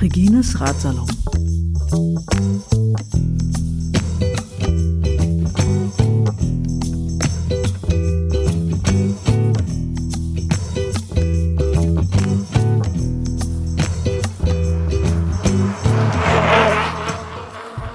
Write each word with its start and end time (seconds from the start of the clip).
Regines 0.00 0.60
Ratsalon. 0.60 1.06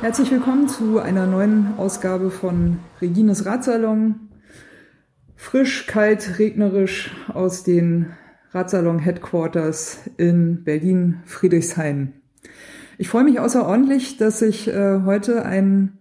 Herzlich 0.02 0.32
willkommen 0.32 0.70
zu 0.70 1.00
einer 1.00 1.26
neuen 1.26 1.78
Ausgabe 1.78 2.32
von 2.32 2.80
Regines 3.02 3.46
Ratsalon. 3.46 4.30
Frisch, 5.46 5.86
kalt, 5.86 6.40
regnerisch 6.40 7.12
aus 7.32 7.64
den 7.64 8.08
Ratsalon 8.50 8.98
Headquarters 8.98 10.00
in 10.18 10.64
Berlin 10.64 11.18
Friedrichshain. 11.26 12.14
Ich 12.98 13.10
freue 13.10 13.26
mich 13.26 13.40
außerordentlich, 13.40 14.18
dass 14.18 14.42
ich 14.42 14.68
äh, 14.68 15.02
heute 15.06 15.46
einen 15.46 16.00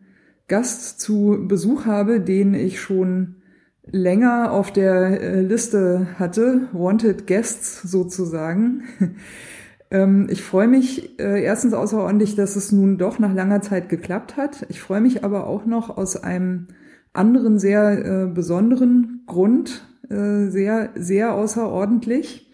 Gast 0.48 0.98
zu 0.98 1.44
Besuch 1.46 1.84
habe, 1.84 2.20
den 2.20 2.54
ich 2.54 2.80
schon 2.80 3.36
länger 3.84 4.50
auf 4.50 4.72
der 4.72 5.20
äh, 5.20 5.40
Liste 5.42 6.06
hatte, 6.18 6.68
Wanted 6.72 7.26
Guests 7.26 7.82
sozusagen. 7.82 8.84
ähm, 9.90 10.26
ich 10.30 10.42
freue 10.42 10.68
mich 10.68 11.20
äh, 11.20 11.44
erstens 11.44 11.74
außerordentlich, 11.74 12.34
dass 12.34 12.56
es 12.56 12.72
nun 12.72 12.96
doch 12.96 13.18
nach 13.18 13.34
langer 13.34 13.60
Zeit 13.60 13.90
geklappt 13.90 14.38
hat. 14.38 14.64
Ich 14.70 14.80
freue 14.80 15.02
mich 15.02 15.22
aber 15.22 15.46
auch 15.46 15.66
noch 15.66 15.98
aus 15.98 16.16
einem 16.16 16.68
anderen 17.14 17.58
sehr 17.58 18.24
äh, 18.24 18.26
besonderen 18.26 19.22
Grund, 19.26 19.86
äh, 20.10 20.48
sehr, 20.48 20.90
sehr 20.94 21.34
außerordentlich. 21.34 22.50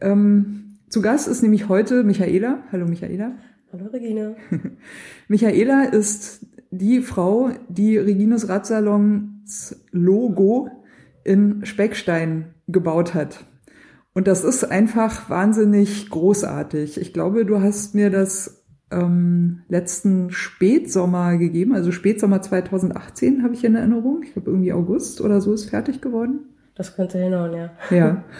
Ähm, 0.00 0.78
zu 0.88 1.00
Gast 1.00 1.28
ist 1.28 1.42
nämlich 1.42 1.68
heute 1.68 2.02
Michaela. 2.02 2.64
Hallo 2.72 2.86
Michaela. 2.86 3.32
Hallo 3.72 3.86
Regine. 3.86 4.36
Michaela 5.28 5.84
ist 5.84 6.46
die 6.70 7.00
Frau, 7.00 7.50
die 7.68 7.96
Regines 7.96 8.48
Radsalons 8.48 9.84
Logo 9.92 10.68
in 11.24 11.64
Speckstein 11.64 12.54
gebaut 12.68 13.14
hat. 13.14 13.44
Und 14.14 14.26
das 14.26 14.44
ist 14.44 14.64
einfach 14.64 15.30
wahnsinnig 15.30 16.10
großartig. 16.10 17.00
Ich 17.00 17.12
glaube, 17.12 17.46
du 17.46 17.60
hast 17.60 17.94
mir 17.94 18.10
das 18.10 18.61
ähm, 18.92 19.62
letzten 19.68 20.30
Spätsommer 20.30 21.36
gegeben, 21.36 21.74
also 21.74 21.92
Spätsommer 21.92 22.42
2018 22.42 23.42
habe 23.42 23.54
ich 23.54 23.64
in 23.64 23.74
Erinnerung. 23.74 24.22
Ich 24.22 24.32
glaube 24.32 24.50
irgendwie 24.50 24.72
August 24.72 25.20
oder 25.20 25.40
so 25.40 25.52
ist 25.52 25.70
fertig 25.70 26.00
geworden. 26.00 26.40
Das 26.74 26.96
könnte 26.96 27.18
hinhauen, 27.18 27.52
ja. 27.54 27.70
Ja. 27.90 28.24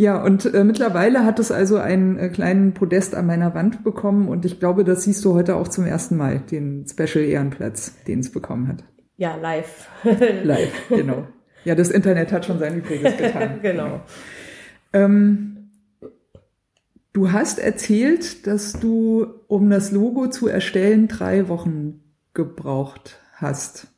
Ja, 0.00 0.22
und 0.22 0.54
äh, 0.54 0.62
mittlerweile 0.62 1.24
hat 1.24 1.40
es 1.40 1.50
also 1.50 1.76
einen 1.78 2.18
äh, 2.18 2.28
kleinen 2.28 2.72
Podest 2.72 3.16
an 3.16 3.26
meiner 3.26 3.52
Wand 3.56 3.82
bekommen 3.82 4.28
und 4.28 4.44
ich 4.44 4.60
glaube, 4.60 4.84
das 4.84 5.02
siehst 5.02 5.24
du 5.24 5.34
heute 5.34 5.56
auch 5.56 5.66
zum 5.66 5.86
ersten 5.86 6.16
Mal, 6.16 6.38
den 6.38 6.86
Special 6.88 7.24
Ehrenplatz, 7.24 7.96
den 8.04 8.20
es 8.20 8.30
bekommen 8.30 8.68
hat. 8.68 8.84
Ja, 9.16 9.34
live. 9.34 9.88
live, 10.44 10.88
genau. 10.88 11.26
Ja, 11.64 11.74
das 11.74 11.90
Internet 11.90 12.30
hat 12.30 12.46
schon 12.46 12.60
sein 12.60 12.78
Übriges 12.78 13.16
getan. 13.16 13.58
genau. 13.62 14.00
Ähm, 14.92 15.57
du 17.12 17.32
hast 17.32 17.58
erzählt, 17.58 18.46
dass 18.46 18.74
du, 18.74 19.26
um 19.46 19.70
das 19.70 19.92
Logo 19.92 20.28
zu 20.28 20.48
erstellen, 20.48 21.08
drei 21.08 21.48
Wochen 21.48 22.00
gebraucht 22.34 23.20
hast. 23.34 23.88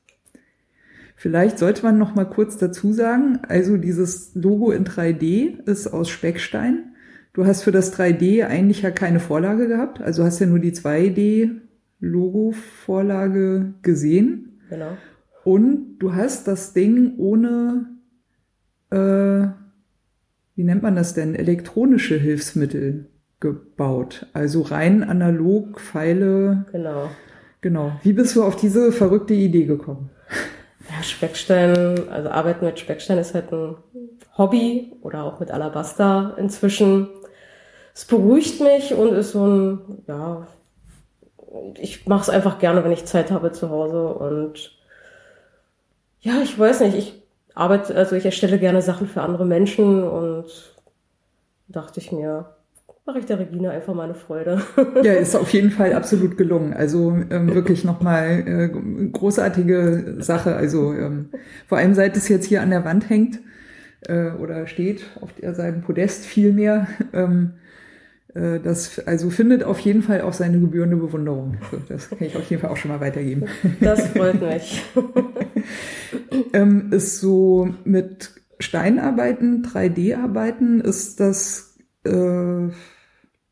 Vielleicht 1.16 1.58
sollte 1.58 1.82
man 1.82 1.98
noch 1.98 2.14
mal 2.14 2.24
kurz 2.24 2.56
dazu 2.56 2.94
sagen, 2.94 3.40
also 3.46 3.76
dieses 3.76 4.34
Logo 4.34 4.70
in 4.70 4.84
3D 4.84 5.68
ist 5.68 5.88
aus 5.88 6.08
Speckstein. 6.08 6.94
Du 7.34 7.44
hast 7.44 7.62
für 7.62 7.72
das 7.72 7.96
3D 7.96 8.46
eigentlich 8.46 8.82
ja 8.82 8.90
keine 8.90 9.20
Vorlage 9.20 9.68
gehabt, 9.68 10.00
also 10.00 10.24
hast 10.24 10.38
ja 10.40 10.46
nur 10.46 10.58
die 10.60 10.72
2D 10.72 11.60
Logo-Vorlage 12.00 13.74
gesehen. 13.82 14.60
Genau. 14.70 14.96
Und 15.44 15.98
du 15.98 16.14
hast 16.14 16.48
das 16.48 16.72
Ding 16.72 17.14
ohne, 17.18 17.86
äh, 18.90 19.48
wie 20.60 20.64
nennt 20.64 20.82
man 20.82 20.94
das 20.94 21.14
denn, 21.14 21.34
elektronische 21.34 22.18
Hilfsmittel 22.18 23.06
gebaut. 23.40 24.26
Also 24.34 24.60
rein 24.60 25.02
analog, 25.02 25.80
Pfeile. 25.80 26.66
Genau. 26.70 27.08
Genau. 27.62 27.92
Wie 28.02 28.12
bist 28.12 28.36
du 28.36 28.44
auf 28.44 28.56
diese 28.56 28.92
verrückte 28.92 29.32
Idee 29.32 29.64
gekommen? 29.64 30.10
Ja, 30.90 31.02
Speckstein, 31.02 32.10
also 32.10 32.28
Arbeiten 32.28 32.66
mit 32.66 32.78
Speckstein 32.78 33.16
ist 33.16 33.32
halt 33.32 33.50
ein 33.50 33.76
Hobby 34.36 34.92
oder 35.00 35.24
auch 35.24 35.40
mit 35.40 35.50
Alabaster 35.50 36.34
inzwischen. 36.36 37.08
Es 37.94 38.04
beruhigt 38.04 38.60
mich 38.60 38.92
und 38.92 39.14
ist 39.14 39.32
so 39.32 39.46
ein, 39.46 39.78
ja, 40.08 40.46
ich 41.80 42.06
mache 42.06 42.20
es 42.20 42.28
einfach 42.28 42.58
gerne, 42.58 42.84
wenn 42.84 42.92
ich 42.92 43.06
Zeit 43.06 43.30
habe 43.30 43.52
zu 43.52 43.70
Hause 43.70 44.08
und 44.08 44.78
ja, 46.20 46.42
ich 46.42 46.58
weiß 46.58 46.80
nicht, 46.80 46.98
ich 46.98 47.19
arbeite, 47.60 47.94
also 47.94 48.16
ich 48.16 48.24
erstelle 48.24 48.58
gerne 48.58 48.80
Sachen 48.80 49.06
für 49.06 49.20
andere 49.20 49.44
Menschen 49.44 50.02
und 50.02 50.46
dachte 51.68 52.00
ich 52.00 52.10
mir, 52.10 52.46
mache 53.04 53.18
ich 53.18 53.26
der 53.26 53.38
Regina 53.38 53.70
einfach 53.70 53.94
mal 53.94 54.04
eine 54.04 54.14
Freude. 54.14 54.62
Ja, 55.02 55.12
ist 55.12 55.36
auf 55.36 55.52
jeden 55.52 55.70
Fall 55.70 55.92
absolut 55.92 56.36
gelungen. 56.36 56.72
Also 56.72 57.16
ähm, 57.30 57.54
wirklich 57.54 57.84
nochmal 57.84 58.44
äh, 58.46 59.08
großartige 59.10 60.16
Sache. 60.20 60.56
Also 60.56 60.92
ähm, 60.92 61.28
vor 61.68 61.78
allem 61.78 61.94
seit 61.94 62.16
es 62.16 62.28
jetzt 62.28 62.46
hier 62.46 62.62
an 62.62 62.70
der 62.70 62.84
Wand 62.84 63.10
hängt 63.10 63.40
äh, 64.06 64.30
oder 64.30 64.66
steht 64.66 65.04
auf 65.20 65.32
der 65.34 65.54
seinem 65.54 65.82
Podest 65.82 66.24
vielmehr. 66.24 66.86
Ähm, 67.12 67.52
äh, 67.54 67.59
das 68.34 68.98
also 69.06 69.30
findet 69.30 69.64
auf 69.64 69.80
jeden 69.80 70.02
Fall 70.02 70.20
auch 70.22 70.32
seine 70.32 70.60
gebührende 70.60 70.96
Bewunderung. 70.96 71.58
Also, 71.62 71.84
das 71.88 72.10
kann 72.10 72.18
ich 72.20 72.36
auf 72.36 72.48
jeden 72.48 72.62
Fall 72.62 72.70
auch 72.70 72.76
schon 72.76 72.90
mal 72.90 73.00
weitergeben. 73.00 73.46
Das 73.80 74.08
freut 74.08 74.40
mich. 74.40 74.82
ähm, 76.52 76.92
ist 76.92 77.20
so 77.20 77.74
mit 77.84 78.32
Steinarbeiten, 78.58 79.64
3D-Arbeiten, 79.64 80.80
ist 80.80 81.18
das 81.18 81.78
äh, 82.04 82.70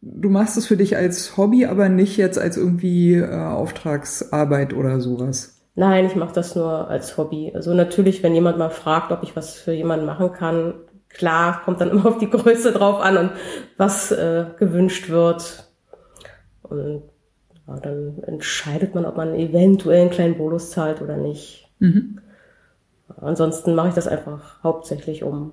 du 0.01 0.31
machst 0.31 0.57
es 0.57 0.67
für 0.67 0.77
dich 0.77 0.97
als 0.97 1.37
Hobby, 1.37 1.67
aber 1.67 1.89
nicht 1.89 2.17
jetzt 2.17 2.39
als 2.39 2.57
irgendwie 2.57 3.15
äh, 3.15 3.35
Auftragsarbeit 3.35 4.75
oder 4.75 5.01
sowas. 5.01 5.55
Nein, 5.75 6.07
ich 6.07 6.17
mache 6.17 6.35
das 6.35 6.57
nur 6.57 6.89
als 6.89 7.17
Hobby. 7.17 7.53
Also 7.55 7.73
natürlich, 7.73 8.23
wenn 8.23 8.35
jemand 8.35 8.59
mal 8.59 8.71
fragt, 8.71 9.13
ob 9.13 9.23
ich 9.23 9.37
was 9.37 9.55
für 9.55 9.73
jemanden 9.73 10.07
machen 10.07 10.33
kann, 10.33 10.75
klar, 11.19 11.63
kommt 11.65 11.81
dann 11.81 11.91
immer 11.91 12.07
auf 12.07 12.19
die 12.19 12.31
Größe 12.31 12.73
drauf 12.73 13.01
an 13.01 13.17
und 13.19 13.31
was 13.77 14.11
äh, 14.11 14.47
gewünscht 14.59 15.11
wird. 15.11 15.65
Und 16.63 17.03
ja, 17.67 17.77
dann 17.81 18.23
entscheidet 18.23 18.95
man, 18.95 19.05
ob 19.05 19.17
man 19.17 19.35
eventuell 19.35 20.03
einen 20.03 20.11
kleinen 20.11 20.39
Bonus 20.39 20.71
zahlt 20.71 21.03
oder 21.03 21.17
nicht. 21.17 21.71
Mhm. 21.81 22.21
Ansonsten 23.21 23.75
mache 23.75 23.89
ich 23.89 23.95
das 23.95 24.07
einfach 24.07 24.63
hauptsächlich, 24.63 25.23
um 25.23 25.53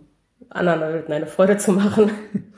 anderen 0.50 1.12
eine 1.12 1.28
Freude 1.28 1.58
zu 1.58 1.74
machen. 1.74 2.12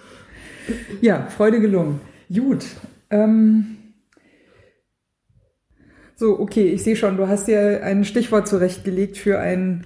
Ja, 1.00 1.28
Freude 1.28 1.62
gelungen. 1.62 2.02
Gut. 2.28 2.66
Ähm, 3.10 3.78
so, 6.18 6.38
okay, 6.42 6.68
ich 6.68 6.84
sehe 6.84 6.98
schon, 6.98 7.16
du 7.16 7.30
hast 7.30 7.48
dir 7.48 7.82
ein 7.84 8.04
Stichwort 8.04 8.50
zurechtgelegt 8.50 9.18
für 9.18 9.40
ein 9.40 9.86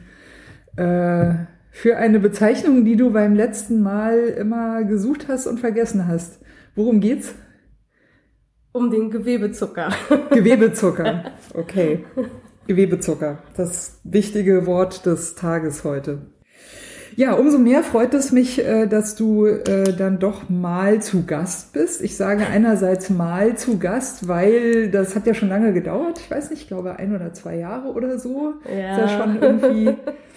äh, 0.78 1.36
für 1.72 1.98
eine 1.98 2.20
Bezeichnung, 2.20 2.86
die 2.86 2.98
du 2.98 3.12
beim 3.12 3.34
letzten 3.34 3.82
Mal 3.82 4.20
immer 4.20 4.84
gesucht 4.84 5.28
hast 5.30 5.48
und 5.48 5.60
vergessen 5.60 6.08
hast. 6.08 6.40
Worum 6.76 7.00
geht's? 7.00 7.34
Um 8.74 8.92
den 8.92 9.10
Gewebezucker. 9.10 9.90
Gewebezucker, 10.30 11.32
okay. 11.54 12.06
Gewebezucker, 12.68 13.40
das 13.58 14.00
wichtige 14.04 14.66
Wort 14.66 15.06
des 15.06 15.36
Tages 15.36 15.84
heute. 15.84 16.20
Ja, 17.16 17.34
umso 17.34 17.58
mehr 17.58 17.84
freut 17.84 18.14
es 18.14 18.32
mich, 18.32 18.66
äh, 18.66 18.88
dass 18.88 19.16
du 19.16 19.46
äh, 19.46 19.94
dann 19.98 20.20
doch 20.20 20.50
mal 20.50 21.02
zu 21.02 21.26
Gast 21.26 21.74
bist. 21.74 22.02
Ich 22.02 22.16
sage 22.16 22.46
einerseits 22.48 23.10
mal 23.10 23.58
zu 23.58 23.80
Gast, 23.80 24.28
weil 24.30 24.90
das 24.90 25.16
hat 25.16 25.28
ja 25.28 25.34
schon 25.34 25.50
lange 25.50 25.74
gedauert. 25.74 26.20
Ich 26.20 26.32
weiß 26.32 26.50
nicht, 26.52 26.62
ich 26.62 26.68
glaube 26.70 26.98
ein 26.98 27.14
oder 27.14 27.34
zwei 27.34 27.58
Jahre 27.58 27.90
oder 27.90 28.18
so. 28.18 28.54
Ja. 28.66 28.92
Ist 28.96 29.12
ja 29.12 29.24
schon 29.24 29.42
irgendwie 29.42 29.98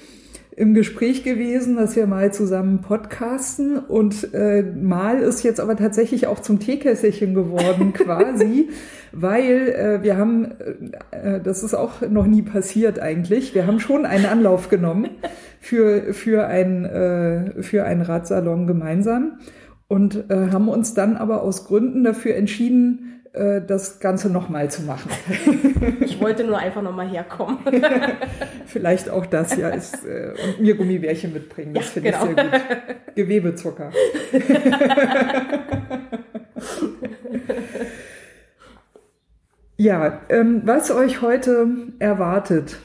im 0.57 0.75
Gespräch 0.75 1.25
gewesen, 1.25 1.77
dass 1.77 1.97
wir 1.97 2.07
mal 2.07 2.33
zusammen 2.33 2.81
podcasten. 2.81 3.79
Und 3.79 4.33
äh, 4.35 4.63
mal 4.63 5.19
ist 5.21 5.43
jetzt 5.43 5.61
aber 5.61 5.77
tatsächlich 5.77 6.27
auch 6.27 6.41
zum 6.41 6.61
Teekesselchen 6.61 7.35
geworden 7.35 7.93
quasi, 7.95 8.69
weil 9.13 9.69
äh, 9.69 10.03
wir 10.03 10.17
haben, 10.17 10.53
äh, 11.11 11.41
das 11.41 11.63
ist 11.63 11.75
auch 11.75 12.03
noch 12.03 12.27
nie 12.27 12.43
passiert 12.43 13.01
eigentlich, 13.01 13.55
wir 13.55 13.67
haben 13.67 13.81
schon 13.81 14.07
einen 14.07 14.27
Anlauf 14.27 14.69
genommen 14.69 15.11
für, 15.61 16.13
für, 16.13 16.47
ein, 16.47 16.85
äh, 16.85 17.63
für 17.63 17.85
einen 17.85 18.03
Radsalon 18.03 18.67
gemeinsam 18.67 19.39
und 19.89 20.31
äh, 20.31 20.51
haben 20.53 20.69
uns 20.69 20.95
dann 20.95 21.17
aber 21.17 21.43
aus 21.43 21.67
Gründen 21.67 22.05
dafür 22.05 22.37
entschieden, 22.37 23.11
äh, 23.13 23.14
das 23.35 23.99
Ganze 23.99 24.31
nochmal 24.31 24.71
zu 24.71 24.83
machen. 24.83 25.11
Ich 26.01 26.21
wollte 26.21 26.45
nur 26.45 26.59
einfach 26.59 26.83
nochmal 26.83 27.09
herkommen. 27.09 27.59
Vielleicht 28.67 29.09
auch 29.11 29.27
das, 29.27 29.57
ja, 29.57 29.71
ist, 29.71 30.07
äh, 30.07 30.33
und 30.45 30.61
mir 30.61 30.77
Gummibärchen 30.77 31.33
mitbringen. 31.33 31.75
Das 31.75 31.87
ja, 31.87 31.91
finde 31.91 32.13
genau. 32.13 32.27
ich 32.27 32.37
sehr 32.37 32.45
gut. 32.45 32.61
Gewebezucker. 33.15 33.91
ja, 39.77 40.21
ähm, 40.29 40.63
was 40.65 40.91
euch 40.91 41.21
heute 41.21 41.67
erwartet. 41.99 42.79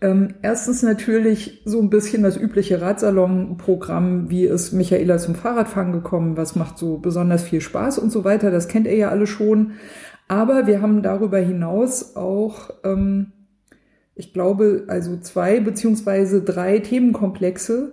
Ähm, 0.00 0.34
erstens 0.42 0.82
natürlich 0.82 1.62
so 1.64 1.80
ein 1.80 1.90
bisschen 1.90 2.22
das 2.22 2.36
übliche 2.36 2.82
Radsalon-Programm, 2.82 4.28
wie 4.28 4.44
ist 4.44 4.72
Michaela 4.72 5.18
zum 5.18 5.34
Fahrradfahren 5.34 5.92
gekommen, 5.92 6.36
was 6.36 6.54
macht 6.54 6.76
so 6.76 6.98
besonders 6.98 7.42
viel 7.42 7.60
Spaß 7.60 7.98
und 7.98 8.12
so 8.12 8.24
weiter. 8.24 8.50
Das 8.50 8.68
kennt 8.68 8.86
ihr 8.86 8.96
ja 8.96 9.08
alle 9.08 9.26
schon. 9.26 9.72
Aber 10.28 10.66
wir 10.66 10.82
haben 10.82 11.02
darüber 11.02 11.38
hinaus 11.38 12.16
auch, 12.16 12.70
ähm, 12.84 13.32
ich 14.14 14.32
glaube, 14.32 14.84
also 14.88 15.18
zwei 15.18 15.60
beziehungsweise 15.60 16.42
drei 16.42 16.78
Themenkomplexe, 16.78 17.92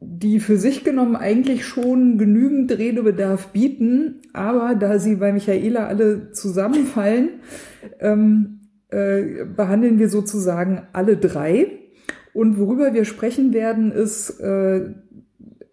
die 0.00 0.40
für 0.40 0.58
sich 0.58 0.84
genommen 0.84 1.16
eigentlich 1.16 1.64
schon 1.64 2.18
genügend 2.18 2.70
Redebedarf 2.72 3.48
bieten, 3.48 4.20
aber 4.32 4.74
da 4.74 4.98
sie 4.98 5.16
bei 5.16 5.32
Michaela 5.32 5.86
alle 5.86 6.32
zusammenfallen, 6.32 7.40
ähm, 8.00 8.60
äh, 8.90 9.44
behandeln 9.44 9.98
wir 9.98 10.08
sozusagen 10.08 10.86
alle 10.92 11.16
drei. 11.16 11.72
Und 12.32 12.58
worüber 12.58 12.92
wir 12.92 13.04
sprechen 13.04 13.52
werden, 13.52 13.92
ist 13.92 14.40
äh, 14.40 14.90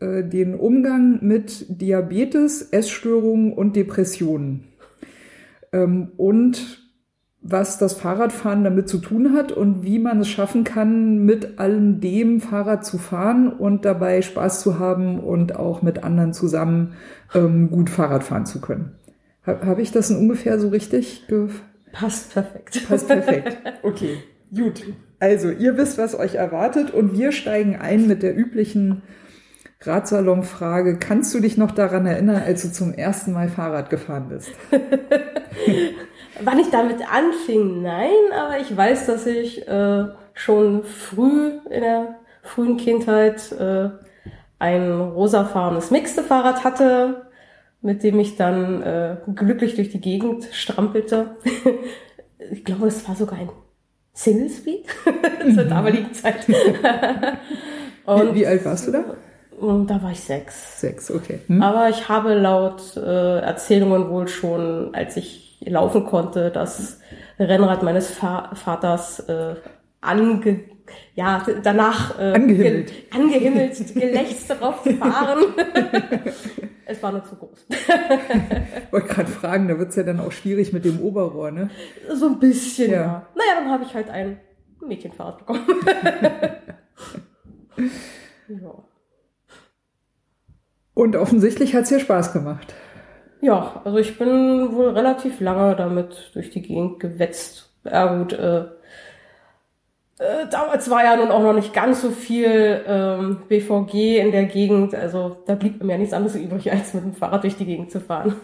äh, 0.04 0.24
den 0.24 0.56
Umgang 0.56 1.19
mit 1.21 1.65
Diabetes, 1.81 2.62
Essstörungen 2.71 3.54
und 3.54 3.75
Depressionen. 3.75 4.65
Ähm, 5.71 6.12
und 6.18 6.83
was 7.42 7.77
das 7.77 7.94
Fahrradfahren 7.94 8.63
damit 8.63 8.88
zu 8.88 9.00
tun 9.00 9.33
hat 9.33 9.51
und 9.51 9.83
wie 9.83 10.00
man 10.00 10.21
es 10.21 10.30
schaffen 10.30 10.63
kann, 10.63 11.25
mit 11.25 11.59
allem 11.59 12.00
dem 12.00 12.39
Fahrrad 12.39 12.86
zu 12.86 12.98
fahren 12.98 13.51
und 13.51 13.83
dabei 13.83 14.21
Spaß 14.21 14.62
zu 14.62 14.80
haben 14.80 15.19
und 15.19 15.57
auch 15.57 15.81
mit 15.81 16.06
anderen 16.06 16.31
zusammen 16.31 16.94
ähm, 17.36 17.69
gut 17.69 17.89
Fahrrad 17.89 18.24
fahren 18.24 18.45
zu 18.45 18.62
können. 18.62 18.94
Habe 19.45 19.81
ich 19.81 19.92
das 19.92 20.09
ungefähr 20.09 20.57
so 20.57 20.69
richtig 20.69 21.25
Passt 21.94 22.34
perfekt. 22.34 22.88
Passt 22.90 23.07
perfekt. 23.07 23.57
Okay, 23.84 24.18
gut. 24.54 24.84
Also, 25.19 25.51
ihr 25.51 25.78
wisst, 25.78 25.98
was 25.98 26.18
euch 26.18 26.36
erwartet 26.36 26.92
und 26.92 27.13
wir 27.13 27.31
steigen 27.31 27.78
ein 27.78 28.07
mit 28.07 28.24
der 28.24 28.36
üblichen 28.36 29.04
Radsalon-Frage. 29.81 30.98
Kannst 30.98 31.34
du 31.34 31.40
dich 31.40 31.56
noch 31.56 31.72
daran 31.72 32.06
erinnern, 32.06 32.42
als 32.44 32.63
du 32.63 32.72
zum 32.72 32.94
ersten 32.94 33.31
Mal 33.31 33.48
Fahrrad 33.48 33.90
gefahren 33.90 34.28
bist? 34.30 34.51
Wann 36.44 36.60
ich 36.60 36.72
damit 36.72 37.01
anfing, 37.10 37.84
nein, 37.84 38.10
aber 38.34 38.60
ich 38.60 38.75
weiß, 38.75 39.06
dass 39.06 39.28
ich 39.28 39.68
äh, 39.68 40.06
schon 40.34 40.84
früh 40.84 41.60
in 41.69 41.81
der 41.81 42.16
frühen 42.42 42.78
Kindheit 42.78 43.51
äh, 43.51 43.90
ein 44.57 45.00
rosafarbenes 45.00 45.92
mixte 45.92 46.24
Fahrrad 46.24 46.63
hatte 46.63 47.22
mit 47.83 48.01
dem 48.01 48.19
ich 48.19 48.38
dann 48.38 48.81
äh, 48.81 49.18
glücklich 49.35 49.75
durch 49.75 49.89
die 49.89 50.01
Gegend 50.01 50.45
strampelte. 50.51 51.35
ich 52.51 52.63
glaube, 52.63 52.88
es 52.88 53.07
war 53.07 53.15
sogar 53.15 53.38
ein 53.38 53.50
Single 54.13 54.50
Speed 54.57 54.85
zur 55.53 55.65
mhm. 55.65 55.69
damaligen 55.69 56.13
Zeit. 56.13 56.47
Und, 58.06 58.35
wie, 58.35 58.47
alt 58.47 58.65
warst 58.65 58.88
du 58.88 58.91
da? 58.91 59.03
Und 59.59 59.88
da 59.88 60.01
war 60.01 60.12
ich 60.12 60.19
sechs. 60.19 60.81
Sechs, 60.81 61.12
okay. 61.12 61.39
Hm? 61.47 61.62
Aber 61.62 61.89
ich 61.89 62.09
habe 62.09 62.33
laut 62.33 62.97
äh, 62.97 63.39
Erzählungen 63.39 64.09
wohl 64.09 64.27
schon, 64.27 64.94
als 64.94 65.15
ich 65.15 65.62
laufen 65.65 66.06
konnte, 66.06 66.51
das 66.51 67.00
Rennrad 67.39 67.83
meines 67.83 68.09
Fa 68.09 68.51
Vaters 68.56 69.19
äh, 69.30 69.56
ange 70.01 70.59
ja, 71.15 71.45
danach 71.63 72.19
äh, 72.19 72.33
angehimmelt, 72.33 72.88
ge 72.88 73.03
angehimmelt 73.12 73.94
gelächzt 73.94 74.50
darauf 74.50 74.83
zu 74.83 74.94
fahren. 74.94 75.44
es 76.85 77.01
war 77.01 77.12
nur 77.12 77.24
zu 77.24 77.35
groß. 77.35 77.65
Ich 77.69 78.91
wollte 78.91 79.07
gerade 79.07 79.31
fragen, 79.31 79.68
da 79.68 79.77
wird's 79.77 79.95
ja 79.95 80.03
dann 80.03 80.19
auch 80.19 80.31
schwierig 80.31 80.74
mit 80.74 80.85
dem 80.85 81.00
Oberrohr, 81.01 81.51
ne? 81.51 81.69
So 82.13 82.27
ein 82.27 82.39
bisschen, 82.39 82.91
ja. 82.91 83.01
ja. 83.01 83.27
Naja, 83.35 83.62
dann 83.62 83.69
habe 83.69 83.83
ich 83.83 83.94
halt 83.94 84.09
ein 84.09 84.39
Mädchenfahrrad 84.81 85.39
bekommen. 85.39 85.65
ja. 88.47 88.83
Und 90.94 91.15
offensichtlich 91.15 91.74
hat's 91.75 91.89
dir 91.89 92.00
Spaß 92.00 92.33
gemacht. 92.33 92.74
Ja, 93.41 93.81
also 93.83 93.97
ich 93.97 94.18
bin 94.18 94.74
wohl 94.74 94.89
relativ 94.89 95.41
lange 95.41 95.75
damit 95.75 96.31
durch 96.33 96.50
die 96.50 96.62
Gegend 96.62 97.00
gewetzt. 97.00 97.74
Ja 97.83 98.15
gut, 98.15 98.33
äh, 98.33 98.65
äh, 100.23 100.47
damals 100.49 100.89
war 100.89 101.03
ja 101.03 101.17
nun 101.17 101.29
auch 101.29 101.41
noch 101.41 101.53
nicht 101.53 101.73
ganz 101.73 102.01
so 102.01 102.09
viel 102.09 102.81
ähm, 102.87 103.39
BVG 103.49 104.19
in 104.19 104.31
der 104.31 104.45
Gegend. 104.45 104.95
Also 104.95 105.37
da 105.45 105.55
blieb 105.55 105.83
mir 105.83 105.93
ja 105.93 105.97
nichts 105.97 106.13
anderes 106.13 106.35
übrig, 106.35 106.71
als 106.71 106.93
mit 106.93 107.03
dem 107.03 107.13
Fahrrad 107.13 107.43
durch 107.43 107.57
die 107.57 107.65
Gegend 107.65 107.91
zu 107.91 107.99
fahren. 107.99 108.35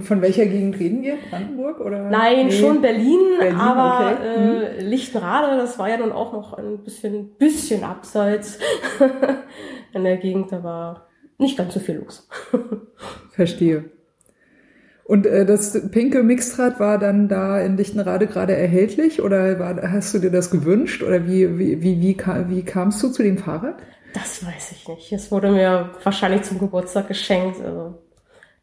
von 0.00 0.22
welcher 0.22 0.46
Gegend 0.46 0.78
reden 0.80 1.02
wir? 1.02 1.16
Brandenburg 1.28 1.80
oder? 1.80 2.08
Nein, 2.08 2.46
nee. 2.46 2.52
schon 2.52 2.80
Berlin, 2.80 3.18
Berlin 3.38 3.60
aber 3.60 4.12
okay. 4.12 4.24
äh, 4.24 4.80
hm. 4.80 4.88
Lichtenrade, 4.88 5.58
das 5.58 5.78
war 5.78 5.90
ja 5.90 5.98
nun 5.98 6.12
auch 6.12 6.32
noch 6.32 6.54
ein 6.54 6.78
bisschen, 6.78 7.34
bisschen 7.36 7.84
abseits 7.84 8.58
in 9.92 10.04
der 10.04 10.16
Gegend. 10.16 10.50
Da 10.50 10.64
war 10.64 11.08
nicht 11.36 11.58
ganz 11.58 11.74
so 11.74 11.80
viel 11.80 11.96
los. 11.96 12.26
Verstehe. 13.30 13.90
Und 15.08 15.24
äh, 15.24 15.46
das 15.46 15.90
pinke 15.90 16.22
Mixtrat 16.22 16.78
war 16.78 16.98
dann 16.98 17.28
da 17.28 17.58
in 17.62 17.78
Lichtenrade 17.78 18.26
gerade 18.26 18.54
erhältlich 18.54 19.22
oder 19.22 19.58
war, 19.58 19.90
hast 19.90 20.12
du 20.12 20.18
dir 20.18 20.30
das 20.30 20.50
gewünscht 20.50 21.02
oder 21.02 21.26
wie, 21.26 21.58
wie, 21.58 21.80
wie, 21.80 21.98
wie, 22.02 22.14
kam, 22.14 22.50
wie 22.50 22.62
kamst 22.62 23.02
du 23.02 23.08
zu 23.08 23.22
dem 23.22 23.38
Fahrrad? 23.38 23.76
Das 24.12 24.44
weiß 24.44 24.72
ich 24.72 24.86
nicht. 24.86 25.10
Es 25.10 25.32
wurde 25.32 25.50
mir 25.50 25.92
wahrscheinlich 26.04 26.42
zum 26.42 26.58
Geburtstag 26.58 27.08
geschenkt. 27.08 27.58
Also 27.64 27.94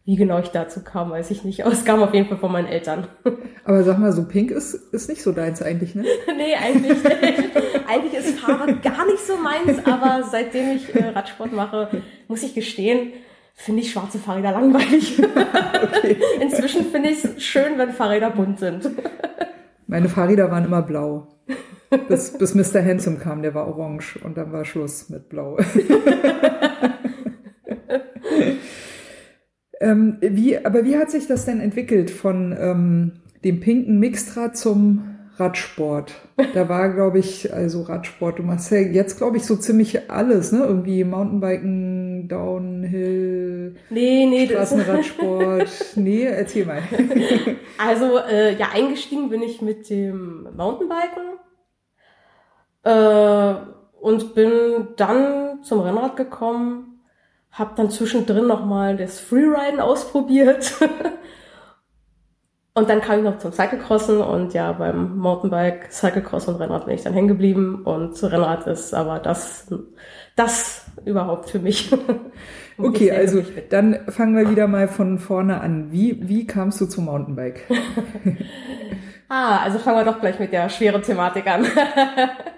wie 0.06 0.18
genau 0.18 0.38
ich 0.38 0.50
dazu 0.50 0.84
kam, 0.84 1.10
weiß 1.10 1.32
ich 1.32 1.44
nicht. 1.44 1.66
Aber 1.66 1.74
es 1.74 1.84
kam 1.84 2.04
auf 2.04 2.14
jeden 2.14 2.28
Fall 2.28 2.38
von 2.38 2.52
meinen 2.52 2.68
Eltern. 2.68 3.08
Aber 3.64 3.84
sag 3.84 3.98
mal, 3.98 4.12
so 4.12 4.28
pink 4.28 4.52
ist, 4.52 4.76
ist 4.76 5.10
nicht 5.10 5.24
so 5.24 5.32
deins 5.32 5.64
eigentlich, 5.64 5.96
ne? 5.96 6.04
nee, 6.38 6.54
eigentlich 6.54 7.04
nicht. 7.04 7.88
eigentlich 7.88 8.14
ist 8.14 8.40
Fahrrad 8.40 8.84
gar 8.84 9.04
nicht 9.08 9.26
so 9.26 9.36
meins, 9.38 9.84
aber 9.84 10.24
seitdem 10.30 10.76
ich 10.76 10.94
äh, 10.94 11.08
Radsport 11.10 11.54
mache, 11.54 11.90
muss 12.28 12.44
ich 12.44 12.54
gestehen, 12.54 13.14
finde 13.56 13.82
ich 13.82 13.92
schwarze 13.92 14.20
Fahrräder 14.20 14.52
langweilig. 14.52 15.20
okay. 15.24 16.18
Inzwischen 16.42 16.86
finde 16.86 17.10
ich 17.10 17.24
es 17.24 17.44
schön, 17.44 17.78
wenn 17.78 17.92
Fahrräder 17.92 18.30
bunt 18.30 18.60
sind. 18.60 18.92
Meine 19.88 20.10
Fahrräder 20.10 20.52
waren 20.52 20.66
immer 20.66 20.82
blau. 20.82 21.30
Bis, 22.10 22.38
bis 22.38 22.54
Mr. 22.56 22.84
Handsome 22.84 23.18
kam, 23.18 23.42
der 23.42 23.54
war 23.54 23.68
orange 23.68 24.18
und 24.24 24.38
dann 24.38 24.52
war 24.52 24.66
Schluss 24.66 25.10
mit 25.10 25.30
blau. 25.30 25.58
ähm, 29.80 30.18
wie, 30.20 30.58
aber 30.66 30.84
wie 30.84 30.98
hat 30.98 31.10
sich 31.12 31.28
das 31.28 31.46
denn 31.46 31.62
entwickelt 31.62 32.12
von 32.12 32.54
ähm, 32.60 33.14
dem 33.44 33.62
pinken 33.62 34.00
Mixtra 34.00 34.52
zum 34.52 35.15
Radsport. 35.38 36.14
Da 36.54 36.70
war, 36.70 36.94
glaube 36.94 37.20
ich, 37.20 37.54
also 37.54 37.82
Radsport. 37.82 38.40
Du 38.40 38.44
machst 38.44 38.72
ja 38.72 38.78
jetzt, 38.78 39.18
glaube 39.18 39.38
ich, 39.38 39.46
so 39.46 39.56
ziemlich 39.56 40.10
alles, 40.10 40.52
ne? 40.52 40.60
Irgendwie 40.60 41.04
Mountainbiken, 41.04 42.28
Downhill, 42.28 43.76
nee, 43.90 44.26
nee, 44.26 44.48
Straßenradsport. 44.48 45.70
nee, 45.96 46.24
erzähl 46.24 46.66
mal. 46.66 46.82
also, 47.78 48.20
äh, 48.20 48.56
ja, 48.56 48.70
eingestiegen 48.74 49.30
bin 49.30 49.42
ich 49.42 49.62
mit 49.62 49.90
dem 49.90 50.48
Mountainbiken 50.56 51.40
äh, 52.84 53.56
und 54.00 54.36
bin 54.36 54.88
dann 54.96 55.64
zum 55.64 55.82
Rennrad 55.82 56.16
gekommen, 56.16 57.02
hab 57.52 57.76
dann 57.76 57.90
zwischendrin 57.90 58.48
nochmal 58.48 58.98
das 58.98 59.20
Freeriden 59.20 59.80
ausprobiert. 59.80 60.74
Und 62.78 62.90
dann 62.90 63.00
kam 63.00 63.20
ich 63.20 63.24
noch 63.24 63.38
zum 63.38 63.54
Cyclecrossen 63.54 64.20
und 64.20 64.54
ja, 64.54 64.74
beim 64.74 65.18
Mountainbike, 65.18 65.94
Cyclecross 65.94 66.50
und 66.50 66.58
Rennrad 66.58 66.86
bin 66.86 66.96
ich 66.96 67.04
dann 67.04 67.14
hängen 67.14 67.30
geblieben 67.30 67.84
und 67.86 68.22
Rennrad 68.22 68.68
ist 68.68 68.94
aber 68.94 69.20
das, 69.20 69.74
das 70.36 70.84
überhaupt 71.06 71.50
für 71.50 71.60
mich. 71.60 71.96
okay, 72.78 73.14
also 73.14 73.42
dann 73.70 74.00
fangen 74.10 74.36
wir 74.36 74.50
wieder 74.50 74.68
mal 74.68 74.90
von 74.90 75.20
vorne 75.20 75.62
an. 75.62 75.94
Wie, 75.94 76.28
wie 76.28 76.46
kamst 76.46 76.82
du 76.82 76.86
zum 76.86 77.06
Mountainbike? 77.06 77.62
ah, 79.30 79.60
also 79.60 79.80
fangen 79.80 80.00
wir 80.00 80.12
doch 80.12 80.20
gleich 80.20 80.38
mit 80.38 80.52
der 80.52 80.68
schweren 80.68 81.02
Thematik 81.02 81.48
an. 81.48 81.66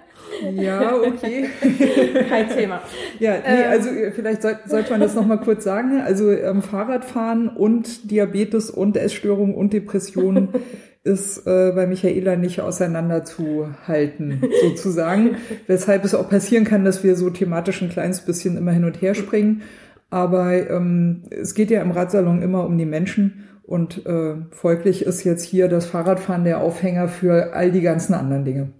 Ja, 0.54 0.96
okay. 0.96 1.48
Kein 2.28 2.48
Thema. 2.48 2.80
Ja, 3.18 3.32
nee, 3.32 3.42
ähm. 3.46 3.70
also 3.70 3.90
äh, 3.90 4.10
vielleicht 4.12 4.42
soll, 4.42 4.58
sollte 4.66 4.90
man 4.90 5.00
das 5.00 5.14
nochmal 5.14 5.40
kurz 5.40 5.64
sagen. 5.64 6.00
Also 6.00 6.30
ähm, 6.30 6.62
Fahrradfahren 6.62 7.48
und 7.48 8.10
Diabetes 8.10 8.70
und 8.70 8.96
Essstörungen 8.96 9.54
und 9.54 9.72
Depressionen 9.72 10.48
ist 11.04 11.46
äh, 11.46 11.72
bei 11.74 11.86
Michaela 11.86 12.36
nicht 12.36 12.60
auseinanderzuhalten, 12.60 14.42
sozusagen. 14.62 15.36
Weshalb 15.66 16.04
es 16.04 16.14
auch 16.14 16.28
passieren 16.28 16.64
kann, 16.64 16.84
dass 16.84 17.02
wir 17.02 17.16
so 17.16 17.30
thematisch 17.30 17.82
ein 17.82 17.88
kleines 17.88 18.20
bisschen 18.20 18.56
immer 18.56 18.72
hin 18.72 18.84
und 18.84 19.00
her 19.00 19.14
springen. 19.14 19.62
Aber 20.10 20.52
ähm, 20.70 21.24
es 21.30 21.54
geht 21.54 21.70
ja 21.70 21.82
im 21.82 21.90
Radsalon 21.90 22.42
immer 22.42 22.64
um 22.64 22.78
die 22.78 22.86
Menschen 22.86 23.44
und 23.68 24.06
äh, 24.06 24.36
folglich 24.50 25.04
ist 25.04 25.24
jetzt 25.24 25.44
hier 25.44 25.68
das 25.68 25.84
Fahrradfahren 25.84 26.44
der 26.44 26.60
Aufhänger 26.62 27.06
für 27.06 27.52
all 27.52 27.70
die 27.70 27.82
ganzen 27.82 28.14
anderen 28.14 28.46
Dinge. 28.46 28.70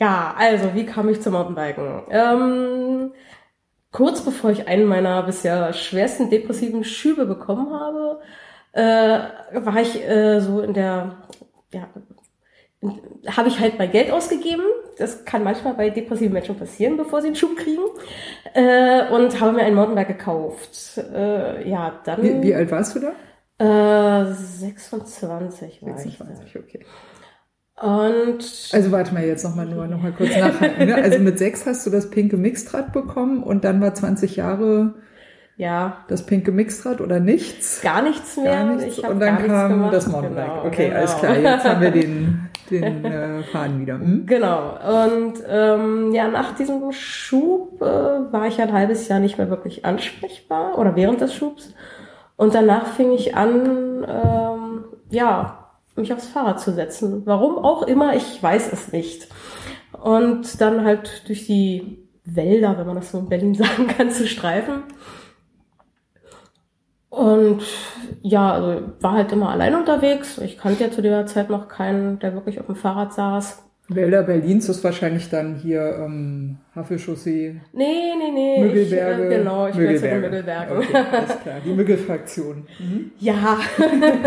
Ja, 0.00 0.34
also 0.36 0.74
wie 0.74 0.86
kam 0.86 1.08
ich 1.10 1.20
zum 1.20 1.34
Mountainbiken? 1.34 2.02
Ähm, 2.10 3.12
kurz 3.92 4.22
bevor 4.22 4.50
ich 4.50 4.66
einen 4.66 4.86
meiner 4.86 5.22
bisher 5.22 5.72
schwersten 5.74 6.30
depressiven 6.30 6.84
Schübe 6.84 7.26
bekommen 7.26 7.70
habe, 7.70 8.20
äh, 8.72 9.60
war 9.62 9.76
ich 9.80 10.02
äh, 10.02 10.40
so 10.40 10.60
in 10.60 10.72
der, 10.72 11.16
ja, 11.72 11.88
habe 13.26 13.48
ich 13.48 13.60
halt 13.60 13.78
mein 13.78 13.90
Geld 13.90 14.10
ausgegeben. 14.10 14.62
Das 14.96 15.26
kann 15.26 15.44
manchmal 15.44 15.74
bei 15.74 15.90
depressiven 15.90 16.32
Menschen 16.32 16.56
passieren, 16.56 16.96
bevor 16.96 17.20
sie 17.20 17.28
einen 17.28 17.36
Schub 17.36 17.56
kriegen. 17.56 17.82
Äh, 18.54 19.06
und 19.12 19.38
habe 19.38 19.52
mir 19.52 19.64
ein 19.64 19.74
Mountainbike 19.74 20.08
gekauft. 20.08 20.96
Äh, 20.96 21.68
ja, 21.68 22.00
dann. 22.04 22.22
Wie, 22.22 22.42
wie 22.42 22.54
alt 22.54 22.70
warst 22.70 22.96
du 22.96 23.00
da? 23.00 23.12
Äh, 24.22 24.32
26 24.32 25.82
war 25.82 25.98
26, 25.98 26.46
ich. 26.46 26.56
okay. 26.58 26.86
Und 27.80 28.68
also 28.72 28.92
warte 28.92 29.14
mal 29.14 29.24
jetzt 29.24 29.42
nochmal 29.42 29.64
nur 29.64 29.86
noch 29.86 30.02
mal 30.02 30.12
kurz 30.12 30.36
nachhalten. 30.36 30.86
Ne? 30.86 30.94
Also 30.96 31.18
mit 31.18 31.38
sechs 31.38 31.64
hast 31.64 31.86
du 31.86 31.90
das 31.90 32.10
pinke 32.10 32.36
Mixtrad 32.36 32.92
bekommen 32.92 33.42
und 33.42 33.64
dann 33.64 33.80
war 33.80 33.94
20 33.94 34.36
Jahre 34.36 34.96
ja 35.56 36.04
das 36.08 36.26
pinke 36.26 36.52
Mixtrad 36.52 37.00
oder 37.00 37.20
nichts? 37.20 37.80
gar 37.80 38.02
nichts 38.02 38.36
mehr. 38.36 38.52
Gar 38.52 38.74
nichts. 38.74 38.98
Und 38.98 39.18
dann 39.18 39.46
kam 39.46 39.90
das 39.90 40.08
Mountainbike. 40.08 40.46
Genau, 40.46 40.66
okay, 40.66 40.88
genau. 40.88 40.98
alles 40.98 41.16
klar. 41.16 41.38
Jetzt 41.38 41.64
haben 41.64 41.80
wir 41.80 41.90
den, 41.90 42.50
den 42.70 43.04
äh, 43.06 43.42
Faden 43.44 43.80
wieder. 43.80 43.94
Hm? 43.94 44.26
Genau. 44.26 44.76
Und 45.06 45.34
ähm, 45.48 46.12
ja, 46.12 46.28
nach 46.28 46.54
diesem 46.56 46.92
Schub 46.92 47.80
äh, 47.80 47.84
war 47.84 48.46
ich 48.46 48.60
ein 48.60 48.74
halbes 48.74 49.08
Jahr 49.08 49.20
nicht 49.20 49.38
mehr 49.38 49.48
wirklich 49.48 49.86
ansprechbar 49.86 50.76
oder 50.76 50.96
während 50.96 51.22
des 51.22 51.32
Schubs. 51.32 51.72
Und 52.36 52.54
danach 52.54 52.88
fing 52.88 53.12
ich 53.12 53.36
an, 53.36 54.06
ähm, 54.06 54.84
ja, 55.08 55.59
mich 56.00 56.12
aufs 56.12 56.28
Fahrrad 56.28 56.60
zu 56.60 56.72
setzen. 56.72 57.22
Warum 57.26 57.58
auch 57.58 57.82
immer, 57.82 58.14
ich 58.14 58.42
weiß 58.42 58.72
es 58.72 58.92
nicht. 58.92 59.28
Und 59.92 60.60
dann 60.60 60.84
halt 60.84 61.28
durch 61.28 61.46
die 61.46 62.08
Wälder, 62.24 62.78
wenn 62.78 62.86
man 62.86 62.96
das 62.96 63.12
so 63.12 63.18
in 63.18 63.28
Berlin 63.28 63.54
sagen 63.56 63.86
kann, 63.86 64.10
zu 64.10 64.26
streifen. 64.26 64.84
Und 67.08 67.62
ja, 68.22 68.52
also 68.52 68.82
war 69.00 69.12
halt 69.12 69.32
immer 69.32 69.50
allein 69.50 69.74
unterwegs. 69.74 70.38
Ich 70.38 70.56
kannte 70.56 70.84
ja 70.84 70.90
zu 70.90 71.02
der 71.02 71.26
Zeit 71.26 71.50
noch 71.50 71.68
keinen, 71.68 72.20
der 72.20 72.34
wirklich 72.34 72.60
auf 72.60 72.66
dem 72.66 72.76
Fahrrad 72.76 73.12
saß. 73.12 73.69
Wälder 73.92 74.22
Berlins 74.22 74.68
ist 74.68 74.84
wahrscheinlich 74.84 75.30
dann 75.30 75.56
hier 75.56 75.96
ähm, 75.98 76.58
Havelchaussee, 76.76 77.60
Nee, 77.72 77.84
nee, 78.16 78.30
nee. 78.32 78.62
Müggelberge. 78.62 79.24
Ich, 79.24 79.32
äh, 79.32 79.36
genau, 79.38 79.66
ich 79.66 79.74
bin 79.74 79.96
zu 79.96 80.02
den 80.02 80.20
Müggelbergen. 80.20 80.78
Okay, 80.78 80.96
alles 81.12 81.40
klar. 81.40 81.56
Die 81.64 81.72
Müggelfraktion. 81.72 82.66
Mhm. 82.78 83.10
Ja, 83.18 83.58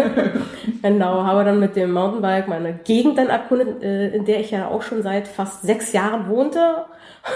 genau. 0.81 1.23
Habe 1.23 1.45
dann 1.45 1.59
mit 1.61 1.77
dem 1.77 1.93
Mountainbike 1.93 2.49
meine 2.49 2.73
Gegend 2.83 3.17
dann 3.17 3.27
erkundet, 3.27 3.81
äh, 3.81 4.09
in 4.09 4.25
der 4.25 4.41
ich 4.41 4.51
ja 4.51 4.67
auch 4.67 4.81
schon 4.81 5.01
seit 5.01 5.29
fast 5.29 5.61
sechs 5.63 5.93
Jahren 5.93 6.27
wohnte. 6.27 6.59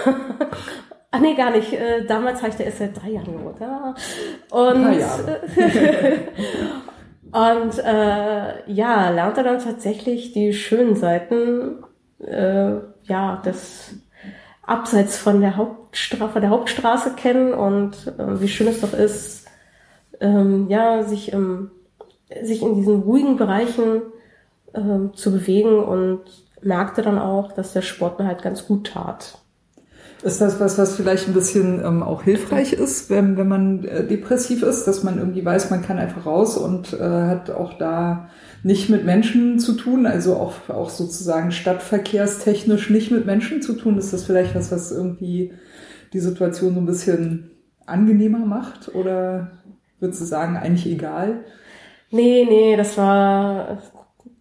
Ah 1.10 1.20
nee, 1.20 1.34
gar 1.34 1.50
nicht. 1.52 1.72
Äh, 1.72 2.04
Damals 2.04 2.40
habe 2.42 2.50
ich 2.50 2.56
da 2.56 2.64
erst 2.64 2.80
seit 2.80 3.02
drei 3.02 3.08
Jahren 3.08 3.32
gewohnt. 3.32 3.58
Ja. 3.60 3.94
Und, 4.50 4.84
Drei 4.84 4.98
Jahre. 4.98 5.40
und 7.64 7.78
äh, 7.78 8.70
ja, 8.70 9.08
lernte 9.08 9.42
dann 9.42 9.58
tatsächlich 9.58 10.32
die 10.32 10.52
schönen 10.52 10.96
Seiten 10.96 11.82
äh, 12.20 12.72
ja, 13.04 13.36
des 13.44 13.94
abseits 14.62 15.16
von 15.16 15.40
der 15.40 15.56
Hauptstraße, 15.56 16.32
von 16.32 16.42
der 16.42 16.50
Hauptstraße 16.50 17.14
kennen 17.14 17.54
und 17.54 18.12
äh, 18.18 18.40
wie 18.40 18.48
schön 18.48 18.68
es 18.68 18.80
doch 18.80 18.92
ist, 18.92 19.46
ähm, 20.20 20.66
ja, 20.68 21.02
sich 21.04 21.32
im, 21.32 21.70
sich 22.42 22.62
in 22.62 22.74
diesen 22.74 23.00
ruhigen 23.02 23.36
Bereichen 23.36 24.02
ähm, 24.74 25.14
zu 25.14 25.32
bewegen 25.32 25.78
und 25.78 26.20
merkte 26.60 27.02
dann 27.02 27.18
auch, 27.18 27.52
dass 27.52 27.72
der 27.72 27.82
Sport 27.82 28.18
mir 28.18 28.26
halt 28.26 28.42
ganz 28.42 28.66
gut 28.66 28.88
tat. 28.88 29.38
Ist 30.22 30.40
das 30.40 30.58
was, 30.58 30.76
was 30.78 30.96
vielleicht 30.96 31.28
ein 31.28 31.34
bisschen 31.34 31.82
ähm, 31.84 32.02
auch 32.02 32.24
hilfreich 32.24 32.72
ist, 32.72 33.08
wenn, 33.08 33.36
wenn 33.36 33.46
man 33.46 33.84
äh, 33.84 34.04
depressiv 34.04 34.64
ist, 34.64 34.84
dass 34.84 35.04
man 35.04 35.18
irgendwie 35.18 35.44
weiß, 35.44 35.70
man 35.70 35.82
kann 35.82 35.98
einfach 35.98 36.26
raus 36.26 36.58
und 36.58 36.92
äh, 36.92 36.98
hat 36.98 37.50
auch 37.50 37.78
da 37.78 38.28
nicht 38.62 38.90
mit 38.90 39.04
Menschen 39.04 39.58
zu 39.58 39.74
tun, 39.74 40.06
also 40.06 40.36
auch, 40.36 40.68
auch 40.68 40.90
sozusagen 40.90 41.52
stadtverkehrstechnisch 41.52 42.90
nicht 42.90 43.10
mit 43.10 43.26
Menschen 43.26 43.62
zu 43.62 43.74
tun? 43.74 43.98
Ist 43.98 44.12
das 44.12 44.24
vielleicht 44.24 44.54
was, 44.54 44.72
was 44.72 44.90
irgendwie 44.90 45.52
die 46.12 46.20
Situation 46.20 46.74
so 46.74 46.80
ein 46.80 46.86
bisschen 46.86 47.50
angenehmer 47.86 48.44
macht? 48.44 48.94
Oder 48.94 49.52
würdest 50.00 50.20
du 50.20 50.24
sagen, 50.24 50.56
eigentlich 50.56 50.86
egal? 50.86 51.44
Nee, 52.10 52.46
nee, 52.48 52.76
das 52.76 52.96
war, 52.96 53.78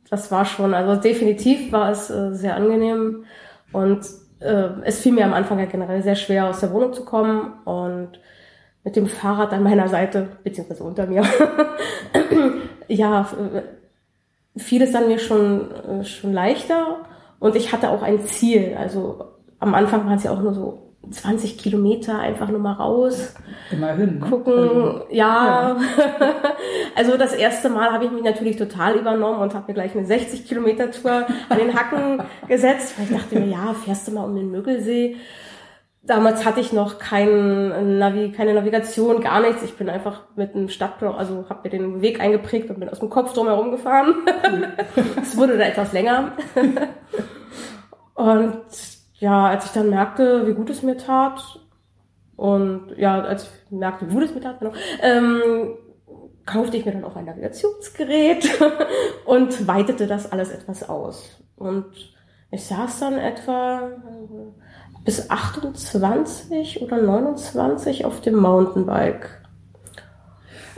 das 0.10 0.32
war 0.32 0.46
schon, 0.46 0.74
also 0.74 1.00
definitiv 1.02 1.72
war 1.72 1.92
es 1.92 2.10
äh, 2.10 2.34
sehr 2.34 2.56
angenehm 2.56 3.26
und 3.74 4.06
äh, 4.40 4.70
es 4.84 5.00
fiel 5.00 5.12
mir 5.12 5.26
am 5.26 5.34
Anfang 5.34 5.60
ja 5.60 5.66
generell 5.66 6.02
sehr 6.02 6.16
schwer, 6.16 6.48
aus 6.48 6.62
der 6.62 6.72
Wohnung 6.72 6.94
zu 6.94 7.04
kommen 7.04 7.54
und 7.66 8.20
mit 8.84 8.96
dem 8.96 9.08
Fahrrad 9.08 9.52
an 9.52 9.64
meiner 9.64 9.90
Seite, 9.90 10.30
beziehungsweise 10.44 10.84
unter 10.84 11.08
mir, 11.08 11.24
ja, 12.88 13.22
äh, 13.54 13.64
fiel 14.58 14.82
es 14.82 14.92
dann 14.92 15.08
mir 15.08 15.20
schon, 15.20 15.72
äh, 15.72 16.04
schon 16.04 16.34
leichter 16.34 17.06
und 17.40 17.56
ich 17.56 17.72
hatte 17.72 17.90
auch 17.90 18.02
ein 18.02 18.26
Ziel, 18.26 18.76
also 18.80 19.26
am 19.60 19.74
Anfang 19.74 20.06
waren 20.06 20.18
es 20.18 20.24
ja 20.24 20.32
auch 20.32 20.42
nur 20.42 20.54
so 20.54 20.88
20 21.10 21.58
Kilometer 21.58 22.20
einfach 22.20 22.50
nur 22.50 22.60
mal 22.60 22.74
raus 22.74 23.34
Immerhin. 23.72 24.20
Ne? 24.20 24.26
gucken. 24.30 24.54
Also, 24.54 25.02
ja, 25.10 25.78
also 26.96 27.18
das 27.18 27.34
erste 27.34 27.70
Mal 27.70 27.92
habe 27.92 28.06
ich 28.06 28.12
mich 28.12 28.24
natürlich 28.24 28.58
total 28.58 28.96
übernommen 28.96 29.40
und 29.40 29.54
habe 29.54 29.66
mir 29.68 29.74
gleich 29.74 29.96
eine 29.96 30.06
60 30.06 30.48
Kilometer 30.48 30.92
Tour 30.92 31.26
an 31.50 31.58
den 31.58 31.74
Hacken 31.74 32.22
gesetzt, 32.48 32.96
weil 32.98 33.06
ich 33.06 33.12
dachte 33.12 33.40
mir, 33.40 33.48
ja, 33.48 33.74
fährst 33.74 34.08
du 34.08 34.12
mal 34.12 34.26
um 34.26 34.36
den 34.36 34.52
Müggelsee. 34.52 35.16
Damals 36.08 36.46
hatte 36.46 36.62
ich 36.62 36.72
noch 36.72 37.00
kein 37.00 38.00
Navi, 38.00 38.32
keine 38.32 38.54
Navigation, 38.54 39.20
gar 39.20 39.42
nichts. 39.42 39.62
Ich 39.64 39.76
bin 39.76 39.90
einfach 39.90 40.24
mit 40.38 40.56
einem 40.56 40.70
Stadtplan, 40.70 41.16
also 41.16 41.46
habe 41.50 41.62
mir 41.66 41.70
den 41.70 42.02
Weg 42.02 42.22
eingeprägt 42.22 42.70
und 42.70 42.80
bin 42.80 42.90
aus 42.90 43.00
dem 43.00 43.10
Kopf 43.10 43.34
drum 43.34 43.48
herum 43.48 43.72
gefahren. 43.72 44.16
Es 45.22 45.36
wurde 45.36 45.58
da 45.58 45.66
etwas 45.66 45.92
länger. 45.92 46.32
Und 48.16 48.62
ja, 49.20 49.48
als 49.48 49.66
ich 49.66 49.72
dann 49.72 49.90
merkte, 49.90 50.48
wie 50.48 50.54
gut 50.54 50.70
es 50.70 50.82
mir 50.82 50.98
tat, 50.98 51.60
und 52.38 52.96
ja, 52.98 53.20
als 53.20 53.44
ich 53.44 53.72
merkte, 53.72 54.08
wie 54.10 54.14
gut 54.14 54.24
es 54.24 54.34
mir 54.34 54.42
tat, 54.42 54.60
genau, 54.60 54.72
ähm, 55.02 55.74
kaufte 56.46 56.78
ich 56.78 56.86
mir 56.86 56.94
dann 56.94 57.04
auch 57.04 57.18
ein 57.18 57.26
Navigationsgerät 57.26 58.48
und 59.26 59.68
weitete 59.68 60.08
das 60.08 60.32
alles 60.32 60.52
etwas 60.52 60.88
aus. 60.88 61.44
Und 61.58 61.86
ich 62.50 62.64
saß 62.66 63.00
dann 63.00 63.18
etwa 63.18 63.90
bis 65.08 65.30
28 65.30 66.82
oder 66.82 67.02
29 67.02 68.04
auf 68.04 68.20
dem 68.20 68.36
Mountainbike. 68.36 69.30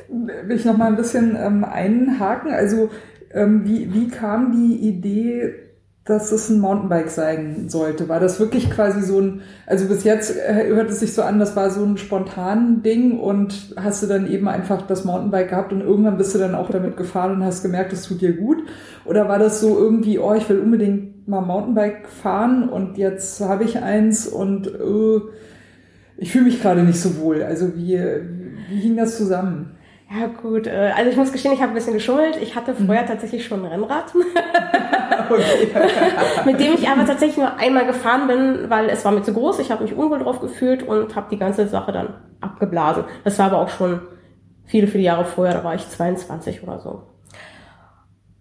will 0.07 0.55
ich 0.55 0.65
noch 0.65 0.77
mal 0.77 0.85
ein 0.85 0.97
bisschen 0.97 1.35
ähm, 1.35 1.63
einhaken. 1.63 2.51
Also 2.51 2.91
ähm, 3.31 3.65
wie, 3.65 3.91
wie 3.91 4.07
kam 4.07 4.51
die 4.51 4.87
Idee, 4.87 5.68
dass 6.09 6.31
es 6.31 6.49
ein 6.49 6.59
Mountainbike 6.59 7.11
sein 7.11 7.69
sollte? 7.69 8.09
War 8.09 8.19
das 8.19 8.39
wirklich 8.39 8.71
quasi 8.71 9.03
so 9.03 9.21
ein, 9.21 9.41
also 9.67 9.87
bis 9.87 10.03
jetzt 10.03 10.35
äh, 10.35 10.65
hört 10.67 10.89
es 10.89 10.99
sich 10.99 11.13
so 11.13 11.21
an, 11.21 11.37
das 11.37 11.55
war 11.55 11.69
so 11.69 11.83
ein 11.83 11.97
spontan 11.97 12.81
Ding 12.81 13.19
und 13.19 13.75
hast 13.77 14.01
du 14.01 14.07
dann 14.07 14.29
eben 14.29 14.47
einfach 14.47 14.81
das 14.87 15.05
Mountainbike 15.05 15.49
gehabt 15.49 15.71
und 15.71 15.81
irgendwann 15.81 16.17
bist 16.17 16.33
du 16.33 16.39
dann 16.39 16.55
auch 16.55 16.71
damit 16.71 16.97
gefahren 16.97 17.33
und 17.33 17.43
hast 17.43 17.61
gemerkt, 17.61 17.93
es 17.93 18.03
tut 18.03 18.21
dir 18.21 18.33
gut? 18.33 18.57
Oder 19.05 19.29
war 19.29 19.37
das 19.37 19.61
so 19.61 19.77
irgendwie, 19.77 20.17
oh, 20.17 20.33
ich 20.33 20.49
will 20.49 20.59
unbedingt 20.59 21.27
mal 21.27 21.41
Mountainbike 21.41 22.09
fahren 22.09 22.69
und 22.69 22.97
jetzt 22.97 23.39
habe 23.41 23.63
ich 23.63 23.77
eins 23.77 24.27
und 24.27 24.65
äh, 24.65 25.21
ich 26.17 26.31
fühle 26.31 26.45
mich 26.45 26.59
gerade 26.59 26.81
nicht 26.81 26.99
so 26.99 27.17
wohl. 27.17 27.43
Also 27.43 27.75
wie, 27.75 27.99
wie 28.69 28.79
hing 28.79 28.97
das 28.97 29.15
zusammen? 29.15 29.77
Ja 30.11 30.25
gut, 30.25 30.65
äh, 30.65 30.91
also 30.95 31.11
ich 31.11 31.17
muss 31.17 31.31
gestehen, 31.31 31.53
ich 31.53 31.61
habe 31.61 31.71
ein 31.71 31.75
bisschen 31.75 31.93
geschummelt. 31.93 32.35
Ich 32.41 32.55
hatte 32.55 32.73
vorher 32.73 33.05
tatsächlich 33.05 33.45
schon 33.45 33.63
ein 33.63 33.71
Rennrad, 33.71 34.11
Okay. 35.29 35.71
mit 36.45 36.59
dem 36.59 36.73
ich 36.73 36.89
aber 36.89 37.05
tatsächlich 37.05 37.37
nur 37.37 37.57
einmal 37.57 37.85
gefahren 37.85 38.27
bin, 38.27 38.69
weil 38.69 38.89
es 38.89 39.05
war 39.05 39.11
mir 39.11 39.21
zu 39.21 39.33
groß. 39.33 39.59
Ich 39.59 39.69
habe 39.69 39.83
mich 39.83 39.93
unwohl 39.95 40.19
drauf 40.19 40.39
gefühlt 40.39 40.81
und 40.81 41.15
habe 41.15 41.27
die 41.29 41.37
ganze 41.37 41.67
Sache 41.67 41.91
dann 41.91 42.15
abgeblasen. 42.41 43.03
Das 43.23 43.37
war 43.37 43.47
aber 43.47 43.59
auch 43.59 43.69
schon 43.69 44.01
viele, 44.65 44.87
viele 44.87 45.03
Jahre 45.03 45.25
vorher, 45.25 45.53
da 45.55 45.63
war 45.63 45.75
ich 45.75 45.87
22 45.87 46.63
oder 46.63 46.79
so. 46.79 47.03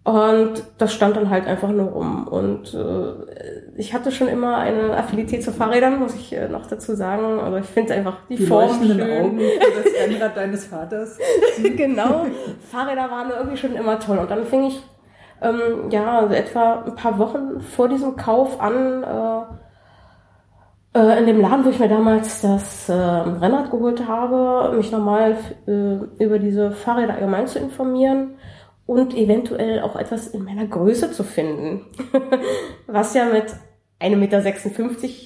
Und 0.03 0.63
das 0.79 0.93
stand 0.93 1.17
dann 1.17 1.29
halt 1.29 1.45
einfach 1.45 1.69
nur 1.69 1.89
rum. 1.89 2.27
Und 2.27 2.73
äh, 2.73 3.58
ich 3.79 3.93
hatte 3.93 4.11
schon 4.11 4.27
immer 4.27 4.57
eine 4.57 4.95
Affinität 4.97 5.43
zu 5.43 5.51
Fahrrädern, 5.53 5.99
muss 5.99 6.13
ich 6.13 6.33
äh, 6.33 6.49
noch 6.49 6.67
dazu 6.67 6.95
sagen. 6.95 7.39
Also 7.39 7.57
ich 7.57 7.65
finde 7.65 7.93
einfach 7.93 8.17
die, 8.29 8.35
Die 8.35 8.45
Form 8.45 8.67
leuchtenden 8.67 8.99
schön. 8.99 9.23
Augen 9.23 9.39
für 9.39 9.83
das 9.83 9.93
Rennrad 9.93 10.37
deines 10.37 10.65
Vaters. 10.65 11.17
genau. 11.77 12.25
Fahrräder 12.69 13.09
waren 13.09 13.31
irgendwie 13.31 13.57
schon 13.57 13.75
immer 13.75 13.99
toll. 13.99 14.17
Und 14.17 14.29
dann 14.29 14.45
fing 14.45 14.65
ich 14.67 14.83
ähm, 15.41 15.89
ja 15.89 16.19
also 16.19 16.33
etwa 16.33 16.83
ein 16.85 16.95
paar 16.95 17.17
Wochen 17.17 17.61
vor 17.61 17.87
diesem 17.87 18.15
Kauf 18.15 18.59
an, 18.61 19.03
äh, 19.03 19.43
Äh, 20.91 21.19
in 21.19 21.27
dem 21.27 21.39
Laden, 21.39 21.63
wo 21.65 21.69
ich 21.69 21.79
mir 21.79 21.87
damals 21.87 22.41
das 22.41 22.89
äh, 22.89 22.93
Rennrad 22.93 23.69
geholt 23.69 24.07
habe, 24.07 24.75
mich 24.75 24.91
nochmal 24.91 25.37
äh, 25.67 26.23
über 26.23 26.39
diese 26.39 26.71
Fahrräder 26.71 27.13
allgemein 27.13 27.45
zu 27.45 27.59
informieren 27.59 28.31
und 28.87 29.15
eventuell 29.15 29.81
auch 29.81 29.95
etwas 29.95 30.27
in 30.27 30.43
meiner 30.43 30.65
Größe 30.65 31.11
zu 31.11 31.23
finden. 31.23 31.85
Was 32.87 33.13
ja 33.13 33.25
mit 33.25 33.45
1,56 34.01 34.15
Meter 34.15 34.41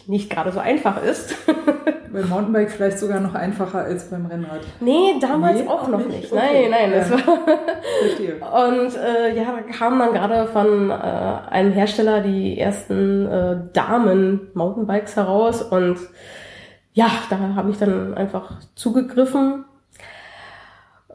nicht 0.08 0.30
gerade 0.30 0.52
so 0.52 0.60
einfach 0.60 1.02
ist. 1.04 1.36
beim 2.14 2.30
Mountainbike 2.30 2.70
vielleicht 2.70 3.00
sogar 3.00 3.20
noch 3.20 3.34
einfacher 3.34 3.80
als 3.80 4.10
beim 4.10 4.28
Rennrad. 4.28 4.62
Nee, 4.80 5.16
damals 5.20 5.60
nee, 5.60 5.68
auch, 5.68 5.84
auch, 5.84 5.88
noch 5.88 6.06
nicht. 6.06 6.22
nicht. 6.22 6.32
Okay. 6.32 6.70
Nein, 6.70 6.72
nein, 6.72 6.92
ja. 6.92 7.00
das 7.00 7.12
war. 7.12 8.70
Und 8.70 8.96
äh, 8.96 9.36
ja, 9.36 9.44
da 9.52 9.74
kamen 9.74 10.00
dann 10.00 10.14
gerade 10.14 10.48
von 10.48 10.92
äh, 10.92 10.94
einem 10.94 11.72
Hersteller 11.72 12.22
die 12.22 12.60
ersten 12.60 13.26
äh, 13.26 13.58
Damen-Mountainbikes 13.74 15.16
heraus 15.16 15.64
und 15.64 15.98
ja, 16.94 17.10
da 17.32 17.56
habe 17.56 17.72
ich 17.72 17.78
dann 17.80 18.14
einfach 18.14 18.60
zugegriffen, 18.76 19.66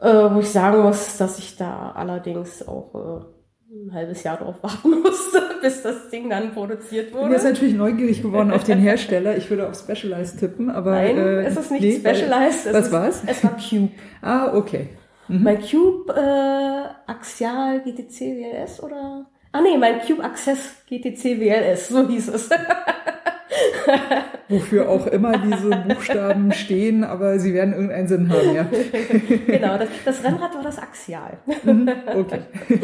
äh, 0.01 0.07
wo 0.07 0.39
ich 0.39 0.49
sagen 0.49 0.81
muss, 0.81 1.17
dass 1.17 1.39
ich 1.39 1.55
da 1.55 1.93
allerdings 1.95 2.67
auch 2.67 2.95
äh, 2.95 3.25
ein 3.71 3.93
halbes 3.93 4.23
Jahr 4.23 4.37
drauf 4.37 4.55
warten 4.61 4.89
musste, 5.03 5.41
bis 5.61 5.83
das 5.83 6.09
Ding 6.09 6.29
dann 6.29 6.53
produziert 6.53 7.13
wurde. 7.13 7.23
Ich 7.23 7.27
bin 7.27 7.33
jetzt 7.33 7.43
natürlich 7.43 7.75
neugierig 7.75 8.21
geworden 8.21 8.51
auf 8.51 8.63
den 8.63 8.79
Hersteller. 8.79 9.37
Ich 9.37 9.49
würde 9.49 9.67
auf 9.67 9.77
Specialized 9.77 10.39
tippen, 10.39 10.69
aber. 10.69 10.91
Nein, 10.91 11.17
äh, 11.17 11.43
es 11.43 11.57
ist 11.57 11.71
nicht 11.71 11.81
nee, 11.81 11.97
Specialized. 11.97 12.65
Es 12.65 12.73
was 12.73 12.85
ist, 12.87 12.91
war's? 12.91 13.23
Es 13.27 13.43
war 13.43 13.57
Cube. 13.57 13.91
ah, 14.21 14.53
okay. 14.55 14.89
Mhm. 15.27 15.43
Mein 15.43 15.61
Cube 15.61 16.11
äh, 16.13 17.11
Axial 17.11 17.81
GTC 17.81 18.19
WLS 18.21 18.81
oder? 18.81 19.27
Ah 19.51 19.61
nee, 19.61 19.77
mein 19.77 19.99
Cube 20.01 20.23
Access 20.23 20.83
GTC 20.87 21.39
WLS, 21.39 21.89
so 21.89 22.07
hieß 22.07 22.29
es. 22.29 22.49
Wofür 24.49 24.89
auch 24.89 25.05
immer 25.05 25.37
diese 25.37 25.69
Buchstaben 25.87 26.51
stehen, 26.51 27.03
aber 27.03 27.37
sie 27.37 27.53
werden 27.53 27.73
irgendeinen 27.73 28.07
Sinn 28.07 28.29
haben, 28.29 28.55
ja. 28.55 28.65
genau, 29.45 29.77
das, 29.77 29.89
das 30.03 30.23
Rennrad 30.23 30.55
war 30.55 30.63
das 30.63 30.79
Axial. 30.79 31.37
Mhm, 31.63 31.89
okay. 32.17 32.41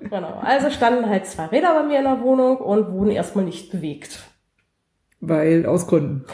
genau, 0.00 0.40
also 0.42 0.70
standen 0.70 1.08
halt 1.08 1.26
zwei 1.26 1.46
Räder 1.46 1.74
bei 1.74 1.82
mir 1.82 1.98
in 1.98 2.04
der 2.04 2.20
Wohnung 2.22 2.56
und 2.56 2.90
wurden 2.90 3.10
erstmal 3.10 3.44
nicht 3.44 3.70
bewegt. 3.70 4.24
Weil, 5.20 5.66
aus 5.66 5.86
Gründen. 5.86 6.24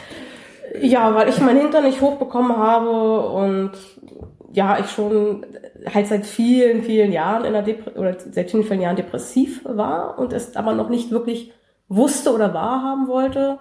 Ja, 0.79 1.13
weil 1.15 1.27
ich 1.27 1.41
meinen 1.41 1.59
Hintern 1.59 1.83
nicht 1.83 1.99
hochbekommen 1.99 2.55
habe 2.55 3.19
und 3.29 3.71
ja, 4.53 4.79
ich 4.79 4.89
schon 4.89 5.45
halt 5.93 6.07
seit 6.07 6.25
vielen, 6.25 6.83
vielen 6.83 7.11
Jahren 7.11 7.43
in 7.43 7.53
der 7.53 7.61
Dep 7.61 7.97
oder 7.97 8.15
seit 8.19 8.51
vielen, 8.51 8.63
vielen 8.63 8.81
Jahren 8.81 8.95
depressiv 8.95 9.65
war 9.65 10.17
und 10.17 10.31
es 10.31 10.55
aber 10.55 10.73
noch 10.73 10.89
nicht 10.89 11.11
wirklich 11.11 11.53
wusste 11.89 12.33
oder 12.33 12.53
wahrhaben 12.53 13.07
wollte. 13.07 13.59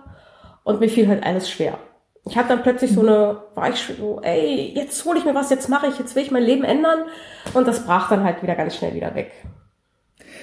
Und 0.65 0.81
mir 0.81 0.89
fiel 0.89 1.09
halt 1.09 1.23
alles 1.23 1.51
schwer. 1.51 1.79
Ich 2.27 2.37
habe 2.37 2.49
dann 2.49 2.63
plötzlich 2.63 2.93
so 2.93 3.01
eine, 3.01 3.43
war 3.55 3.71
ich 3.71 3.77
so, 3.77 4.21
ey, 4.23 4.73
jetzt 4.75 5.05
hole 5.05 5.19
ich 5.19 5.25
mir 5.25 5.35
was, 5.35 5.51
jetzt 5.51 5.69
mache 5.69 5.87
ich, 5.87 5.99
jetzt 5.99 6.15
will 6.15 6.23
ich 6.23 6.31
mein 6.31 6.43
Leben 6.43 6.65
ändern. 6.65 7.07
Und 7.55 7.67
das 7.67 7.85
brach 7.85 8.11
dann 8.11 8.25
halt 8.25 8.43
wieder 8.43 8.55
ganz 8.55 8.77
schnell 8.77 8.95
wieder 8.95 9.15
weg. 9.15 9.33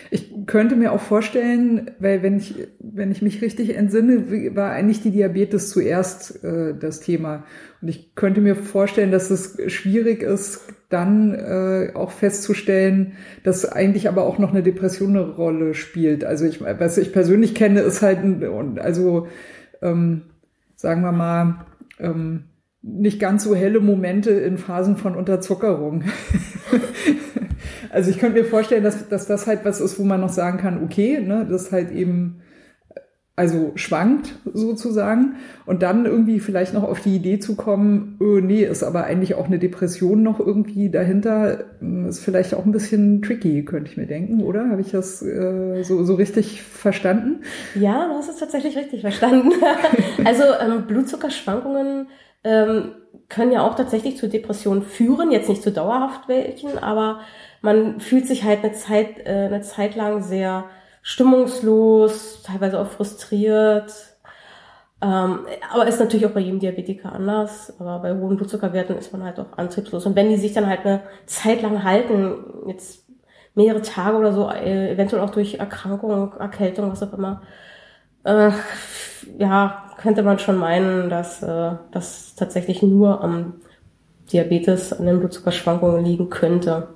Ich 0.09 0.31
könnte 0.45 0.75
mir 0.75 0.93
auch 0.93 1.01
vorstellen, 1.01 1.91
weil 1.99 2.23
wenn 2.23 2.37
ich, 2.37 2.55
wenn 2.79 3.11
ich 3.11 3.21
mich 3.21 3.41
richtig 3.41 3.75
entsinne, 3.75 4.55
war 4.55 4.71
eigentlich 4.71 5.01
die 5.01 5.11
Diabetes 5.11 5.69
zuerst 5.69 6.43
äh, 6.43 6.73
das 6.77 7.01
Thema. 7.01 7.43
Und 7.81 7.89
ich 7.89 8.15
könnte 8.15 8.41
mir 8.41 8.55
vorstellen, 8.55 9.11
dass 9.11 9.29
es 9.29 9.57
schwierig 9.67 10.23
ist, 10.23 10.61
dann 10.89 11.33
äh, 11.33 11.91
auch 11.93 12.11
festzustellen, 12.11 13.13
dass 13.43 13.69
eigentlich 13.69 14.07
aber 14.07 14.23
auch 14.23 14.37
noch 14.37 14.51
eine 14.51 14.63
Depression 14.63 15.17
eine 15.17 15.35
Rolle 15.35 15.73
spielt. 15.73 16.23
Also 16.23 16.45
ich, 16.45 16.61
was 16.61 16.97
ich 16.97 17.11
persönlich 17.11 17.53
kenne, 17.53 17.81
ist 17.81 18.01
halt, 18.01 18.19
also 18.79 19.27
ähm, 19.81 20.23
sagen 20.75 21.01
wir 21.01 21.11
mal, 21.11 21.65
ähm, 21.99 22.45
nicht 22.81 23.19
ganz 23.19 23.43
so 23.43 23.55
helle 23.55 23.79
Momente 23.79 24.31
in 24.31 24.57
Phasen 24.57 24.97
von 24.97 25.15
Unterzuckerung. 25.15 26.03
also 27.89 28.09
ich 28.09 28.19
könnte 28.19 28.39
mir 28.39 28.45
vorstellen, 28.45 28.83
dass, 28.83 29.09
dass 29.09 29.27
das 29.27 29.47
halt 29.47 29.65
was 29.65 29.81
ist, 29.81 29.99
wo 29.99 30.03
man 30.03 30.21
noch 30.21 30.29
sagen 30.29 30.57
kann, 30.57 30.83
okay, 30.83 31.19
ne, 31.19 31.45
das 31.49 31.71
halt 31.71 31.91
eben 31.91 32.41
also 33.37 33.71
schwankt 33.75 34.33
sozusagen 34.51 35.35
und 35.67 35.83
dann 35.83 36.07
irgendwie 36.07 36.39
vielleicht 36.39 36.73
noch 36.73 36.81
auf 36.81 37.01
die 37.01 37.15
Idee 37.15 37.37
zu 37.37 37.55
kommen, 37.55 38.17
öh, 38.19 38.41
nee, 38.41 38.63
ist 38.63 38.81
aber 38.81 39.03
eigentlich 39.03 39.35
auch 39.35 39.45
eine 39.45 39.59
Depression 39.59 40.23
noch 40.23 40.39
irgendwie 40.39 40.89
dahinter, 40.89 41.65
hm, 41.79 42.07
ist 42.07 42.19
vielleicht 42.19 42.55
auch 42.55 42.65
ein 42.65 42.71
bisschen 42.71 43.21
tricky, 43.21 43.63
könnte 43.63 43.91
ich 43.91 43.97
mir 43.97 44.07
denken, 44.07 44.41
oder? 44.41 44.71
Habe 44.71 44.81
ich 44.81 44.89
das 44.89 45.21
äh, 45.21 45.83
so, 45.83 46.03
so 46.03 46.15
richtig 46.15 46.63
verstanden? 46.63 47.43
Ja, 47.75 48.07
du 48.07 48.15
hast 48.15 48.27
es 48.27 48.37
tatsächlich 48.37 48.75
richtig 48.75 49.01
verstanden. 49.01 49.51
also 50.25 50.43
ähm, 50.59 50.87
Blutzuckerschwankungen 50.87 52.07
ähm, 52.43 52.91
können 53.29 53.51
ja 53.51 53.61
auch 53.61 53.75
tatsächlich 53.75 54.17
zu 54.17 54.27
Depressionen 54.27 54.81
führen, 54.81 55.29
jetzt 55.31 55.47
nicht 55.47 55.61
zu 55.61 55.71
dauerhaft 55.71 56.27
welchen, 56.27 56.79
aber 56.79 57.19
man 57.61 57.99
fühlt 57.99 58.25
sich 58.25 58.43
halt 58.45 58.63
eine 58.63 58.73
Zeit, 58.73 59.27
äh, 59.27 59.45
eine 59.45 59.61
Zeit 59.61 59.95
lang 59.95 60.23
sehr 60.23 60.65
stimmungslos, 61.07 62.43
teilweise 62.43 62.81
auch 62.81 62.87
frustriert. 62.87 63.93
Ähm, 65.01 65.39
aber 65.71 65.87
ist 65.87 66.01
natürlich 66.01 66.25
auch 66.25 66.31
bei 66.31 66.41
jedem 66.41 66.59
Diabetiker 66.59 67.13
anders. 67.13 67.73
Aber 67.79 67.99
bei 67.99 68.13
hohen 68.13 68.35
Blutzuckerwerten 68.35 68.97
ist 68.97 69.13
man 69.13 69.23
halt 69.23 69.39
auch 69.39 69.57
antriebslos. 69.57 70.05
Und 70.05 70.17
wenn 70.17 70.27
die 70.27 70.35
sich 70.35 70.51
dann 70.51 70.67
halt 70.67 70.81
eine 70.85 71.03
Zeit 71.25 71.61
lang 71.61 71.85
halten, 71.85 72.35
jetzt 72.67 73.05
mehrere 73.55 73.81
Tage 73.81 74.17
oder 74.17 74.33
so, 74.33 74.49
äh, 74.49 74.91
eventuell 74.91 75.21
auch 75.21 75.29
durch 75.29 75.55
Erkrankung, 75.55 76.33
Erkältung, 76.33 76.91
was 76.91 77.03
auch 77.03 77.13
immer, 77.13 77.41
äh, 78.25 78.51
ja, 79.37 79.85
könnte 79.97 80.23
man 80.23 80.39
schon 80.39 80.57
meinen, 80.57 81.09
dass 81.09 81.41
äh, 81.41 81.71
das 81.91 82.35
tatsächlich 82.35 82.81
nur 82.83 83.23
am 83.23 83.61
Diabetes, 84.33 84.91
an 84.91 85.05
den 85.05 85.19
Blutzuckerschwankungen 85.19 86.03
liegen 86.03 86.29
könnte. 86.29 86.89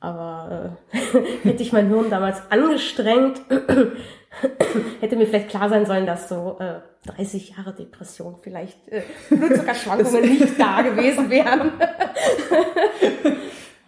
Aber 0.00 0.29
äh, 0.48 0.96
hätte 1.48 1.62
ich 1.62 1.72
mein 1.72 1.88
Hirn 1.88 2.10
damals 2.10 2.42
angestrengt, 2.50 3.40
hätte 5.00 5.16
mir 5.16 5.26
vielleicht 5.26 5.50
klar 5.50 5.68
sein 5.68 5.86
sollen, 5.86 6.06
dass 6.06 6.28
so 6.28 6.58
äh, 6.60 6.80
30 7.16 7.56
Jahre 7.56 7.72
Depression 7.72 8.36
vielleicht 8.40 8.76
äh, 8.88 9.02
Blutzuckerschwankungen 9.30 10.22
nicht 10.28 10.60
da 10.60 10.82
gewesen 10.82 11.30
wären. 11.30 11.72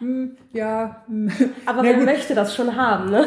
Hm, 0.02 0.36
ja. 0.52 1.04
Hm. 1.06 1.30
Aber 1.64 1.84
wer 1.84 1.96
möchte 1.96 2.34
das 2.34 2.56
schon 2.56 2.74
haben, 2.74 3.10
ne? 3.10 3.24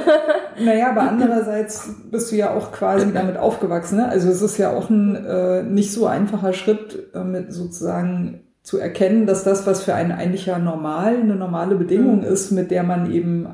Naja, 0.60 0.90
aber 0.90 1.04
andererseits 1.04 1.90
bist 2.12 2.34
du 2.34 2.36
ja 2.36 2.54
auch 2.54 2.74
quasi 2.74 3.14
damit 3.14 3.38
aufgewachsen. 3.38 4.00
Ne? 4.00 4.10
Also 4.10 4.30
es 4.30 4.42
ist 4.42 4.58
ja 4.58 4.72
auch 4.76 4.90
ein 4.90 5.16
äh, 5.26 5.64
nicht 5.64 5.94
so 5.94 6.06
einfacher 6.06 6.52
Schritt, 6.52 7.14
äh, 7.16 7.24
mit 7.24 7.54
sozusagen 7.54 8.45
zu 8.66 8.80
erkennen, 8.80 9.28
dass 9.28 9.44
das, 9.44 9.68
was 9.68 9.84
für 9.84 9.94
einen 9.94 10.12
eigentlich 10.12 10.48
ja 10.48 10.58
normal, 10.58 11.18
eine 11.18 11.36
normale 11.36 11.76
Bedingung 11.76 12.22
mhm. 12.22 12.26
ist, 12.26 12.50
mit 12.50 12.72
der 12.72 12.82
man 12.82 13.12
eben 13.12 13.48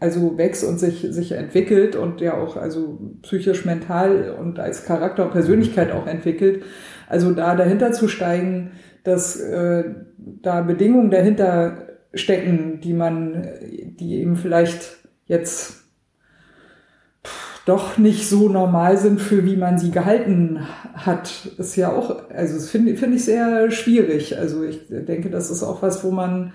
also 0.00 0.36
wächst 0.38 0.64
und 0.64 0.80
sich, 0.80 1.06
sich 1.08 1.30
entwickelt 1.32 1.94
und 1.94 2.20
ja 2.20 2.34
auch 2.34 2.56
also 2.56 2.98
psychisch, 3.22 3.64
mental 3.64 4.34
und 4.36 4.58
als 4.58 4.84
Charakter 4.84 5.26
und 5.26 5.30
Persönlichkeit 5.30 5.92
auch 5.92 6.08
entwickelt. 6.08 6.64
Also 7.08 7.32
da 7.32 7.54
dahinter 7.54 7.92
zu 7.92 8.08
steigen, 8.08 8.72
dass 9.04 9.40
äh, 9.40 9.84
da 10.18 10.62
Bedingungen 10.62 11.12
dahinter 11.12 11.86
stecken, 12.12 12.80
die 12.82 12.92
man, 12.92 13.46
die 14.00 14.16
eben 14.16 14.34
vielleicht 14.34 14.96
jetzt 15.26 15.85
doch 17.66 17.98
nicht 17.98 18.28
so 18.28 18.48
normal 18.48 18.96
sind 18.96 19.20
für 19.20 19.44
wie 19.44 19.56
man 19.56 19.76
sie 19.76 19.90
gehalten 19.90 20.60
hat, 20.94 21.46
ist 21.58 21.74
ja 21.74 21.92
auch, 21.92 22.30
also 22.30 22.60
finde 22.60 22.96
finde 22.96 23.16
ich 23.16 23.24
sehr 23.24 23.72
schwierig. 23.72 24.38
Also 24.38 24.62
ich 24.62 24.86
denke, 24.88 25.30
das 25.30 25.50
ist 25.50 25.64
auch 25.64 25.82
was, 25.82 26.04
wo 26.04 26.12
man 26.12 26.52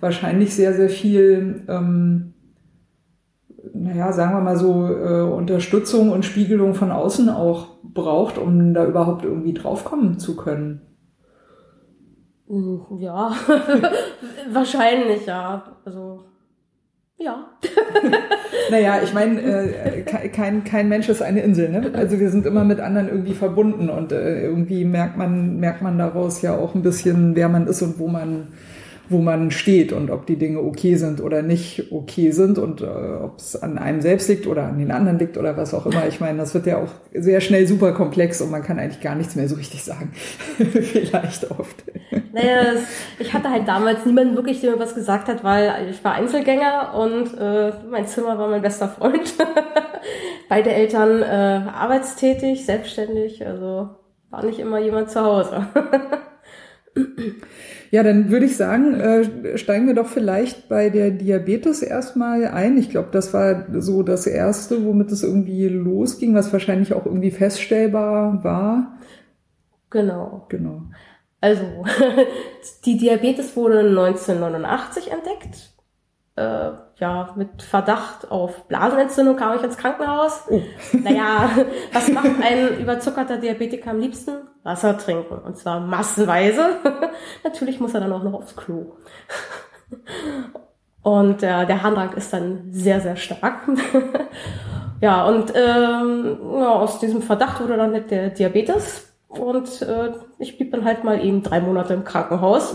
wahrscheinlich 0.00 0.54
sehr, 0.54 0.72
sehr 0.72 0.88
viel, 0.88 1.64
ähm, 1.68 2.32
naja, 3.74 4.12
sagen 4.12 4.32
wir 4.32 4.40
mal 4.40 4.56
so, 4.56 4.86
äh, 4.86 5.20
Unterstützung 5.22 6.10
und 6.10 6.24
Spiegelung 6.24 6.74
von 6.74 6.90
außen 6.90 7.28
auch 7.28 7.76
braucht, 7.82 8.38
um 8.38 8.72
da 8.72 8.86
überhaupt 8.86 9.24
irgendwie 9.24 9.52
draufkommen 9.52 10.18
zu 10.18 10.34
können. 10.34 10.80
Ja, 12.98 13.32
wahrscheinlich, 14.52 15.26
ja. 15.26 15.76
Also 15.84 16.24
ja. 17.24 17.46
naja, 18.70 19.00
ich 19.02 19.14
meine, 19.14 19.40
äh, 19.40 20.28
kein, 20.28 20.64
kein 20.64 20.88
Mensch 20.88 21.08
ist 21.08 21.22
eine 21.22 21.40
Insel, 21.40 21.70
ne? 21.70 21.90
Also 21.94 22.20
wir 22.20 22.30
sind 22.30 22.46
immer 22.46 22.64
mit 22.64 22.80
anderen 22.80 23.08
irgendwie 23.08 23.34
verbunden 23.34 23.88
und 23.88 24.12
äh, 24.12 24.42
irgendwie 24.42 24.84
merkt 24.84 25.16
man, 25.16 25.58
merkt 25.58 25.82
man 25.82 25.98
daraus 25.98 26.42
ja 26.42 26.56
auch 26.56 26.74
ein 26.74 26.82
bisschen, 26.82 27.34
wer 27.34 27.48
man 27.48 27.66
ist 27.66 27.82
und 27.82 27.98
wo 27.98 28.08
man, 28.08 28.48
wo 29.08 29.18
man 29.18 29.50
steht 29.50 29.92
und 29.92 30.10
ob 30.10 30.26
die 30.26 30.36
Dinge 30.36 30.60
okay 30.60 30.96
sind 30.96 31.20
oder 31.22 31.42
nicht 31.42 31.90
okay 31.90 32.30
sind 32.30 32.58
und 32.58 32.82
äh, 32.82 32.84
ob 32.84 33.38
es 33.38 33.56
an 33.56 33.78
einem 33.78 34.02
selbst 34.02 34.28
liegt 34.28 34.46
oder 34.46 34.64
an 34.64 34.78
den 34.78 34.90
anderen 34.90 35.18
liegt 35.18 35.38
oder 35.38 35.56
was 35.56 35.72
auch 35.72 35.86
immer. 35.86 36.06
Ich 36.06 36.20
meine, 36.20 36.38
das 36.38 36.54
wird 36.54 36.66
ja 36.66 36.78
auch 36.78 36.90
sehr 37.14 37.40
schnell 37.40 37.66
super 37.66 37.92
komplex 37.92 38.40
und 38.40 38.50
man 38.50 38.62
kann 38.62 38.78
eigentlich 38.78 39.00
gar 39.02 39.14
nichts 39.14 39.34
mehr 39.34 39.48
so 39.48 39.56
richtig 39.56 39.82
sagen. 39.82 40.12
Vielleicht 40.56 41.50
oft. 41.50 41.84
Naja, 42.34 42.64
das, 42.64 42.82
ich 43.20 43.32
hatte 43.32 43.48
halt 43.48 43.68
damals 43.68 44.04
niemanden 44.04 44.34
wirklich, 44.34 44.60
der 44.60 44.72
mir 44.72 44.80
was 44.80 44.96
gesagt 44.96 45.28
hat, 45.28 45.44
weil 45.44 45.88
ich 45.88 46.02
war 46.02 46.14
Einzelgänger 46.14 46.92
und 46.94 47.38
äh, 47.38 47.72
mein 47.88 48.08
Zimmer 48.08 48.36
war 48.38 48.48
mein 48.48 48.60
bester 48.60 48.88
Freund. 48.88 49.34
Beide 50.48 50.72
Eltern 50.72 51.22
äh, 51.22 51.70
arbeitstätig, 51.70 52.66
selbstständig, 52.66 53.46
also 53.46 53.90
war 54.30 54.44
nicht 54.44 54.58
immer 54.58 54.80
jemand 54.80 55.10
zu 55.10 55.20
Hause. 55.20 55.68
Ja, 57.90 58.02
dann 58.02 58.30
würde 58.30 58.46
ich 58.46 58.56
sagen, 58.56 58.94
äh, 58.94 59.56
steigen 59.56 59.86
wir 59.86 59.94
doch 59.94 60.08
vielleicht 60.08 60.68
bei 60.68 60.90
der 60.90 61.12
Diabetes 61.12 61.80
erstmal 61.80 62.44
ein. 62.46 62.76
Ich 62.76 62.90
glaube, 62.90 63.10
das 63.12 63.32
war 63.32 63.66
so 63.80 64.02
das 64.02 64.26
Erste, 64.26 64.84
womit 64.84 65.12
es 65.12 65.22
irgendwie 65.22 65.68
losging, 65.68 66.34
was 66.34 66.52
wahrscheinlich 66.52 66.92
auch 66.92 67.06
irgendwie 67.06 67.30
feststellbar 67.30 68.42
war. 68.42 68.98
Genau. 69.90 70.46
Genau. 70.48 70.82
Also, 71.44 71.62
die 72.86 72.96
Diabetes 72.96 73.54
wurde 73.54 73.80
1989 73.80 75.12
entdeckt. 75.12 75.74
Äh, 76.36 76.70
ja, 76.96 77.34
mit 77.36 77.60
Verdacht 77.62 78.30
auf 78.30 78.66
Blasenentzündung 78.66 79.36
kam 79.36 79.54
ich 79.58 79.62
ins 79.62 79.76
Krankenhaus. 79.76 80.44
Oh. 80.48 80.62
Naja, 80.94 81.50
was 81.92 82.08
macht 82.08 82.30
ein 82.42 82.78
überzuckerter 82.78 83.36
Diabetiker 83.36 83.90
am 83.90 84.00
liebsten? 84.00 84.48
Wasser 84.62 84.96
trinken. 84.96 85.34
Und 85.34 85.58
zwar 85.58 85.80
massenweise. 85.80 86.78
Natürlich 87.44 87.78
muss 87.78 87.92
er 87.92 88.00
dann 88.00 88.12
auch 88.14 88.22
noch 88.22 88.32
aufs 88.32 88.56
Klo. 88.56 88.96
Und 91.02 91.42
äh, 91.42 91.66
der 91.66 91.82
Harndrang 91.82 92.14
ist 92.14 92.32
dann 92.32 92.68
sehr, 92.70 93.02
sehr 93.02 93.16
stark. 93.16 93.68
ja, 95.02 95.26
und 95.26 95.52
ähm, 95.54 96.38
ja, 96.54 96.70
aus 96.70 97.00
diesem 97.00 97.20
Verdacht 97.20 97.60
wurde 97.60 97.76
dann 97.76 98.08
der 98.08 98.30
Diabetes 98.30 99.13
und 99.38 99.82
äh, 99.82 100.12
ich 100.38 100.56
blieb 100.56 100.72
dann 100.72 100.84
halt 100.84 101.04
mal 101.04 101.24
eben 101.24 101.42
drei 101.42 101.60
Monate 101.60 101.94
im 101.94 102.04
Krankenhaus. 102.04 102.74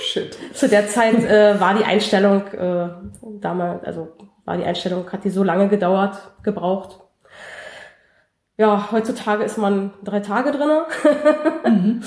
Shit. 0.00 0.36
Zu 0.54 0.68
der 0.68 0.88
Zeit 0.88 1.24
äh, 1.24 1.60
war 1.60 1.74
die 1.74 1.84
Einstellung 1.84 2.46
äh, 2.48 2.88
damals, 3.40 3.84
also 3.84 4.08
war 4.44 4.56
die 4.56 4.64
Einstellung, 4.64 5.10
hat 5.10 5.24
die 5.24 5.30
so 5.30 5.42
lange 5.42 5.68
gedauert, 5.68 6.32
gebraucht. 6.42 7.00
Ja, 8.56 8.90
heutzutage 8.90 9.44
ist 9.44 9.58
man 9.58 9.92
drei 10.02 10.20
Tage 10.20 10.52
drinne. 10.52 10.86
mhm. 11.66 12.02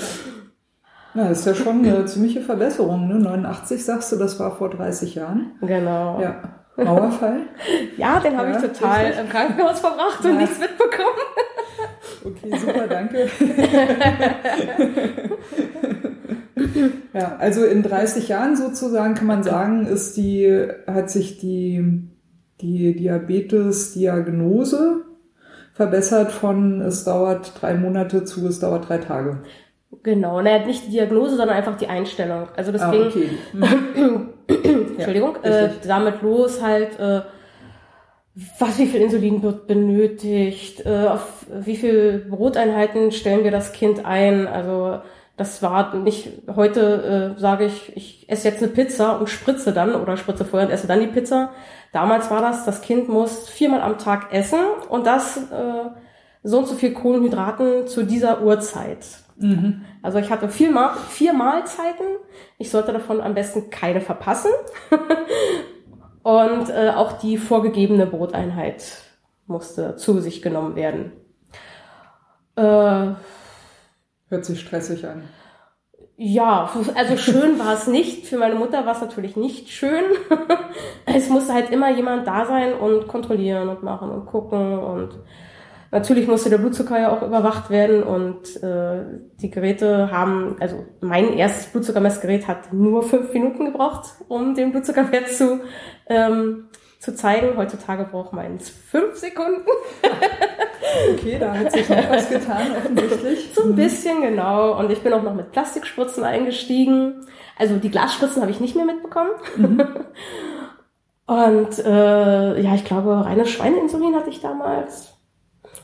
Ja, 1.14 1.28
das 1.28 1.40
ist 1.40 1.46
ja 1.46 1.54
schon 1.54 1.84
eine 1.84 2.04
ziemliche 2.06 2.40
Verbesserung. 2.40 3.08
Ne? 3.08 3.14
89 3.14 3.84
sagst 3.84 4.12
du, 4.12 4.16
das 4.16 4.38
war 4.38 4.56
vor 4.56 4.70
30 4.70 5.16
Jahren. 5.16 5.52
Genau. 5.60 6.20
Ja. 6.20 6.60
Mauerfall? 6.76 7.40
ja, 7.96 8.20
den 8.20 8.36
habe 8.36 8.50
ja, 8.50 8.56
ich 8.56 8.62
total 8.62 9.06
richtig. 9.06 9.20
im 9.20 9.28
Krankenhaus 9.28 9.80
verbracht 9.80 10.24
und 10.24 10.38
nichts 10.38 10.58
mitbekommen. 10.58 11.18
Okay, 12.24 12.56
super, 12.58 12.86
danke. 12.86 13.28
ja, 17.14 17.36
also 17.38 17.64
in 17.64 17.82
30 17.82 18.28
Jahren 18.28 18.56
sozusagen 18.56 19.14
kann 19.14 19.26
man 19.26 19.42
sagen, 19.42 19.86
ist 19.86 20.16
die, 20.16 20.68
hat 20.86 21.10
sich 21.10 21.38
die, 21.38 22.02
die 22.60 22.94
Diabetes-Diagnose 22.94 25.04
verbessert 25.72 26.30
von 26.32 26.82
es 26.82 27.04
dauert 27.04 27.52
drei 27.60 27.74
Monate 27.74 28.24
zu 28.24 28.46
es 28.46 28.60
dauert 28.60 28.88
drei 28.88 28.98
Tage. 28.98 29.42
Genau, 30.02 30.40
naja, 30.40 30.66
nicht 30.66 30.86
die 30.86 30.90
Diagnose, 30.90 31.36
sondern 31.36 31.56
einfach 31.56 31.76
die 31.76 31.88
Einstellung. 31.88 32.48
Also 32.56 32.70
das 32.70 32.82
ah, 32.82 32.90
ging, 32.90 33.06
okay. 33.06 33.30
Entschuldigung, 34.94 35.36
ja, 35.42 35.50
äh, 35.50 35.70
damit 35.86 36.22
los 36.22 36.62
halt, 36.62 36.98
äh, 36.98 37.22
was, 38.58 38.78
wie 38.78 38.86
viel 38.86 39.02
Insulin 39.02 39.42
wird 39.42 39.66
benötigt, 39.66 40.86
äh, 40.86 41.06
auf 41.08 41.46
wie 41.50 41.76
viel 41.76 42.26
Broteinheiten 42.30 43.10
stellen 43.12 43.44
wir 43.44 43.50
das 43.50 43.72
Kind 43.72 44.04
ein. 44.04 44.46
Also 44.46 45.00
das 45.36 45.62
war 45.62 45.94
nicht, 45.94 46.28
heute 46.54 47.34
äh, 47.36 47.40
sage 47.40 47.64
ich, 47.66 47.96
ich 47.96 48.28
esse 48.28 48.48
jetzt 48.48 48.62
eine 48.62 48.72
Pizza 48.72 49.18
und 49.18 49.28
spritze 49.28 49.72
dann 49.72 49.94
oder 49.94 50.16
spritze 50.16 50.44
vorher 50.44 50.68
und 50.68 50.74
esse 50.74 50.86
dann 50.86 51.00
die 51.00 51.06
Pizza. 51.06 51.50
Damals 51.92 52.30
war 52.30 52.40
das, 52.40 52.64
das 52.64 52.82
Kind 52.82 53.08
muss 53.08 53.48
viermal 53.48 53.80
am 53.80 53.98
Tag 53.98 54.32
essen 54.32 54.60
und 54.88 55.06
das 55.06 55.36
äh, 55.38 55.90
so 56.42 56.58
und 56.58 56.68
so 56.68 56.74
viel 56.74 56.92
Kohlenhydraten 56.92 57.88
zu 57.88 58.04
dieser 58.04 58.42
Uhrzeit. 58.42 59.04
Mhm. 59.38 59.82
Also 60.02 60.18
ich 60.18 60.30
hatte 60.30 60.48
vier, 60.48 60.92
vier 61.08 61.32
Mahlzeiten. 61.32 62.06
Ich 62.58 62.70
sollte 62.70 62.92
davon 62.92 63.20
am 63.20 63.34
besten 63.34 63.70
keine 63.70 64.00
verpassen. 64.00 64.50
Und 66.22 66.68
äh, 66.68 66.92
auch 66.94 67.12
die 67.12 67.38
vorgegebene 67.38 68.06
Broteinheit 68.06 68.82
musste 69.46 69.96
zu 69.96 70.20
sich 70.20 70.42
genommen 70.42 70.76
werden. 70.76 71.12
Äh, 72.56 73.14
Hört 74.28 74.44
sich 74.44 74.60
stressig 74.60 75.06
an. 75.06 75.24
Ja, 76.16 76.70
also 76.94 77.16
schön 77.16 77.58
war 77.58 77.72
es 77.72 77.86
nicht. 77.86 78.26
Für 78.26 78.36
meine 78.36 78.54
Mutter 78.54 78.84
war 78.84 78.92
es 78.92 79.00
natürlich 79.00 79.36
nicht 79.36 79.70
schön. 79.70 80.04
es 81.06 81.30
musste 81.30 81.54
halt 81.54 81.70
immer 81.70 81.90
jemand 81.90 82.26
da 82.26 82.44
sein 82.44 82.74
und 82.74 83.08
kontrollieren 83.08 83.70
und 83.70 83.82
machen 83.82 84.10
und 84.10 84.26
gucken 84.26 84.78
und 84.78 85.18
Natürlich 85.92 86.28
musste 86.28 86.50
der 86.50 86.58
Blutzucker 86.58 87.00
ja 87.00 87.10
auch 87.10 87.22
überwacht 87.22 87.68
werden 87.68 88.04
und 88.04 88.62
äh, 88.62 89.02
die 89.40 89.50
Geräte 89.50 90.12
haben, 90.12 90.56
also 90.60 90.84
mein 91.00 91.32
erstes 91.32 91.66
Blutzuckermessgerät 91.66 92.46
hat 92.46 92.72
nur 92.72 93.02
fünf 93.02 93.32
Minuten 93.32 93.64
gebraucht, 93.64 94.10
um 94.28 94.54
den 94.54 94.70
Blutzuckerwert 94.70 95.28
zu, 95.28 95.60
ähm, 96.06 96.68
zu 97.00 97.16
zeigen. 97.16 97.56
Heutzutage 97.56 98.04
braucht 98.04 98.32
meins 98.32 98.68
fünf 98.68 99.16
Sekunden. 99.16 99.62
okay, 101.12 101.38
da 101.40 101.54
hat 101.54 101.72
sich 101.72 101.88
noch 101.88 102.08
was 102.08 102.28
getan, 102.28 102.68
offensichtlich. 102.78 103.50
So 103.52 103.64
ein 103.64 103.74
bisschen, 103.74 104.22
genau. 104.22 104.78
Und 104.78 104.92
ich 104.92 105.02
bin 105.02 105.12
auch 105.12 105.22
noch 105.24 105.34
mit 105.34 105.50
Plastikspritzen 105.50 106.22
eingestiegen. 106.22 107.26
Also 107.58 107.78
die 107.78 107.90
Glasspritzen 107.90 108.42
habe 108.42 108.52
ich 108.52 108.60
nicht 108.60 108.76
mehr 108.76 108.84
mitbekommen. 108.86 109.32
Mhm. 109.56 109.82
Und 111.26 111.78
äh, 111.78 112.60
ja, 112.60 112.74
ich 112.74 112.84
glaube, 112.84 113.24
reines 113.24 113.50
Schweineinsulin 113.50 114.16
hatte 114.16 114.30
ich 114.30 114.40
damals. 114.40 115.19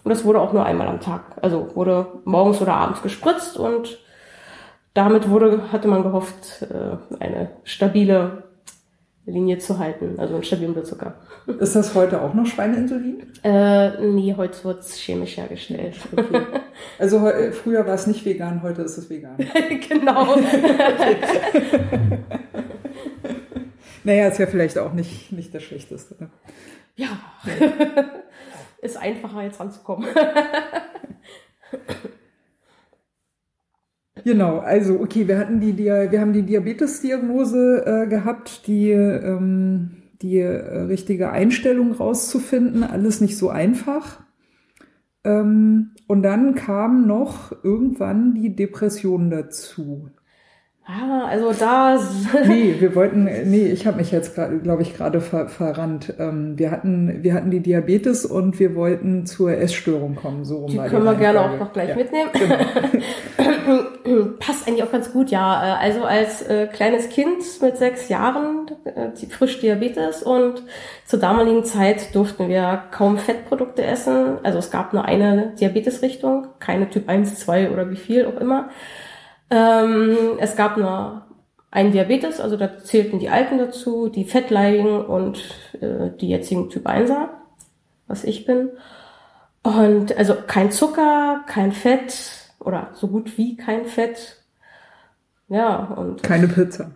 Und 0.07 0.11
das 0.11 0.25
wurde 0.25 0.41
auch 0.41 0.53
nur 0.53 0.65
einmal 0.65 0.87
am 0.87 1.01
Tag. 1.01 1.23
Also 1.43 1.75
wurde 1.75 2.07
morgens 2.25 2.63
oder 2.63 2.75
abends 2.75 3.03
gespritzt 3.03 3.57
und 3.57 3.99
damit 4.95 5.29
wurde, 5.29 5.73
hatte 5.73 5.89
man 5.89 6.05
gehofft, 6.05 6.63
äh, 6.63 6.97
eine 7.19 7.51
stabile 7.65 8.45
Linie 9.25 9.59
zu 9.59 9.81
halten, 9.81 10.15
also 10.19 10.35
einen 10.35 10.45
stabilen 10.45 10.75
Blutzucker. 10.75 11.17
Ist 11.59 11.75
das 11.75 11.97
heute 11.97 12.23
auch 12.23 12.35
noch 12.35 12.47
Schweineinsulin? 12.47 13.33
Äh, 13.43 14.01
nee, 14.01 14.33
heute 14.37 14.63
wird 14.63 14.79
es 14.79 14.95
chemisch 14.95 15.39
hergestellt. 15.39 15.97
Okay. 16.17 16.43
Also 17.01 17.29
früher 17.51 17.85
war 17.85 17.95
es 17.95 18.07
nicht 18.07 18.25
vegan, 18.25 18.63
heute 18.63 18.83
ist 18.83 18.99
es 18.99 19.11
vegan. 19.11 19.37
genau. 19.89 20.37
naja, 24.05 24.29
ist 24.29 24.39
ja 24.39 24.47
vielleicht 24.47 24.79
auch 24.79 24.93
nicht, 24.93 25.33
nicht 25.33 25.53
das 25.53 25.65
Schlechteste. 25.65 26.15
Ne? 26.21 26.31
Ja. 26.95 27.09
Einfacher 29.07 29.43
jetzt 29.43 29.61
ranzukommen. 29.61 30.09
Genau, 34.25 34.59
also 34.59 34.99
okay, 34.99 35.29
wir 35.29 35.39
hatten 35.39 35.61
die, 35.61 35.79
wir 35.79 36.21
haben 36.21 36.33
die 36.33 36.43
Diabetes-Diagnose 36.43 37.85
äh, 37.87 38.09
gehabt, 38.09 38.67
die 38.67 38.91
ähm, 38.91 40.03
die 40.23 40.39
äh, 40.39 40.83
richtige 40.83 41.31
Einstellung 41.31 41.93
rauszufinden, 41.93 42.83
alles 42.83 43.21
nicht 43.21 43.37
so 43.37 43.51
einfach. 43.51 44.21
Ähm, 45.25 45.93
und 46.07 46.23
dann 46.23 46.55
kam 46.55 47.07
noch 47.07 47.53
irgendwann 47.65 48.35
die 48.35 48.55
Depression 48.55 49.31
dazu. 49.31 50.11
Ah, 50.89 51.27
also 51.27 51.53
da. 51.53 51.99
nee, 52.47 52.77
wir 52.79 52.95
wollten, 52.95 53.25
nee, 53.25 53.67
ich 53.67 53.89
habe 53.89 53.97
mich 53.97 54.13
jetzt 54.13 54.37
gerade, 54.37 54.59
glaube 54.59 54.83
ich, 54.83 54.95
gerade 54.95 55.21
ver, 55.21 55.49
verrannt. 55.49 56.15
Ähm, 56.21 56.57
wir 56.57 56.71
hatten, 56.71 57.25
wir 57.25 57.35
hatten 57.35 57.51
die 57.51 57.59
Diabetes 57.59 58.25
und 58.25 58.61
wir 58.61 58.77
wollten 58.77 59.27
zur 59.27 59.51
Essstörung 59.51 60.15
kommen. 60.15 60.45
So 60.45 60.59
rum 60.59 60.71
die 60.71 60.77
können 60.77 61.05
wir 61.05 61.17
gerne 61.17 61.41
auch 61.41 61.59
noch 61.59 61.73
gleich 61.73 61.89
ja, 61.89 61.97
mitnehmen. 61.97 62.31
Genau. 62.33 62.55
Passt 64.39 64.69
eigentlich 64.69 64.85
auch 64.85 64.93
ganz 64.93 65.13
gut, 65.13 65.33
ja. 65.33 65.77
Also 65.81 66.05
als 66.05 66.43
äh, 66.43 66.69
kleines 66.69 67.09
Kind 67.09 67.43
mit 67.61 67.77
sechs 67.79 68.09
Jahren 68.09 68.71
äh, 68.85 69.27
frisch 69.29 69.59
Diabetes 69.59 70.23
und 70.23 70.63
zur 71.05 71.19
damaligen 71.19 71.65
Zeit 71.65 72.15
durften 72.15 72.49
wir 72.49 72.85
kaum 72.93 73.19
Fettprodukte 73.19 73.83
essen. 73.83 74.39
Also 74.45 74.61
es 74.61 74.71
gab 74.71 74.93
nur 74.93 75.05
eine 75.05 75.53
Diabetesrichtung, 75.59 76.47
keine 76.61 76.89
Typ 76.89 77.09
1, 77.09 77.41
2 77.41 77.73
oder 77.73 77.91
wie 77.91 77.97
viel 77.97 78.27
auch 78.27 78.41
immer. 78.41 78.69
Ähm, 79.51 80.39
es 80.39 80.57
gab 80.57 80.77
nur 80.77 81.23
einen 81.71 81.93
Diabetes, 81.93 82.41
also 82.41 82.57
da 82.57 82.79
zählten 82.79 83.19
die 83.19 83.29
Alten 83.29 83.59
dazu, 83.59 84.09
die 84.09 84.25
Fettleidigen 84.25 85.05
und 85.05 85.43
äh, 85.81 86.11
die 86.21 86.29
jetzigen 86.29 86.71
Typ 86.71 86.87
1er, 86.87 87.29
was 88.07 88.25
ich 88.25 88.47
bin. 88.47 88.71
Und 89.63 90.17
also 90.17 90.37
kein 90.47 90.71
Zucker, 90.71 91.45
kein 91.47 91.73
Fett 91.73 92.15
oder 92.61 92.91
so 92.95 93.09
gut 93.09 93.37
wie 93.37 93.57
kein 93.57 93.85
Fett. 93.87 94.37
Ja, 95.49 95.77
und. 95.97 96.23
Keine 96.23 96.49
Pizza. 96.49 96.93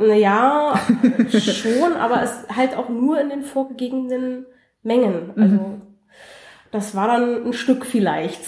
Naja, 0.00 0.80
schon, 1.28 1.92
aber 1.92 2.22
es 2.22 2.48
halt 2.48 2.76
auch 2.76 2.88
nur 2.88 3.20
in 3.20 3.28
den 3.28 3.42
vorgegebenen 3.42 4.46
Mengen. 4.82 5.32
Also, 5.36 5.54
mhm. 5.54 5.82
das 6.72 6.94
war 6.96 7.06
dann 7.06 7.46
ein 7.46 7.52
Stück 7.52 7.86
vielleicht. 7.86 8.40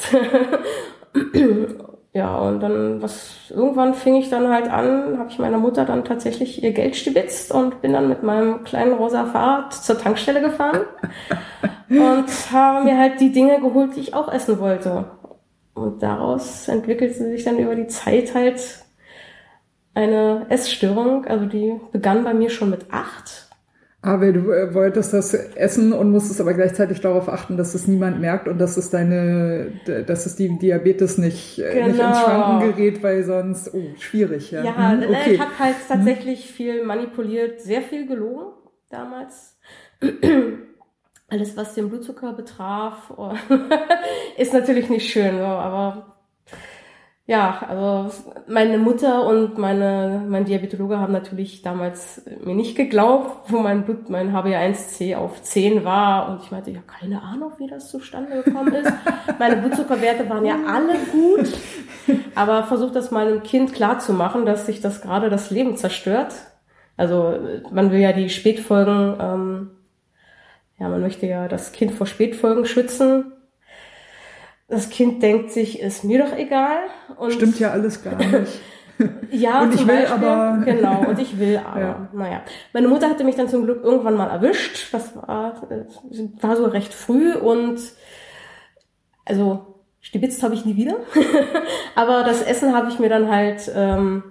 Ja, 2.18 2.36
und 2.36 2.58
dann, 2.58 3.00
was, 3.00 3.48
irgendwann 3.48 3.94
fing 3.94 4.16
ich 4.16 4.28
dann 4.28 4.48
halt 4.48 4.68
an, 4.68 5.20
habe 5.20 5.30
ich 5.30 5.38
meiner 5.38 5.58
Mutter 5.58 5.84
dann 5.84 6.04
tatsächlich 6.04 6.64
ihr 6.64 6.72
Geld 6.72 6.96
stibitzt 6.96 7.52
und 7.52 7.80
bin 7.80 7.92
dann 7.92 8.08
mit 8.08 8.24
meinem 8.24 8.64
kleinen 8.64 8.94
rosa 8.94 9.24
Fahrrad 9.26 9.72
zur 9.72 10.00
Tankstelle 10.00 10.40
gefahren 10.40 10.80
und 11.88 12.26
habe 12.50 12.84
mir 12.84 12.98
halt 12.98 13.20
die 13.20 13.30
Dinge 13.30 13.60
geholt, 13.60 13.94
die 13.94 14.00
ich 14.00 14.14
auch 14.14 14.32
essen 14.32 14.58
wollte. 14.58 15.04
Und 15.74 16.02
daraus 16.02 16.66
entwickelte 16.66 17.14
sich 17.14 17.44
dann 17.44 17.56
über 17.56 17.76
die 17.76 17.86
Zeit 17.86 18.34
halt 18.34 18.60
eine 19.94 20.46
Essstörung. 20.48 21.24
Also 21.24 21.46
die 21.46 21.80
begann 21.92 22.24
bei 22.24 22.34
mir 22.34 22.50
schon 22.50 22.70
mit 22.70 22.86
acht 22.90 23.47
aber 24.00 24.32
du 24.32 24.52
äh, 24.52 24.72
wolltest 24.74 25.12
das 25.12 25.34
essen 25.34 25.92
und 25.92 26.10
musstest 26.10 26.40
aber 26.40 26.54
gleichzeitig 26.54 27.00
darauf 27.00 27.28
achten, 27.28 27.56
dass 27.56 27.74
es 27.74 27.88
niemand 27.88 28.20
merkt 28.20 28.46
und 28.46 28.58
dass 28.58 28.76
es 28.76 28.90
deine, 28.90 29.72
dass 30.06 30.24
es 30.24 30.36
die 30.36 30.56
Diabetes 30.56 31.18
nicht, 31.18 31.56
genau. 31.56 31.72
nicht 31.72 31.86
ins 31.86 31.96
genau. 31.96 32.14
Schwanken 32.14 32.76
gerät, 32.76 33.02
weil 33.02 33.24
sonst, 33.24 33.74
oh, 33.74 33.94
schwierig, 33.98 34.52
ja. 34.52 34.62
Ja, 34.62 34.92
hm, 34.92 35.02
okay. 35.02 35.32
ich 35.32 35.40
habe 35.40 35.58
halt 35.58 35.76
tatsächlich 35.88 36.44
hm. 36.44 36.54
viel 36.54 36.84
manipuliert, 36.84 37.60
sehr 37.60 37.82
viel 37.82 38.06
gelogen 38.06 38.52
damals. 38.88 39.58
Alles, 41.30 41.56
was 41.56 41.74
den 41.74 41.88
Blutzucker 41.90 42.32
betraf, 42.32 43.12
ist 44.38 44.54
natürlich 44.54 44.88
nicht 44.88 45.10
schön, 45.10 45.40
aber 45.40 46.17
ja, 47.28 47.62
also 47.68 48.10
meine 48.46 48.78
Mutter 48.78 49.26
und 49.26 49.58
meine, 49.58 50.24
mein 50.26 50.46
Diabetologe 50.46 50.98
haben 50.98 51.12
natürlich 51.12 51.60
damals 51.60 52.22
mir 52.42 52.54
nicht 52.54 52.74
geglaubt, 52.74 53.52
wo 53.52 53.58
mein 53.58 53.84
Blut, 53.84 54.08
mein 54.08 54.34
HbA1c 54.34 55.14
auf 55.14 55.42
10 55.42 55.84
war. 55.84 56.30
Und 56.30 56.42
ich 56.42 56.50
meinte, 56.50 56.70
ja, 56.70 56.80
keine 56.86 57.20
Ahnung, 57.20 57.52
wie 57.58 57.66
das 57.66 57.90
zustande 57.90 58.42
gekommen 58.42 58.72
ist. 58.72 58.90
meine 59.38 59.56
Blutzuckerwerte 59.56 60.26
waren 60.30 60.46
ja 60.46 60.56
alle 60.66 60.94
gut. 61.12 61.52
Aber 62.34 62.62
versucht 62.62 62.96
das 62.96 63.10
meinem 63.10 63.42
Kind 63.42 63.74
klar 63.74 63.98
zu 63.98 64.14
machen, 64.14 64.46
dass 64.46 64.64
sich 64.64 64.80
das 64.80 65.02
gerade 65.02 65.28
das 65.28 65.50
Leben 65.50 65.76
zerstört. 65.76 66.32
Also 66.96 67.38
man 67.70 67.92
will 67.92 68.00
ja 68.00 68.14
die 68.14 68.30
Spätfolgen, 68.30 69.18
ähm, 69.20 69.70
ja, 70.78 70.88
man 70.88 71.02
möchte 71.02 71.26
ja 71.26 71.46
das 71.46 71.72
Kind 71.72 71.92
vor 71.92 72.06
Spätfolgen 72.06 72.64
schützen. 72.64 73.32
Das 74.68 74.90
Kind 74.90 75.22
denkt 75.22 75.50
sich, 75.50 75.80
ist 75.80 76.04
mir 76.04 76.24
doch 76.24 76.36
egal. 76.36 76.80
Und 77.16 77.32
Stimmt 77.32 77.58
ja 77.58 77.70
alles 77.70 78.04
gar 78.04 78.16
nicht. 78.18 78.60
ja, 79.30 79.62
und 79.62 79.74
ich 79.74 79.86
will 79.86 79.96
Beispiel, 79.96 80.28
aber. 80.28 80.64
Genau, 80.64 81.06
und 81.08 81.18
ich 81.18 81.38
will 81.38 81.58
aber. 81.66 81.80
Ja. 81.80 82.08
Naja. 82.12 82.42
Meine 82.74 82.88
Mutter 82.88 83.08
hatte 83.08 83.24
mich 83.24 83.36
dann 83.36 83.48
zum 83.48 83.64
Glück 83.64 83.82
irgendwann 83.82 84.16
mal 84.16 84.28
erwischt. 84.28 84.92
Das 84.92 85.16
war, 85.16 85.62
war 86.40 86.56
so 86.56 86.66
recht 86.66 86.92
früh 86.92 87.32
und 87.32 87.80
also 89.24 89.80
stibitzt 90.00 90.42
habe 90.42 90.54
ich 90.54 90.66
nie 90.66 90.76
wieder. 90.76 90.96
aber 91.94 92.22
das 92.24 92.42
Essen 92.42 92.74
habe 92.74 92.90
ich 92.90 92.98
mir 92.98 93.08
dann 93.08 93.30
halt 93.30 93.70
ähm, 93.74 94.22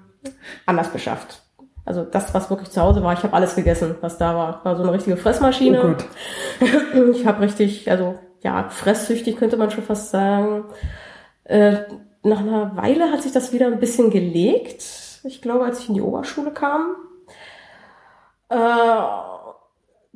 anders 0.67 0.89
beschafft. 0.89 1.41
Also 1.83 2.03
das, 2.03 2.33
was 2.33 2.49
wirklich 2.49 2.69
zu 2.69 2.81
Hause 2.81 3.01
war, 3.01 3.13
ich 3.13 3.23
habe 3.23 3.33
alles 3.33 3.55
gegessen, 3.55 3.95
was 4.01 4.17
da 4.17 4.35
war. 4.35 4.65
War 4.65 4.75
so 4.75 4.83
eine 4.83 4.91
richtige 4.91 5.17
Fressmaschine. 5.17 5.81
Oh 5.81 5.87
Gott. 5.87 6.05
ich 7.15 7.25
habe 7.25 7.41
richtig, 7.41 7.89
also 7.89 8.19
ja, 8.41 8.69
fresssüchtig 8.69 9.37
könnte 9.37 9.57
man 9.57 9.71
schon 9.71 9.83
fast 9.83 10.11
sagen. 10.11 10.65
Äh, 11.43 11.83
nach 12.23 12.39
einer 12.39 12.75
Weile 12.75 13.11
hat 13.11 13.23
sich 13.23 13.31
das 13.31 13.53
wieder 13.53 13.67
ein 13.67 13.79
bisschen 13.79 14.09
gelegt. 14.09 14.83
Ich 15.23 15.41
glaube, 15.41 15.65
als 15.65 15.79
ich 15.79 15.89
in 15.89 15.95
die 15.95 16.01
Oberschule 16.01 16.51
kam. 16.51 16.95
Äh, 18.49 18.57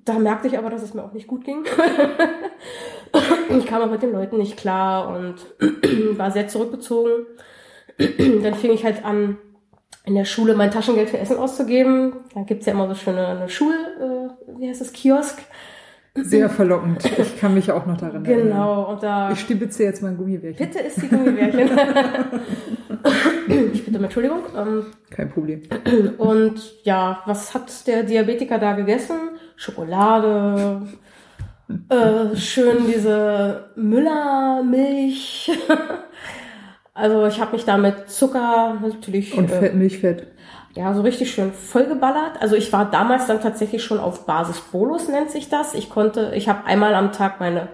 da 0.04 0.14
merkte 0.20 0.48
ich 0.48 0.58
aber, 0.58 0.70
dass 0.70 0.84
es 0.84 0.94
mir 0.94 1.04
auch 1.04 1.14
nicht 1.14 1.28
gut 1.28 1.44
ging. 1.44 1.64
ich 3.50 3.66
kam 3.66 3.82
aber 3.82 3.92
mit 3.92 4.02
den 4.02 4.12
Leuten 4.12 4.38
nicht 4.38 4.58
klar 4.58 5.08
und 5.16 5.36
war 6.18 6.32
sehr 6.32 6.48
zurückgezogen. 6.48 7.26
Dann 7.98 8.56
fing 8.56 8.72
ich 8.72 8.84
halt 8.84 9.06
an, 9.06 9.38
in 10.06 10.16
der 10.16 10.26
Schule 10.26 10.56
mein 10.56 10.72
Taschengeld 10.72 11.10
für 11.10 11.20
Essen 11.20 11.38
auszugeben. 11.38 12.14
Da 12.34 12.42
gibt's 12.42 12.66
ja 12.66 12.74
immer 12.74 12.88
so 12.88 12.96
schöne 12.96 13.28
eine 13.28 13.50
Schul, 13.50 13.76
äh, 13.76 14.60
wie 14.60 14.70
heißt 14.70 14.82
das, 14.82 14.94
Kiosk. 14.94 15.40
Sehr 16.14 16.50
verlockend. 16.50 17.06
Ich 17.18 17.40
kann 17.40 17.54
mich 17.54 17.72
auch 17.72 17.86
noch 17.86 17.96
daran 17.96 18.26
erinnern. 18.26 18.48
Genau. 18.48 18.92
Und 18.92 19.02
da 19.02 19.32
ich 19.32 19.40
stibitze 19.40 19.84
jetzt 19.84 20.04
mein 20.04 20.18
Gummibärchen. 20.18 20.68
Bitte 20.68 20.80
ist 20.80 21.02
die 21.02 21.08
Gummibärchen. 21.08 21.70
ich 23.74 23.86
bitte 23.86 23.98
um 23.98 24.04
Entschuldigung. 24.04 24.40
Ähm, 24.58 24.88
Kein 25.10 25.30
Problem. 25.30 25.62
Und 26.18 26.84
ja, 26.84 27.22
was 27.26 27.54
hat 27.54 27.88
der 27.88 28.04
Diabetiker 28.04 28.60
da 28.60 28.74
gegessen? 28.74 29.16
Schokolade, 29.56 30.82
äh, 31.88 32.36
schön 32.36 32.88
diese 32.88 33.70
Müllermilch. 33.76 35.50
also 36.94 37.26
ich 37.26 37.40
habe 37.40 37.54
mich 37.54 37.66
da 37.66 37.78
mit 37.78 38.10
Zucker 38.10 38.78
natürlich. 38.82 39.38
Und 39.38 39.50
Fett, 39.50 39.76
Milchfett 39.76 40.28
ja, 40.76 40.94
so 40.94 41.02
richtig 41.02 41.32
schön 41.32 41.52
vollgeballert. 41.52 42.42
Also 42.42 42.56
ich 42.56 42.72
war 42.72 42.90
damals 42.90 43.28
dann 43.28 43.42
tatsächlich 43.42 43.84
schon 43.84 44.00
auf 44.00 44.26
Basis 44.26 44.62
Bolus, 44.62 45.08
nennt 45.08 45.32
sich 45.32 45.50
das. 45.50 45.74
Ich 45.74 45.90
konnte, 45.90 46.32
ich 46.36 46.48
habe 46.48 46.66
einmal 46.66 46.94
am 46.96 47.12
Tag 47.12 47.40
meine 47.40 47.70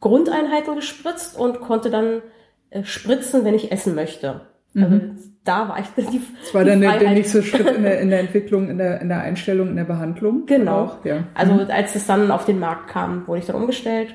Grundeinheiten 0.00 0.74
gespritzt 0.76 1.36
und 1.38 1.60
konnte 1.60 1.90
dann 1.90 2.22
äh, 2.70 2.84
spritzen, 2.84 3.44
wenn 3.44 3.54
ich 3.54 3.72
essen 3.72 3.94
möchte. 3.94 4.42
Also 4.74 4.88
mhm. 4.88 5.18
da 5.42 5.68
war 5.68 5.78
ich 5.80 5.86
die 5.96 6.20
Das 6.42 6.54
war 6.54 6.64
dann 6.64 6.80
der, 6.80 6.98
der 6.98 7.12
nächste 7.12 7.42
Schritt 7.42 7.66
in 7.66 7.82
der, 7.82 8.00
in 8.00 8.10
der 8.10 8.20
Entwicklung, 8.26 8.68
in 8.68 8.78
der, 8.78 9.00
in 9.00 9.08
der 9.08 9.22
Einstellung, 9.22 9.68
in 9.68 9.76
der 9.76 9.84
Behandlung. 9.84 10.46
Genau. 10.46 10.84
Auch, 10.84 11.04
ja. 11.04 11.24
Also 11.34 11.54
mhm. 11.54 11.70
als 11.70 11.94
es 11.96 12.06
dann 12.06 12.30
auf 12.30 12.44
den 12.44 12.60
Markt 12.60 12.88
kam, 12.88 13.26
wurde 13.26 13.40
ich 13.40 13.46
dann 13.46 13.56
umgestellt. 13.56 14.14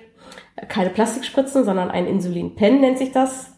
Keine 0.67 0.91
Plastikspritzen, 0.91 1.65
sondern 1.65 1.89
ein 1.89 2.05
Insulin-Pen 2.05 2.79
nennt 2.79 2.97
sich 2.99 3.11
das. 3.11 3.51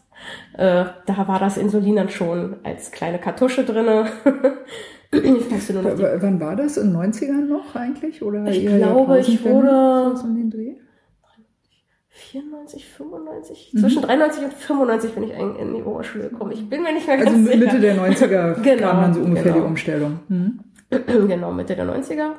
Äh, 0.54 0.84
da 1.06 1.28
war 1.28 1.38
das 1.38 1.56
Insulin 1.56 1.96
dann 1.96 2.08
schon 2.08 2.56
als 2.62 2.90
kleine 2.90 3.18
Kartusche 3.18 3.64
drinne. 3.64 4.06
ich 5.12 5.50
musste 5.50 5.74
nur 5.74 5.82
noch 5.82 5.98
w 5.98 6.04
wann 6.20 6.40
war 6.40 6.56
das? 6.56 6.76
In 6.76 6.92
den 6.92 7.12
90ern 7.12 7.46
noch 7.46 7.74
eigentlich? 7.74 8.22
Oder 8.22 8.46
ich 8.46 8.66
glaube, 8.66 9.18
ich 9.20 9.44
wurde... 9.44 10.14
Um 10.22 10.36
den 10.36 10.50
Dreh? 10.50 10.74
94, 12.14 12.86
95, 12.86 13.70
mhm. 13.72 13.78
zwischen 13.78 14.02
93 14.02 14.44
und 14.44 14.52
95 14.54 15.14
bin 15.14 15.22
ich 15.24 15.32
in 15.32 15.74
die 15.74 15.82
Oberschule 15.82 16.28
gekommen. 16.30 16.52
Ich 16.52 16.68
bin 16.68 16.82
mir 16.82 16.92
nicht 16.92 17.06
mehr 17.06 17.18
also 17.18 17.30
ganz 17.30 17.46
sicher. 17.46 17.54
Also 17.54 17.66
Mitte 17.66 17.80
der 17.80 17.96
90er 17.96 18.54
genau, 18.62 18.88
kam 18.88 19.02
dann 19.02 19.14
so 19.14 19.20
ungefähr 19.20 19.52
genau. 19.52 19.64
die 19.64 19.68
Umstellung. 19.68 20.20
Mhm. 20.28 20.60
genau, 21.28 21.52
Mitte 21.52 21.76
der 21.76 21.86
90er. 21.86 22.30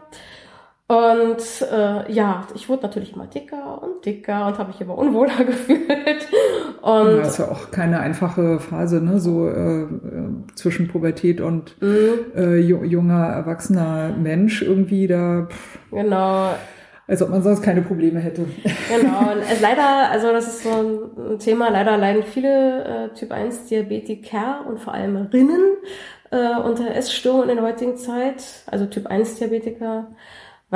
Und 0.87 1.67
äh, 1.71 2.11
ja, 2.11 2.47
ich 2.53 2.69
wurde 2.69 2.83
natürlich 2.83 3.13
immer 3.13 3.25
dicker 3.25 3.81
und 3.81 4.05
dicker 4.05 4.45
und 4.45 4.59
habe 4.59 4.67
mich 4.67 4.79
immer 4.79 4.95
unwohler 4.95 5.43
gefühlt. 5.45 6.27
Und 6.83 7.17
ja, 7.17 7.21
ist 7.21 7.39
ja 7.39 7.49
auch 7.49 7.71
keine 7.71 7.99
einfache 8.01 8.59
Phase, 8.59 9.01
ne? 9.03 9.19
So 9.19 9.47
äh, 9.47 9.81
äh 9.81 9.87
zwischen 10.53 10.87
Pubertät 10.87 11.41
und 11.41 11.81
mhm. 11.81 12.19
äh, 12.35 12.57
junger, 12.57 13.25
erwachsener 13.29 14.11
Mensch 14.15 14.61
irgendwie 14.61 15.07
da. 15.07 15.47
Pff, 15.49 15.79
genau. 15.91 16.51
Als 17.07 17.21
ob 17.21 17.29
man 17.29 17.41
sonst 17.41 17.63
keine 17.63 17.81
Probleme 17.81 18.19
hätte. 18.19 18.45
Genau. 18.89 19.19
Und 19.31 19.41
es 19.51 19.61
leider, 19.61 20.09
also 20.09 20.31
das 20.31 20.47
ist 20.47 20.63
so 20.63 20.71
ein 21.29 21.37
Thema, 21.37 21.69
leider 21.69 21.97
leiden 21.97 22.23
viele 22.23 22.83
äh, 22.83 23.13
Typ 23.13 23.31
1 23.31 23.67
Diabetiker 23.67 24.65
und 24.67 24.79
vor 24.79 24.95
allem 24.95 25.15
Rinnen 25.15 25.77
äh, 26.31 26.59
unter 26.59 26.95
Essstörungen 26.95 27.49
in 27.49 27.57
der 27.57 27.65
heutigen 27.65 27.95
Zeit, 27.95 28.63
also 28.65 28.87
Typ 28.87 29.05
1 29.05 29.35
Diabetiker 29.35 30.07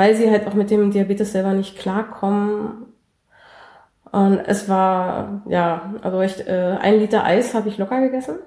weil 0.00 0.14
sie 0.14 0.30
halt 0.30 0.46
auch 0.46 0.54
mit 0.54 0.70
dem 0.70 0.90
Diabetes 0.90 1.32
selber 1.32 1.52
nicht 1.52 1.76
klarkommen. 1.76 2.86
Und 4.10 4.40
es 4.46 4.66
war, 4.66 5.42
ja, 5.46 5.92
also 6.00 6.22
ich, 6.22 6.48
äh, 6.48 6.78
ein 6.80 7.00
Liter 7.00 7.22
Eis 7.22 7.52
habe 7.52 7.68
ich 7.68 7.76
locker 7.76 8.00
gegessen. 8.00 8.38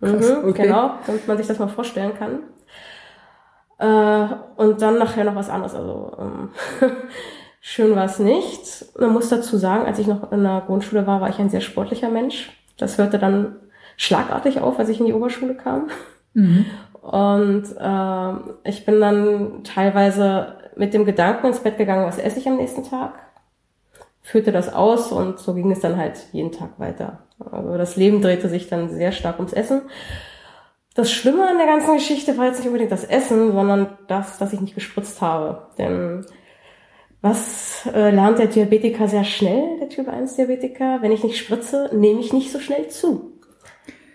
Krass, 0.00 0.28
mhm, 0.28 0.48
okay. 0.48 0.64
Genau, 0.64 0.94
damit 1.06 1.28
man 1.28 1.36
sich 1.36 1.46
das 1.46 1.60
mal 1.60 1.68
vorstellen 1.68 2.14
kann. 2.18 2.40
Äh, 3.78 4.34
und 4.56 4.82
dann 4.82 4.98
nachher 4.98 5.22
noch 5.22 5.36
was 5.36 5.48
anderes. 5.48 5.76
Also 5.76 6.10
ähm, 6.18 6.48
schön 7.60 7.94
war 7.94 8.06
es 8.06 8.18
nicht. 8.18 8.98
Man 8.98 9.12
muss 9.12 9.28
dazu 9.28 9.58
sagen, 9.58 9.86
als 9.86 10.00
ich 10.00 10.08
noch 10.08 10.32
in 10.32 10.42
der 10.42 10.64
Grundschule 10.66 11.06
war, 11.06 11.20
war 11.20 11.28
ich 11.28 11.38
ein 11.38 11.50
sehr 11.50 11.60
sportlicher 11.60 12.10
Mensch. 12.10 12.50
Das 12.78 12.98
hörte 12.98 13.20
dann 13.20 13.54
schlagartig 13.96 14.60
auf, 14.60 14.76
als 14.80 14.88
ich 14.88 14.98
in 14.98 15.06
die 15.06 15.14
Oberschule 15.14 15.54
kam. 15.54 15.86
Mhm. 16.34 16.66
Und 17.00 17.64
äh, 17.78 18.68
ich 18.68 18.84
bin 18.84 19.00
dann 19.00 19.64
teilweise 19.64 20.59
mit 20.76 20.94
dem 20.94 21.04
Gedanken 21.04 21.46
ins 21.46 21.60
Bett 21.60 21.78
gegangen, 21.78 22.06
was 22.06 22.18
esse 22.18 22.38
ich 22.38 22.48
am 22.48 22.56
nächsten 22.56 22.84
Tag, 22.84 23.14
führte 24.22 24.52
das 24.52 24.72
aus 24.72 25.12
und 25.12 25.38
so 25.38 25.54
ging 25.54 25.70
es 25.70 25.80
dann 25.80 25.96
halt 25.96 26.26
jeden 26.32 26.52
Tag 26.52 26.78
weiter. 26.78 27.26
Also 27.50 27.76
das 27.76 27.96
Leben 27.96 28.20
drehte 28.22 28.48
sich 28.48 28.68
dann 28.68 28.90
sehr 28.90 29.12
stark 29.12 29.38
ums 29.38 29.52
Essen. 29.52 29.82
Das 30.94 31.10
Schlimme 31.10 31.48
an 31.48 31.56
der 31.56 31.66
ganzen 31.66 31.94
Geschichte 31.94 32.36
war 32.36 32.46
jetzt 32.46 32.58
nicht 32.58 32.66
unbedingt 32.66 32.92
das 32.92 33.04
Essen, 33.04 33.52
sondern 33.52 33.98
das, 34.08 34.38
dass 34.38 34.52
ich 34.52 34.60
nicht 34.60 34.74
gespritzt 34.74 35.20
habe. 35.20 35.68
Denn 35.78 36.26
was 37.22 37.86
äh, 37.92 38.10
lernt 38.10 38.38
der 38.38 38.46
Diabetiker 38.46 39.08
sehr 39.08 39.24
schnell, 39.24 39.78
der 39.78 39.88
Typ 39.88 40.08
1 40.08 40.36
Diabetiker? 40.36 40.98
Wenn 41.00 41.12
ich 41.12 41.22
nicht 41.22 41.38
spritze, 41.38 41.90
nehme 41.92 42.20
ich 42.20 42.32
nicht 42.32 42.50
so 42.50 42.60
schnell 42.60 42.88
zu. 42.88 43.39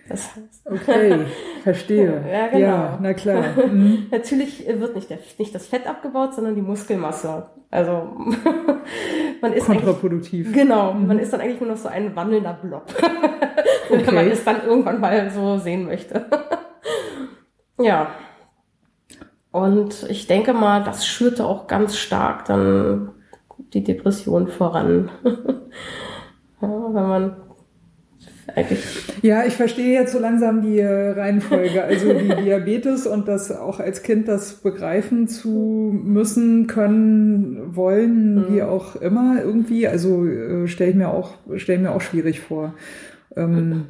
Das 0.08 0.36
heißt. 0.36 0.65
Okay, 0.65 1.26
verstehe. 1.63 2.24
ja, 2.32 2.48
genau. 2.48 2.60
Ja, 2.60 3.00
na 3.02 3.13
klar. 3.13 3.44
Mhm. 3.68 4.08
Natürlich 4.12 4.68
wird 4.68 4.96
nicht, 4.96 5.10
der, 5.10 5.18
nicht 5.39 5.56
das 5.56 5.65
Fett 5.68 5.88
abgebaut, 5.88 6.36
sondern 6.36 6.56
die 6.56 6.62
Muskelmasse. 6.62 7.48
Also 7.72 8.10
man 9.41 9.54
ist 9.54 9.65
Kontraproduktiv. 9.65 10.48
Eigentlich, 10.48 10.62
genau, 10.62 10.94
mhm. 10.94 11.08
man 11.08 11.20
ist 11.20 11.34
dann 11.34 11.41
eigentlich 11.41 11.60
nur 11.60 11.72
noch 11.72 11.78
so 11.78 11.88
ein 11.88 12.15
wandelnder 12.15 12.54
Blob, 12.54 12.84
okay. 13.89 14.06
wenn 14.06 14.15
man 14.15 14.28
es 14.28 14.44
dann 14.44 14.63
irgendwann 14.63 15.00
mal 15.00 15.30
so 15.32 15.58
sehen 15.58 15.86
möchte. 15.86 16.26
ja. 17.80 18.08
Und 19.52 20.06
ich 20.10 20.28
denke 20.28 20.54
mal, 20.54 20.84
das 20.84 21.08
schürte 21.08 21.46
auch 21.46 21.68
ganz 21.68 21.98
stark 21.98 22.46
dann 22.46 23.12
die 23.74 23.84
Depression 23.84 24.50
voran. 24.50 25.10
ja, 26.62 26.70
wenn 26.70 27.08
man 27.08 27.44
eigentlich. 28.53 28.84
Ja, 29.21 29.43
ich 29.45 29.53
verstehe 29.53 29.93
jetzt 29.93 30.12
so 30.12 30.19
langsam 30.19 30.62
die 30.62 30.79
äh, 30.79 31.12
Reihenfolge. 31.12 31.84
Also 31.84 32.13
die 32.13 32.27
Diabetes 32.43 33.08
und 33.08 33.27
das 33.27 33.51
auch 33.51 33.79
als 33.79 34.03
Kind 34.03 34.27
das 34.27 34.55
begreifen 34.55 35.27
zu 35.27 35.91
müssen, 36.03 36.67
können, 36.67 37.75
wollen, 37.75 38.36
mhm. 38.36 38.45
wie 38.49 38.62
auch 38.63 38.95
immer 38.95 39.41
irgendwie. 39.41 39.88
Also 39.88 40.25
äh, 40.25 40.67
stelle 40.67 40.91
ich 40.91 40.95
mir 40.95 41.10
auch, 41.10 41.34
stelle 41.55 41.79
mir 41.79 41.91
auch 41.91 42.01
schwierig 42.01 42.39
vor. 42.39 42.75
Ähm, 43.36 43.86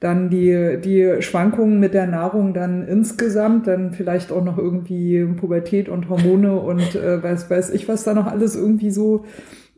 dann 0.00 0.30
die, 0.30 0.78
die 0.82 1.22
Schwankungen 1.22 1.78
mit 1.78 1.94
der 1.94 2.08
Nahrung 2.08 2.54
dann 2.54 2.86
insgesamt, 2.88 3.68
dann 3.68 3.92
vielleicht 3.92 4.32
auch 4.32 4.42
noch 4.42 4.58
irgendwie 4.58 5.24
Pubertät 5.36 5.88
und 5.88 6.08
Hormone 6.08 6.58
und 6.58 6.96
äh, 6.96 7.22
weiß, 7.22 7.48
weiß 7.48 7.70
ich, 7.70 7.86
was 7.86 8.02
da 8.02 8.12
noch 8.12 8.26
alles 8.26 8.56
irgendwie 8.56 8.90
so 8.90 9.24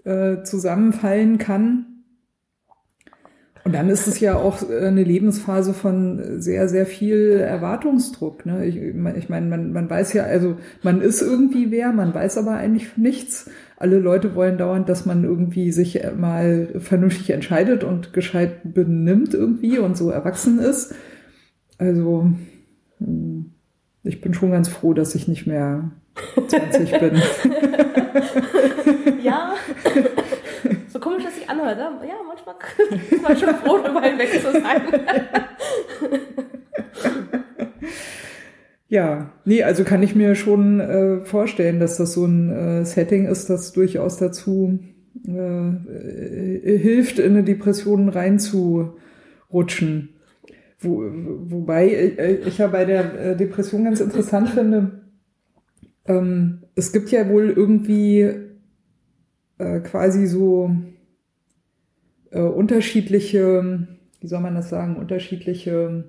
äh, 0.05 0.43
zusammenfallen 0.43 1.37
kann. 1.37 1.94
Und 3.65 3.75
dann 3.75 3.89
ist 3.89 4.07
es 4.07 4.21
ja 4.21 4.37
auch 4.37 4.63
äh, 4.69 4.87
eine 4.87 5.03
Lebensphase 5.03 5.73
von 5.73 6.41
sehr, 6.41 6.69
sehr 6.69 6.85
viel 6.85 7.41
Erwartungsdruck. 7.41 8.45
Ne? 8.45 8.67
Ich, 8.67 8.77
ich 8.77 9.29
meine, 9.29 9.47
man, 9.47 9.73
man 9.73 9.89
weiß 9.89 10.13
ja, 10.13 10.25
also 10.25 10.57
man 10.83 11.01
ist 11.01 11.23
irgendwie 11.23 11.71
wer, 11.71 11.93
man 11.93 12.15
weiß 12.15 12.37
aber 12.37 12.53
eigentlich 12.53 12.99
nichts. 12.99 13.51
Alle 13.79 13.99
Leute 13.99 14.35
wollen 14.35 14.59
dauernd, 14.59 14.91
dass 14.91 15.07
man 15.07 15.25
irgendwie 15.25 15.73
sich 15.73 16.01
mal 16.17 16.75
vernünftig 16.79 17.31
entscheidet 17.31 17.85
und 17.85 18.13
gescheit 18.13 18.75
benimmt 18.75 19.33
irgendwie 19.33 19.79
und 19.79 19.97
so 19.97 20.11
erwachsen 20.11 20.59
ist. 20.59 20.95
Also 21.79 22.31
hm, 22.99 23.51
ich 24.03 24.21
bin 24.21 24.35
schon 24.35 24.51
ganz 24.51 24.69
froh, 24.69 24.93
dass 24.93 25.15
ich 25.15 25.27
nicht 25.27 25.47
mehr 25.47 25.91
20 26.49 27.01
bin. 27.01 27.15
ja. 29.23 29.55
So 30.95 31.01
komisch, 31.01 31.25
dass 31.25 31.35
sich 31.35 31.51
anhört. 31.51 31.77
Ne? 31.77 31.91
Ja, 32.07 32.15
manchmal 32.25 32.55
ist 33.11 33.21
man 33.21 33.37
schon 33.37 33.53
froh, 33.57 33.79
darüber 33.79 34.03
hinweg 34.03 34.31
zu 34.41 34.53
sein. 34.53 34.81
Ja, 38.87 39.33
nee, 39.45 39.63
also 39.65 39.83
kann 39.83 40.05
ich 40.05 40.15
mir 40.15 40.37
schon 40.37 40.79
äh, 40.79 41.23
vorstellen, 41.23 41.81
dass 41.81 41.97
das 41.97 42.13
so 42.13 42.27
ein 42.27 42.51
äh, 42.51 42.85
Setting 42.85 43.27
ist, 43.27 43.51
das 43.51 43.73
durchaus 43.73 44.19
dazu 44.19 44.79
äh, 45.27 45.69
äh 45.69 46.79
hilft, 46.79 47.19
in 47.19 47.33
eine 47.33 47.43
Depression 47.43 48.09
reinzurutschen. 48.09 50.11
Wo, 50.79 51.03
wobei 51.03 51.89
äh, 51.89 52.35
ich 52.47 52.59
ja 52.59 52.69
bei 52.69 52.85
der 52.85 53.19
äh, 53.19 53.37
Depression 53.37 53.83
ganz 53.83 53.99
interessant 54.01 54.51
finde, 54.51 55.03
ähm, 56.07 56.63
es 56.77 56.93
gibt 56.93 57.11
ja 57.11 57.29
wohl 57.29 57.51
irgendwie 57.51 58.54
äh, 59.59 59.81
quasi 59.81 60.27
so 60.27 60.71
äh, 62.31 62.41
unterschiedliche, 62.41 63.87
wie 64.21 64.27
soll 64.27 64.41
man 64.41 64.55
das 64.55 64.71
sagen, 64.71 64.97
unterschiedliche 64.97 66.05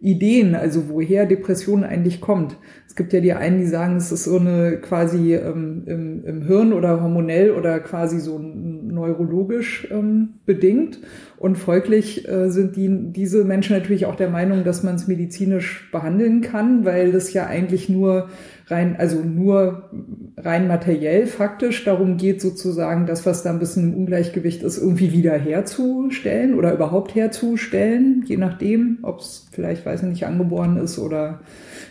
Ideen, 0.00 0.54
also 0.54 0.90
woher 0.90 1.24
Depression 1.24 1.82
eigentlich 1.82 2.20
kommt. 2.20 2.58
Es 2.86 2.94
gibt 2.94 3.14
ja 3.14 3.20
die 3.20 3.32
einen, 3.32 3.58
die 3.58 3.66
sagen, 3.66 3.96
es 3.96 4.12
ist 4.12 4.24
so 4.24 4.38
eine 4.38 4.76
quasi 4.76 5.34
ähm, 5.34 5.84
im, 5.86 6.24
im 6.26 6.42
Hirn 6.42 6.74
oder 6.74 7.00
hormonell 7.00 7.52
oder 7.52 7.80
quasi 7.80 8.20
so 8.20 8.38
neurologisch 8.38 9.88
ähm, 9.90 10.34
bedingt. 10.44 11.00
Und 11.38 11.56
folglich 11.56 12.28
äh, 12.28 12.50
sind 12.50 12.76
die, 12.76 13.12
diese 13.12 13.44
Menschen 13.44 13.74
natürlich 13.74 14.04
auch 14.04 14.14
der 14.16 14.28
Meinung, 14.28 14.62
dass 14.62 14.82
man 14.82 14.96
es 14.96 15.08
medizinisch 15.08 15.88
behandeln 15.90 16.42
kann, 16.42 16.84
weil 16.84 17.10
das 17.10 17.32
ja 17.32 17.46
eigentlich 17.46 17.88
nur 17.88 18.28
rein, 18.66 18.96
also 18.98 19.20
nur 19.20 19.90
rein 20.36 20.68
materiell 20.68 21.26
faktisch 21.26 21.84
darum 21.84 22.16
geht, 22.16 22.40
sozusagen 22.40 23.06
das, 23.06 23.26
was 23.26 23.42
da 23.42 23.50
ein 23.50 23.58
bisschen 23.58 23.92
im 23.92 23.98
Ungleichgewicht 23.98 24.62
ist, 24.62 24.78
irgendwie 24.78 25.12
wieder 25.12 25.32
herzustellen 25.32 26.54
oder 26.54 26.72
überhaupt 26.72 27.14
herzustellen, 27.14 28.24
je 28.26 28.36
nachdem, 28.36 28.98
ob 29.02 29.20
es 29.20 29.48
vielleicht, 29.52 29.84
weiß 29.84 30.02
ich 30.02 30.08
nicht, 30.08 30.26
angeboren 30.26 30.76
ist 30.78 30.98
oder 30.98 31.40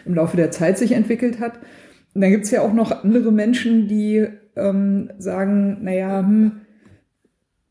im 0.05 0.15
Laufe 0.15 0.37
der 0.37 0.51
Zeit 0.51 0.77
sich 0.77 0.93
entwickelt 0.93 1.39
hat. 1.39 1.59
Und 2.13 2.21
dann 2.21 2.31
gibt's 2.31 2.51
ja 2.51 2.61
auch 2.61 2.73
noch 2.73 3.03
andere 3.03 3.31
Menschen, 3.31 3.87
die 3.87 4.27
ähm, 4.55 5.09
sagen, 5.17 5.83
naja, 5.83 6.19
hm, 6.19 6.61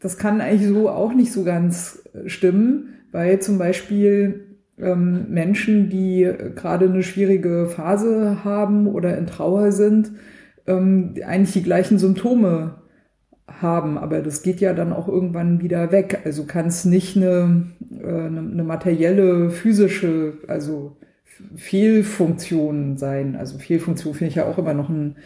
das 0.00 0.18
kann 0.18 0.40
eigentlich 0.40 0.68
so 0.68 0.90
auch 0.90 1.14
nicht 1.14 1.32
so 1.32 1.44
ganz 1.44 2.08
stimmen, 2.26 2.94
weil 3.12 3.40
zum 3.40 3.58
Beispiel 3.58 4.51
ähm, 4.78 5.26
Menschen, 5.28 5.88
die 5.88 6.30
gerade 6.54 6.86
eine 6.86 7.02
schwierige 7.02 7.66
Phase 7.66 8.44
haben 8.44 8.86
oder 8.86 9.16
in 9.16 9.26
Trauer 9.26 9.72
sind, 9.72 10.12
ähm, 10.66 11.14
eigentlich 11.24 11.52
die 11.52 11.62
gleichen 11.62 11.98
Symptome 11.98 12.82
haben, 13.46 13.98
aber 13.98 14.20
das 14.20 14.42
geht 14.42 14.60
ja 14.60 14.72
dann 14.72 14.92
auch 14.92 15.08
irgendwann 15.08 15.60
wieder 15.60 15.92
weg. 15.92 16.20
Also 16.24 16.44
kann 16.44 16.66
es 16.66 16.84
nicht 16.84 17.16
eine, 17.16 17.66
äh, 17.90 18.06
eine, 18.06 18.40
eine 18.40 18.64
materielle, 18.64 19.50
physische, 19.50 20.34
also 20.48 20.96
Fehlfunktion 21.56 22.96
sein. 22.96 23.36
Also 23.36 23.58
Fehlfunktion 23.58 24.14
finde 24.14 24.28
ich 24.30 24.36
ja 24.36 24.46
auch 24.46 24.58
immer 24.58 24.74
noch 24.74 24.88
ein 24.88 25.16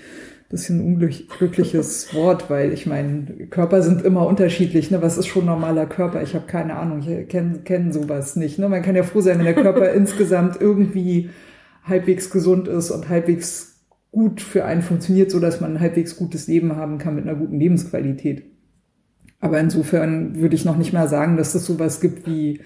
bisschen 0.49 0.81
unglückliches 0.81 2.15
Wort, 2.15 2.49
weil 2.49 2.73
ich 2.73 2.87
meine, 2.87 3.47
Körper 3.51 3.83
sind 3.83 4.03
immer 4.03 4.27
unterschiedlich. 4.27 4.91
Ne? 4.91 5.03
Was 5.03 5.19
ist 5.19 5.27
schon 5.27 5.47
normaler 5.47 5.87
Körper? 5.87 6.23
Ich 6.23 6.35
habe 6.35 6.47
keine 6.47 6.77
Ahnung, 6.77 7.01
ich 7.01 7.29
kenne 7.29 7.61
kenn 7.65 7.93
sowas 7.93 8.37
nicht. 8.37 8.59
Ne? 8.59 8.69
Man 8.69 8.83
kann 8.83 8.95
ja 8.95 9.03
froh 9.03 9.21
sein, 9.21 9.39
wenn 9.39 9.45
der 9.45 9.55
Körper 9.55 9.93
insgesamt 9.95 10.61
irgendwie 10.61 11.31
halbwegs 11.83 12.31
gesund 12.31 12.69
ist 12.69 12.91
und 12.91 13.09
halbwegs 13.09 13.85
gut 14.13 14.41
für 14.41 14.65
einen 14.65 14.83
funktioniert, 14.83 15.31
so 15.31 15.41
dass 15.41 15.61
man 15.61 15.75
ein 15.75 15.81
halbwegs 15.81 16.17
gutes 16.17 16.47
Leben 16.47 16.77
haben 16.77 16.99
kann 16.99 17.17
mit 17.17 17.27
einer 17.27 17.39
guten 17.39 17.59
Lebensqualität. 17.59 18.45
Aber 19.41 19.61
insofern 19.61 20.37
würde 20.41 20.55
ich 20.55 20.65
noch 20.65 20.77
nicht 20.77 20.93
mal 20.93 21.09
sagen, 21.09 21.37
dass 21.37 21.55
es 21.55 21.67
sowas 21.67 22.01
gibt 22.01 22.27
wie 22.27 22.61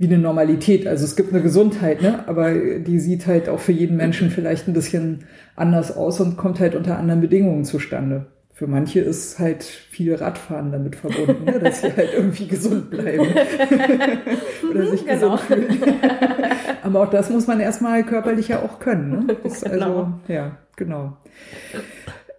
wie 0.00 0.06
eine 0.06 0.18
Normalität. 0.18 0.86
Also 0.86 1.04
es 1.04 1.14
gibt 1.14 1.30
eine 1.30 1.42
Gesundheit, 1.42 2.00
ne? 2.00 2.26
aber 2.26 2.54
die 2.54 2.98
sieht 2.98 3.26
halt 3.26 3.50
auch 3.50 3.60
für 3.60 3.72
jeden 3.72 3.98
Menschen 3.98 4.30
vielleicht 4.30 4.66
ein 4.66 4.72
bisschen 4.72 5.26
anders 5.56 5.94
aus 5.94 6.20
und 6.20 6.38
kommt 6.38 6.58
halt 6.58 6.74
unter 6.74 6.98
anderen 6.98 7.20
Bedingungen 7.20 7.66
zustande. 7.66 8.24
Für 8.54 8.66
manche 8.66 9.00
ist 9.00 9.38
halt 9.38 9.62
viel 9.62 10.14
Radfahren 10.14 10.72
damit 10.72 10.96
verbunden, 10.96 11.44
ne? 11.44 11.58
dass 11.58 11.82
sie 11.82 11.92
halt 11.96 12.14
irgendwie 12.14 12.48
gesund 12.48 12.88
bleiben 12.88 13.26
oder 14.70 14.86
sich 14.86 15.04
genau. 15.04 15.32
gesund 15.32 15.40
fühlen. 15.40 15.82
aber 16.82 17.02
auch 17.02 17.10
das 17.10 17.28
muss 17.28 17.46
man 17.46 17.60
erstmal 17.60 18.02
körperlich 18.02 18.48
ja 18.48 18.62
auch 18.62 18.78
können. 18.78 19.26
Ne? 19.26 19.36
Das 19.42 19.60
genau. 19.60 19.84
Also, 19.84 20.12
ja, 20.28 20.56
genau. 20.76 21.18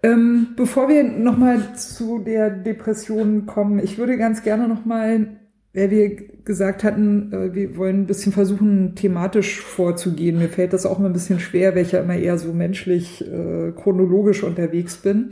Ähm, 0.01 0.55
bevor 0.55 0.89
wir 0.89 1.03
nochmal 1.03 1.75
zu 1.75 2.17
der 2.17 2.49
Depression 2.49 3.45
kommen, 3.45 3.77
ich 3.77 3.99
würde 3.99 4.17
ganz 4.17 4.41
gerne 4.41 4.67
nochmal 4.67 5.37
weil 5.73 5.89
wir 5.89 6.15
gesagt 6.43 6.83
hatten, 6.83 7.31
äh, 7.31 7.55
wir 7.55 7.77
wollen 7.77 8.01
ein 8.01 8.07
bisschen 8.07 8.31
versuchen, 8.31 8.95
thematisch 8.95 9.61
vorzugehen. 9.61 10.37
Mir 10.37 10.49
fällt 10.49 10.73
das 10.73 10.85
auch 10.85 10.99
immer 10.99 11.09
ein 11.09 11.13
bisschen 11.13 11.39
schwer, 11.39 11.75
weil 11.75 11.83
ich 11.83 11.93
ja 11.93 12.01
immer 12.01 12.17
eher 12.17 12.37
so 12.37 12.53
menschlich, 12.53 13.25
äh, 13.25 13.71
chronologisch 13.71 14.43
unterwegs 14.43 14.97
bin. 14.97 15.31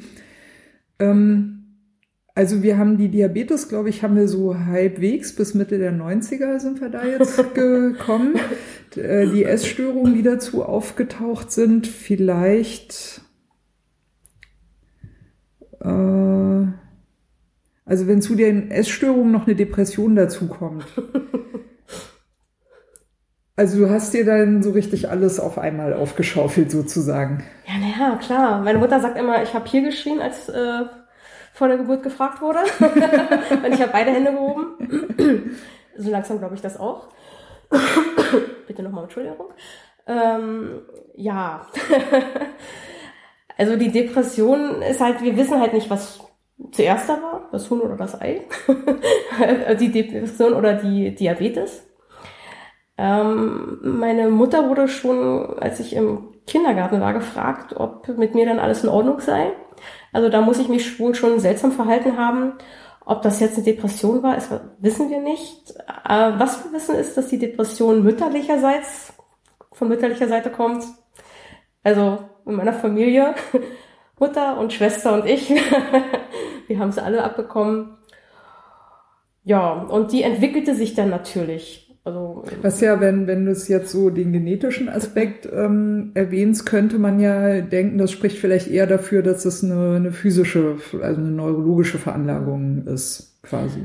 Ähm, 1.00 1.56
also 2.36 2.64
wir 2.64 2.78
haben 2.78 2.98
die 2.98 3.10
Diabetes, 3.10 3.68
glaube 3.68 3.90
ich, 3.90 4.02
haben 4.02 4.16
wir 4.16 4.30
so 4.30 4.58
halbwegs 4.58 5.36
bis 5.36 5.56
Mitte 5.56 5.78
der 5.78 5.92
90er 5.92 6.60
sind 6.60 6.80
wir 6.80 6.90
da 6.90 7.06
jetzt 7.06 7.38
gekommen. 7.54 8.36
Äh, 8.96 9.28
die 9.28 9.44
Essstörungen, 9.44 10.14
die 10.14 10.24
dazu 10.24 10.64
aufgetaucht 10.64 11.52
sind, 11.52 11.86
vielleicht 11.86 13.22
äh, 15.82 16.64
also 17.90 18.08
wenn 18.08 18.22
zu 18.22 18.36
den 18.36 18.70
Essstörungen 18.70 19.32
noch 19.32 19.48
eine 19.48 19.56
Depression 19.56 20.16
dazukommt. 20.16 20.86
Also 23.56 23.78
du 23.78 23.90
hast 23.90 24.14
dir 24.14 24.24
dann 24.24 24.64
so 24.64 24.72
richtig 24.72 25.10
alles 25.10 25.38
auf 25.38 25.58
einmal 25.58 25.94
aufgeschaufelt 25.94 26.72
sozusagen. 26.72 27.44
Ja, 27.66 27.74
naja, 27.78 28.16
klar. 28.16 28.62
Meine 28.62 28.80
Mutter 28.80 29.02
sagt 29.02 29.18
immer, 29.18 29.44
ich 29.44 29.54
habe 29.54 29.68
hier 29.68 29.82
geschrien, 29.82 30.22
als 30.22 30.48
äh, 30.48 30.86
vor 31.52 31.68
der 31.68 31.76
Geburt 31.76 32.02
gefragt 32.02 32.42
wurde. 32.42 32.60
Und 33.66 33.74
ich 33.74 33.82
habe 33.82 33.92
beide 33.92 34.12
Hände 34.12 34.32
gehoben. 34.32 35.58
so 35.98 36.10
langsam 36.10 36.40
glaube 36.40 36.56
ich 36.56 36.62
das 36.62 36.80
auch. 36.80 37.10
Bitte 38.68 38.82
nochmal 38.82 39.04
Entschuldigung. 39.04 39.48
Ähm, 40.08 40.84
ja. 41.18 41.68
also 43.58 43.76
die 43.76 43.92
Depression 43.92 44.82
ist 44.84 45.02
halt, 45.02 45.22
wir 45.22 45.36
wissen 45.36 45.60
halt 45.60 45.74
nicht, 45.74 45.90
was 45.90 46.29
zuerst 46.72 47.10
da 47.10 47.14
war, 47.22 47.50
das 47.52 47.70
Huhn 47.70 47.82
oder 47.82 47.96
das 47.96 48.20
Ei, 48.20 48.42
die 49.80 49.92
Depression 49.92 50.54
oder 50.54 50.74
die 50.74 51.16
Diabetes. 51.16 51.86
Ähm, 52.98 53.80
meine 53.82 54.30
Mutter 54.30 54.68
wurde 54.68 54.88
schon, 54.88 55.58
als 55.60 55.80
ich 55.80 55.96
im 55.96 56.34
Kindergarten 56.46 57.00
war, 57.00 57.14
gefragt, 57.14 57.76
ob 57.78 58.08
mit 58.18 58.36
mir 58.36 58.46
dann 58.46 58.60
alles 58.60 58.84
in 58.84 58.90
Ordnung 58.90 59.22
sei. 59.22 59.54
Also 60.12 60.30
da 60.30 60.42
muss 60.42 60.60
ich 60.60 60.68
mich 60.68 61.00
wohl 61.00 61.16
schon 61.16 61.40
seltsam 61.40 61.72
verhalten 61.72 62.18
haben. 62.18 62.54
Ob 63.06 63.22
das 63.22 63.40
jetzt 63.40 63.56
eine 63.56 63.64
Depression 63.64 64.22
war, 64.22 64.36
ist, 64.36 64.50
wissen 64.80 65.10
wir 65.10 65.22
nicht. 65.22 65.72
Äh, 66.08 66.34
was 66.38 66.64
wir 66.64 66.74
wissen 66.74 66.96
ist, 66.96 67.16
dass 67.16 67.28
die 67.28 67.40
Depression 67.40 68.04
mütterlicherseits, 68.04 69.14
von 69.72 69.88
mütterlicher 69.88 70.28
Seite 70.28 70.50
kommt. 70.50 70.84
Also 71.84 72.20
in 72.46 72.56
meiner 72.56 72.74
Familie, 72.74 73.34
Mutter 74.20 74.58
und 74.58 74.74
Schwester 74.74 75.14
und 75.14 75.26
ich, 75.26 75.50
wir 76.70 76.80
haben 76.80 76.92
sie 76.92 77.04
alle 77.04 77.24
abbekommen. 77.24 77.98
Ja, 79.44 79.74
und 79.74 80.12
die 80.12 80.24
entwickelte 80.24 80.76
sich 80.76 80.94
dann 80.94 81.10
natürlich. 81.10 81.98
Also, 82.06 82.44
Was 82.62 82.80
ja, 82.82 83.02
wenn, 83.02 83.28
wenn 83.28 83.46
du 83.46 83.52
es 83.52 83.68
jetzt 83.68 83.92
so 83.92 84.10
den 84.10 84.32
genetischen 84.32 84.88
Aspekt 84.88 85.50
ähm, 85.52 86.12
erwähnst, 86.14 86.66
könnte 86.66 86.98
man 86.98 87.20
ja 87.20 87.62
denken, 87.62 87.98
das 87.98 88.12
spricht 88.12 88.38
vielleicht 88.38 88.68
eher 88.70 88.88
dafür, 88.88 89.22
dass 89.22 89.46
es 89.46 89.64
eine, 89.64 89.96
eine 89.96 90.12
physische, 90.12 90.78
also 91.02 91.20
eine 91.20 91.32
neurologische 91.32 91.98
Veranlagung 91.98 92.88
ist, 92.88 93.40
quasi. 93.44 93.82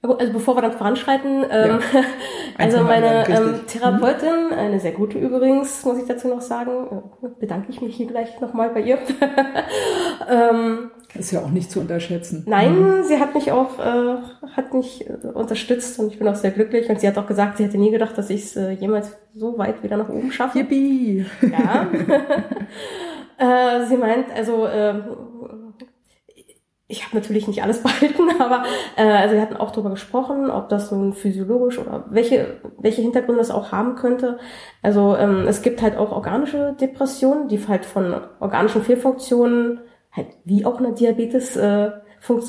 Also 0.00 0.32
bevor 0.32 0.56
wir 0.56 0.62
dann 0.62 0.72
voranschreiten, 0.72 1.44
ähm, 1.50 1.80
ja. 1.80 1.80
also 2.58 2.82
meine 2.82 3.28
ähm, 3.28 3.60
Therapeutin, 3.66 4.52
eine 4.56 4.78
sehr 4.78 4.92
gute 4.92 5.18
übrigens, 5.18 5.84
muss 5.84 5.98
ich 5.98 6.06
dazu 6.06 6.28
noch 6.28 6.40
sagen, 6.40 7.02
äh, 7.22 7.28
bedanke 7.40 7.70
ich 7.70 7.80
mich 7.80 7.96
hier 7.96 8.06
gleich 8.06 8.40
nochmal 8.40 8.70
bei 8.70 8.80
ihr. 8.82 8.98
ähm, 10.30 10.90
ist 11.14 11.32
ja 11.32 11.40
auch 11.40 11.50
nicht 11.50 11.72
zu 11.72 11.80
unterschätzen. 11.80 12.44
Nein, 12.46 12.98
mhm. 12.98 13.02
sie 13.02 13.18
hat 13.18 13.34
mich 13.34 13.50
auch 13.50 13.78
äh, 13.80 14.18
hat 14.54 14.72
mich 14.72 15.08
äh, 15.08 15.26
unterstützt 15.26 15.98
und 15.98 16.12
ich 16.12 16.18
bin 16.18 16.28
auch 16.28 16.36
sehr 16.36 16.52
glücklich. 16.52 16.88
Und 16.88 17.00
sie 17.00 17.08
hat 17.08 17.18
auch 17.18 17.26
gesagt, 17.26 17.56
sie 17.56 17.64
hätte 17.64 17.78
nie 17.78 17.90
gedacht, 17.90 18.16
dass 18.16 18.30
ich 18.30 18.44
es 18.44 18.56
äh, 18.56 18.70
jemals 18.70 19.16
so 19.34 19.58
weit 19.58 19.82
wieder 19.82 19.96
nach 19.96 20.08
oben 20.08 20.30
schaffe. 20.30 20.58
Yippie! 20.58 21.26
Ja. 21.42 21.88
äh, 23.38 23.86
sie 23.86 23.96
meint, 23.96 24.26
also 24.36 24.66
äh, 24.66 24.94
ich 26.90 27.04
habe 27.04 27.16
natürlich 27.16 27.46
nicht 27.46 27.62
alles 27.62 27.82
behalten, 27.82 28.28
aber 28.40 28.64
äh, 28.96 29.02
also 29.02 29.34
wir 29.34 29.42
hatten 29.42 29.56
auch 29.56 29.70
darüber 29.70 29.90
gesprochen, 29.90 30.50
ob 30.50 30.68
das 30.68 30.90
nun 30.90 31.12
physiologisch 31.12 31.78
oder 31.78 32.04
welche 32.08 32.60
welche 32.78 33.02
Hintergründe 33.02 33.40
das 33.40 33.50
auch 33.50 33.70
haben 33.72 33.94
könnte. 33.94 34.38
Also 34.82 35.16
ähm, 35.16 35.46
es 35.46 35.62
gibt 35.62 35.82
halt 35.82 35.96
auch 35.96 36.12
organische 36.12 36.74
Depressionen, 36.80 37.48
die 37.48 37.60
halt 37.68 37.84
von 37.84 38.14
organischen 38.40 38.82
Fehlfunktionen 38.82 39.80
halt 40.10 40.28
wie 40.44 40.64
auch 40.64 40.78
eine 40.78 40.92
Diabetes 40.92 41.56
äh, 41.56 41.90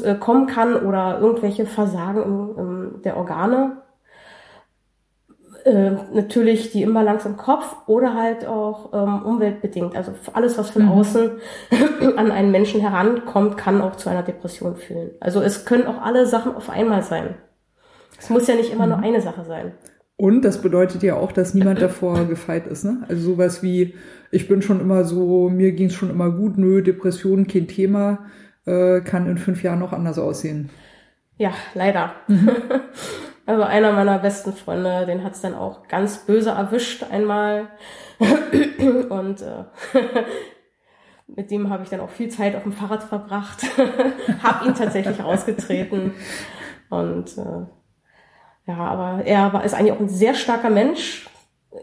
äh, 0.03 0.15
kommen 0.15 0.47
kann 0.47 0.75
oder 0.75 1.19
irgendwelche 1.19 1.65
Versagen 1.65 2.23
im, 2.23 2.57
im, 2.57 3.01
der 3.03 3.17
Organe 3.17 3.83
äh, 5.65 5.91
natürlich 6.13 6.71
die 6.71 6.83
Imbalance 6.83 7.27
im 7.27 7.37
Kopf 7.37 7.75
oder 7.87 8.13
halt 8.13 8.45
auch 8.45 8.93
ähm, 8.93 9.23
umweltbedingt. 9.23 9.95
Also 9.95 10.13
alles, 10.33 10.57
was 10.57 10.69
von 10.69 10.83
mhm. 10.83 10.91
außen 10.91 11.31
an 12.17 12.31
einen 12.31 12.51
Menschen 12.51 12.81
herankommt, 12.81 13.57
kann 13.57 13.81
auch 13.81 13.95
zu 13.95 14.09
einer 14.09 14.23
Depression 14.23 14.75
führen. 14.75 15.11
Also 15.19 15.41
es 15.41 15.65
können 15.65 15.87
auch 15.87 16.01
alle 16.01 16.25
Sachen 16.25 16.55
auf 16.55 16.69
einmal 16.69 17.03
sein. 17.03 17.35
Es 18.17 18.29
muss 18.29 18.47
ja 18.47 18.55
nicht 18.55 18.71
immer 18.71 18.85
mhm. 18.85 18.91
nur 18.91 18.99
eine 18.99 19.21
Sache 19.21 19.45
sein. 19.45 19.73
Und 20.17 20.43
das 20.43 20.61
bedeutet 20.61 21.01
ja 21.01 21.15
auch, 21.15 21.31
dass 21.31 21.53
niemand 21.53 21.81
davor 21.81 22.25
gefeit 22.27 22.67
ist. 22.67 22.83
Ne? 22.83 23.05
Also 23.07 23.31
sowas 23.31 23.63
wie, 23.63 23.95
ich 24.31 24.47
bin 24.47 24.61
schon 24.61 24.81
immer 24.81 25.03
so, 25.05 25.49
mir 25.49 25.71
ging 25.71 25.87
es 25.87 25.93
schon 25.93 26.09
immer 26.09 26.29
gut, 26.31 26.57
nö, 26.57 26.83
Depression, 26.83 27.47
kein 27.47 27.67
Thema, 27.67 28.27
äh, 28.65 29.01
kann 29.01 29.27
in 29.27 29.37
fünf 29.37 29.63
Jahren 29.63 29.79
noch 29.79 29.93
anders 29.93 30.19
aussehen. 30.19 30.69
Ja, 31.37 31.53
leider. 31.73 32.11
Mhm. 32.27 32.49
Also 33.49 33.63
einer 33.63 33.93
meiner 33.93 34.19
besten 34.19 34.53
Freunde, 34.53 35.07
den 35.07 35.23
hat's 35.23 35.41
dann 35.41 35.55
auch 35.55 35.87
ganz 35.87 36.19
böse 36.19 36.51
erwischt 36.51 37.03
einmal. 37.09 37.69
Und 39.09 39.41
äh, 39.41 39.63
mit 41.27 41.49
dem 41.49 41.71
habe 41.71 41.81
ich 41.81 41.89
dann 41.89 41.99
auch 41.99 42.11
viel 42.11 42.29
Zeit 42.29 42.55
auf 42.55 42.61
dem 42.61 42.73
Fahrrad 42.73 43.01
verbracht. 43.01 43.65
hab 44.43 44.63
ihn 44.67 44.75
tatsächlich 44.75 45.23
rausgetreten. 45.23 46.13
Und 46.91 47.39
äh, 47.39 47.65
ja, 48.67 48.77
aber 48.77 49.25
er 49.25 49.51
war, 49.51 49.63
ist 49.63 49.73
eigentlich 49.73 49.93
auch 49.93 49.99
ein 49.99 50.09
sehr 50.09 50.35
starker 50.35 50.69
Mensch. 50.69 51.27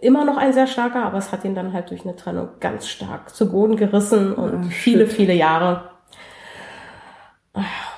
Immer 0.02 0.24
noch 0.24 0.36
ein 0.36 0.52
sehr 0.52 0.68
starker, 0.68 1.02
aber 1.02 1.18
es 1.18 1.32
hat 1.32 1.44
ihn 1.44 1.56
dann 1.56 1.72
halt 1.72 1.90
durch 1.90 2.04
eine 2.04 2.14
Trennung 2.14 2.48
ganz 2.60 2.86
stark 2.86 3.34
zu 3.34 3.50
Boden 3.50 3.74
gerissen 3.74 4.32
und 4.34 4.66
oh, 4.66 4.70
viele, 4.70 5.08
viele 5.08 5.34
Jahre. 5.34 5.90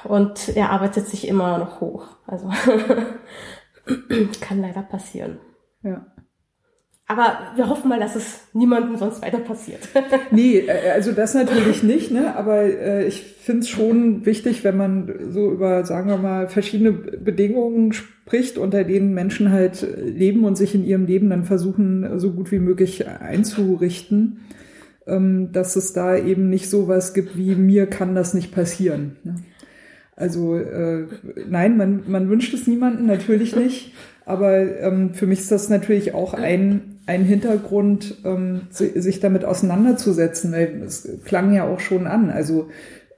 Und 0.04 0.56
er 0.56 0.70
arbeitet 0.70 1.06
sich 1.06 1.28
immer 1.28 1.58
noch 1.58 1.80
hoch. 1.82 2.06
Also 2.26 2.50
Kann 4.40 4.60
leider 4.60 4.82
passieren. 4.82 5.38
Ja. 5.82 6.06
Aber 7.10 7.38
wir 7.56 7.70
hoffen 7.70 7.88
mal, 7.88 7.98
dass 7.98 8.16
es 8.16 8.48
niemandem 8.52 8.96
sonst 8.96 9.22
weiter 9.22 9.38
passiert. 9.38 9.80
nee, 10.30 10.58
äh, 10.58 10.90
also 10.90 11.12
das 11.12 11.32
natürlich 11.32 11.82
nicht, 11.82 12.10
ne? 12.10 12.36
Aber 12.36 12.64
äh, 12.64 13.06
ich 13.06 13.22
finde 13.22 13.62
es 13.62 13.70
schon 13.70 14.26
wichtig, 14.26 14.62
wenn 14.62 14.76
man 14.76 15.30
so 15.30 15.50
über, 15.50 15.86
sagen 15.86 16.10
wir 16.10 16.18
mal, 16.18 16.48
verschiedene 16.48 16.92
Bedingungen 16.92 17.94
spricht, 17.94 18.58
unter 18.58 18.84
denen 18.84 19.14
Menschen 19.14 19.50
halt 19.50 19.86
leben 20.04 20.44
und 20.44 20.56
sich 20.56 20.74
in 20.74 20.84
ihrem 20.84 21.06
Leben 21.06 21.30
dann 21.30 21.44
versuchen, 21.44 22.18
so 22.18 22.32
gut 22.32 22.52
wie 22.52 22.58
möglich 22.58 23.08
einzurichten, 23.08 24.40
ähm, 25.06 25.50
dass 25.50 25.76
es 25.76 25.94
da 25.94 26.14
eben 26.14 26.50
nicht 26.50 26.68
so 26.68 26.88
was 26.88 27.14
gibt 27.14 27.38
wie 27.38 27.54
mir 27.54 27.86
kann 27.86 28.14
das 28.14 28.34
nicht 28.34 28.52
passieren. 28.52 29.16
Ne? 29.24 29.36
Also 30.18 30.56
äh, 30.56 31.06
nein, 31.48 31.76
man, 31.76 32.02
man 32.08 32.28
wünscht 32.28 32.52
es 32.52 32.66
niemanden, 32.66 33.06
natürlich 33.06 33.54
nicht. 33.54 33.94
Aber 34.26 34.58
ähm, 34.58 35.14
für 35.14 35.26
mich 35.26 35.38
ist 35.38 35.52
das 35.52 35.68
natürlich 35.68 36.12
auch 36.12 36.34
ein, 36.34 36.98
ein 37.06 37.24
Hintergrund, 37.24 38.16
ähm, 38.24 38.62
sich 38.70 39.20
damit 39.20 39.44
auseinanderzusetzen, 39.44 40.52
weil 40.52 40.82
es 40.84 41.08
klang 41.24 41.54
ja 41.54 41.64
auch 41.64 41.80
schon 41.80 42.06
an. 42.08 42.30
Also 42.30 42.68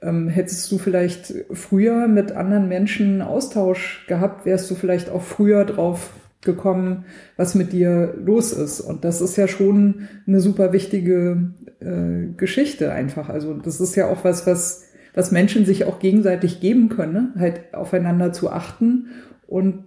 ähm, 0.03 0.29
hättest 0.29 0.71
du 0.71 0.77
vielleicht 0.77 1.33
früher 1.51 2.07
mit 2.07 2.33
anderen 2.33 2.67
Menschen 2.69 3.21
Austausch 3.23 4.05
gehabt, 4.07 4.45
wärst 4.45 4.69
du 4.69 4.75
vielleicht 4.75 5.09
auch 5.09 5.23
früher 5.23 5.65
drauf 5.65 6.11
gekommen, 6.43 7.05
was 7.35 7.55
mit 7.55 7.73
dir 7.73 8.13
los 8.23 8.53
ist. 8.53 8.79
Und 8.79 9.03
das 9.03 9.21
ist 9.21 9.37
ja 9.37 9.47
schon 9.47 10.07
eine 10.27 10.39
super 10.39 10.71
wichtige 10.71 11.51
äh, 11.79 12.33
Geschichte 12.37 12.91
einfach. 12.91 13.29
Also 13.29 13.55
das 13.55 13.81
ist 13.81 13.95
ja 13.95 14.07
auch 14.07 14.23
was, 14.23 14.45
was 14.45 14.90
was 15.13 15.31
Menschen 15.31 15.65
sich 15.65 15.85
auch 15.85 15.99
gegenseitig 15.99 16.59
geben 16.59 16.89
können, 16.89 17.13
ne? 17.13 17.33
halt 17.37 17.73
aufeinander 17.73 18.33
zu 18.33 18.51
achten 18.51 19.07
und 19.47 19.83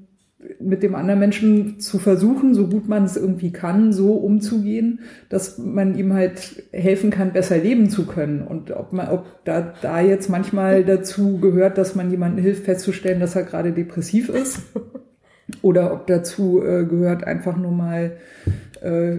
mit 0.60 0.82
dem 0.82 0.94
anderen 0.94 1.20
Menschen 1.20 1.80
zu 1.80 1.98
versuchen, 1.98 2.54
so 2.54 2.66
gut 2.66 2.88
man 2.88 3.04
es 3.04 3.16
irgendwie 3.16 3.52
kann, 3.52 3.92
so 3.92 4.12
umzugehen, 4.12 5.00
dass 5.28 5.58
man 5.58 5.96
ihm 5.96 6.12
halt 6.12 6.64
helfen 6.72 7.10
kann, 7.10 7.32
besser 7.32 7.58
leben 7.58 7.88
zu 7.88 8.06
können. 8.06 8.42
Und 8.42 8.70
ob 8.70 8.92
man, 8.92 9.08
ob 9.08 9.44
da, 9.44 9.72
da 9.80 10.00
jetzt 10.00 10.28
manchmal 10.28 10.84
dazu 10.84 11.38
gehört, 11.38 11.78
dass 11.78 11.94
man 11.94 12.10
jemandem 12.10 12.44
hilft, 12.44 12.64
festzustellen, 12.64 13.20
dass 13.20 13.36
er 13.36 13.44
gerade 13.44 13.72
depressiv 13.72 14.28
ist, 14.28 14.60
oder 15.62 15.92
ob 15.92 16.06
dazu 16.06 16.62
äh, 16.62 16.84
gehört, 16.84 17.24
einfach 17.24 17.56
nur 17.56 17.72
mal 17.72 18.12
äh, 18.84 19.18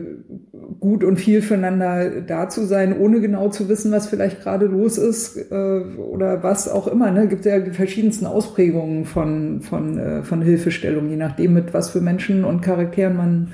gut 0.79 1.03
und 1.03 1.17
viel 1.17 1.41
füreinander 1.41 2.21
da 2.21 2.49
zu 2.49 2.65
sein, 2.65 2.97
ohne 2.97 3.19
genau 3.19 3.49
zu 3.49 3.67
wissen, 3.67 3.91
was 3.91 4.07
vielleicht 4.07 4.41
gerade 4.41 4.67
los 4.67 4.97
ist 4.97 5.51
äh, 5.51 5.81
oder 5.97 6.43
was 6.43 6.69
auch 6.69 6.87
immer. 6.87 7.11
Ne? 7.11 7.27
Gibt 7.27 7.45
ja 7.45 7.59
die 7.59 7.71
verschiedensten 7.71 8.27
Ausprägungen 8.27 9.05
von, 9.05 9.61
von, 9.61 9.97
äh, 9.97 10.23
von 10.23 10.41
Hilfestellung, 10.41 11.09
je 11.09 11.17
nachdem, 11.17 11.53
mit 11.53 11.73
was 11.73 11.89
für 11.89 12.01
Menschen 12.01 12.45
und 12.45 12.61
Charakteren 12.61 13.17
man 13.17 13.51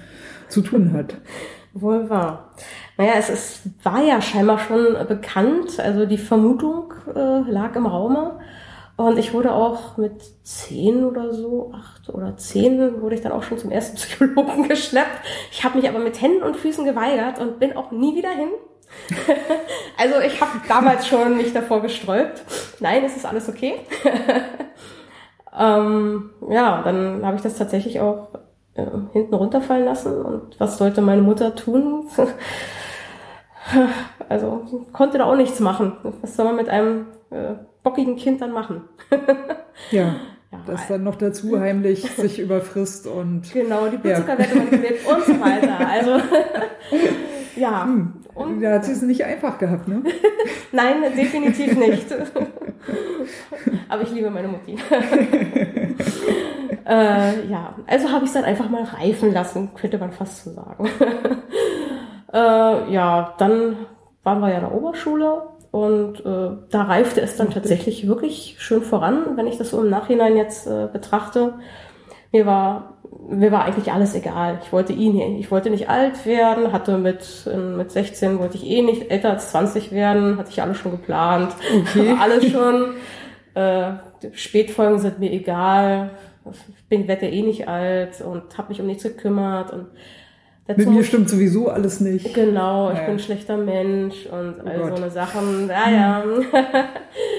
zu 0.50 0.62
tun 0.62 0.92
hat. 0.94 1.16
Wohl 1.74 2.10
wahr. 2.10 2.52
Naja, 2.98 3.14
es 3.18 3.30
ist, 3.30 3.62
war 3.84 4.04
ja 4.04 4.22
scheinbar 4.22 4.60
schon 4.60 5.08
bekannt, 5.08 5.80
also 5.80 6.06
die 6.06 6.18
Vermutung 6.18 6.94
äh, 7.16 7.50
lag 7.50 7.76
im 7.78 7.86
Raume. 7.86 8.40
Und 8.98 9.18
ich 9.18 9.34
wurde 9.34 9.54
auch 9.54 9.98
mit 9.98 10.22
zehn 10.44 11.04
oder 11.04 11.34
so, 11.34 11.72
acht 11.74 12.10
oder 12.10 12.38
zehn, 12.38 13.02
wurde 13.02 13.16
ich 13.16 13.22
dann 13.22 13.32
auch 13.32 13.44
schon 13.44 13.58
zum 13.58 13.72
ersten 13.72 13.96
Psychologen 13.98 14.68
geschleppt. 14.68 15.26
Ich 15.52 15.64
habe 15.64 15.78
mich 15.78 15.90
aber 15.90 16.00
mit 16.00 16.22
Händen 16.22 16.44
und 16.44 16.56
Füßen 16.56 16.86
geweigert 16.86 17.40
und 17.40 17.60
bin 17.60 17.76
auch 17.76 17.92
nie 17.92 18.16
wieder 18.16 18.30
hin. 18.30 18.50
also 19.98 20.20
ich 20.20 20.42
habe 20.42 20.52
damals 20.68 21.08
schon 21.08 21.38
mich 21.38 21.54
davor 21.54 21.82
gesträubt. 21.82 22.44
Nein, 22.80 23.04
es 23.06 23.16
ist 23.16 23.26
alles 23.26 23.48
okay. 23.48 23.80
ähm, 25.58 26.32
ja, 26.50 26.82
dann 26.84 27.26
habe 27.26 27.38
ich 27.38 27.42
das 27.42 27.58
tatsächlich 27.58 28.02
auch 28.02 28.28
äh, 28.76 28.86
hinten 29.14 29.34
runterfallen 29.34 29.86
lassen. 29.86 30.22
Und 30.22 30.60
was 30.60 30.78
sollte 30.78 31.02
meine 31.02 31.22
Mutter 31.22 31.56
tun? 31.56 32.08
also 34.30 34.66
konnte 34.92 35.18
da 35.18 35.26
auch 35.26 35.36
nichts 35.36 35.60
machen. 35.60 35.98
Was 36.22 36.36
soll 36.36 36.46
man 36.46 36.56
mit 36.58 36.70
einem 36.70 37.08
äh, 37.30 37.56
bockigen 37.84 38.16
Kind 38.16 38.42
dann 38.42 38.52
machen? 38.52 38.82
ja. 39.92 40.16
Ja, 40.52 40.60
das 40.66 40.88
dann 40.88 41.04
noch 41.04 41.16
dazu 41.16 41.60
heimlich 41.60 42.02
sich 42.18 42.40
überfrisst 42.40 43.08
und. 43.08 43.52
Genau, 43.54 43.88
die 43.88 43.98
Blutzuckerwerte 43.98 44.54
ja. 44.54 44.64
manipuliert 44.64 45.08
und 45.08 45.24
so 45.24 45.40
weiter. 45.40 45.88
Also, 45.88 46.18
ja. 47.56 47.86
Hm. 47.86 48.14
Und, 48.34 48.62
da 48.62 48.74
hat 48.74 48.86
sie 48.86 48.92
es 48.94 49.02
nicht 49.02 49.24
einfach 49.24 49.58
gehabt, 49.58 49.88
ne? 49.88 50.04
Nein, 50.72 51.04
definitiv 51.18 51.78
nicht. 51.78 52.08
Aber 53.90 54.02
ich 54.04 54.12
liebe 54.12 54.30
meine 54.30 54.48
Mutti. 54.48 54.78
äh, 56.86 57.48
ja, 57.48 57.76
also 57.88 58.10
habe 58.10 58.24
ich 58.24 58.30
es 58.30 58.34
dann 58.34 58.46
einfach 58.46 58.70
mal 58.70 58.84
reifen 58.84 59.34
lassen, 59.34 59.70
könnte 59.76 59.98
man 59.98 60.14
fast 60.14 60.46
so 60.46 60.52
sagen. 60.52 60.90
äh, 62.34 62.94
ja, 62.94 63.36
dann 63.38 63.76
waren 64.24 64.40
wir 64.40 64.50
ja 64.50 64.56
in 64.56 64.62
der 64.62 64.74
Oberschule 64.74 65.51
und 65.72 66.20
äh, 66.26 66.50
da 66.70 66.84
reifte 66.84 67.22
es 67.22 67.38
dann 67.38 67.50
tatsächlich 67.50 68.08
wirklich 68.08 68.58
schön 68.60 68.82
voran, 68.82 69.38
wenn 69.38 69.48
ich 69.48 69.58
das 69.58 69.72
so 69.72 69.82
im 69.82 69.90
Nachhinein 69.90 70.36
jetzt 70.36 70.68
äh, 70.68 70.88
betrachte. 70.92 71.54
Mir 72.32 72.46
war 72.46 72.92
mir 73.30 73.52
war 73.52 73.66
eigentlich 73.66 73.92
alles 73.92 74.16
egal. 74.16 74.60
Ich 74.64 74.72
wollte 74.72 74.94
ihn, 74.94 75.18
ich 75.38 75.52
wollte 75.52 75.70
nicht 75.70 75.90
alt 75.90 76.26
werden, 76.26 76.72
hatte 76.72 76.98
mit, 76.98 77.50
mit 77.78 77.92
16 77.92 78.40
wollte 78.40 78.58
ich 78.58 78.66
eh 78.66 78.82
nicht 78.82 79.12
älter 79.12 79.32
als 79.32 79.52
20 79.52 79.92
werden, 79.92 80.38
hatte 80.38 80.50
ich 80.50 80.62
alles 80.62 80.78
schon 80.78 80.92
geplant. 80.92 81.54
Okay. 81.82 82.16
alles 82.20 82.50
schon. 82.50 82.96
Äh, 83.54 83.94
Spätfolgen 84.34 85.00
sind 85.00 85.20
mir 85.20 85.32
egal. 85.32 86.12
Ich 86.52 86.86
bin, 86.86 87.08
werde 87.08 87.30
eh 87.30 87.42
nicht 87.42 87.68
alt 87.68 88.22
und 88.22 88.58
habe 88.58 88.70
mich 88.70 88.82
um 88.82 88.88
nichts 88.88 89.04
gekümmert 89.04 89.72
und 89.72 89.88
Mit 90.68 90.90
mir 90.90 91.04
stimmt 91.04 91.30
sowieso 91.30 91.70
alles 91.70 92.00
nicht. 92.00 92.34
Genau, 92.34 92.92
ich 92.92 92.98
ja. 92.98 93.06
bin 93.06 93.16
ein 93.16 93.20
schlechter 93.20 93.58
Mensch 93.58 94.26
und 94.28 94.56
oh 94.64 94.70
all 94.70 94.78
Gott. 94.78 94.90
so 94.90 95.04
eine 95.04 95.12
Sachen. 95.12 95.68
Ja, 95.68 95.90
ja. 95.90 96.24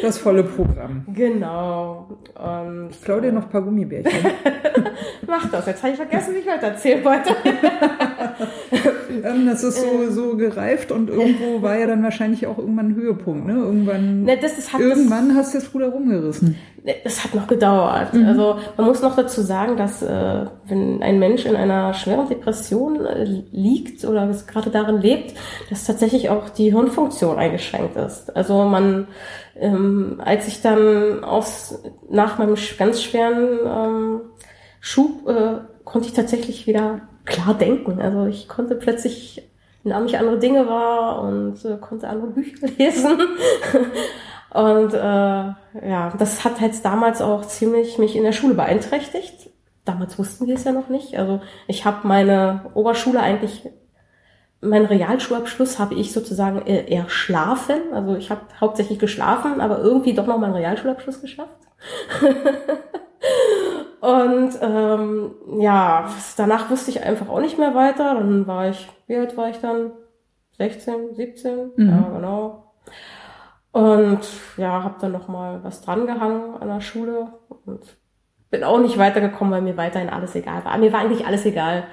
Das 0.02 0.18
volle 0.18 0.42
Programm. 0.42 1.06
Genau. 1.14 2.08
Und 2.34 2.90
ich 2.90 3.00
klaue 3.02 3.22
dir 3.22 3.32
noch 3.32 3.44
ein 3.44 3.48
paar 3.48 3.62
Gummibärchen. 3.62 4.12
Mach 5.26 5.48
das. 5.50 5.66
Jetzt 5.66 5.82
habe 5.82 5.92
ich 5.92 5.96
vergessen, 5.96 6.34
wie 6.34 6.38
ich 6.40 6.50
heute 6.50 6.66
erzählen 6.66 7.04
wollte. 7.04 7.30
ähm, 9.24 9.46
das 9.46 9.62
ist 9.62 9.80
so, 9.80 10.10
so 10.10 10.36
gereift 10.36 10.92
und 10.92 11.08
irgendwo 11.10 11.62
war 11.62 11.78
ja 11.78 11.86
dann 11.86 12.02
wahrscheinlich 12.02 12.46
auch 12.46 12.58
irgendwann 12.58 12.88
ein 12.88 12.94
Höhepunkt. 12.94 13.46
Ne? 13.46 13.54
Irgendwann, 13.54 14.24
ne, 14.24 14.38
das, 14.40 14.56
das 14.56 14.72
irgendwann 14.78 15.28
das, 15.28 15.38
hast 15.38 15.54
du 15.54 15.58
das 15.58 15.74
Ruder 15.74 15.88
rumgerissen. 15.88 16.56
Das 17.04 17.22
hat 17.22 17.34
noch 17.34 17.46
gedauert. 17.46 18.12
Mhm. 18.12 18.26
Also 18.26 18.56
man 18.76 18.86
muss 18.86 19.02
noch 19.02 19.14
dazu 19.14 19.40
sagen, 19.40 19.76
dass 19.76 20.02
äh, 20.02 20.46
wenn 20.66 21.02
ein 21.02 21.18
Mensch 21.18 21.46
in 21.46 21.54
einer 21.54 21.94
schweren 21.94 22.28
Depression 22.28 23.04
äh, 23.04 23.24
liegt 23.52 24.04
oder 24.04 24.28
gerade 24.46 24.70
darin 24.70 25.00
lebt, 25.00 25.34
dass 25.70 25.84
tatsächlich 25.84 26.28
auch 26.30 26.48
die 26.50 26.72
Hirnfunktion 26.72 27.38
eingeschränkt 27.38 27.96
ist. 27.96 28.34
Also 28.34 28.64
man, 28.64 29.06
ähm, 29.56 30.20
als 30.24 30.48
ich 30.48 30.60
dann 30.60 31.22
aus, 31.22 31.82
nach 32.10 32.38
meinem 32.38 32.56
ganz 32.78 33.02
schweren 33.02 33.58
ähm, 33.64 34.20
Schub 34.80 35.28
äh, 35.28 35.58
konnte 35.84 36.08
ich 36.08 36.14
tatsächlich 36.14 36.66
wieder 36.66 37.02
klar 37.24 37.54
denken. 37.54 38.00
Also 38.00 38.26
ich 38.26 38.48
konnte 38.48 38.74
plötzlich 38.74 39.48
nahm 39.84 40.06
ich 40.06 40.18
andere 40.18 40.38
Dinge 40.38 40.68
wahr 40.68 41.22
und 41.22 41.64
äh, 41.64 41.76
konnte 41.78 42.08
andere 42.08 42.28
Bücher 42.28 42.66
lesen. 42.78 43.18
Und 44.50 44.92
äh, 44.92 44.98
ja, 44.98 46.12
das 46.18 46.44
hat 46.44 46.60
halt 46.60 46.84
damals 46.84 47.22
auch 47.22 47.46
ziemlich 47.46 47.98
mich 47.98 48.16
in 48.16 48.22
der 48.22 48.32
Schule 48.32 48.54
beeinträchtigt. 48.54 49.50
Damals 49.84 50.18
wussten 50.18 50.46
wir 50.46 50.54
es 50.54 50.64
ja 50.64 50.72
noch 50.72 50.88
nicht. 50.88 51.18
Also 51.18 51.40
ich 51.66 51.84
habe 51.84 52.06
meine 52.06 52.70
Oberschule 52.74 53.20
eigentlich, 53.20 53.68
meinen 54.60 54.86
Realschulabschluss 54.86 55.78
habe 55.78 55.94
ich 55.94 56.12
sozusagen 56.12 56.64
eher 56.66 57.08
schlafen. 57.08 57.80
Also 57.92 58.14
ich 58.14 58.30
habe 58.30 58.42
hauptsächlich 58.60 58.98
geschlafen, 58.98 59.60
aber 59.60 59.78
irgendwie 59.78 60.14
doch 60.14 60.26
noch 60.26 60.38
meinen 60.38 60.54
Realschulabschluss 60.54 61.20
geschafft. 61.20 61.56
Und 64.00 64.58
ähm, 64.60 65.34
ja, 65.60 66.08
danach 66.36 66.70
wusste 66.70 66.90
ich 66.90 67.04
einfach 67.04 67.28
auch 67.28 67.40
nicht 67.40 67.58
mehr 67.58 67.74
weiter. 67.74 68.14
Dann 68.14 68.46
war 68.46 68.68
ich, 68.68 68.88
wie 69.06 69.16
alt 69.16 69.36
war 69.36 69.50
ich 69.50 69.58
dann? 69.58 69.92
16, 70.58 71.14
17? 71.14 71.70
Mhm. 71.76 71.88
Ja, 71.88 72.08
genau. 72.08 72.72
Und 73.72 74.20
ja, 74.56 74.82
habe 74.82 74.96
dann 75.00 75.12
noch 75.12 75.28
mal 75.28 75.62
was 75.64 75.80
drangehangen 75.82 76.56
an 76.56 76.68
der 76.68 76.80
Schule 76.80 77.32
und 77.64 77.96
bin 78.52 78.64
auch 78.64 78.78
nicht 78.78 78.98
weitergekommen, 78.98 79.50
weil 79.50 79.62
mir 79.62 79.78
weiterhin 79.78 80.10
alles 80.10 80.34
egal 80.34 80.62
war. 80.64 80.76
Mir 80.76 80.92
war 80.92 81.00
eigentlich 81.00 81.26
alles 81.26 81.46
egal. 81.46 81.84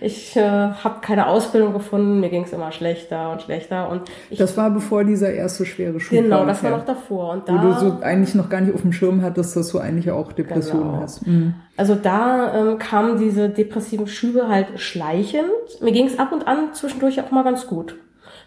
Ich 0.00 0.36
äh, 0.36 0.40
habe 0.42 1.00
keine 1.00 1.26
Ausbildung 1.26 1.72
gefunden, 1.72 2.20
mir 2.20 2.30
ging 2.30 2.44
es 2.44 2.52
immer 2.52 2.70
schlechter 2.70 3.32
und 3.32 3.42
schlechter. 3.42 3.90
Und 3.90 4.02
ich, 4.30 4.38
das 4.38 4.56
war 4.56 4.70
bevor 4.70 5.02
dieser 5.02 5.32
erste 5.32 5.66
schwere 5.66 5.98
Schub 5.98 6.16
Genau, 6.16 6.46
das 6.46 6.62
war 6.62 6.70
noch 6.70 6.84
davor. 6.84 7.32
Und 7.32 7.48
da, 7.48 7.54
Wo 7.54 7.66
du 7.66 7.72
so 7.74 7.98
eigentlich 8.00 8.36
noch 8.36 8.48
gar 8.48 8.60
nicht 8.60 8.72
auf 8.72 8.82
dem 8.82 8.92
Schirm 8.92 9.22
hattest, 9.22 9.56
dass 9.56 9.70
du 9.70 9.80
eigentlich 9.80 10.12
auch 10.12 10.30
Depressionen 10.30 10.92
genau. 10.92 11.02
hast. 11.02 11.26
Mhm. 11.26 11.54
Also 11.76 11.96
da 11.96 12.54
ähm, 12.54 12.78
kamen 12.78 13.18
diese 13.18 13.48
depressiven 13.48 14.06
Schübe 14.06 14.46
halt 14.46 14.78
schleichend. 14.78 15.50
Mir 15.80 15.90
ging 15.90 16.06
es 16.06 16.20
ab 16.20 16.30
und 16.30 16.46
an 16.46 16.74
zwischendurch 16.74 17.20
auch 17.20 17.32
mal 17.32 17.42
ganz 17.42 17.66
gut. 17.66 17.96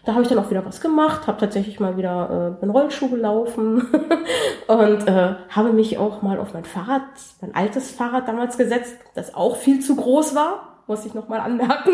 Da 0.08 0.14
habe 0.14 0.22
ich 0.22 0.30
dann 0.30 0.38
auch 0.38 0.48
wieder 0.48 0.64
was 0.64 0.80
gemacht, 0.80 1.26
habe 1.26 1.38
tatsächlich 1.38 1.80
mal 1.80 1.98
wieder 1.98 2.56
äh, 2.58 2.62
einen 2.62 2.70
Rollschuh 2.70 3.10
gelaufen 3.10 3.88
und 4.66 5.06
äh, 5.06 5.34
habe 5.50 5.74
mich 5.74 5.98
auch 5.98 6.22
mal 6.22 6.38
auf 6.40 6.54
mein 6.54 6.64
Fahrrad, 6.64 7.02
mein 7.42 7.54
altes 7.54 7.90
Fahrrad 7.90 8.26
damals 8.26 8.56
gesetzt, 8.56 8.96
das 9.14 9.34
auch 9.34 9.56
viel 9.56 9.80
zu 9.80 9.96
groß 9.96 10.34
war, 10.34 10.78
muss 10.86 11.04
ich 11.04 11.12
nochmal 11.12 11.40
anmerken. 11.40 11.90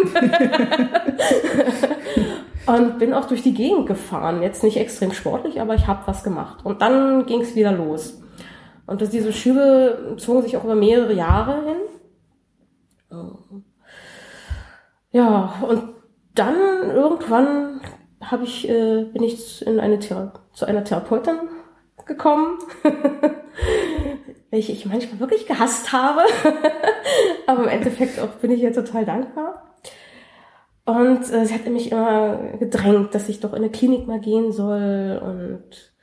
und 2.67 3.01
bin 3.01 3.13
auch 3.15 3.25
durch 3.25 3.43
die 3.43 3.53
Gegend 3.53 3.89
gefahren. 3.89 4.43
Jetzt 4.43 4.63
nicht 4.63 4.77
extrem 4.77 5.11
sportlich, 5.11 5.61
aber 5.61 5.75
ich 5.75 5.89
habe 5.89 6.07
was 6.07 6.23
gemacht. 6.23 6.65
Und 6.65 6.83
dann 6.83 7.27
ging 7.27 7.41
es 7.41 7.57
wieder 7.57 7.73
los. 7.73 8.23
Und 8.87 9.03
dass 9.03 9.11
diese 9.11 9.33
Schübe 9.33 10.15
zogen 10.19 10.43
sich 10.43 10.57
auch 10.57 10.63
über 10.63 10.77
mehrere 10.77 11.15
Jahre 11.15 11.65
hin. 11.65 13.25
Ja, 15.11 15.55
und 15.69 15.95
dann 16.37 16.55
irgendwann 16.91 17.81
habe 18.31 18.45
ich, 18.45 18.69
äh, 18.69 19.05
bin 19.05 19.23
ich 19.23 19.67
in 19.67 19.81
eine 19.81 19.99
Thera 19.99 20.33
zu 20.53 20.67
einer 20.67 20.85
Therapeutin 20.85 21.39
gekommen, 22.07 22.59
welche 24.51 24.73
ich 24.73 24.87
manchmal 24.87 25.21
wirklich 25.21 25.47
gehasst 25.47 25.93
habe. 25.93 26.21
Aber 27.47 27.65
im 27.65 27.69
Endeffekt 27.69 28.21
auch 28.21 28.31
bin 28.41 28.51
ich 28.51 28.61
ihr 28.61 28.73
total 28.73 29.05
dankbar. 29.05 29.75
Und 30.85 31.33
äh, 31.33 31.47
sie 31.47 31.55
hat 31.55 31.67
mich 31.67 31.91
immer 31.91 32.37
gedrängt, 32.59 33.15
dass 33.15 33.29
ich 33.29 33.41
doch 33.41 33.53
in 33.53 33.63
eine 33.63 33.71
Klinik 33.71 34.07
mal 34.07 34.21
gehen 34.21 34.53
soll 34.53 35.21
und 35.23 35.94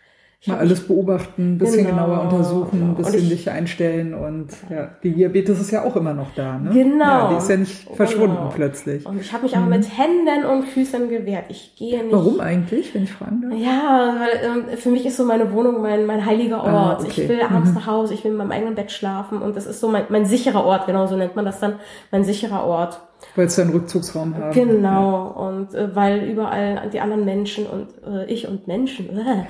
Mal 0.47 0.57
alles 0.57 0.87
beobachten, 0.87 1.53
ein 1.53 1.57
bisschen 1.59 1.85
genau, 1.85 2.07
genauer 2.07 2.23
untersuchen, 2.23 2.81
ein 2.81 2.95
bisschen 2.95 3.29
dich 3.29 3.47
einstellen 3.47 4.15
und 4.15 4.47
ja, 4.71 4.89
die 5.03 5.11
Diabetes 5.11 5.61
ist 5.61 5.69
ja 5.69 5.83
auch 5.83 5.95
immer 5.95 6.15
noch 6.15 6.33
da, 6.33 6.57
ne? 6.57 6.71
Genau. 6.73 7.05
Ja, 7.05 7.29
die 7.29 7.37
ist 7.37 7.47
ja 7.47 7.57
nicht 7.57 7.87
verschwunden 7.95 8.37
genau. 8.37 8.51
plötzlich. 8.55 9.05
Und 9.05 9.21
ich 9.21 9.31
habe 9.33 9.43
mich 9.43 9.55
mhm. 9.55 9.61
auch 9.61 9.67
mit 9.67 9.85
Händen 9.95 10.45
und 10.45 10.63
Füßen 10.63 11.09
gewehrt. 11.09 11.45
Ich 11.49 11.75
gehe 11.75 12.01
nicht. 12.01 12.11
Warum 12.11 12.39
eigentlich, 12.39 12.91
wenn 12.95 13.03
ich 13.03 13.11
fragen 13.11 13.41
darf? 13.43 13.53
Ja, 13.59 14.15
weil 14.17 14.71
ähm, 14.71 14.77
für 14.79 14.89
mich 14.89 15.05
ist 15.05 15.17
so 15.17 15.25
meine 15.25 15.53
Wohnung 15.53 15.79
mein, 15.79 16.07
mein 16.07 16.25
heiliger 16.25 16.63
ah, 16.63 16.89
Ort. 16.89 17.01
Ah, 17.01 17.05
okay. 17.05 17.21
Ich 17.21 17.29
will 17.29 17.41
abends 17.41 17.69
mhm. 17.69 17.75
nach 17.75 17.85
Hause, 17.85 18.15
ich 18.15 18.23
will 18.23 18.31
in 18.31 18.37
meinem 18.37 18.51
eigenen 18.51 18.73
Bett 18.73 18.91
schlafen 18.91 19.43
und 19.43 19.55
das 19.55 19.67
ist 19.67 19.79
so 19.79 19.89
mein, 19.89 20.05
mein 20.09 20.25
sicherer 20.25 20.65
Ort, 20.65 20.87
genau 20.87 21.05
so 21.05 21.17
nennt 21.17 21.35
man 21.35 21.45
das 21.45 21.59
dann, 21.59 21.75
mein 22.09 22.23
sicherer 22.23 22.65
Ort. 22.65 22.99
Weil 23.35 23.47
es 23.47 23.59
einen 23.59 23.71
Rückzugsraum 23.71 24.35
haben. 24.35 24.51
Genau, 24.51 25.11
ja. 25.11 25.47
und 25.47 25.73
äh, 25.73 25.95
weil 25.95 26.23
überall 26.23 26.89
die 26.91 26.99
anderen 26.99 27.25
Menschen 27.25 27.65
und 27.65 27.87
äh, 28.05 28.25
ich 28.25 28.47
und 28.47 28.67
Menschen, 28.67 29.09
äh. 29.17 29.45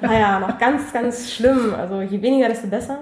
naja, 0.00 0.40
noch 0.40 0.58
ganz, 0.58 0.92
ganz 0.92 1.32
schlimm. 1.32 1.74
Also 1.74 2.00
je 2.00 2.22
weniger, 2.22 2.48
desto 2.48 2.68
besser. 2.68 2.98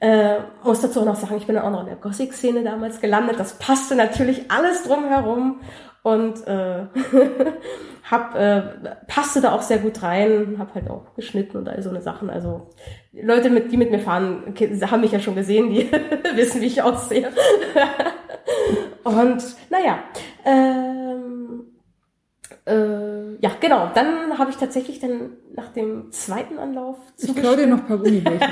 Äh, 0.00 0.38
muss 0.64 0.80
dazu 0.80 1.00
auch 1.00 1.04
noch 1.04 1.16
sagen, 1.16 1.36
ich 1.36 1.46
bin 1.46 1.58
auch 1.58 1.70
noch 1.70 1.80
in 1.80 1.86
der 1.86 1.96
Gothic-Szene 1.96 2.62
damals 2.62 3.00
gelandet. 3.00 3.38
Das 3.38 3.58
passte 3.58 3.94
natürlich 3.94 4.50
alles 4.50 4.84
drumherum 4.84 5.60
und 6.02 6.46
äh, 6.46 6.86
hab, 8.10 8.34
äh, 8.34 8.62
passte 9.06 9.42
da 9.42 9.52
auch 9.52 9.60
sehr 9.60 9.78
gut 9.78 10.02
rein, 10.02 10.56
hab 10.58 10.74
halt 10.74 10.88
auch 10.88 11.14
geschnitten 11.16 11.58
und 11.58 11.68
all 11.68 11.82
so 11.82 11.90
eine 11.90 12.00
Sachen. 12.00 12.30
Also 12.30 12.70
Leute, 13.12 13.50
mit, 13.50 13.70
die 13.72 13.76
mit 13.76 13.90
mir 13.90 13.98
fahren, 13.98 14.54
haben 14.90 15.00
mich 15.02 15.12
ja 15.12 15.20
schon 15.20 15.34
gesehen, 15.34 15.70
die 15.70 15.90
wissen, 16.34 16.62
wie 16.62 16.66
ich 16.66 16.82
aussehe. 16.82 17.28
Und 19.04 19.42
naja, 19.70 20.00
ähm, 20.44 21.66
äh, 22.66 23.36
ja, 23.40 23.50
genau. 23.60 23.90
Dann 23.94 24.38
habe 24.38 24.50
ich 24.50 24.56
tatsächlich 24.56 25.00
dann 25.00 25.32
nach 25.54 25.72
dem 25.72 26.12
zweiten 26.12 26.58
Anlauf 26.58 26.96
Ich 27.18 27.34
klaue 27.34 27.56
dir 27.56 27.66
noch 27.66 27.78
ein 27.78 27.86
paar 27.86 27.98
Gummibärchen. 27.98 28.48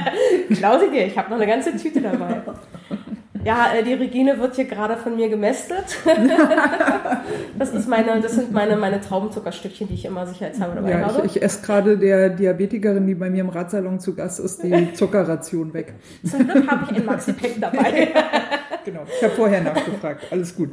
klau 0.57 0.79
sie 0.79 0.91
dir, 0.91 1.07
ich 1.07 1.17
habe 1.17 1.31
noch 1.31 1.37
eine 1.37 1.47
ganze 1.47 1.77
Tüte 1.77 2.01
dabei. 2.01 2.43
Ja, 3.49 3.73
äh, 3.73 3.83
die 3.83 3.95
Regine 3.95 4.39
wird 4.39 4.57
hier 4.57 4.67
gerade 4.67 4.99
von 4.99 5.17
mir 5.17 5.31
gemästet. 5.31 5.97
das 7.59 7.73
ist 7.73 7.89
meine, 7.89 8.21
das 8.21 8.33
sind 8.33 8.53
meine, 8.53 8.77
meine 8.77 9.01
Traubenzuckerstückchen, 9.01 9.89
die 9.89 9.95
ich 9.95 10.05
immer 10.05 10.27
sicherheitshalber 10.27 10.75
dabei 10.75 10.91
ja, 10.91 11.01
habe. 11.01 11.25
Ich, 11.25 11.37
ich 11.37 11.43
esse 11.43 11.63
gerade 11.63 11.97
der 11.97 12.29
Diabetikerin, 12.29 13.07
die 13.07 13.15
bei 13.15 13.31
mir 13.31 13.41
im 13.41 13.49
Radsalon 13.49 14.01
zu 14.01 14.15
Gast 14.15 14.39
ist, 14.39 14.63
die 14.63 14.93
Zuckerration 14.93 15.73
weg. 15.73 15.95
Zum 16.23 16.47
Glück 16.47 16.71
habe 16.71 16.93
ich 16.93 16.99
ein 16.99 17.07
Maxi-Pack 17.07 17.53
dabei. 17.59 18.09
genau, 18.85 19.01
ich 19.07 19.25
habe 19.25 19.35
vorher 19.35 19.63
nachgefragt. 19.63 20.27
Alles 20.31 20.55
gut. 20.55 20.73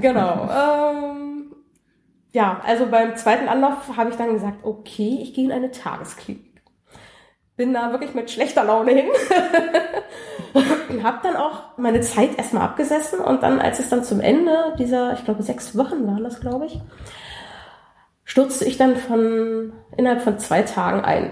genau. 0.00 0.48
Ähm, 0.48 1.42
ja, 2.32 2.58
also 2.66 2.86
beim 2.86 3.16
zweiten 3.16 3.48
Anlauf 3.48 3.98
habe 3.98 4.08
ich 4.08 4.16
dann 4.16 4.32
gesagt, 4.32 4.60
okay, 4.62 5.18
ich 5.20 5.34
gehe 5.34 5.44
in 5.44 5.52
eine 5.52 5.70
Tagesklinik 5.72 6.51
bin 7.62 7.72
da 7.72 7.92
wirklich 7.92 8.12
mit 8.12 8.28
schlechter 8.28 8.64
Laune 8.64 8.90
hin. 8.90 9.04
hab 11.04 11.22
dann 11.22 11.36
auch 11.36 11.76
meine 11.76 12.00
Zeit 12.00 12.36
erstmal 12.36 12.64
abgesessen 12.64 13.20
und 13.20 13.44
dann, 13.44 13.60
als 13.60 13.78
es 13.78 13.88
dann 13.88 14.02
zum 14.02 14.20
Ende 14.20 14.74
dieser, 14.80 15.12
ich 15.12 15.24
glaube, 15.24 15.44
sechs 15.44 15.76
Wochen 15.78 16.04
waren 16.08 16.24
das, 16.24 16.40
glaube 16.40 16.66
ich, 16.66 16.80
stürzte 18.24 18.64
ich 18.64 18.78
dann 18.78 18.96
von 18.96 19.72
innerhalb 19.96 20.22
von 20.22 20.40
zwei 20.40 20.62
Tagen 20.62 21.04
ein. 21.04 21.30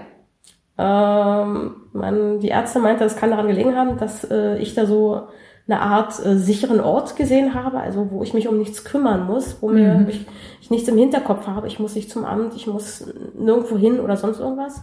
Ähm, 0.77 1.75
man, 1.91 2.39
die 2.39 2.47
Ärzte 2.47 2.79
meinte, 2.79 3.03
es 3.03 3.17
kann 3.17 3.31
daran 3.31 3.47
gelegen 3.47 3.75
haben, 3.75 3.97
dass 3.97 4.23
äh, 4.23 4.57
ich 4.57 4.73
da 4.73 4.85
so 4.85 5.27
eine 5.67 5.81
Art 5.81 6.25
äh, 6.25 6.37
sicheren 6.37 6.79
Ort 6.79 7.17
gesehen 7.17 7.53
habe, 7.53 7.81
also 7.81 8.09
wo 8.09 8.23
ich 8.23 8.33
mich 8.33 8.47
um 8.47 8.57
nichts 8.57 8.85
kümmern 8.85 9.25
muss, 9.25 9.61
wo 9.61 9.67
mir 9.67 9.95
Mhm. 9.95 10.07
ich, 10.07 10.25
ich 10.61 10.69
nichts 10.69 10.87
im 10.87 10.97
Hinterkopf 10.97 11.45
habe, 11.47 11.67
ich 11.67 11.77
muss 11.77 11.95
nicht 11.95 12.09
zum 12.09 12.23
Amt, 12.23 12.55
ich 12.55 12.67
muss 12.67 13.05
nirgendwo 13.37 13.77
hin 13.77 13.99
oder 13.99 14.15
sonst 14.15 14.39
irgendwas. 14.39 14.81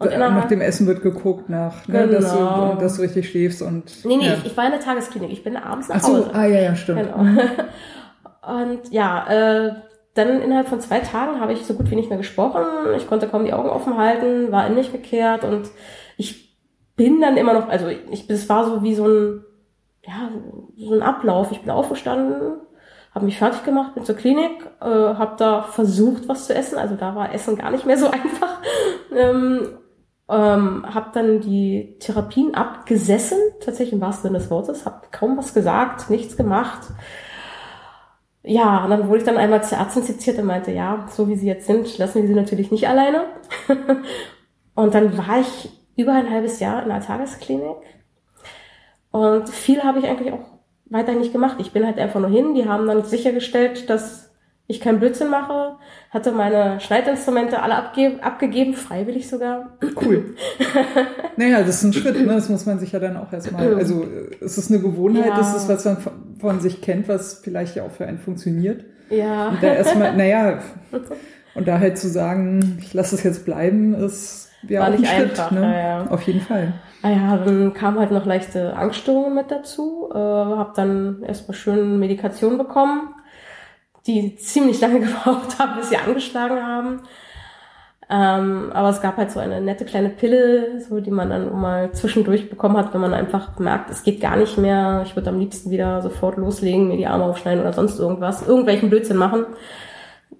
Und 0.00 0.06
Nach 0.10 0.14
innerhalb, 0.14 0.48
dem 0.48 0.60
Essen 0.60 0.86
wird 0.86 1.02
geguckt, 1.02 1.48
nach, 1.48 1.88
ne, 1.88 2.06
dass, 2.06 2.32
Genau. 2.32 2.74
du, 2.74 2.80
dass 2.80 2.96
du 2.96 3.02
richtig 3.02 3.28
schläfst 3.30 3.62
und. 3.62 4.04
nee, 4.04 4.16
nee, 4.16 4.26
ja. 4.26 4.34
ich, 4.34 4.46
ich 4.46 4.56
war 4.56 4.64
in 4.66 4.70
der 4.70 4.80
Tagesklinik, 4.80 5.32
ich 5.32 5.42
bin 5.42 5.56
abends 5.56 5.88
nach 5.88 5.96
Ach 5.96 6.00
so, 6.02 6.16
Hause. 6.18 6.30
ah 6.34 6.46
ja, 6.46 6.60
ja, 6.60 6.76
stimmt. 6.76 7.00
Genau. 7.02 7.42
Und 8.62 8.90
ja, 8.92 9.26
äh, 9.66 9.72
dann 10.14 10.40
innerhalb 10.40 10.68
von 10.68 10.80
zwei 10.80 11.00
Tagen 11.00 11.40
habe 11.40 11.52
ich 11.52 11.66
so 11.66 11.74
gut 11.74 11.90
wie 11.90 11.96
nicht 11.96 12.08
mehr 12.08 12.16
gesprochen. 12.18 12.62
Ich 12.96 13.06
konnte 13.08 13.28
kaum 13.28 13.44
die 13.44 13.52
Augen 13.52 13.68
offen 13.68 13.96
halten, 13.98 14.50
war 14.50 14.66
in 14.66 14.74
mich 14.74 14.90
gekehrt 14.90 15.44
und 15.44 15.68
ich 16.16 16.56
bin 16.96 17.20
dann 17.20 17.36
immer 17.36 17.52
noch, 17.52 17.68
also 17.68 17.88
ich, 17.88 18.26
das 18.26 18.48
war 18.48 18.64
so 18.64 18.82
wie 18.82 18.94
so 18.94 19.06
ein, 19.06 19.44
ja, 20.06 20.30
so 20.78 20.94
ein 20.94 21.02
Ablauf. 21.02 21.52
Ich 21.52 21.60
bin 21.60 21.70
aufgestanden, 21.70 22.58
habe 23.14 23.26
mich 23.26 23.36
fertig 23.38 23.64
gemacht, 23.64 23.94
bin 23.94 24.04
zur 24.04 24.16
Klinik, 24.16 24.64
äh, 24.80 24.84
habe 24.86 25.34
da 25.38 25.62
versucht, 25.62 26.26
was 26.28 26.46
zu 26.46 26.54
essen. 26.54 26.78
Also 26.78 26.94
da 26.96 27.14
war 27.14 27.34
Essen 27.34 27.56
gar 27.56 27.70
nicht 27.70 27.84
mehr 27.86 27.98
so 27.98 28.06
einfach. 28.10 28.60
Ähm, 29.14 29.77
ähm, 30.28 30.84
habe 30.94 31.10
dann 31.14 31.40
die 31.40 31.96
Therapien 32.00 32.54
abgesessen, 32.54 33.38
tatsächlich 33.60 33.94
im 33.94 34.00
wahrsten 34.00 34.28
Sinne 34.28 34.38
des 34.38 34.50
Wortes, 34.50 34.84
habe 34.84 35.02
kaum 35.10 35.36
was 35.38 35.54
gesagt, 35.54 36.10
nichts 36.10 36.36
gemacht. 36.36 36.88
Ja, 38.42 38.84
und 38.84 38.90
dann 38.90 39.08
wurde 39.08 39.18
ich 39.18 39.24
dann 39.24 39.36
einmal 39.36 39.64
zur 39.64 39.78
Ärztin 39.78 40.02
zitiert 40.02 40.38
und 40.38 40.46
meinte, 40.46 40.70
ja, 40.70 41.06
so 41.10 41.28
wie 41.28 41.36
sie 41.36 41.46
jetzt 41.46 41.66
sind, 41.66 41.98
lassen 41.98 42.22
wir 42.22 42.28
sie 42.28 42.34
natürlich 42.34 42.70
nicht 42.70 42.88
alleine. 42.88 43.24
und 44.74 44.94
dann 44.94 45.16
war 45.18 45.40
ich 45.40 45.70
über 45.96 46.12
ein 46.12 46.30
halbes 46.30 46.60
Jahr 46.60 46.82
in 46.82 46.90
einer 46.90 47.04
Tagesklinik. 47.04 47.76
Und 49.10 49.48
viel 49.48 49.82
habe 49.82 49.98
ich 49.98 50.06
eigentlich 50.06 50.32
auch 50.32 50.46
weiterhin 50.86 51.20
nicht 51.20 51.32
gemacht. 51.32 51.56
Ich 51.58 51.72
bin 51.72 51.84
halt 51.84 51.98
einfach 51.98 52.20
nur 52.20 52.30
hin. 52.30 52.54
Die 52.54 52.68
haben 52.68 52.86
dann 52.86 53.04
sichergestellt, 53.04 53.90
dass 53.90 54.27
ich 54.70 54.80
keinen 54.80 55.00
Blödsinn 55.00 55.30
mache. 55.30 55.76
Hatte 56.10 56.30
meine 56.30 56.78
Schneidinstrumente 56.78 57.62
alle 57.62 57.74
abge 57.74 58.18
abgegeben, 58.22 58.74
freiwillig 58.74 59.28
sogar. 59.28 59.76
Cool. 60.00 60.36
naja, 61.36 61.58
das 61.60 61.76
ist 61.76 61.84
ein 61.84 61.92
Schritt, 61.92 62.20
ne? 62.24 62.34
Das 62.34 62.48
muss 62.48 62.66
man 62.66 62.78
sich 62.78 62.92
ja 62.92 62.98
dann 63.00 63.16
auch 63.16 63.32
erstmal. 63.32 63.74
Also 63.74 64.04
es 64.40 64.58
ist 64.58 64.70
eine 64.70 64.80
Gewohnheit, 64.80 65.26
Ja. 65.26 65.36
das 65.36 65.56
ist, 65.56 65.68
was 65.68 65.84
man 65.84 65.96
von- 65.98 66.12
von 66.38 66.60
sich 66.60 66.80
kennt, 66.82 67.08
was 67.08 67.40
vielleicht 67.42 67.74
ja 67.76 67.82
auch 67.82 67.90
für 67.90 68.06
einen 68.06 68.18
funktioniert. 68.18 68.84
Ja. 69.10 69.48
Und 69.48 69.62
da 69.62 69.68
erstmal, 69.74 70.14
naja, 70.16 70.58
und 71.54 71.66
da 71.66 71.80
halt 71.80 71.98
zu 71.98 72.08
sagen, 72.08 72.78
ich 72.80 72.94
lasse 72.94 73.14
es 73.16 73.22
jetzt 73.24 73.44
bleiben, 73.44 73.94
ist 73.94 74.50
ja 74.68 74.80
War 74.80 74.88
auch 74.88 74.92
ein 74.92 75.00
nicht 75.00 75.10
Schritt, 75.10 75.30
einfach, 75.30 75.50
ne? 75.50 75.78
ja. 75.82 76.06
Auf 76.10 76.22
jeden 76.22 76.40
Fall. 76.42 76.74
Ah 77.02 77.10
ja, 77.10 77.36
dann 77.38 77.72
kam 77.74 77.98
halt 77.98 78.10
noch 78.10 78.26
leichte 78.26 78.76
Angststörungen 78.76 79.34
mit 79.34 79.50
dazu. 79.50 80.10
Äh, 80.12 80.16
habe 80.18 80.72
dann 80.76 81.22
erstmal 81.22 81.56
schön 81.56 81.98
Medikation 81.98 82.58
bekommen, 82.58 83.14
die 84.08 84.36
ziemlich 84.36 84.80
lange 84.80 85.00
gebraucht 85.06 85.58
haben, 85.58 85.78
bis 85.78 85.90
sie 85.90 85.96
angeschlagen 85.96 86.66
haben. 86.66 87.00
Ähm, 88.10 88.72
aber 88.72 88.88
es 88.88 89.02
gab 89.02 89.18
halt 89.18 89.30
so 89.30 89.38
eine 89.38 89.60
nette 89.60 89.84
kleine 89.84 90.08
Pille, 90.08 90.80
so 90.80 90.98
die 91.00 91.10
man 91.10 91.28
dann 91.28 91.54
mal 91.60 91.92
zwischendurch 91.92 92.48
bekommen 92.48 92.78
hat, 92.78 92.94
wenn 92.94 93.02
man 93.02 93.12
einfach 93.12 93.58
merkt, 93.58 93.90
es 93.90 94.02
geht 94.02 94.20
gar 94.20 94.36
nicht 94.36 94.56
mehr. 94.56 95.02
Ich 95.04 95.14
würde 95.14 95.28
am 95.28 95.38
liebsten 95.38 95.70
wieder 95.70 96.00
sofort 96.00 96.38
loslegen, 96.38 96.88
mir 96.88 96.96
die 96.96 97.06
Arme 97.06 97.24
aufschneiden 97.24 97.60
oder 97.60 97.74
sonst 97.74 97.98
irgendwas, 97.98 98.48
irgendwelchen 98.48 98.88
Blödsinn 98.88 99.18
machen. 99.18 99.44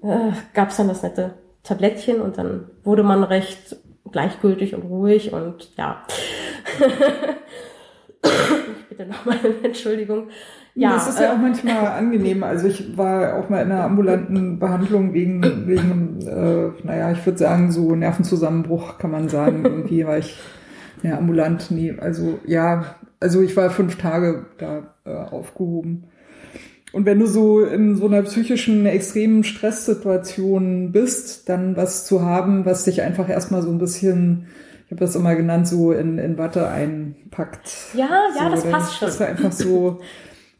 Äh, 0.02 0.32
gab 0.54 0.70
es 0.70 0.78
dann 0.78 0.88
das 0.88 1.02
nette 1.02 1.34
Tablettchen 1.62 2.22
und 2.22 2.38
dann 2.38 2.70
wurde 2.84 3.02
man 3.02 3.22
recht 3.22 3.76
gleichgültig 4.10 4.74
und 4.74 4.84
ruhig 4.84 5.34
und 5.34 5.76
ja. 5.76 6.06
ich 8.22 8.88
bitte 8.88 9.04
nochmal 9.04 9.38
Entschuldigung. 9.62 10.28
Ja, 10.78 10.92
das 10.92 11.08
ist 11.08 11.18
ja 11.18 11.32
äh, 11.32 11.34
auch 11.34 11.38
manchmal 11.38 11.86
angenehm. 11.86 12.44
Also 12.44 12.68
ich 12.68 12.96
war 12.96 13.34
auch 13.34 13.48
mal 13.48 13.62
in 13.62 13.72
einer 13.72 13.82
ambulanten 13.82 14.60
Behandlung 14.60 15.12
wegen, 15.12 15.42
wegen 15.66 16.20
äh, 16.20 16.86
naja, 16.86 17.10
ich 17.10 17.26
würde 17.26 17.36
sagen, 17.36 17.72
so 17.72 17.96
Nervenzusammenbruch 17.96 18.96
kann 18.98 19.10
man 19.10 19.28
sagen. 19.28 19.64
Irgendwie 19.64 20.06
war 20.06 20.18
ich 20.18 20.38
ja, 21.02 21.18
ambulant, 21.18 21.72
nee, 21.72 21.94
also 21.98 22.38
ja, 22.46 22.94
also 23.18 23.42
ich 23.42 23.56
war 23.56 23.70
fünf 23.70 23.96
Tage 23.96 24.46
da 24.58 24.94
äh, 25.04 25.10
aufgehoben. 25.10 26.04
Und 26.92 27.06
wenn 27.06 27.18
du 27.18 27.26
so 27.26 27.60
in 27.60 27.96
so 27.96 28.06
einer 28.06 28.22
psychischen, 28.22 28.86
extremen 28.86 29.42
Stresssituation 29.42 30.92
bist, 30.92 31.48
dann 31.48 31.76
was 31.76 32.06
zu 32.06 32.22
haben, 32.22 32.64
was 32.64 32.84
dich 32.84 33.02
einfach 33.02 33.28
erstmal 33.28 33.62
so 33.62 33.70
ein 33.70 33.78
bisschen, 33.78 34.46
ich 34.86 34.92
habe 34.92 35.00
das 35.00 35.16
immer 35.16 35.34
genannt, 35.34 35.66
so 35.66 35.90
in, 35.90 36.18
in 36.18 36.38
Watte 36.38 36.68
einpackt. 36.68 37.68
Ja, 37.94 38.08
ja, 38.36 38.44
so, 38.44 38.50
das 38.50 38.64
passt 38.64 38.96
schon. 38.96 39.08
Bist 39.08 39.20
du 39.20 39.26
einfach 39.26 39.52
so, 39.52 40.00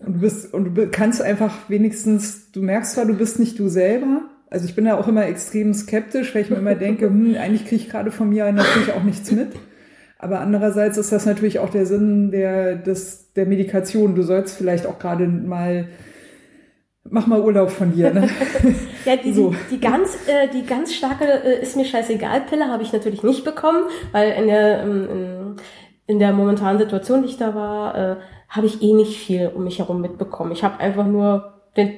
und 0.00 0.14
du 0.14 0.20
bist, 0.20 0.54
und 0.54 0.76
du 0.76 0.88
kannst 0.90 1.20
einfach 1.22 1.68
wenigstens, 1.68 2.52
du 2.52 2.62
merkst 2.62 2.92
zwar, 2.92 3.04
du 3.04 3.14
bist 3.14 3.38
nicht 3.38 3.58
du 3.58 3.68
selber. 3.68 4.22
Also 4.50 4.66
ich 4.66 4.74
bin 4.74 4.84
da 4.84 4.96
auch 4.96 5.08
immer 5.08 5.26
extrem 5.26 5.74
skeptisch, 5.74 6.34
weil 6.34 6.42
ich 6.42 6.50
mir 6.50 6.56
immer 6.56 6.74
denke, 6.74 7.06
hm, 7.08 7.34
eigentlich 7.34 7.66
kriege 7.66 7.82
ich 7.82 7.90
gerade 7.90 8.10
von 8.10 8.28
mir 8.28 8.50
natürlich 8.52 8.92
auch 8.92 9.02
nichts 9.02 9.30
mit. 9.32 9.48
Aber 10.18 10.40
andererseits 10.40 10.98
ist 10.98 11.12
das 11.12 11.26
natürlich 11.26 11.60
auch 11.60 11.70
der 11.70 11.86
Sinn 11.86 12.30
der, 12.30 12.76
des, 12.76 13.32
der 13.34 13.46
Medikation. 13.46 14.16
Du 14.16 14.22
sollst 14.22 14.56
vielleicht 14.56 14.86
auch 14.86 14.98
gerade 14.98 15.28
mal, 15.28 15.88
mach 17.04 17.28
mal 17.28 17.40
Urlaub 17.40 17.70
von 17.70 17.92
dir. 17.92 18.12
Ne? 18.12 18.28
Ja, 19.04 19.16
die, 19.16 19.32
So. 19.32 19.54
die, 19.70 19.76
die 19.76 19.80
ganz, 19.80 20.18
äh, 20.26 20.48
die 20.52 20.66
ganz 20.66 20.92
starke 20.92 21.24
äh, 21.24 21.62
ist 21.62 21.76
mir 21.76 21.84
scheißegal 21.86 22.42
Pille 22.42 22.66
habe 22.66 22.82
ich 22.82 22.92
natürlich 22.92 23.22
nicht 23.22 23.42
bekommen, 23.42 23.84
weil 24.12 24.32
in 24.32 24.48
der 24.48 24.82
ähm, 24.82 25.08
in, 25.10 25.47
in 26.08 26.18
der 26.18 26.32
momentanen 26.32 26.78
Situation, 26.78 27.22
die 27.22 27.28
ich 27.28 27.36
da 27.36 27.54
war, 27.54 27.94
äh, 27.96 28.16
habe 28.48 28.66
ich 28.66 28.82
eh 28.82 28.92
nicht 28.94 29.16
viel 29.18 29.52
um 29.54 29.62
mich 29.64 29.78
herum 29.78 30.00
mitbekommen. 30.00 30.50
Ich 30.50 30.64
habe 30.64 30.80
einfach 30.80 31.06
nur 31.06 31.52
den 31.76 31.92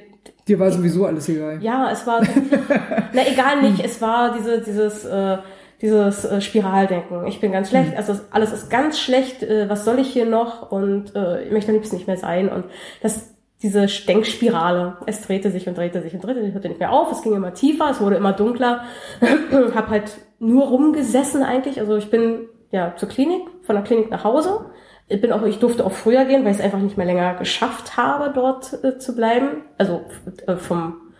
Dir 0.47 0.59
war 0.59 0.69
sowieso 0.69 1.05
alles 1.07 1.27
egal. 1.29 1.57
ja, 1.63 1.89
es 1.91 2.05
war 2.05 2.21
na 3.13 3.21
egal 3.27 3.61
nicht, 3.63 3.83
es 3.83 4.01
war 4.01 4.33
diese 4.37 4.61
dieses 4.61 5.03
äh, 5.05 5.37
dieses 5.81 6.25
äh, 6.25 6.41
Spiraldenken. 6.41 7.25
Ich 7.25 7.39
bin 7.39 7.51
ganz 7.51 7.69
schlecht, 7.69 7.95
also 7.97 8.11
es- 8.13 8.25
alles 8.31 8.51
ist 8.53 8.69
ganz 8.69 8.99
schlecht. 8.99 9.41
Äh, 9.41 9.67
was 9.67 9.83
soll 9.83 9.97
ich 9.97 10.09
hier 10.13 10.27
noch? 10.27 10.71
Und 10.71 11.15
äh, 11.15 11.43
ich 11.45 11.51
möchte 11.51 11.69
am 11.71 11.75
liebsten 11.75 11.95
nicht 11.95 12.05
mehr 12.05 12.17
sein. 12.17 12.49
Und 12.49 12.65
das 13.01 13.29
diese 13.63 13.85
Denkspirale, 14.07 14.97
es 15.05 15.21
drehte 15.21 15.51
sich 15.51 15.67
und 15.67 15.77
drehte 15.77 16.01
sich 16.01 16.13
und 16.15 16.23
drehte 16.23 16.41
sich, 16.43 16.53
hörte 16.53 16.67
nicht 16.67 16.79
mehr 16.79 16.91
auf, 16.91 17.11
es 17.11 17.21
ging 17.21 17.33
immer 17.35 17.53
tiefer, 17.53 17.89
es 17.91 18.01
wurde 18.01 18.15
immer 18.15 18.33
dunkler. 18.33 18.81
hab 19.75 19.89
halt 19.89 20.11
nur 20.39 20.67
rumgesessen 20.67 21.43
eigentlich. 21.43 21.79
Also 21.79 21.95
ich 21.97 22.09
bin 22.09 22.47
ja 22.71 22.95
zur 22.95 23.09
Klinik, 23.09 23.43
von 23.63 23.75
der 23.75 23.83
Klinik 23.83 24.09
nach 24.11 24.23
Hause. 24.23 24.71
Ich 25.07 25.19
bin 25.19 25.31
auch, 25.31 25.43
ich 25.43 25.59
durfte 25.59 25.85
auch 25.85 25.91
früher 25.91 26.25
gehen, 26.25 26.43
weil 26.43 26.51
ich 26.51 26.59
es 26.59 26.63
einfach 26.63 26.79
nicht 26.79 26.97
mehr 26.97 27.05
länger 27.05 27.33
geschafft 27.35 27.97
habe, 27.97 28.31
dort 28.33 28.83
äh, 28.83 28.97
zu 28.97 29.15
bleiben. 29.15 29.63
Also 29.77 30.05
äh, 30.47 30.55
vom 30.55 31.11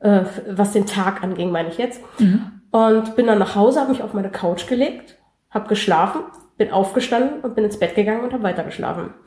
äh, 0.00 0.24
was 0.48 0.72
den 0.72 0.86
Tag 0.86 1.22
anging, 1.22 1.50
meine 1.50 1.68
ich 1.68 1.78
jetzt. 1.78 2.00
Und 2.70 3.16
bin 3.16 3.26
dann 3.26 3.38
nach 3.38 3.54
Hause, 3.54 3.80
habe 3.80 3.92
mich 3.92 4.02
auf 4.02 4.14
meine 4.14 4.30
Couch 4.30 4.66
gelegt, 4.66 5.16
habe 5.50 5.68
geschlafen, 5.68 6.22
bin 6.56 6.70
aufgestanden 6.70 7.40
und 7.40 7.54
bin 7.54 7.64
ins 7.64 7.78
Bett 7.78 7.94
gegangen 7.94 8.22
und 8.22 8.32
habe 8.32 8.42
weitergeschlafen. 8.42 9.14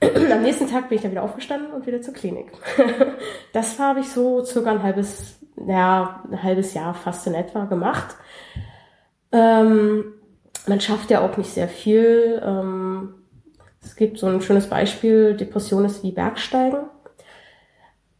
Am 0.00 0.42
nächsten 0.42 0.68
Tag 0.68 0.88
bin 0.88 0.96
ich 0.96 1.02
dann 1.02 1.12
wieder 1.12 1.22
aufgestanden 1.22 1.72
und 1.72 1.86
wieder 1.86 2.02
zur 2.02 2.12
Klinik. 2.12 2.52
das 3.52 3.78
habe 3.78 4.00
ich 4.00 4.08
so 4.08 4.44
circa 4.44 4.72
ein 4.72 4.82
halbes, 4.82 5.40
ja, 5.66 6.22
ein 6.30 6.42
halbes 6.42 6.74
Jahr 6.74 6.92
fast 6.94 7.26
in 7.26 7.34
etwa 7.34 7.64
gemacht. 7.64 8.16
Ähm, 9.32 10.12
man 10.66 10.80
schafft 10.80 11.10
ja 11.10 11.20
auch 11.20 11.36
nicht 11.36 11.50
sehr 11.50 11.68
viel. 11.68 12.40
Ähm, 12.44 13.14
es 13.82 13.96
gibt 13.96 14.18
so 14.18 14.26
ein 14.26 14.40
schönes 14.40 14.68
Beispiel, 14.68 15.34
Depression 15.34 15.84
ist 15.84 16.02
wie 16.02 16.12
Bergsteigen. 16.12 16.80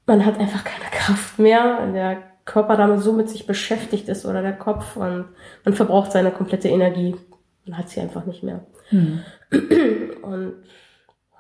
Man 0.06 0.26
hat 0.26 0.38
einfach 0.38 0.64
keine 0.64 0.90
Kraft 0.90 1.38
mehr, 1.38 1.78
wenn 1.80 1.94
der 1.94 2.18
Körper 2.44 2.76
damit 2.76 3.00
so 3.00 3.12
mit 3.14 3.30
sich 3.30 3.46
beschäftigt 3.46 4.08
ist 4.10 4.26
oder 4.26 4.42
der 4.42 4.52
Kopf 4.52 4.96
und 4.96 5.24
man 5.64 5.74
verbraucht 5.74 6.12
seine 6.12 6.30
komplette 6.30 6.68
Energie. 6.68 7.16
Man 7.64 7.78
hat 7.78 7.88
sie 7.88 8.00
einfach 8.00 8.26
nicht 8.26 8.42
mehr. 8.42 8.66
Hm. 8.90 9.20
Und 10.22 10.52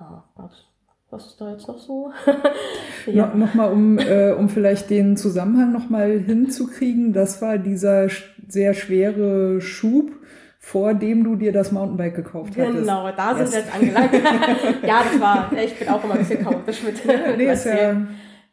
ja, 0.00 0.24
was, 0.36 0.64
was 1.10 1.26
ist 1.26 1.40
da 1.40 1.50
jetzt 1.52 1.68
noch 1.68 1.78
so? 1.78 2.10
No, 3.06 3.26
Nochmal, 3.34 3.70
um, 3.70 3.98
äh, 3.98 4.30
um 4.32 4.48
vielleicht 4.48 4.88
den 4.88 5.18
Zusammenhang 5.18 5.72
nochmal 5.72 6.18
hinzukriegen, 6.20 7.12
das 7.12 7.42
war 7.42 7.58
dieser 7.58 8.04
sch- 8.04 8.22
sehr 8.48 8.72
schwere 8.72 9.60
Schub, 9.60 10.10
vor 10.66 10.94
dem 10.94 11.24
du 11.24 11.36
dir 11.36 11.52
das 11.52 11.72
Mountainbike 11.72 12.14
gekauft 12.16 12.54
hattest. 12.58 12.78
Genau, 12.78 13.10
da 13.14 13.34
sind 13.34 13.52
wir 13.52 13.58
jetzt 13.58 13.74
angelangt. 13.74 14.10
ja, 14.86 15.02
das 15.10 15.20
war, 15.20 15.50
ich 15.62 15.74
bin 15.78 15.88
auch 15.90 16.02
immer 16.02 16.14
ein 16.14 16.20
bisschen 16.20 16.42
chaotisch 16.42 16.82
mit. 16.82 16.94
Nee, 17.36 17.52
ist 17.52 17.66
ja, 17.66 17.94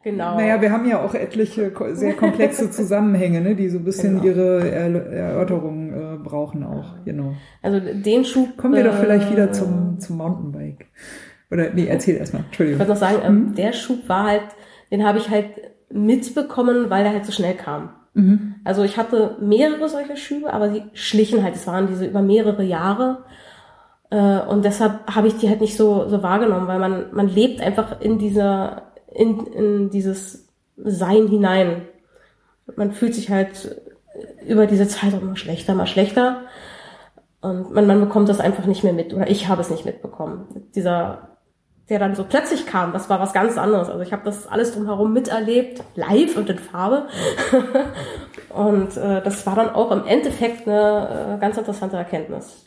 genau. 0.03 0.35
naja, 0.35 0.59
wir 0.61 0.71
haben 0.73 0.85
ja 0.89 1.01
auch 1.01 1.13
etliche 1.13 1.71
sehr 1.93 2.13
komplexe 2.15 2.69
Zusammenhänge, 2.77 3.39
ne, 3.39 3.55
die 3.55 3.69
so 3.69 3.77
ein 3.77 3.85
bisschen 3.85 4.15
Genau. 4.21 4.25
ihre 4.25 4.59
Erl- 4.61 5.09
Erörterung 5.09 5.93
äh, 5.93 6.17
brauchen 6.21 6.63
auch. 6.65 6.95
Genau. 7.05 7.33
also 7.61 7.79
den 7.79 8.25
Schub. 8.25 8.57
Kommen 8.57 8.73
wir 8.75 8.83
doch 8.83 8.97
vielleicht 8.99 9.29
äh, 9.29 9.31
wieder 9.31 9.51
zum, 9.53 9.99
zum 9.99 10.17
Mountainbike. 10.17 10.87
Oder, 11.49 11.69
nee, 11.73 11.85
erzähl 11.87 12.17
erstmal, 12.17 12.41
Ich 12.41 12.47
Entschuldigung. 12.47 12.79
würde 12.79 12.91
noch 12.91 12.99
sagen, 12.99 13.17
ähm, 13.23 13.35
Mhm. 13.35 13.55
der 13.55 13.71
Schub 13.73 14.07
war 14.09 14.25
halt, 14.25 14.43
den 14.91 15.05
habe 15.05 15.17
ich 15.17 15.29
halt 15.29 15.45
mitbekommen, 15.89 16.89
weil 16.89 17.03
der 17.03 17.13
halt 17.13 17.25
so 17.25 17.31
schnell 17.31 17.53
kam. 17.55 17.89
Mhm. 18.13 18.55
Also 18.63 18.83
ich 18.83 18.97
hatte 18.97 19.37
mehrere 19.39 19.87
solche 19.89 20.17
Schübe, 20.17 20.53
aber 20.53 20.69
sie 20.71 20.83
schlichen 20.93 21.43
halt. 21.43 21.55
Es 21.55 21.67
waren 21.67 21.87
diese 21.87 22.05
über 22.05 22.21
mehrere 22.21 22.63
Jahre. 22.63 23.23
Äh, 24.09 24.41
und 24.41 24.65
deshalb 24.65 25.07
habe 25.13 25.27
ich 25.27 25.37
die 25.37 25.49
halt 25.49 25.61
nicht 25.61 25.77
so, 25.77 26.07
so 26.07 26.21
wahrgenommen, 26.21 26.67
weil 26.67 26.79
man, 26.79 27.13
man 27.13 27.27
lebt 27.27 27.61
einfach 27.61 28.01
in 28.01 28.17
dieser, 28.17 28.91
in, 29.13 29.45
in 29.47 29.89
dieses 29.89 30.49
Sein 30.77 31.27
hinein. 31.27 31.83
Man 32.75 32.91
fühlt 32.91 33.15
sich 33.15 33.29
halt 33.29 33.81
über 34.45 34.67
diese 34.67 34.87
Zeit 34.87 35.13
auch 35.13 35.21
immer 35.21 35.37
schlechter, 35.37 35.73
mal 35.73 35.87
schlechter. 35.87 36.41
Und 37.41 37.71
man, 37.73 37.87
man 37.87 37.99
bekommt 37.99 38.29
das 38.29 38.39
einfach 38.39 38.65
nicht 38.65 38.83
mehr 38.83 38.93
mit. 38.93 39.13
Oder 39.13 39.29
ich 39.29 39.47
habe 39.47 39.61
es 39.61 39.71
nicht 39.71 39.85
mitbekommen. 39.85 40.65
Dieser, 40.75 41.30
der 41.89 41.99
dann 41.99 42.15
so 42.15 42.23
plötzlich 42.23 42.65
kam, 42.65 42.93
das 42.93 43.09
war 43.09 43.19
was 43.19 43.33
ganz 43.33 43.57
anderes. 43.57 43.89
Also 43.89 44.01
ich 44.01 44.13
habe 44.13 44.23
das 44.23 44.47
alles 44.47 44.73
drumherum 44.73 45.13
miterlebt, 45.13 45.83
live 45.95 46.37
und 46.37 46.49
in 46.49 46.59
Farbe. 46.59 47.07
und 48.49 48.95
äh, 48.97 49.21
das 49.21 49.45
war 49.45 49.55
dann 49.55 49.69
auch 49.69 49.91
im 49.91 50.05
Endeffekt 50.05 50.67
eine 50.67 51.35
äh, 51.37 51.41
ganz 51.41 51.57
interessante 51.57 51.97
Erkenntnis. 51.97 52.65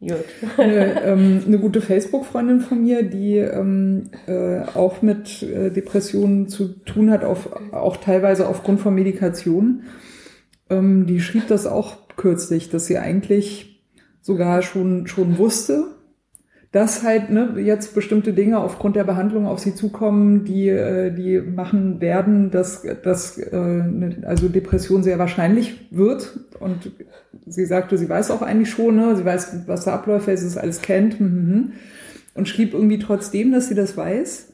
Gut. 0.00 0.24
eine, 0.56 1.02
ähm, 1.04 1.42
eine 1.46 1.58
gute 1.58 1.82
Facebook-Freundin 1.82 2.60
von 2.60 2.82
mir, 2.82 3.02
die 3.02 3.36
ähm, 3.36 4.10
äh, 4.26 4.60
auch 4.74 5.02
mit 5.02 5.42
äh, 5.42 5.70
Depressionen 5.70 6.48
zu 6.48 6.68
tun 6.68 7.10
hat, 7.10 7.22
auf, 7.22 7.50
auch 7.72 7.98
teilweise 7.98 8.48
aufgrund 8.48 8.80
von 8.80 8.94
Medikation, 8.94 9.82
ähm, 10.70 11.06
die 11.06 11.20
schrieb 11.20 11.48
das 11.48 11.66
auch 11.66 11.96
kürzlich, 12.16 12.70
dass 12.70 12.86
sie 12.86 12.96
eigentlich 12.96 13.84
sogar 14.22 14.62
schon, 14.62 15.06
schon 15.06 15.36
wusste, 15.36 15.84
dass 16.72 17.02
halt 17.02 17.30
ne, 17.30 17.54
jetzt 17.58 17.94
bestimmte 17.94 18.32
Dinge 18.32 18.58
aufgrund 18.58 18.94
der 18.94 19.02
Behandlung 19.02 19.46
auf 19.46 19.58
sie 19.58 19.74
zukommen, 19.74 20.44
die, 20.44 20.68
äh, 20.68 21.10
die 21.10 21.40
machen 21.40 22.00
werden, 22.00 22.52
dass, 22.52 22.86
dass 23.02 23.38
äh, 23.38 23.56
ne, 23.56 24.22
also 24.24 24.48
Depression 24.48 25.02
sehr 25.02 25.18
wahrscheinlich 25.18 25.88
wird. 25.90 26.38
Und 26.60 26.92
sie 27.46 27.66
sagte, 27.66 27.98
sie 27.98 28.08
weiß 28.08 28.30
auch 28.30 28.42
eigentlich 28.42 28.70
schon, 28.70 28.96
ne, 28.96 29.16
sie 29.16 29.24
weiß, 29.24 29.66
was 29.66 29.84
da 29.84 29.94
Abläufe 29.94 30.30
ist, 30.30 30.44
es 30.44 30.56
alles 30.56 30.80
kennt. 30.80 31.18
Hm, 31.18 31.26
hm, 31.26 31.48
hm. 31.48 31.72
Und 32.34 32.48
schrieb 32.48 32.74
irgendwie 32.74 33.00
trotzdem, 33.00 33.50
dass 33.50 33.68
sie 33.68 33.74
das 33.74 33.96
weiß, 33.96 34.52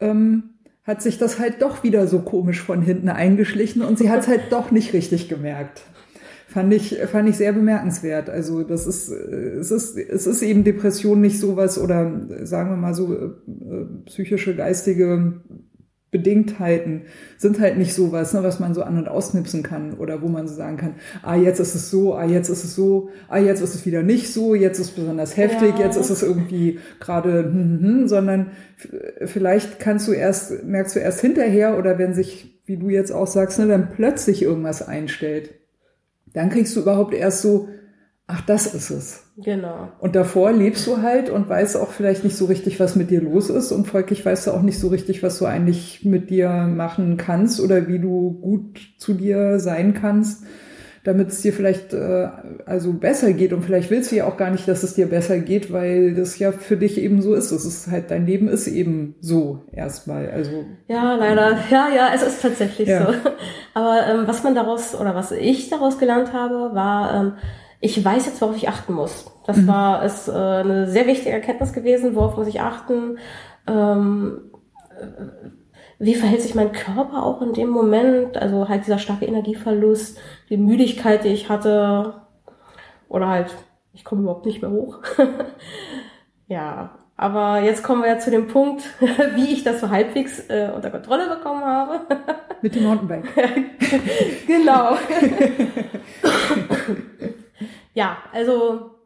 ähm, 0.00 0.44
hat 0.84 1.02
sich 1.02 1.18
das 1.18 1.38
halt 1.38 1.60
doch 1.60 1.84
wieder 1.84 2.06
so 2.06 2.20
komisch 2.20 2.62
von 2.62 2.80
hinten 2.80 3.10
eingeschlichen 3.10 3.82
und 3.82 3.98
sie 3.98 4.08
hat 4.08 4.20
es 4.20 4.28
halt 4.28 4.44
doch 4.50 4.70
nicht 4.70 4.94
richtig 4.94 5.28
gemerkt 5.28 5.82
fand 6.50 6.74
ich, 6.74 6.98
fand 7.06 7.28
ich 7.28 7.36
sehr 7.36 7.52
bemerkenswert. 7.52 8.28
Also 8.28 8.64
das 8.64 8.86
ist, 8.86 9.08
es 9.08 9.70
ist, 9.70 9.96
es 9.96 10.26
ist 10.26 10.42
eben 10.42 10.64
Depression 10.64 11.20
nicht 11.20 11.38
sowas 11.38 11.78
oder 11.78 12.26
sagen 12.42 12.70
wir 12.70 12.76
mal 12.76 12.94
so 12.94 13.14
äh, 13.14 13.30
psychische, 14.06 14.56
geistige 14.56 15.42
Bedingtheiten 16.10 17.02
sind 17.38 17.60
halt 17.60 17.78
nicht 17.78 17.94
sowas, 17.94 18.34
ne, 18.34 18.42
was 18.42 18.58
man 18.58 18.74
so 18.74 18.82
an- 18.82 18.98
und 18.98 19.06
ausnipsen 19.06 19.62
kann 19.62 19.94
oder 19.94 20.22
wo 20.22 20.26
man 20.26 20.48
so 20.48 20.54
sagen 20.56 20.76
kann, 20.76 20.94
ah, 21.22 21.36
jetzt 21.36 21.60
ist 21.60 21.76
es 21.76 21.88
so, 21.88 22.16
ah, 22.16 22.24
jetzt 22.24 22.48
ist 22.48 22.64
es 22.64 22.74
so, 22.74 23.10
ah, 23.28 23.38
jetzt 23.38 23.62
ist 23.62 23.76
es 23.76 23.86
wieder 23.86 24.02
nicht 24.02 24.32
so, 24.32 24.56
jetzt 24.56 24.80
ist 24.80 24.88
es 24.88 24.94
besonders 24.96 25.36
heftig, 25.36 25.78
ja. 25.78 25.84
jetzt 25.84 25.96
ist 25.96 26.10
es 26.10 26.24
irgendwie 26.24 26.80
gerade, 26.98 27.44
hm, 27.44 27.52
hm, 27.52 27.80
hm, 27.80 28.08
sondern 28.08 28.50
vielleicht 29.24 29.78
kannst 29.78 30.08
du 30.08 30.12
erst, 30.12 30.64
merkst 30.64 30.96
du 30.96 30.98
erst 31.00 31.20
hinterher 31.20 31.78
oder 31.78 31.96
wenn 32.00 32.12
sich, 32.12 32.60
wie 32.66 32.76
du 32.76 32.88
jetzt 32.88 33.12
auch 33.12 33.28
sagst, 33.28 33.60
ne, 33.60 33.68
dann 33.68 33.90
plötzlich 33.94 34.42
irgendwas 34.42 34.82
einstellt 34.82 35.59
dann 36.32 36.50
kriegst 36.50 36.76
du 36.76 36.80
überhaupt 36.80 37.14
erst 37.14 37.42
so, 37.42 37.68
ach, 38.26 38.40
das 38.42 38.74
ist 38.74 38.90
es. 38.90 39.24
Genau. 39.36 39.88
Und 39.98 40.14
davor 40.14 40.52
lebst 40.52 40.86
du 40.86 41.02
halt 41.02 41.30
und 41.30 41.48
weißt 41.48 41.76
auch 41.76 41.90
vielleicht 41.90 42.24
nicht 42.24 42.36
so 42.36 42.44
richtig, 42.46 42.78
was 42.78 42.96
mit 42.96 43.10
dir 43.10 43.20
los 43.20 43.50
ist 43.50 43.72
und 43.72 43.86
folglich 43.86 44.24
weißt 44.24 44.46
du 44.46 44.50
auch 44.52 44.62
nicht 44.62 44.78
so 44.78 44.88
richtig, 44.88 45.22
was 45.22 45.38
du 45.38 45.46
eigentlich 45.46 46.04
mit 46.04 46.30
dir 46.30 46.50
machen 46.50 47.16
kannst 47.16 47.60
oder 47.60 47.88
wie 47.88 47.98
du 47.98 48.38
gut 48.40 48.80
zu 48.98 49.14
dir 49.14 49.58
sein 49.58 49.94
kannst 49.94 50.44
damit 51.02 51.28
es 51.28 51.40
dir 51.40 51.52
vielleicht 51.52 51.94
äh, 51.94 52.28
also 52.66 52.92
besser 52.92 53.32
geht. 53.32 53.52
Und 53.52 53.62
vielleicht 53.62 53.90
willst 53.90 54.12
du 54.12 54.16
ja 54.16 54.26
auch 54.26 54.36
gar 54.36 54.50
nicht, 54.50 54.68
dass 54.68 54.82
es 54.82 54.94
dir 54.94 55.06
besser 55.06 55.38
geht, 55.38 55.72
weil 55.72 56.14
das 56.14 56.38
ja 56.38 56.52
für 56.52 56.76
dich 56.76 56.98
eben 56.98 57.22
so 57.22 57.34
ist. 57.34 57.52
Das 57.52 57.64
ist 57.64 57.90
halt, 57.90 58.10
dein 58.10 58.26
Leben 58.26 58.48
ist 58.48 58.66
eben 58.66 59.14
so 59.20 59.62
erstmal. 59.72 60.30
Also. 60.30 60.64
Ja, 60.88 61.14
leider. 61.14 61.56
Ja, 61.70 61.88
ja, 61.94 62.10
es 62.14 62.22
ist 62.22 62.42
tatsächlich 62.42 62.88
ja. 62.88 63.06
so. 63.06 63.18
Aber 63.74 64.06
ähm, 64.08 64.26
was 64.26 64.42
man 64.42 64.54
daraus 64.54 64.94
oder 64.94 65.14
was 65.14 65.32
ich 65.32 65.70
daraus 65.70 65.98
gelernt 65.98 66.32
habe, 66.34 66.74
war, 66.74 67.14
ähm, 67.14 67.32
ich 67.80 68.04
weiß 68.04 68.26
jetzt, 68.26 68.40
worauf 68.42 68.56
ich 68.56 68.68
achten 68.68 68.92
muss. 68.92 69.26
Das 69.46 69.56
mhm. 69.56 69.68
war 69.68 70.04
ist 70.04 70.28
äh, 70.28 70.32
eine 70.32 70.86
sehr 70.90 71.06
wichtige 71.06 71.30
Erkenntnis 71.30 71.72
gewesen, 71.72 72.14
worauf 72.14 72.36
muss 72.36 72.46
ich 72.46 72.60
achten. 72.60 73.16
Ähm, 73.66 74.50
wie 76.00 76.14
verhält 76.14 76.40
sich 76.40 76.54
mein 76.54 76.72
Körper 76.72 77.22
auch 77.22 77.42
in 77.42 77.52
dem 77.52 77.68
Moment? 77.68 78.38
Also 78.38 78.68
halt 78.68 78.86
dieser 78.86 78.98
starke 78.98 79.26
Energieverlust, 79.26 80.18
die 80.48 80.56
Müdigkeit, 80.56 81.24
die 81.24 81.28
ich 81.28 81.50
hatte. 81.50 82.22
Oder 83.10 83.28
halt, 83.28 83.54
ich 83.92 84.02
komme 84.02 84.22
überhaupt 84.22 84.46
nicht 84.46 84.62
mehr 84.62 84.70
hoch. 84.70 85.00
ja, 86.48 86.98
aber 87.18 87.60
jetzt 87.60 87.82
kommen 87.82 88.00
wir 88.00 88.08
ja 88.08 88.18
zu 88.18 88.30
dem 88.30 88.48
Punkt, 88.48 88.82
wie 89.34 89.52
ich 89.52 89.62
das 89.62 89.80
so 89.80 89.90
halbwegs 89.90 90.48
äh, 90.48 90.72
unter 90.74 90.90
Kontrolle 90.90 91.28
bekommen 91.28 91.62
habe. 91.62 92.00
Mit 92.62 92.74
dem 92.74 92.84
Mountainbike. 92.84 93.26
genau. 94.46 94.96
ja, 97.92 98.16
also 98.32 98.99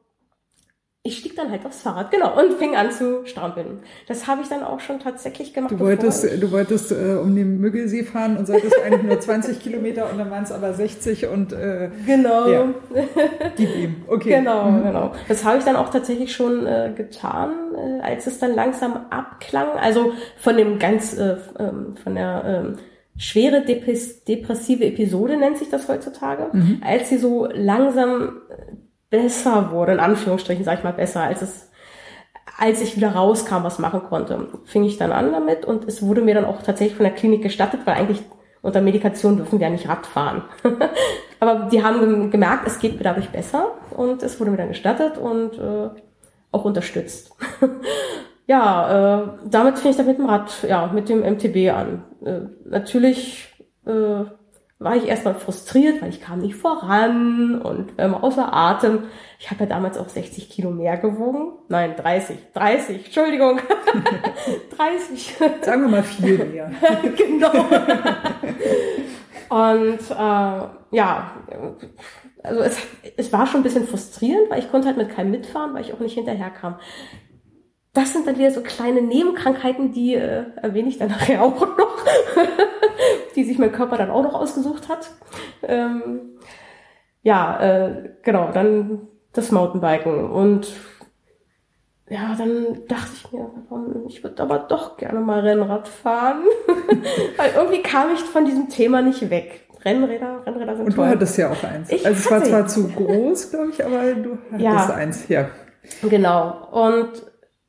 ich 1.06 1.18
stieg 1.18 1.36
dann 1.36 1.50
halt 1.50 1.66
aufs 1.66 1.82
Fahrrad, 1.82 2.10
genau, 2.10 2.40
und 2.40 2.54
fing 2.54 2.76
an 2.76 2.90
zu 2.90 3.26
strampeln. 3.26 3.80
Das 4.08 4.26
habe 4.26 4.40
ich 4.40 4.48
dann 4.48 4.62
auch 4.62 4.80
schon 4.80 5.00
tatsächlich 5.00 5.52
gemacht. 5.52 5.72
Du 5.72 5.78
wolltest, 5.78 6.24
du 6.24 6.50
wolltest 6.50 6.92
äh, 6.92 7.18
um 7.22 7.36
den 7.36 7.60
Müggelsee 7.60 8.04
fahren 8.04 8.38
und 8.38 8.46
solltest 8.46 8.74
eigentlich 8.82 9.02
nur 9.02 9.20
20 9.20 9.60
Kilometer 9.62 10.10
und 10.10 10.16
dann 10.16 10.30
waren 10.30 10.44
es 10.44 10.50
aber 10.50 10.72
60 10.72 11.26
und 11.26 11.52
äh, 11.52 11.90
genau. 12.06 12.50
Ja, 12.50 12.68
gib 13.56 13.76
ihm. 13.76 13.96
Okay. 14.08 14.30
Genau, 14.30 14.70
mhm. 14.70 14.82
genau. 14.82 15.12
Das 15.28 15.44
habe 15.44 15.58
ich 15.58 15.64
dann 15.64 15.76
auch 15.76 15.90
tatsächlich 15.90 16.34
schon 16.34 16.66
äh, 16.66 16.94
getan, 16.96 17.52
äh, 17.76 18.00
als 18.00 18.26
es 18.26 18.38
dann 18.38 18.54
langsam 18.54 18.98
abklang. 19.10 19.76
Also 19.78 20.14
von 20.38 20.56
dem 20.56 20.78
ganz, 20.78 21.18
äh, 21.18 21.36
ähm, 21.58 21.96
von 22.02 22.14
der 22.14 22.44
ähm, 22.46 22.78
schwere 23.18 23.62
depressive 23.62 24.84
Episode 24.86 25.36
nennt 25.36 25.58
sich 25.58 25.68
das 25.68 25.86
heutzutage, 25.86 26.48
mhm. 26.50 26.80
als 26.82 27.10
sie 27.10 27.18
so 27.18 27.46
langsam 27.52 28.40
besser 29.10 29.70
wurde, 29.70 29.92
in 29.92 30.00
Anführungsstrichen 30.00 30.64
sage 30.64 30.78
ich 30.78 30.84
mal 30.84 30.92
besser, 30.92 31.22
als 31.22 31.42
es 31.42 31.70
als 32.56 32.80
ich 32.80 32.96
wieder 32.96 33.14
rauskam, 33.14 33.64
was 33.64 33.78
machen 33.78 34.02
konnte, 34.04 34.48
fing 34.64 34.84
ich 34.84 34.96
dann 34.96 35.12
an 35.12 35.32
damit 35.32 35.64
und 35.64 35.88
es 35.88 36.02
wurde 36.02 36.22
mir 36.22 36.34
dann 36.34 36.44
auch 36.44 36.62
tatsächlich 36.62 36.96
von 36.96 37.04
der 37.04 37.14
Klinik 37.14 37.42
gestattet, 37.42 37.80
weil 37.84 37.94
eigentlich 37.94 38.22
unter 38.62 38.80
Medikation 38.80 39.36
dürfen 39.36 39.58
wir 39.58 39.66
ja 39.66 39.72
nicht 39.72 39.88
Rad 39.88 40.06
fahren. 40.06 40.42
Aber 41.40 41.68
die 41.70 41.82
haben 41.82 42.30
gemerkt, 42.30 42.66
es 42.66 42.78
geht 42.78 42.96
mir 42.96 43.02
dadurch 43.02 43.28
besser 43.30 43.72
und 43.90 44.22
es 44.22 44.38
wurde 44.40 44.52
mir 44.52 44.56
dann 44.56 44.68
gestattet 44.68 45.18
und 45.18 45.58
äh, 45.58 45.90
auch 46.52 46.64
unterstützt. 46.64 47.32
ja, 48.46 49.22
äh, 49.22 49.28
damit 49.44 49.78
fing 49.78 49.90
ich 49.90 49.96
dann 49.96 50.06
mit 50.06 50.18
dem 50.18 50.26
Rad, 50.26 50.64
ja, 50.66 50.86
mit 50.86 51.08
dem 51.08 51.20
MTB 51.20 51.74
an. 51.74 52.04
Äh, 52.24 52.40
natürlich 52.64 53.52
äh, 53.84 54.24
war 54.78 54.96
ich 54.96 55.06
erstmal 55.06 55.34
frustriert, 55.34 56.02
weil 56.02 56.10
ich 56.10 56.20
kam 56.20 56.40
nicht 56.40 56.56
voran 56.56 57.60
und 57.60 57.92
ähm, 57.98 58.14
außer 58.14 58.52
Atem. 58.52 59.04
Ich 59.38 59.50
habe 59.50 59.60
ja 59.60 59.66
damals 59.66 59.96
auch 59.98 60.08
60 60.08 60.50
Kilo 60.50 60.70
mehr 60.70 60.96
gewogen. 60.96 61.52
Nein, 61.68 61.94
30. 61.96 62.36
30, 62.54 63.04
Entschuldigung. 63.06 63.60
30. 64.76 65.36
Sagen 65.62 65.82
wir 65.82 65.88
mal 65.88 66.02
viel 66.02 66.44
mehr. 66.44 66.70
genau. 67.16 67.52
und 69.48 70.10
äh, 70.10 70.96
ja, 70.96 71.32
also 72.42 72.60
es, 72.60 72.78
es 73.16 73.32
war 73.32 73.46
schon 73.46 73.60
ein 73.60 73.64
bisschen 73.64 73.86
frustrierend, 73.86 74.50
weil 74.50 74.58
ich 74.58 74.70
konnte 74.70 74.88
halt 74.88 74.98
mit 74.98 75.10
keinem 75.10 75.30
mitfahren, 75.30 75.72
weil 75.72 75.82
ich 75.82 75.94
auch 75.94 76.00
nicht 76.00 76.14
hinterher 76.14 76.50
kam 76.50 76.76
das 77.94 78.12
sind 78.12 78.26
dann 78.26 78.36
wieder 78.36 78.50
so 78.50 78.60
kleine 78.60 79.00
Nebenkrankheiten, 79.00 79.92
die 79.92 80.14
äh, 80.14 80.44
erwähne 80.56 80.88
ich 80.88 80.98
dann 80.98 81.08
nachher 81.08 81.42
auch 81.42 81.60
noch, 81.60 82.04
die 83.36 83.44
sich 83.44 83.58
mein 83.58 83.72
Körper 83.72 83.96
dann 83.96 84.10
auch 84.10 84.24
noch 84.24 84.34
ausgesucht 84.34 84.88
hat. 84.88 85.10
Ähm, 85.62 86.38
ja, 87.22 87.60
äh, 87.60 88.10
genau, 88.22 88.50
dann 88.52 89.08
das 89.32 89.52
Mountainbiken 89.52 90.30
und 90.30 90.72
ja, 92.08 92.34
dann 92.36 92.86
dachte 92.86 93.10
ich 93.14 93.32
mir, 93.32 93.50
ich 94.08 94.22
würde 94.22 94.42
aber 94.42 94.58
doch 94.58 94.96
gerne 94.96 95.20
mal 95.20 95.40
Rennrad 95.40 95.88
fahren, 95.88 96.42
weil 97.36 97.52
irgendwie 97.56 97.82
kam 97.82 98.12
ich 98.12 98.20
von 98.20 98.44
diesem 98.44 98.68
Thema 98.68 99.02
nicht 99.02 99.30
weg. 99.30 99.62
Rennräder, 99.84 100.42
Rennräder 100.46 100.76
sind 100.76 100.86
Und 100.86 100.94
toll. 100.94 101.06
du 101.06 101.10
hattest 101.10 101.38
ja 101.38 101.50
auch 101.50 101.64
eins. 101.64 101.90
Ich 101.90 102.04
also 102.06 102.18
es 102.18 102.30
war 102.30 102.42
zwar 102.42 102.66
zu 102.66 102.88
groß, 102.88 103.50
glaube 103.50 103.70
ich, 103.70 103.84
aber 103.84 104.14
du 104.14 104.38
hattest 104.50 104.60
ja, 104.60 104.94
eins, 104.94 105.28
ja. 105.28 105.48
Genau. 106.02 106.68
Und 106.70 107.10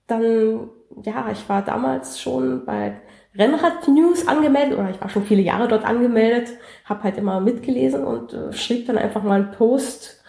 dann, 0.07 0.69
ja, 1.03 1.29
ich 1.31 1.47
war 1.49 1.61
damals 1.63 2.19
schon 2.19 2.65
bei 2.65 2.99
Rennrad 3.37 3.87
News 3.87 4.27
angemeldet 4.27 4.77
oder 4.77 4.89
ich 4.89 5.01
war 5.01 5.09
schon 5.09 5.23
viele 5.23 5.41
Jahre 5.41 5.67
dort 5.67 5.85
angemeldet, 5.85 6.57
habe 6.85 7.03
halt 7.03 7.17
immer 7.17 7.41
mitgelesen 7.41 8.03
und 8.05 8.33
äh, 8.33 8.53
schrieb 8.53 8.87
dann 8.87 8.97
einfach 8.97 9.23
mal 9.23 9.41
einen 9.41 9.51
Post, 9.51 10.23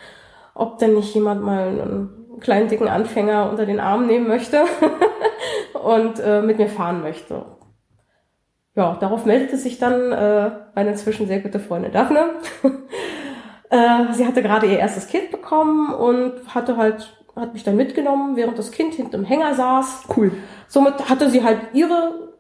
ob 0.55 0.79
denn 0.79 0.95
nicht 0.95 1.15
jemand 1.15 1.43
mal 1.43 1.69
einen 1.69 2.41
kleinen 2.41 2.69
dicken 2.69 2.89
Anfänger 2.89 3.49
unter 3.51 3.65
den 3.65 3.81
Arm 3.81 4.07
nehmen 4.07 4.27
möchte 4.27 4.65
und 5.85 6.19
äh, 6.19 6.43
mit 6.43 6.59
mir 6.59 6.69
fahren 6.69 7.03
möchte. 7.03 7.45
ja, 8.75 8.97
darauf 8.99 9.25
meldete 9.25 9.57
sich 9.57 9.79
dann 9.79 10.13
äh, 10.13 10.51
meine 10.75 10.91
inzwischen 10.91 11.29
sehr 11.29 11.41
gute 11.41 11.61
Freundin 11.61 11.93
Daphne. 11.93 12.35
äh, 13.71 14.13
sie 14.13 14.27
hatte 14.27 14.43
gerade 14.43 14.67
ihr 14.67 14.79
erstes 14.79 15.07
Kind 15.07 15.31
bekommen 15.31 15.95
und 15.95 16.55
hatte 16.55 16.77
halt 16.77 17.17
hat 17.37 17.53
mich 17.53 17.65
dann 17.65 17.77
mitgenommen, 17.77 18.37
während 18.37 18.59
das 18.59 18.71
Kind 18.71 18.95
hinten 18.95 19.15
im 19.15 19.25
Hänger 19.25 19.55
saß. 19.55 20.05
Cool. 20.17 20.33
Somit 20.69 21.09
hatte 21.09 21.31
sie 21.31 21.45
halt 21.45 21.61
ihre, 21.75 22.33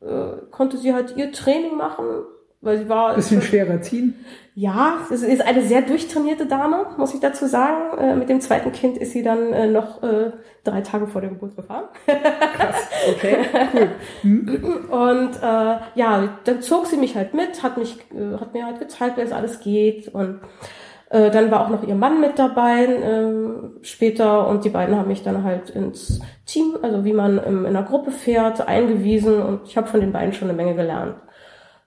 äh, 0.00 0.46
konnte 0.50 0.76
sie 0.76 0.92
halt 0.92 1.16
ihr 1.16 1.32
Training 1.32 1.76
machen, 1.76 2.04
weil 2.60 2.78
sie 2.78 2.88
war. 2.88 3.14
Bisschen 3.14 3.42
schwerer 3.42 3.80
ziehen. 3.80 4.14
Ja, 4.54 4.98
es 5.10 5.22
ist 5.22 5.40
eine 5.40 5.62
sehr 5.62 5.80
durchtrainierte 5.80 6.44
Dame, 6.44 6.86
muss 6.98 7.14
ich 7.14 7.20
dazu 7.20 7.46
sagen. 7.46 7.96
Äh, 7.98 8.14
mit 8.14 8.28
dem 8.28 8.42
zweiten 8.42 8.70
Kind 8.72 8.98
ist 8.98 9.12
sie 9.12 9.22
dann 9.22 9.52
äh, 9.54 9.66
noch 9.66 10.02
äh, 10.02 10.32
drei 10.62 10.82
Tage 10.82 11.06
vor 11.06 11.22
der 11.22 11.30
Geburt 11.30 11.56
gefahren. 11.56 11.86
Krass, 12.06 12.88
okay, 13.08 13.38
cool. 13.74 13.88
Hm. 14.20 14.84
Und 14.90 15.36
äh, 15.42 15.76
ja, 15.94 16.38
dann 16.44 16.60
zog 16.60 16.86
sie 16.86 16.98
mich 16.98 17.16
halt 17.16 17.32
mit, 17.32 17.62
hat 17.62 17.78
mich, 17.78 17.96
äh, 18.12 18.38
hat 18.38 18.52
mir 18.52 18.66
halt 18.66 18.78
gezeigt, 18.78 19.16
wie 19.16 19.22
es 19.22 19.32
alles 19.32 19.60
geht 19.60 20.08
und 20.08 20.40
äh, 21.12 21.30
dann 21.30 21.50
war 21.50 21.60
auch 21.60 21.68
noch 21.68 21.86
ihr 21.86 21.94
Mann 21.94 22.22
mit 22.22 22.38
dabei 22.38 22.86
äh, 22.86 23.84
später 23.84 24.48
und 24.48 24.64
die 24.64 24.70
beiden 24.70 24.96
haben 24.96 25.08
mich 25.08 25.22
dann 25.22 25.44
halt 25.44 25.68
ins 25.68 26.22
Team, 26.46 26.78
also 26.80 27.04
wie 27.04 27.12
man 27.12 27.38
ähm, 27.46 27.66
in 27.66 27.76
einer 27.76 27.82
Gruppe 27.82 28.10
fährt, 28.10 28.66
eingewiesen 28.66 29.42
und 29.42 29.66
ich 29.66 29.76
habe 29.76 29.88
von 29.88 30.00
den 30.00 30.12
beiden 30.12 30.32
schon 30.32 30.48
eine 30.48 30.56
Menge 30.56 30.74
gelernt. 30.74 31.16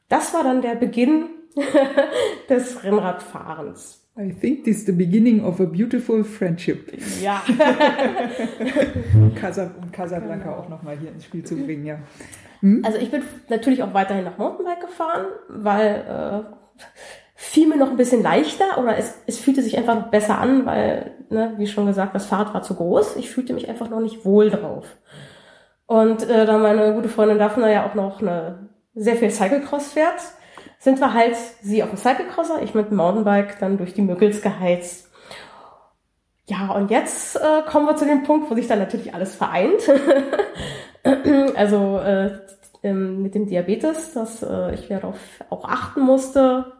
Das 0.10 0.32
war 0.36 0.44
dann 0.44 0.62
der 0.62 0.76
Beginn 0.76 1.26
des 2.50 2.84
Rennradfahrens. 2.84 4.04
I 4.16 4.32
think 4.32 4.64
this 4.64 4.78
is 4.78 4.86
the 4.86 4.92
beginning 4.92 5.44
of 5.44 5.60
a 5.60 5.66
beautiful 5.66 6.24
friendship. 6.24 6.94
Ja. 7.20 7.44
Um 9.16 9.34
Casablanca 9.92 10.56
auch 10.56 10.70
nochmal 10.70 10.98
hier 11.00 11.12
ins 11.12 11.26
Spiel 11.26 11.44
zu 11.44 11.56
bringen, 11.56 11.86
ja. 11.86 11.98
Hm? 12.60 12.84
Also 12.86 13.00
ich 13.00 13.10
bin 13.10 13.24
natürlich 13.50 13.82
auch 13.82 13.94
weiterhin 13.96 14.24
nach 14.24 14.38
Mountainbike 14.38 14.82
gefahren, 14.82 15.26
weil 15.50 16.46
äh, 16.48 16.82
fiel 17.36 17.68
mir 17.68 17.76
noch 17.76 17.90
ein 17.90 17.98
bisschen 17.98 18.24
leichter 18.24 18.78
oder 18.80 18.98
es, 18.98 19.14
es 19.28 19.38
fühlte 19.38 19.62
sich 19.62 19.78
einfach 19.78 20.10
besser 20.10 20.40
an, 20.40 20.66
weil, 20.66 21.12
ne, 21.30 21.54
wie 21.58 21.68
schon 21.68 21.86
gesagt, 21.86 22.16
das 22.16 22.26
Fahrrad 22.26 22.54
war 22.54 22.64
zu 22.64 22.76
groß. 22.76 23.18
Ich 23.18 23.30
fühlte 23.30 23.54
mich 23.54 23.68
einfach 23.68 23.90
noch 23.90 24.00
nicht 24.00 24.26
wohl 24.26 24.50
drauf. 24.50 24.86
Und 25.86 26.28
äh, 26.30 26.46
da 26.46 26.58
meine 26.58 26.94
gute 26.94 27.10
Freundin 27.10 27.38
Daphne 27.38 27.72
ja 27.72 27.86
auch 27.86 27.94
noch 27.94 28.22
eine 28.22 28.70
sehr 28.96 29.18
viel 29.18 29.30
Cyclecross 29.30 29.92
fährt, 29.92 30.22
sind 30.80 31.00
wir 31.00 31.14
halt 31.14 31.36
sie 31.62 31.84
auf 31.84 31.90
dem 31.90 31.98
Cyclecrosser, 31.98 32.62
ich 32.64 32.74
mit 32.74 32.90
dem 32.90 32.98
Mountainbike 32.98 33.60
dann 33.60 33.78
durch 33.78 33.94
die 33.94 34.02
Möckels 34.02 34.42
geheizt. 34.42 35.12
Ja, 36.48 36.72
und 36.72 36.92
jetzt 36.92 37.36
äh, 37.36 37.64
kommen 37.68 37.88
wir 37.88 37.96
zu 37.96 38.06
dem 38.06 38.24
Punkt, 38.24 38.50
wo 38.50 38.56
sich 38.56 38.68
dann 38.68 38.80
natürlich 38.80 39.14
alles 39.14 39.36
vereint. 39.36 39.82
also 41.56 42.00
äh, 42.00 42.40
ähm, 42.84 43.24
mit 43.24 43.36
dem 43.36 43.48
Diabetes, 43.48 44.14
dass 44.14 44.44
äh, 44.44 44.76
ich 44.76 44.88
darauf 44.88 45.18
auch 45.50 45.66
achten 45.66 46.02
musste, 46.02 46.75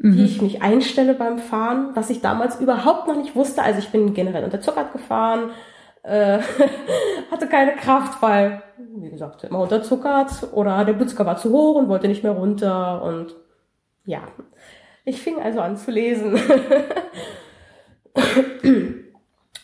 mhm. 0.00 0.16
wie 0.16 0.24
ich 0.24 0.42
mich 0.42 0.62
einstelle 0.62 1.14
beim 1.14 1.38
Fahren, 1.38 1.90
was 1.94 2.10
ich 2.10 2.20
damals 2.20 2.60
überhaupt 2.60 3.06
noch 3.06 3.16
nicht 3.16 3.36
wusste. 3.36 3.62
Also 3.62 3.78
ich 3.78 3.90
bin 3.90 4.12
generell 4.14 4.44
unterzuckert 4.44 4.92
gefahren, 4.92 5.50
äh, 6.02 6.40
hatte 7.30 7.46
keine 7.46 7.76
Kraft, 7.76 8.20
weil, 8.22 8.62
wie 8.96 9.10
gesagt, 9.10 9.44
immer 9.44 9.60
unterzuckert 9.60 10.52
oder 10.52 10.84
der 10.84 10.94
Blutzucker 10.94 11.26
war 11.26 11.36
zu 11.36 11.52
hoch 11.52 11.76
und 11.76 11.88
wollte 11.88 12.08
nicht 12.08 12.24
mehr 12.24 12.32
runter 12.32 13.02
und 13.02 13.36
ja, 14.04 14.22
ich 15.04 15.22
fing 15.22 15.40
also 15.40 15.60
an 15.60 15.76
zu 15.76 15.90
lesen. 15.90 16.38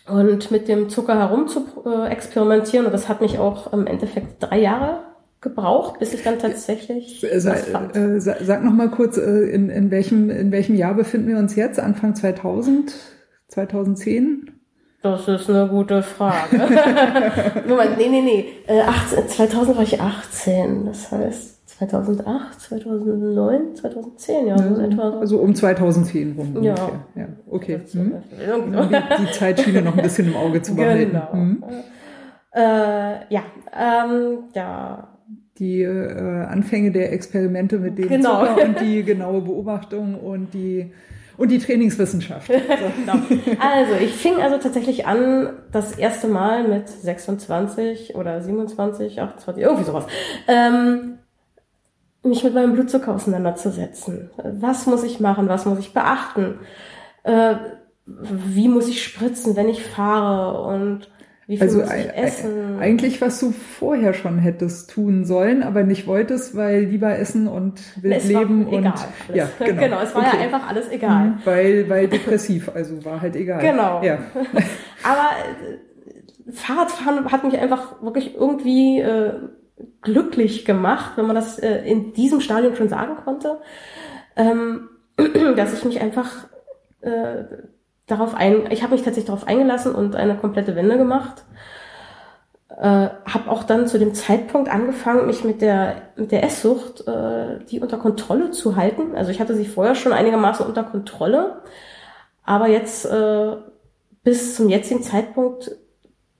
und 0.09 0.51
mit 0.51 0.68
dem 0.68 0.89
Zucker 0.89 1.18
herum 1.18 1.49
zu 1.49 1.66
äh, 1.84 2.09
experimentieren 2.09 2.87
und 2.87 2.93
das 2.93 3.09
hat 3.09 3.20
mich 3.20 3.39
auch 3.39 3.72
im 3.72 3.87
Endeffekt 3.87 4.43
drei 4.43 4.61
Jahre 4.61 5.16
gebraucht, 5.41 5.99
bis 5.99 6.14
ich 6.14 6.22
dann 6.22 6.39
tatsächlich 6.39 7.22
äh, 7.22 7.39
Sa 7.39 7.55
fand. 7.55 7.97
Äh, 7.97 8.20
sag 8.20 8.64
noch 8.64 8.72
mal 8.72 8.91
kurz, 8.91 9.16
äh, 9.16 9.49
in, 9.51 9.70
in, 9.70 9.91
welchem, 9.91 10.30
in 10.30 10.51
welchem 10.51 10.74
Jahr 10.74 10.95
befinden 10.95 11.28
wir 11.28 11.39
uns 11.39 11.57
jetzt? 11.57 11.78
Anfang 11.78 12.14
2000? 12.14 12.95
2010? 13.49 14.51
Das 15.03 15.28
ist 15.28 15.49
eine 15.49 15.68
gute 15.68 16.03
Frage. 16.03 16.57
Moment, 17.68 17.97
nee, 17.97 18.09
nee, 18.09 18.22
nee. 18.22 18.45
Äh, 18.66 18.80
18, 18.80 19.28
2000 19.28 19.76
war 19.76 19.84
ich 19.84 20.01
18. 20.01 20.87
Das 20.87 21.12
heißt 21.12 21.57
2008, 21.78 22.61
2009, 22.61 23.76
2010, 23.76 24.47
ja. 24.47 24.59
So 24.59 24.80
etwa 24.80 25.12
so. 25.12 25.18
Also 25.18 25.39
um 25.39 25.55
2010 25.55 26.34
rum. 26.37 26.62
Ja. 26.62 26.72
Ungefähr. 26.72 27.01
ja. 27.14 27.26
Okay. 27.49 27.80
Hm. 27.93 28.14
Die, 28.32 29.24
die 29.26 29.32
Zeitschiene 29.32 29.82
noch 29.82 29.97
ein 29.97 30.03
bisschen 30.03 30.26
im 30.26 30.37
Auge 30.37 30.62
zu 30.62 30.74
behalten. 30.74 31.12
Genau. 31.12 31.32
Hm. 31.32 31.62
Äh, 32.53 33.32
ja, 33.32 33.43
ähm, 33.78 34.39
ja, 34.55 35.16
die 35.59 35.83
äh, 35.83 36.45
Anfänge 36.45 36.93
der 36.93 37.13
Experimente 37.13 37.79
mit 37.79 37.99
dem 37.99 38.09
genau. 38.09 38.47
Zucker 38.47 38.65
und 38.65 38.81
die 38.81 39.03
genaue 39.03 39.41
Beobachtung 39.41 40.15
und 40.21 40.53
die 40.53 40.93
und 41.37 41.51
die 41.51 41.59
Trainingswissenschaft. 41.59 42.47
So. 42.47 42.55
genau. 43.05 43.19
Also 43.61 43.95
ich 44.01 44.13
fing 44.13 44.37
also 44.41 44.57
tatsächlich 44.59 45.07
an, 45.07 45.51
das 45.71 45.93
erste 45.93 46.29
Mal 46.29 46.67
mit 46.67 46.89
26 46.89 48.15
oder 48.15 48.41
27, 48.41 49.21
28, 49.21 49.63
irgendwie 49.63 49.85
sowas, 49.85 50.07
ähm, 50.49 51.19
mich 52.23 52.43
mit 52.43 52.55
meinem 52.55 52.73
Blutzucker 52.73 53.15
auseinanderzusetzen. 53.15 54.31
Was 54.43 54.87
muss 54.87 55.05
ich 55.05 55.21
machen? 55.21 55.49
Was 55.49 55.67
muss 55.67 55.79
ich 55.79 55.93
beachten? 55.93 56.59
Äh, 57.23 57.57
wie 58.07 58.69
muss 58.69 58.89
ich 58.89 59.03
spritzen, 59.03 59.57
wenn 59.57 59.69
ich 59.69 59.83
fahre? 59.83 60.63
Und 60.63 61.11
wie 61.47 61.59
viel 61.59 61.63
also 61.63 61.79
muss 61.79 61.93
ich 61.93 62.13
essen? 62.13 62.79
eigentlich, 62.81 63.21
was 63.21 63.39
du 63.39 63.53
vorher 63.53 64.15
schon 64.15 64.39
hättest 64.39 64.91
tun 64.91 65.25
sollen, 65.25 65.63
aber 65.63 65.85
nicht 65.85 66.09
wolltest, 66.09 66.57
weil 66.57 66.85
lieber 66.85 67.17
essen 67.19 67.47
und 67.47 67.81
wild 68.03 68.25
leben 68.25 68.67
und 68.67 68.79
egal, 68.81 68.95
ja, 69.33 69.49
genau. 69.61 69.81
genau, 69.81 70.01
es 70.01 70.13
war 70.13 70.23
okay. 70.23 70.37
ja 70.37 70.45
einfach 70.45 70.69
alles 70.69 70.91
egal. 70.91 71.27
Mhm, 71.27 71.39
weil, 71.45 71.89
weil 71.89 72.09
depressiv, 72.09 72.69
also 72.75 73.05
war 73.05 73.21
halt 73.21 73.37
egal. 73.37 73.61
Genau. 73.61 74.03
Ja. 74.03 74.19
aber 75.05 75.31
äh, 76.49 76.53
Fahrradfahren 76.53 77.31
hat 77.31 77.45
mich 77.45 77.57
einfach 77.59 78.03
wirklich 78.03 78.35
irgendwie 78.35 78.99
äh, 78.99 79.35
glücklich 80.03 80.65
gemacht, 80.65 81.13
wenn 81.17 81.27
man 81.27 81.37
das 81.37 81.61
äh, 81.61 81.79
in 81.89 82.13
diesem 82.13 82.41
Stadium 82.41 82.75
schon 82.75 82.89
sagen 82.89 83.17
konnte, 83.25 83.61
ähm, 84.35 84.89
dass 85.57 85.75
ich 85.75 85.85
mich 85.85 86.01
einfach 86.01 86.49
äh, 87.03 87.45
darauf 88.07 88.35
ein, 88.35 88.71
ich 88.71 88.83
habe 88.83 88.93
mich 88.93 89.03
tatsächlich 89.03 89.27
darauf 89.27 89.47
eingelassen 89.47 89.95
und 89.95 90.17
eine 90.17 90.37
komplette 90.37 90.77
Wende 90.77 90.97
gemacht. 90.97 91.45
Äh, 92.69 93.09
habe 93.25 93.51
auch 93.51 93.65
dann 93.65 93.87
zu 93.87 93.99
dem 93.99 94.15
Zeitpunkt 94.15 94.69
angefangen, 94.69 95.27
mich 95.27 95.45
mit 95.45 95.63
der 95.63 96.03
mit 96.17 96.33
der 96.33 96.43
Esssucht 96.43 97.07
äh, 97.07 97.65
die 97.71 97.81
unter 97.81 97.97
Kontrolle 97.97 98.51
zu 98.51 98.77
halten. 98.77 99.15
Also 99.15 99.31
ich 99.31 99.41
hatte 99.41 99.55
sie 99.55 99.67
vorher 99.67 99.95
schon 99.95 100.13
einigermaßen 100.13 100.67
unter 100.67 100.85
Kontrolle, 100.85 101.63
aber 102.45 102.69
jetzt 102.69 103.07
äh, 103.07 103.57
bis 104.25 104.57
zum 104.57 104.69
jetzigen 104.69 105.03
Zeitpunkt 105.03 105.71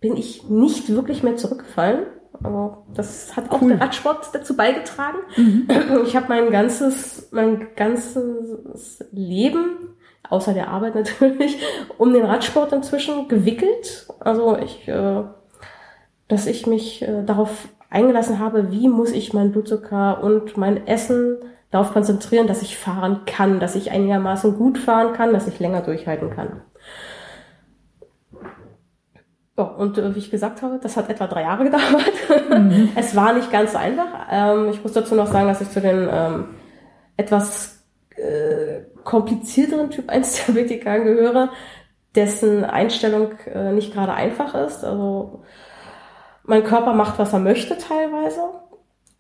bin 0.01 0.17
ich 0.17 0.49
nicht 0.49 0.89
wirklich 0.91 1.23
mehr 1.23 1.37
zurückgefallen. 1.37 2.07
Aber 2.43 2.85
das 2.93 3.35
hat 3.35 3.51
auch 3.51 3.63
cool. 3.63 3.71
der 3.71 3.81
Radsport 3.81 4.29
dazu 4.35 4.57
beigetragen. 4.57 5.19
Mhm. 5.37 5.69
Ich 6.05 6.17
habe 6.17 6.27
mein 6.29 6.51
ganzes 6.51 7.29
mein 7.31 7.69
ganzes 7.77 9.05
Leben 9.11 9.97
außer 10.31 10.53
der 10.53 10.69
Arbeit 10.69 10.95
natürlich, 10.95 11.59
um 11.99 12.13
den 12.13 12.25
Radsport 12.25 12.73
inzwischen 12.73 13.29
gewickelt. 13.29 14.07
Also 14.21 14.57
ich, 14.59 14.87
äh, 14.89 15.23
dass 16.29 16.47
ich 16.47 16.67
mich 16.67 17.03
äh, 17.03 17.23
darauf 17.25 17.69
eingelassen 17.91 18.39
habe, 18.39 18.73
wie 18.73 18.89
muss 18.89 19.13
ich 19.13 19.33
mein 19.33 19.53
Blutzucker 19.53 20.23
und 20.23 20.57
mein 20.57 20.87
Essen 20.87 21.39
darauf 21.71 21.93
konzentrieren, 21.93 22.47
dass 22.47 22.63
ich 22.63 22.77
fahren 22.77 23.21
kann, 23.27 23.61
dass 23.61 23.75
ich 23.75 23.91
einigermaßen 23.91 24.57
gut 24.57 24.79
fahren 24.79 25.13
kann, 25.13 25.33
dass 25.33 25.49
ich 25.49 25.59
länger 25.59 25.83
durchhalten 25.83 26.31
kann. 26.31 26.63
Ja, 29.59 29.65
und 29.65 29.97
äh, 29.97 30.15
wie 30.15 30.19
ich 30.19 30.31
gesagt 30.31 30.63
habe, 30.63 30.79
das 30.83 30.97
hat 30.97 31.09
etwa 31.09 31.27
drei 31.27 31.43
Jahre 31.43 31.65
gedauert. 31.71 32.13
Mhm. 32.51 32.91
es 32.95 33.17
war 33.17 33.33
nicht 33.33 33.51
ganz 33.51 33.73
so 33.73 33.79
einfach. 33.79 34.27
Ähm, 34.31 34.69
ich 34.71 34.83
muss 34.83 34.93
dazu 34.93 35.15
noch 35.15 35.27
sagen, 35.27 35.49
dass 35.49 35.61
ich 35.61 35.71
zu 35.71 35.81
den 35.81 36.09
ähm, 36.11 36.45
etwas 37.17 37.83
äh, 38.17 38.83
komplizierteren 39.07 39.91
Typ 39.91 40.11
1 40.11 40.45
Diabetikern 40.47 41.05
gehöre, 41.05 41.51
dessen 42.15 42.65
Einstellung 42.65 43.33
äh, 43.47 43.73
nicht 43.73 43.95
gerade 43.95 44.13
einfach 44.13 44.55
ist. 44.55 44.85
Also 44.85 45.43
mein 46.45 46.65
Körper 46.65 46.93
macht, 46.93 47.19
was 47.19 47.33
er 47.33 47.39
möchte 47.39 47.79
teilweise. 47.79 48.41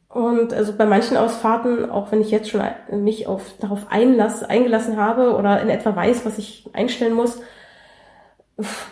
Und 0.09 0.55
also 0.55 0.75
bei 0.77 0.87
manchen 0.87 1.17
Ausfahrten, 1.17 1.91
auch 1.91 2.13
wenn 2.13 2.21
ich 2.21 2.31
jetzt 2.31 2.51
schon 2.51 2.63
mich 2.91 3.27
auf, 3.27 3.55
darauf 3.61 3.91
einlass, 3.91 4.43
eingelassen 4.43 4.97
habe 4.97 5.35
oder 5.37 5.61
in 5.61 5.69
etwa 5.69 5.95
weiß, 5.95 6.25
was 6.25 6.39
ich 6.39 6.69
einstellen 6.73 7.15
muss, 7.15 7.41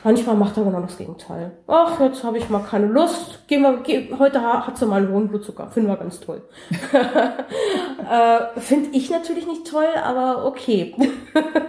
Manchmal 0.03 0.37
macht 0.37 0.59
er 0.59 0.65
genau 0.65 0.83
das 0.83 0.99
Gegenteil. 0.99 1.53
Ach, 1.67 1.99
jetzt 1.99 2.23
habe 2.23 2.37
ich 2.37 2.51
mal 2.51 2.59
keine 2.59 2.87
Lust. 2.87 3.49
Gehen 3.49 3.63
wir, 3.63 3.81
geh, 3.83 4.11
heute 4.19 4.43
hat 4.43 4.77
sie 4.77 4.85
mal 4.85 5.03
einen 5.03 5.11
hohen 5.11 5.29
Blutzucker. 5.29 5.71
Finden 5.71 5.89
wir 5.89 5.97
ganz 5.97 6.21
toll. 6.21 6.43
äh, 6.93 8.61
Finde 8.61 8.91
ich 8.93 9.11
natürlich 9.11 9.47
nicht 9.47 9.67
toll, 9.67 9.89
aber 10.03 10.45
okay. 10.45 10.95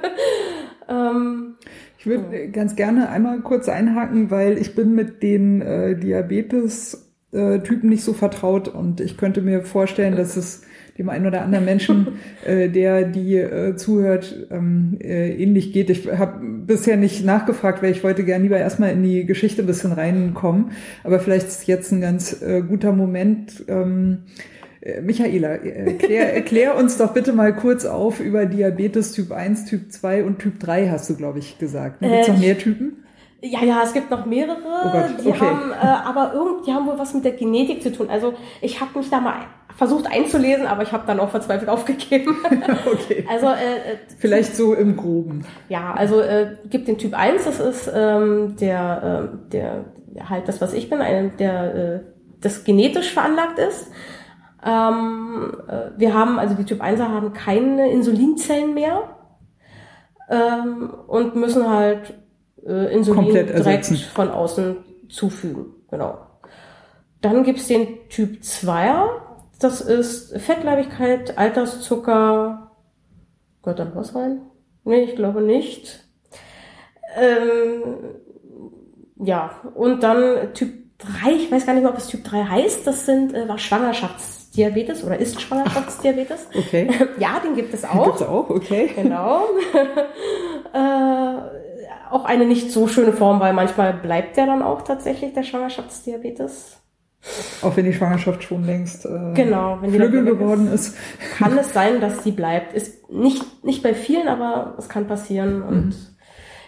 ähm, 0.90 1.56
ich 1.98 2.06
würde 2.06 2.38
ja. 2.38 2.48
ganz 2.52 2.76
gerne 2.76 3.08
einmal 3.10 3.40
kurz 3.40 3.70
einhaken, 3.70 4.30
weil 4.30 4.58
ich 4.58 4.76
bin 4.76 4.94
mit 4.94 5.24
den 5.24 5.62
äh, 5.62 5.98
Diabetes-Typen 5.98 7.90
nicht 7.90 8.04
so 8.04 8.12
vertraut 8.12 8.68
und 8.68 9.00
ich 9.00 9.18
könnte 9.18 9.42
mir 9.42 9.62
vorstellen, 9.64 10.18
dass 10.18 10.36
es 10.36 10.64
dem 10.98 11.10
einen 11.10 11.26
oder 11.26 11.42
anderen 11.42 11.66
Menschen, 11.66 12.08
äh, 12.46 12.70
der 12.70 13.04
die 13.04 13.36
äh, 13.36 13.76
zuhört, 13.76 14.48
ähm, 14.50 14.98
äh, 15.02 15.32
ähnlich 15.32 15.74
geht. 15.74 15.90
Ich 15.90 16.08
habe 16.10 16.40
bisher 16.66 16.98
nicht 16.98 17.26
nachgefragt, 17.26 17.84
weil 17.84 17.92
ich 17.92 18.04
wollte 18.04 18.24
gerne 18.24 18.44
lieber 18.44 18.58
erstmal 18.58 18.92
in 18.92 19.04
die 19.04 19.26
Geschichte 19.26 19.62
ein 19.62 19.68
bisschen 19.68 19.92
reinkommen. 19.92 20.72
Aber 21.04 21.20
vielleicht 21.20 21.48
ist 21.48 21.68
jetzt 21.68 21.92
ein 21.92 22.02
ganz 22.02 22.42
äh, 22.42 22.62
guter 22.62 22.94
Moment. 22.94 23.66
Ähm, 23.68 24.20
äh, 24.86 25.02
Michaela, 25.02 25.50
erklär, 25.56 26.34
erklär 26.36 26.78
uns 26.78 26.98
doch 26.98 27.14
bitte 27.14 27.34
mal 27.34 27.54
kurz 27.56 27.86
auf 27.86 28.20
über 28.20 28.46
Diabetes 28.46 29.12
Typ 29.12 29.32
1, 29.32 29.66
Typ 29.66 29.92
2 29.92 30.24
und 30.24 30.40
Typ 30.40 30.60
3, 30.60 30.90
hast 30.90 31.10
du, 31.10 31.16
glaube 31.16 31.40
ich, 31.40 31.58
gesagt. 31.58 32.00
Gibt 32.00 32.14
es 32.14 32.28
noch 32.28 32.40
mehr 32.40 32.58
Typen? 32.58 33.05
Ja, 33.42 33.64
ja, 33.64 33.84
es 33.84 33.94
gibt 33.94 34.10
noch 34.10 34.26
mehrere. 34.26 34.58
Oh 34.58 34.90
Gott, 34.90 35.24
die 35.24 35.30
okay. 35.30 35.40
haben 35.40 35.72
äh, 35.72 35.76
aber 35.76 36.34
irgendwie 36.34 36.74
haben 36.74 36.88
wohl 36.88 36.98
was 36.98 37.14
mit 37.14 37.26
der 37.26 37.34
Genetik 37.34 37.84
zu 37.84 37.92
tun. 37.92 38.10
Also 38.10 38.34
ich 38.62 38.82
habe 38.82 38.98
mich 38.98 39.10
da 39.10 39.20
mal 39.20 39.36
versucht 39.76 40.08
einzulesen, 40.08 40.66
aber 40.66 40.84
ich 40.84 40.92
habe 40.92 41.06
dann 41.06 41.20
auch 41.20 41.30
verzweifelt 41.30 41.70
aufgegeben. 41.76 42.38
okay. 42.86 43.26
Also 43.30 43.48
äh, 43.48 43.50
äh, 43.50 43.98
vielleicht 44.18 44.56
so 44.56 44.74
im 44.74 44.96
Groben. 44.96 45.46
Ja, 45.70 45.94
also 45.94 46.22
äh, 46.22 46.56
gibt 46.70 46.88
den 46.88 46.98
Typ 46.98 47.14
1, 47.14 47.46
das 47.46 47.60
ist 47.60 47.92
ähm, 47.94 48.56
der, 48.58 49.30
äh, 49.34 49.52
der 49.52 49.86
halt 50.30 50.48
das, 50.48 50.62
was 50.62 50.74
ich 50.74 50.90
bin, 50.90 51.02
ein, 51.02 51.36
der 51.38 51.76
äh, 51.76 52.00
das 52.42 52.64
genetisch 52.64 53.12
veranlagt 53.12 53.60
ist. 53.60 53.92
Ähm, 54.66 55.54
äh, 55.68 56.00
wir 56.00 56.14
haben, 56.14 56.40
also 56.40 56.56
die 56.56 56.64
Typ 56.64 56.82
1er 56.82 57.10
haben 57.10 57.34
keine 57.34 57.92
Insulinzellen 57.92 58.74
mehr 58.74 59.18
ähm, 60.30 60.92
und 61.08 61.36
müssen 61.36 61.70
halt 61.70 62.16
äh, 62.66 62.94
Insulin 62.94 63.34
direkt 63.34 63.86
von 63.86 64.30
außen 64.30 64.78
zufügen. 65.10 65.68
Genau. 65.90 66.18
Dann 67.22 67.44
gibt's 67.44 67.68
den 67.68 68.08
Typ 68.10 68.42
2er. 68.42 69.08
Das 69.60 69.82
ist 69.82 70.38
Fettleibigkeit, 70.40 71.38
Alterszucker. 71.38 72.72
Gehört 73.64 73.80
da 73.80 73.92
was 73.96 74.14
rein? 74.14 74.42
Nee, 74.84 75.04
ich 75.04 75.16
glaube 75.16 75.42
nicht. 75.42 76.06
Ähm, 77.18 77.82
ja, 79.18 79.52
und 79.74 80.04
dann 80.04 80.54
Typ 80.54 80.74
3, 81.00 81.32
ich 81.32 81.52
weiß 81.52 81.66
gar 81.66 81.74
nicht 81.74 81.84
mehr, 81.84 81.92
ob 81.92 81.98
es 81.98 82.08
Typ 82.08 82.24
3 82.24 82.44
heißt, 82.44 82.86
das 82.86 83.06
sind 83.06 83.34
äh, 83.34 83.48
war 83.48 83.58
Schwangerschaftsdiabetes 83.58 85.04
oder 85.04 85.18
ist 85.18 85.42
Schwangerschaftsdiabetes. 85.42 86.48
Okay. 86.56 86.90
ja, 87.20 87.40
den 87.44 87.56
gibt 87.56 87.74
es 87.74 87.86
auch. 87.86 88.06
Gibt 88.06 88.16
es 88.18 88.22
auch, 88.22 88.50
okay. 88.50 88.92
Genau. 88.96 89.46
äh, 90.74 91.65
auch 92.16 92.24
eine 92.26 92.46
nicht 92.46 92.72
so 92.72 92.88
schöne 92.88 93.12
Form, 93.12 93.42
weil 93.42 93.54
manchmal 93.54 93.94
bleibt 93.94 94.38
der 94.38 94.46
dann 94.46 94.62
auch 94.62 94.84
tatsächlich 94.84 95.34
der 95.34 95.44
Schwangerschaftsdiabetes. 95.44 96.78
Auch 97.62 97.76
wenn 97.76 97.86
die 97.86 97.94
Schwangerschaft 97.94 98.44
schon 98.44 98.64
längst 98.64 99.06
äh, 99.06 99.34
genau, 99.34 99.80
wenn 99.82 99.92
Flügel 99.92 100.24
geworden 100.24 100.72
ist, 100.72 100.90
ist. 100.90 100.98
Kann 101.38 101.58
es 101.58 101.74
sein, 101.74 102.00
dass 102.00 102.24
sie 102.24 102.32
bleibt. 102.32 102.74
Ist 102.74 103.12
nicht, 103.12 103.64
nicht 103.66 103.84
bei 103.84 103.94
vielen, 103.94 104.28
aber 104.28 104.76
es 104.78 104.88
kann 104.88 105.08
passieren 105.08 105.62
und 105.62 105.86
mhm. 105.88 105.96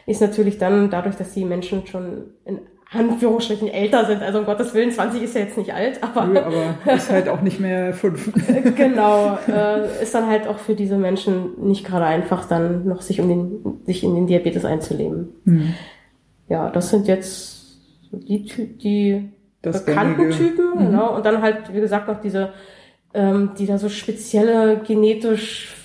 ist 0.06 0.20
natürlich 0.20 0.58
dann 0.58 0.90
dadurch, 0.90 1.16
dass 1.16 1.34
die 1.34 1.46
Menschen 1.46 1.86
schon 1.88 2.34
in 2.44 2.60
Anführungsstrichen 2.92 3.68
älter 3.68 4.06
sind. 4.06 4.22
Also 4.22 4.40
um 4.40 4.46
Gottes 4.46 4.74
Willen, 4.74 4.92
20 4.92 5.22
ist 5.22 5.36
ja 5.36 5.42
jetzt 5.42 5.58
nicht 5.58 5.74
alt, 5.74 6.02
aber. 6.02 6.26
Nö, 6.26 6.40
aber 6.40 6.94
ist 6.94 7.12
halt 7.12 7.28
auch 7.28 7.42
nicht 7.42 7.60
mehr 7.60 7.94
fünf. 7.94 8.32
genau. 8.76 9.38
Äh, 9.48 10.02
ist 10.02 10.16
dann 10.16 10.28
halt 10.28 10.48
auch 10.48 10.58
für 10.58 10.74
diese 10.74 10.98
Menschen 10.98 11.68
nicht 11.68 11.86
gerade 11.86 12.06
einfach, 12.06 12.46
dann 12.46 12.88
noch 12.88 13.02
sich 13.02 13.20
um 13.20 13.28
den, 13.28 13.86
sich 13.86 14.04
in 14.04 14.16
den 14.16 14.28
Diabetes 14.28 14.64
einzuleben. 14.64 15.30
Hm. 15.46 15.74
Ja, 16.48 16.70
das 16.70 16.90
sind 16.90 17.08
jetzt 17.08 17.58
die, 18.12 18.46
die 18.78 19.30
das 19.62 19.86
bekannten. 19.86 20.32
Typen, 20.32 20.72
mhm. 20.76 20.78
genau. 20.78 21.16
Und 21.16 21.26
dann 21.26 21.42
halt, 21.42 21.74
wie 21.74 21.82
gesagt, 21.82 22.08
noch 22.08 22.22
diese, 22.22 22.54
ähm, 23.14 23.52
die 23.58 23.66
da 23.66 23.78
so 23.78 23.90
spezielle 23.90 24.78
genetisch 24.78 25.76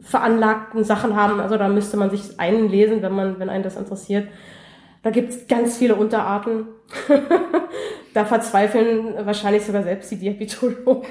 veranlagten 0.00 0.82
Sachen 0.84 1.14
haben. 1.14 1.40
Also 1.40 1.56
da 1.56 1.68
müsste 1.68 1.96
man 1.96 2.10
sich 2.10 2.38
einlesen, 2.40 3.02
wenn 3.02 3.12
man, 3.12 3.38
wenn 3.38 3.48
einen 3.48 3.62
das 3.62 3.76
interessiert. 3.76 4.26
Da 5.02 5.10
gibt's 5.10 5.46
ganz 5.48 5.76
viele 5.78 5.96
Unterarten. 5.96 6.66
da 8.14 8.24
verzweifeln 8.24 9.14
wahrscheinlich 9.24 9.62
sogar 9.62 9.82
selbst 9.82 10.10
die 10.10 10.16
Diabetologen. 10.16 11.02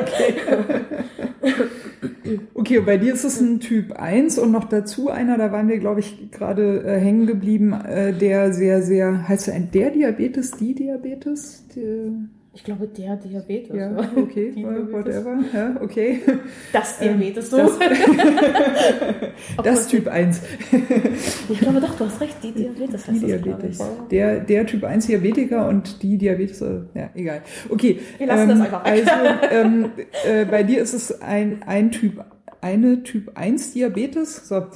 okay. 0.00 0.34
okay, 2.54 2.80
bei 2.80 2.98
dir 2.98 3.14
ist 3.14 3.24
es 3.24 3.40
ein 3.40 3.60
Typ 3.60 3.92
1 3.92 4.38
und 4.38 4.50
noch 4.50 4.64
dazu 4.64 5.08
einer, 5.08 5.38
da 5.38 5.52
waren 5.52 5.68
wir, 5.68 5.78
glaube 5.78 6.00
ich, 6.00 6.30
gerade 6.30 6.82
äh, 6.84 6.98
hängen 6.98 7.26
geblieben, 7.26 7.72
äh, 7.72 8.12
der 8.12 8.52
sehr, 8.52 8.82
sehr, 8.82 9.28
heißt 9.28 9.48
er 9.48 9.54
ein 9.54 9.70
der 9.70 9.90
Diabetes, 9.90 10.50
die 10.52 10.74
Diabetes? 10.74 11.66
Die, 11.74 12.10
ich 12.56 12.64
glaube, 12.64 12.88
der 12.88 13.16
Diabetes. 13.16 13.76
Ja, 13.76 13.94
okay, 14.16 14.50
Diabetes. 14.50 14.90
whatever. 14.90 15.38
Ja, 15.52 15.76
okay. 15.78 16.20
Das 16.72 17.02
ähm, 17.02 17.18
Diabetes 17.18 17.50
so. 17.50 17.58
Das, 17.58 17.78
das 19.62 19.88
Typ 19.88 20.08
1. 20.08 20.40
ich 21.50 21.60
glaube 21.60 21.80
doch, 21.82 21.94
du 21.98 22.06
hast 22.06 22.18
recht, 22.18 22.36
die 22.42 22.52
Diabetes 22.52 23.04
die 23.12 23.18
Diabetes. 23.20 23.78
Der, 24.10 24.40
der 24.40 24.64
Typ 24.64 24.84
1 24.84 25.06
Diabetiker 25.06 25.68
und 25.68 26.02
die 26.02 26.16
Diabetes, 26.16 26.62
äh, 26.62 26.80
ja, 26.94 27.10
egal. 27.14 27.42
Okay. 27.68 28.00
Wir 28.16 28.26
lassen 28.26 28.48
ähm, 28.48 28.58
das 28.58 28.60
einfach 28.60 28.84
weg. 28.86 29.06
Also, 29.06 29.54
ähm, 29.54 29.90
äh, 30.26 30.46
bei 30.46 30.62
dir 30.62 30.80
ist 30.80 30.94
es 30.94 31.20
ein, 31.20 31.62
ein 31.66 31.90
Typ 31.90 32.24
eine 32.62 33.02
Typ 33.02 33.32
1 33.34 33.74
Diabetes, 33.74 34.48
so, 34.48 34.66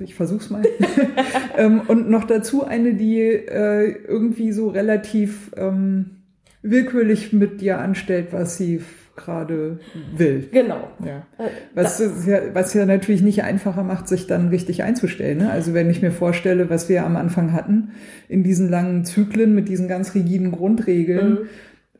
ich 0.00 0.14
versuch's 0.16 0.50
mal, 0.50 0.62
ähm, 1.56 1.82
und 1.86 2.10
noch 2.10 2.24
dazu 2.24 2.64
eine, 2.64 2.94
die 2.94 3.20
äh, 3.20 3.94
irgendwie 4.08 4.50
so 4.50 4.68
relativ 4.68 5.52
ähm, 5.56 6.19
willkürlich 6.62 7.32
mit 7.32 7.60
dir 7.60 7.78
anstellt, 7.78 8.28
was 8.32 8.56
sie 8.56 8.80
gerade 9.16 9.78
will. 10.16 10.48
Genau. 10.50 10.88
Ja. 11.04 11.26
Äh, 11.38 11.50
was, 11.74 12.02
ja, 12.26 12.40
was 12.54 12.74
ja 12.74 12.86
natürlich 12.86 13.22
nicht 13.22 13.42
einfacher 13.42 13.82
macht, 13.82 14.08
sich 14.08 14.26
dann 14.26 14.48
richtig 14.48 14.82
einzustellen. 14.82 15.38
Ne? 15.38 15.50
Also 15.50 15.74
wenn 15.74 15.90
ich 15.90 16.02
mir 16.02 16.12
vorstelle, 16.12 16.70
was 16.70 16.88
wir 16.88 17.04
am 17.04 17.16
Anfang 17.16 17.52
hatten, 17.52 17.90
in 18.28 18.42
diesen 18.42 18.68
langen 18.68 19.04
Zyklen 19.04 19.54
mit 19.54 19.68
diesen 19.68 19.88
ganz 19.88 20.14
rigiden 20.14 20.52
Grundregeln, 20.52 21.30
mhm. 21.30 21.38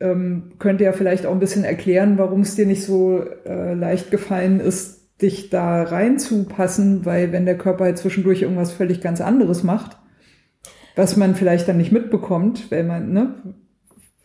ähm, 0.00 0.42
könnte 0.58 0.84
ja 0.84 0.92
vielleicht 0.92 1.26
auch 1.26 1.32
ein 1.32 1.40
bisschen 1.40 1.64
erklären, 1.64 2.16
warum 2.18 2.40
es 2.40 2.54
dir 2.54 2.66
nicht 2.66 2.84
so 2.84 3.22
äh, 3.44 3.74
leicht 3.74 4.10
gefallen 4.10 4.60
ist, 4.60 5.00
dich 5.20 5.50
da 5.50 5.82
reinzupassen, 5.82 7.04
weil 7.04 7.32
wenn 7.32 7.44
der 7.44 7.58
Körper 7.58 7.84
halt 7.84 7.98
zwischendurch 7.98 8.42
irgendwas 8.42 8.72
völlig 8.72 9.02
ganz 9.02 9.20
anderes 9.20 9.62
macht, 9.62 9.98
was 10.96 11.16
man 11.16 11.34
vielleicht 11.34 11.68
dann 11.68 11.76
nicht 11.76 11.92
mitbekommt, 11.92 12.70
weil 12.70 12.84
man, 12.84 13.12
ne, 13.12 13.34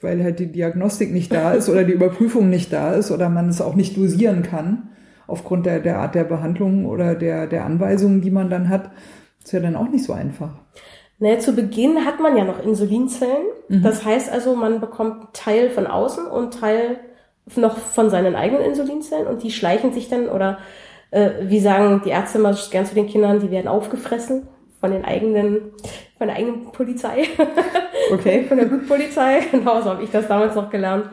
weil 0.05 0.23
halt 0.23 0.39
die 0.39 0.51
Diagnostik 0.51 1.11
nicht 1.11 1.33
da 1.33 1.51
ist 1.51 1.67
oder 1.67 1.83
die 1.83 1.91
Überprüfung 1.91 2.49
nicht 2.49 2.71
da 2.71 2.93
ist 2.93 3.11
oder 3.11 3.29
man 3.29 3.49
es 3.49 3.59
auch 3.59 3.75
nicht 3.75 3.97
dosieren 3.97 4.43
kann 4.43 4.89
aufgrund 5.27 5.65
der, 5.65 5.79
der 5.79 5.99
Art 5.99 6.15
der 6.15 6.23
Behandlung 6.23 6.85
oder 6.85 7.15
der, 7.15 7.47
der 7.47 7.65
Anweisungen, 7.65 8.21
die 8.21 8.31
man 8.31 8.49
dann 8.49 8.69
hat, 8.69 8.91
ist 9.43 9.51
ja 9.51 9.59
dann 9.59 9.75
auch 9.75 9.89
nicht 9.89 10.03
so 10.03 10.13
einfach. 10.13 10.51
Naja, 11.19 11.39
zu 11.39 11.53
Beginn 11.53 12.05
hat 12.05 12.19
man 12.19 12.35
ja 12.35 12.43
noch 12.43 12.63
Insulinzellen. 12.63 13.45
Mhm. 13.69 13.83
Das 13.83 14.03
heißt 14.03 14.31
also, 14.31 14.55
man 14.55 14.81
bekommt 14.81 15.33
Teil 15.33 15.69
von 15.69 15.87
außen 15.87 16.27
und 16.27 16.59
Teil 16.59 16.99
noch 17.55 17.77
von 17.77 18.09
seinen 18.09 18.35
eigenen 18.35 18.63
Insulinzellen 18.63 19.27
und 19.27 19.43
die 19.43 19.51
schleichen 19.51 19.93
sich 19.93 20.09
dann 20.09 20.29
oder 20.29 20.57
äh, 21.11 21.29
wie 21.43 21.59
sagen 21.59 22.01
die 22.03 22.09
Ärzte 22.09 22.39
immer 22.39 22.55
gern 22.71 22.85
zu 22.85 22.95
den 22.95 23.07
Kindern, 23.07 23.39
die 23.39 23.51
werden 23.51 23.67
aufgefressen 23.67 24.47
von 24.79 24.91
den 24.91 25.05
eigenen, 25.05 25.71
von 26.17 26.27
der 26.27 26.37
eigenen 26.37 26.71
Polizei. 26.71 27.27
Okay. 28.11 28.43
von 28.43 28.57
der 28.57 28.65
Blutpolizei. 28.65 29.39
Genau, 29.51 29.81
so 29.81 29.89
habe 29.89 30.03
ich 30.03 30.11
das 30.11 30.27
damals 30.27 30.53
noch 30.53 30.69
gelernt. 30.69 31.09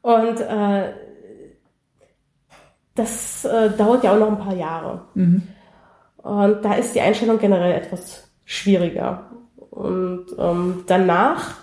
Und 0.00 0.40
äh, 0.40 0.94
das 2.94 3.44
äh, 3.44 3.70
dauert 3.76 4.04
ja 4.04 4.14
auch 4.14 4.18
noch 4.18 4.28
ein 4.28 4.38
paar 4.38 4.54
Jahre. 4.54 5.02
Mhm. 5.14 5.42
Und 6.16 6.64
da 6.64 6.74
ist 6.74 6.94
die 6.94 7.02
Einstellung 7.02 7.38
generell 7.38 7.72
etwas 7.72 8.30
schwieriger. 8.46 9.30
Und 9.70 10.26
ähm, 10.38 10.84
danach 10.86 11.56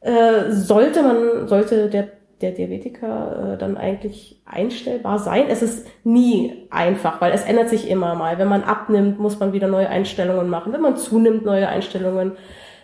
äh, 0.00 0.50
sollte 0.50 1.02
man, 1.02 1.48
sollte 1.48 1.88
der 1.88 2.19
der 2.40 2.52
Diabetiker 2.52 3.54
äh, 3.54 3.58
dann 3.58 3.76
eigentlich 3.76 4.40
einstellbar 4.46 5.18
sein. 5.18 5.44
Es 5.48 5.62
ist 5.62 5.86
nie 6.04 6.66
einfach, 6.70 7.20
weil 7.20 7.32
es 7.32 7.42
ändert 7.42 7.68
sich 7.68 7.88
immer 7.88 8.14
mal. 8.14 8.38
Wenn 8.38 8.48
man 8.48 8.62
abnimmt, 8.62 9.18
muss 9.18 9.38
man 9.38 9.52
wieder 9.52 9.68
neue 9.68 9.88
Einstellungen 9.88 10.48
machen. 10.48 10.72
Wenn 10.72 10.80
man 10.80 10.96
zunimmt, 10.96 11.44
neue 11.44 11.68
Einstellungen. 11.68 12.32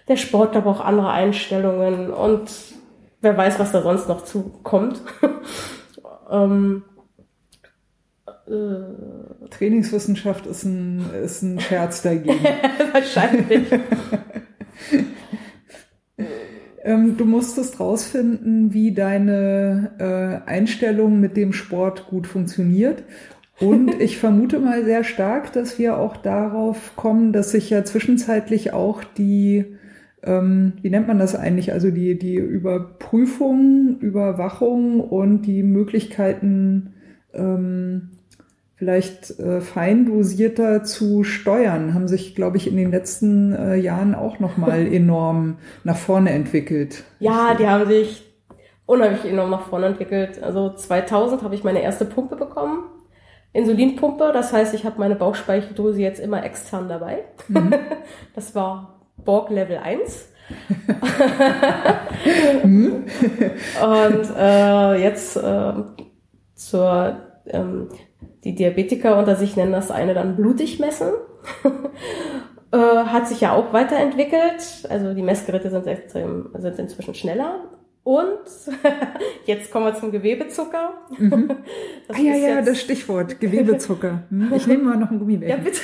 Der 0.09 0.17
Sportler 0.17 0.61
braucht 0.61 0.85
andere 0.85 1.11
Einstellungen 1.11 2.13
und 2.13 2.51
wer 3.21 3.37
weiß, 3.37 3.59
was 3.59 3.73
da 3.73 3.83
sonst 3.83 4.09
noch 4.09 4.23
zukommt. 4.25 5.01
ähm, 6.31 6.85
äh, 8.47 9.49
Trainingswissenschaft 9.51 10.47
ist 10.47 10.65
ein, 10.65 11.11
ist 11.25 11.43
ein 11.43 11.59
Scherz 11.61 12.03
dagegen. 12.03 12.39
Wahrscheinlich. 12.93 13.63
Ähm, 16.87 17.17
du 17.17 17.25
musstest 17.25 17.81
rausfinden, 17.81 18.73
wie 18.73 18.93
deine 18.93 19.91
äh, 19.99 20.49
Einstellung 20.49 21.19
mit 21.19 21.37
dem 21.37 21.53
Sport 21.53 22.07
gut 22.07 22.29
funktioniert. 22.29 23.03
Und 23.59 23.95
ich 24.01 24.19
vermute 24.19 24.61
mal 24.61 24.85
sehr 24.85 25.03
stark, 25.03 25.53
dass 25.53 25.81
wir 25.81 25.99
auch 25.99 26.17
darauf 26.17 26.95
kommen, 26.95 27.33
dass 27.33 27.51
sich 27.51 27.71
ja 27.71 27.85
zwischenzeitlich 27.85 28.73
auch 28.73 29.03
die 29.03 29.77
ähm, 30.23 30.75
wie 30.83 30.91
nennt 30.91 31.09
man 31.09 31.19
das 31.19 31.35
eigentlich? 31.35 31.73
Also 31.73 31.91
die, 31.91 32.19
die 32.19 32.37
Überprüfung, 32.37 33.99
Überwachung 34.01 35.01
und 35.01 35.43
die 35.43 35.63
Möglichkeiten, 35.63 36.95
ähm, 37.33 38.11
vielleicht 38.77 39.39
äh, 39.41 39.61
fein 39.61 40.05
dosierter 40.07 40.85
zu 40.85 41.25
steuern, 41.25 41.95
haben 41.95 42.09
sich, 42.09 42.35
glaube 42.35 42.59
ich, 42.59 42.69
in 42.69 42.77
den 42.77 42.91
letzten 42.91 43.55
äh, 43.55 43.77
Jahren 43.77 44.15
auch 44.15 44.39
nochmal 44.39 44.87
enorm 44.93 45.59
nach 45.83 45.97
vorne 45.97 46.31
entwickelt. 46.31 47.05
Ja, 47.19 47.55
die 47.55 47.67
haben 47.67 47.87
sich 47.87 48.23
unheimlich 48.85 49.25
enorm 49.25 49.51
nach 49.51 49.69
vorne 49.69 49.87
entwickelt. 49.87 50.43
Also 50.43 50.73
2000 50.75 51.43
habe 51.43 51.55
ich 51.55 51.65
meine 51.65 51.83
erste 51.83 52.05
Pumpe 52.05 52.37
bekommen. 52.37 52.85
Insulinpumpe, 53.53 54.33
das 54.35 54.53
heißt, 54.53 54.75
ich 54.75 54.85
habe 54.85 54.99
meine 54.99 55.17
Bauchspeicheldrüse 55.17 56.01
jetzt 56.01 56.21
immer 56.21 56.45
extern 56.45 56.89
dabei. 56.89 57.25
Mhm. 57.49 57.75
Das 58.35 58.55
war 58.55 59.01
Borg 59.17 59.49
Level 59.49 59.79
1. 59.79 60.29
Mhm. 62.63 63.05
Und 63.83 64.37
äh, 64.39 65.03
jetzt 65.03 65.37
äh, 65.39 65.73
zur 66.55 67.17
ähm, 67.47 67.89
die 68.47 68.55
Diabetiker 68.55 69.19
unter 69.19 69.35
sich 69.35 69.57
nennen 69.57 69.73
das 69.73 69.91
eine 69.91 70.15
dann 70.15 70.37
blutig 70.37 70.79
messen. 70.79 71.09
äh, 72.73 72.77
hat 72.79 73.27
sich 73.27 73.41
ja 73.41 73.53
auch 73.53 73.73
weiterentwickelt. 73.73 74.87
Also 74.89 75.15
die 75.15 75.23
Messgeräte 75.23 75.69
sind 75.69 75.85
extrem, 75.89 76.51
sind 76.57 76.79
inzwischen 76.79 77.15
schneller. 77.15 77.65
Und 78.05 78.39
jetzt 79.47 79.73
kommen 79.73 79.87
wir 79.87 79.97
zum 79.97 80.13
Gewebezucker. 80.13 80.93
Mhm. 81.19 81.51
ah 82.09 82.21
ja, 82.21 82.37
ja, 82.37 82.63
das 82.63 82.81
Stichwort, 82.81 83.41
Gewebezucker. 83.41 84.23
Hm? 84.31 84.53
Ich 84.55 84.69
nehme 84.69 84.85
mal 84.85 84.97
noch 84.97 85.11
ein 85.11 85.19
Gummibärchen. 85.19 85.59
Ja, 85.59 85.65
bitte. 85.65 85.81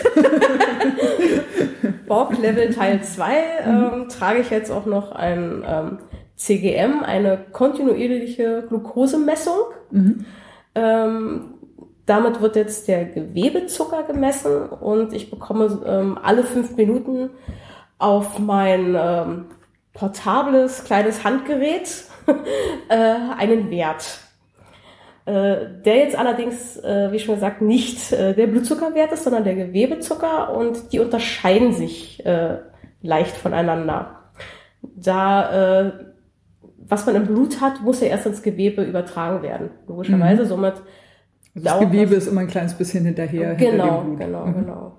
Borg 2.07 2.39
Level 2.39 2.73
Teil 2.73 3.03
2 3.03 3.25
mhm. 3.25 3.33
ähm, 3.67 4.09
trage 4.09 4.39
ich 4.39 4.51
jetzt 4.51 4.71
auch 4.71 4.87
noch 4.87 5.11
ein 5.11 5.65
ähm, 5.67 5.99
CGM, 6.37 7.03
eine 7.03 7.39
kontinuierliche 7.51 8.67
Glukosemessung. 8.69 9.59
Mhm. 9.91 10.25
Ähm, 10.77 11.55
damit 12.07 12.41
wird 12.41 12.57
jetzt 12.57 12.89
der 12.89 13.05
Gewebezucker 13.05 14.03
gemessen 14.05 14.69
und 14.69 15.13
ich 15.13 15.31
bekomme 15.31 15.81
ähm, 15.87 16.19
alle 16.23 16.43
fünf 16.43 16.77
Minuten 16.77 17.31
auf 17.99 18.39
mein 18.39 18.97
ähm, 18.99 19.47
portables 19.95 20.85
kleines 20.85 21.25
Handgerät 21.25 22.05
äh, 22.89 22.95
einen 23.39 23.71
Wert. 23.71 24.21
Äh, 25.25 25.83
der 25.85 25.99
jetzt 25.99 26.19
allerdings, 26.19 26.77
äh, 26.79 27.13
wie 27.13 27.21
schon 27.21 27.37
gesagt, 27.37 27.63
nicht 27.63 28.11
äh, 28.13 28.35
der 28.35 28.49
Blutzuckerwert 28.49 29.13
ist, 29.13 29.23
sondern 29.23 29.45
der 29.45 29.55
Gewebezucker 29.55 30.53
und 30.53 30.93
die 30.93 30.99
unterscheiden 30.99 31.73
sich 31.73 32.23
leicht 33.03 33.37
voneinander. 33.37 34.19
Da 34.83 35.93
was 36.89 37.07
man 37.07 37.17
im 37.17 37.27
Blut 37.27 37.61
hat, 37.61 37.81
muss 37.83 38.01
ja 38.01 38.09
erst 38.09 38.27
ins 38.27 38.43
Gewebe 38.43 38.83
übertragen 38.83 39.43
werden. 39.43 39.71
Logischerweise, 39.87 40.43
mhm. 40.43 40.47
somit 40.47 40.75
das 41.55 41.81
Gewebe 41.81 42.15
ist 42.15 42.27
immer 42.27 42.43
ein 42.43 42.49
kleines 42.49 42.75
bisschen 42.75 43.05
hinterher. 43.05 43.55
Genau, 43.55 44.03
hinter 44.03 44.25
genau, 44.25 44.47
mhm. 44.47 44.55
genau. 44.55 44.99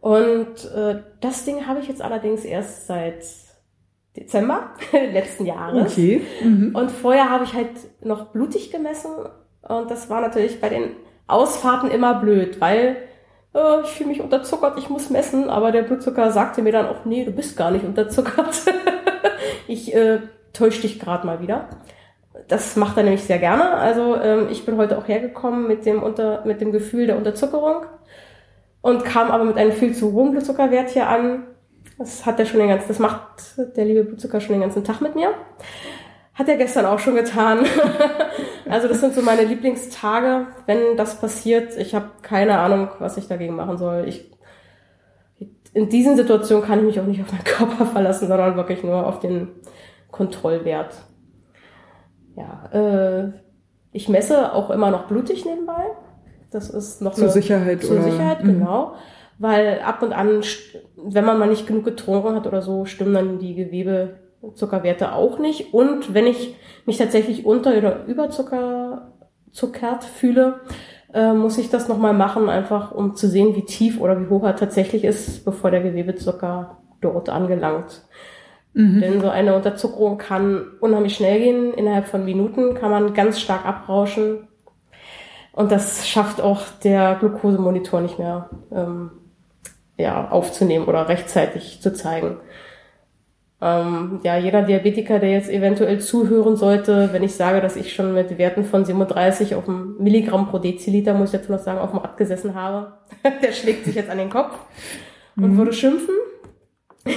Und 0.00 0.72
äh, 0.74 1.02
das 1.20 1.44
Ding 1.44 1.66
habe 1.66 1.80
ich 1.80 1.88
jetzt 1.88 2.00
allerdings 2.00 2.44
erst 2.44 2.86
seit 2.86 3.22
Dezember 4.16 4.70
letzten 4.92 5.46
Jahres. 5.46 5.92
Okay. 5.92 6.22
Mhm. 6.42 6.74
Und 6.74 6.90
vorher 6.90 7.30
habe 7.30 7.44
ich 7.44 7.54
halt 7.54 7.70
noch 8.02 8.26
blutig 8.32 8.70
gemessen. 8.72 9.10
Und 9.62 9.90
das 9.90 10.08
war 10.08 10.20
natürlich 10.20 10.60
bei 10.60 10.70
den 10.70 10.96
Ausfahrten 11.26 11.90
immer 11.90 12.14
blöd, 12.14 12.60
weil 12.60 12.96
äh, 13.54 13.82
ich 13.84 13.90
fühle 13.90 14.08
mich 14.08 14.20
unterzuckert, 14.20 14.78
ich 14.78 14.88
muss 14.88 15.10
messen. 15.10 15.50
Aber 15.50 15.70
der 15.70 15.82
Blutzucker 15.82 16.32
sagte 16.32 16.62
mir 16.62 16.72
dann 16.72 16.86
auch, 16.86 17.04
nee, 17.04 17.24
du 17.24 17.32
bist 17.32 17.56
gar 17.56 17.70
nicht 17.70 17.84
unterzuckert. 17.84 18.62
ich 19.68 19.94
äh, 19.94 20.20
täusche 20.52 20.82
dich 20.82 20.98
gerade 20.98 21.26
mal 21.26 21.40
wieder. 21.42 21.68
Das 22.50 22.74
macht 22.74 22.96
er 22.96 23.04
nämlich 23.04 23.22
sehr 23.22 23.38
gerne. 23.38 23.74
Also 23.74 24.16
ähm, 24.16 24.48
ich 24.50 24.66
bin 24.66 24.76
heute 24.76 24.98
auch 24.98 25.06
hergekommen 25.06 25.68
mit 25.68 25.86
dem, 25.86 26.02
unter, 26.02 26.44
mit 26.44 26.60
dem 26.60 26.72
Gefühl 26.72 27.06
der 27.06 27.16
Unterzuckerung 27.16 27.86
und 28.80 29.04
kam 29.04 29.30
aber 29.30 29.44
mit 29.44 29.56
einem 29.56 29.70
viel 29.70 29.94
zu 29.94 30.12
hohen 30.12 30.32
Blutzuckerwert 30.32 30.90
hier 30.90 31.08
an. 31.08 31.44
Das 31.96 32.26
hat 32.26 32.40
er 32.40 32.46
schon 32.46 32.58
den 32.58 32.68
ganzen, 32.68 32.88
das 32.88 32.98
macht 32.98 33.22
der 33.76 33.84
liebe 33.84 34.02
Blutzucker 34.02 34.40
schon 34.40 34.54
den 34.54 34.62
ganzen 34.62 34.82
Tag 34.82 35.00
mit 35.00 35.14
mir. 35.14 35.30
Hat 36.34 36.48
er 36.48 36.56
gestern 36.56 36.86
auch 36.86 36.98
schon 36.98 37.14
getan. 37.14 37.60
also 38.68 38.88
das 38.88 39.00
sind 39.00 39.14
so 39.14 39.22
meine 39.22 39.44
Lieblingstage, 39.44 40.48
wenn 40.66 40.96
das 40.96 41.20
passiert. 41.20 41.76
Ich 41.76 41.94
habe 41.94 42.10
keine 42.22 42.58
Ahnung, 42.58 42.88
was 42.98 43.16
ich 43.16 43.28
dagegen 43.28 43.54
machen 43.54 43.78
soll. 43.78 44.06
Ich, 44.08 44.28
in 45.72 45.88
diesen 45.88 46.16
Situationen 46.16 46.64
kann 46.64 46.80
ich 46.80 46.84
mich 46.84 47.00
auch 47.00 47.06
nicht 47.06 47.22
auf 47.22 47.30
meinen 47.30 47.44
Körper 47.44 47.86
verlassen, 47.92 48.26
sondern 48.26 48.56
wirklich 48.56 48.82
nur 48.82 49.06
auf 49.06 49.20
den 49.20 49.52
Kontrollwert 50.10 50.94
ja, 52.36 52.68
äh, 52.72 53.32
ich 53.92 54.08
messe 54.08 54.52
auch 54.52 54.70
immer 54.70 54.90
noch 54.90 55.06
blutig 55.06 55.44
nebenbei. 55.44 55.84
Das 56.50 56.70
ist 56.70 57.00
noch 57.00 57.14
zur 57.14 57.24
eine, 57.24 57.32
Sicherheit. 57.32 57.82
Zur 57.82 57.96
oder? 57.96 58.10
Sicherheit, 58.10 58.44
mhm. 58.44 58.58
genau. 58.58 58.94
Weil 59.38 59.80
ab 59.80 60.02
und 60.02 60.12
an, 60.12 60.42
wenn 60.96 61.24
man 61.24 61.38
mal 61.38 61.48
nicht 61.48 61.66
genug 61.66 61.84
getrunken 61.84 62.34
hat 62.34 62.46
oder 62.46 62.60
so, 62.60 62.84
stimmen 62.84 63.14
dann 63.14 63.38
die 63.38 63.54
Gewebezuckerwerte 63.54 65.14
auch 65.14 65.38
nicht. 65.38 65.72
Und 65.72 66.12
wenn 66.12 66.26
ich 66.26 66.56
mich 66.84 66.98
tatsächlich 66.98 67.46
unter- 67.46 67.76
oder 67.76 68.04
überzuckert 68.04 70.04
fühle, 70.04 70.60
äh, 71.14 71.32
muss 71.32 71.58
ich 71.58 71.70
das 71.70 71.88
nochmal 71.88 72.12
machen, 72.12 72.48
einfach 72.48 72.92
um 72.92 73.16
zu 73.16 73.28
sehen, 73.28 73.56
wie 73.56 73.64
tief 73.64 74.00
oder 74.00 74.20
wie 74.20 74.28
hoch 74.28 74.44
er 74.44 74.56
tatsächlich 74.56 75.04
ist, 75.04 75.44
bevor 75.44 75.70
der 75.70 75.82
Gewebezucker 75.82 76.78
dort 77.00 77.30
angelangt. 77.30 78.02
Mhm. 78.72 79.00
Denn 79.00 79.20
so 79.20 79.28
eine 79.28 79.54
Unterzuckerung 79.54 80.18
kann 80.18 80.66
unheimlich 80.80 81.16
schnell 81.16 81.40
gehen. 81.40 81.74
Innerhalb 81.74 82.06
von 82.06 82.24
Minuten 82.24 82.74
kann 82.74 82.90
man 82.90 83.14
ganz 83.14 83.40
stark 83.40 83.64
abrauschen. 83.66 84.48
Und 85.52 85.72
das 85.72 86.08
schafft 86.08 86.40
auch 86.40 86.62
der 86.84 87.16
Glukosemonitor 87.16 88.00
nicht 88.00 88.18
mehr 88.18 88.50
ähm, 88.72 89.10
ja, 89.96 90.30
aufzunehmen 90.30 90.86
oder 90.86 91.08
rechtzeitig 91.08 91.80
zu 91.82 91.92
zeigen. 91.92 92.36
Ähm, 93.62 94.20
ja, 94.22 94.38
jeder 94.38 94.62
Diabetiker, 94.62 95.18
der 95.18 95.32
jetzt 95.32 95.50
eventuell 95.50 96.00
zuhören 96.00 96.56
sollte, 96.56 97.10
wenn 97.12 97.22
ich 97.22 97.34
sage, 97.34 97.60
dass 97.60 97.76
ich 97.76 97.92
schon 97.92 98.14
mit 98.14 98.38
Werten 98.38 98.64
von 98.64 98.86
37 98.86 99.54
auf 99.54 99.66
dem 99.66 99.96
Milligramm 99.98 100.48
pro 100.48 100.58
Deziliter, 100.58 101.12
muss 101.12 101.28
ich 101.28 101.40
jetzt 101.40 101.50
noch 101.50 101.58
sagen, 101.58 101.78
auf 101.78 101.90
dem 101.90 101.98
Rad 101.98 102.16
gesessen 102.16 102.54
habe, 102.54 102.92
der 103.42 103.52
schlägt 103.52 103.84
sich 103.84 103.96
jetzt 103.96 104.08
an 104.08 104.16
den 104.16 104.30
Kopf 104.30 104.56
und 105.36 105.52
mhm. 105.52 105.58
würde 105.58 105.72
schimpfen. 105.74 106.14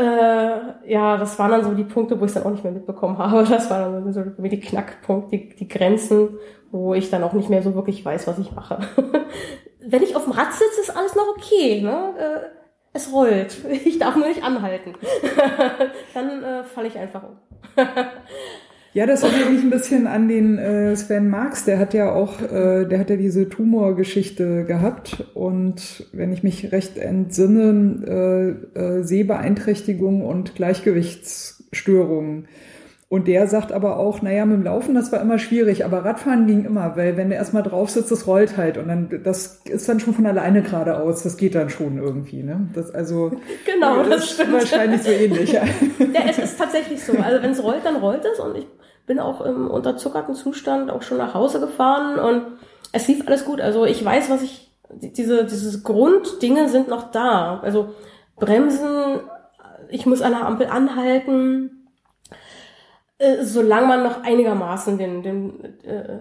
Äh, 0.00 0.90
ja, 0.90 1.18
das 1.18 1.38
waren 1.38 1.50
dann 1.50 1.62
so 1.62 1.74
die 1.74 1.84
Punkte, 1.84 2.18
wo 2.18 2.24
ich 2.24 2.30
es 2.30 2.34
dann 2.34 2.44
auch 2.44 2.50
nicht 2.50 2.64
mehr 2.64 2.72
mitbekommen 2.72 3.18
habe. 3.18 3.44
Das 3.44 3.68
waren 3.68 3.92
dann 3.92 4.12
so 4.14 4.22
die 4.22 4.60
Knackpunkte, 4.60 5.36
die, 5.36 5.48
die 5.54 5.68
Grenzen, 5.68 6.38
wo 6.70 6.94
ich 6.94 7.10
dann 7.10 7.22
auch 7.22 7.34
nicht 7.34 7.50
mehr 7.50 7.62
so 7.62 7.74
wirklich 7.74 8.02
weiß, 8.02 8.26
was 8.26 8.38
ich 8.38 8.52
mache. 8.52 8.78
Wenn 9.86 10.02
ich 10.02 10.16
auf 10.16 10.24
dem 10.24 10.32
Rad 10.32 10.52
sitze, 10.52 10.80
ist 10.80 10.96
alles 10.96 11.14
noch 11.14 11.28
okay. 11.36 11.82
Ne? 11.82 12.14
Äh, 12.18 12.46
es 12.94 13.12
rollt. 13.12 13.58
Ich 13.84 13.98
darf 13.98 14.16
nur 14.16 14.28
nicht 14.28 14.42
anhalten. 14.42 14.94
dann 16.14 16.42
äh, 16.42 16.64
falle 16.64 16.88
ich 16.88 16.96
einfach 16.96 17.22
um. 17.22 17.36
Ja, 18.92 19.06
das 19.06 19.22
erinnert 19.22 19.52
mich 19.52 19.62
ein 19.62 19.70
bisschen 19.70 20.08
an 20.08 20.26
den 20.26 20.58
äh, 20.58 20.96
Sven 20.96 21.28
Marx, 21.28 21.64
der 21.64 21.78
hat 21.78 21.94
ja 21.94 22.12
auch, 22.12 22.42
äh, 22.42 22.86
der 22.86 22.98
hat 22.98 23.08
ja 23.08 23.14
diese 23.14 23.48
Tumorgeschichte 23.48 24.64
gehabt 24.64 25.24
und 25.34 26.08
wenn 26.12 26.32
ich 26.32 26.42
mich 26.42 26.72
recht 26.72 26.98
entsinne, 26.98 28.58
äh, 28.74 28.80
äh, 28.80 29.02
Sehbeeinträchtigung 29.04 30.22
und 30.26 30.56
Gleichgewichtsstörungen. 30.56 32.48
Und 33.12 33.26
der 33.26 33.48
sagt 33.48 33.72
aber 33.72 33.98
auch, 33.98 34.22
naja, 34.22 34.46
mit 34.46 34.58
dem 34.58 34.62
Laufen, 34.62 34.94
das 34.94 35.10
war 35.10 35.20
immer 35.20 35.40
schwierig, 35.40 35.84
aber 35.84 36.04
Radfahren 36.04 36.46
ging 36.46 36.64
immer, 36.64 36.94
weil 36.94 37.16
wenn 37.16 37.28
du 37.28 37.34
erstmal 37.34 37.64
drauf 37.64 37.90
sitzt, 37.90 38.12
das 38.12 38.28
rollt 38.28 38.56
halt 38.56 38.78
und 38.78 38.86
dann, 38.86 39.22
das 39.24 39.62
ist 39.64 39.88
dann 39.88 39.98
schon 39.98 40.14
von 40.14 40.26
alleine 40.26 40.62
geradeaus, 40.62 41.24
das 41.24 41.36
geht 41.36 41.56
dann 41.56 41.70
schon 41.70 41.98
irgendwie, 41.98 42.44
ne? 42.44 42.68
Das 42.72 42.94
also. 42.94 43.32
Genau, 43.66 44.04
das, 44.04 44.08
das 44.08 44.30
stimmt. 44.30 44.52
Wahrscheinlich 44.52 45.02
so 45.02 45.10
ähnlich, 45.10 45.50
ja. 45.50 45.64
ja, 45.98 46.20
es 46.28 46.38
ist 46.38 46.56
tatsächlich 46.56 47.04
so. 47.04 47.14
Also 47.14 47.42
wenn 47.42 47.50
es 47.50 47.60
rollt, 47.60 47.84
dann 47.84 47.96
rollt 47.96 48.24
es 48.24 48.38
und 48.38 48.56
ich 48.56 48.68
bin 49.08 49.18
auch 49.18 49.40
im 49.40 49.68
unterzuckerten 49.68 50.36
Zustand 50.36 50.88
auch 50.88 51.02
schon 51.02 51.18
nach 51.18 51.34
Hause 51.34 51.58
gefahren 51.58 52.16
und 52.20 52.42
es 52.92 53.08
lief 53.08 53.26
alles 53.26 53.44
gut. 53.44 53.60
Also 53.60 53.86
ich 53.86 54.04
weiß, 54.04 54.30
was 54.30 54.40
ich, 54.42 54.72
diese, 54.88 55.44
diese 55.46 55.82
Grunddinge 55.82 56.68
sind 56.68 56.86
noch 56.86 57.10
da. 57.10 57.58
Also 57.64 57.92
Bremsen, 58.36 59.18
ich 59.88 60.06
muss 60.06 60.22
an 60.22 60.30
der 60.30 60.46
Ampel 60.46 60.68
anhalten, 60.68 61.79
äh, 63.20 63.44
solange 63.44 63.86
man 63.86 64.02
noch 64.02 64.22
einigermaßen 64.22 64.96
den, 64.96 65.22
den 65.22 65.64
äh, 65.84 66.20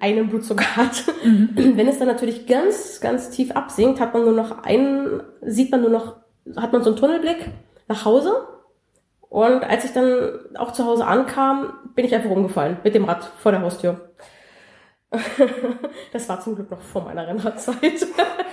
einen 0.00 0.28
Blutzucker 0.28 0.76
hat. 0.76 1.04
Mhm. 1.24 1.50
Wenn 1.76 1.86
es 1.86 2.00
dann 2.00 2.08
natürlich 2.08 2.46
ganz, 2.48 3.00
ganz 3.00 3.30
tief 3.30 3.52
absinkt, 3.52 4.00
hat 4.00 4.12
man 4.14 4.24
nur 4.24 4.34
noch 4.34 4.64
einen, 4.64 5.22
sieht 5.42 5.70
man 5.70 5.80
nur 5.80 5.90
noch, 5.90 6.16
hat 6.56 6.72
man 6.72 6.82
so 6.82 6.90
einen 6.90 6.98
Tunnelblick 6.98 7.50
nach 7.86 8.04
Hause 8.04 8.48
und 9.28 9.62
als 9.62 9.84
ich 9.84 9.92
dann 9.92 10.40
auch 10.56 10.72
zu 10.72 10.84
Hause 10.84 11.06
ankam, 11.06 11.72
bin 11.94 12.04
ich 12.04 12.14
einfach 12.16 12.30
umgefallen 12.30 12.78
mit 12.82 12.96
dem 12.96 13.04
Rad 13.04 13.30
vor 13.38 13.52
der 13.52 13.62
Haustür. 13.62 14.10
Das 16.12 16.28
war 16.28 16.40
zum 16.40 16.54
Glück 16.54 16.70
noch 16.70 16.80
vor 16.80 17.02
meiner 17.02 17.26
Rennerzeit. 17.26 18.06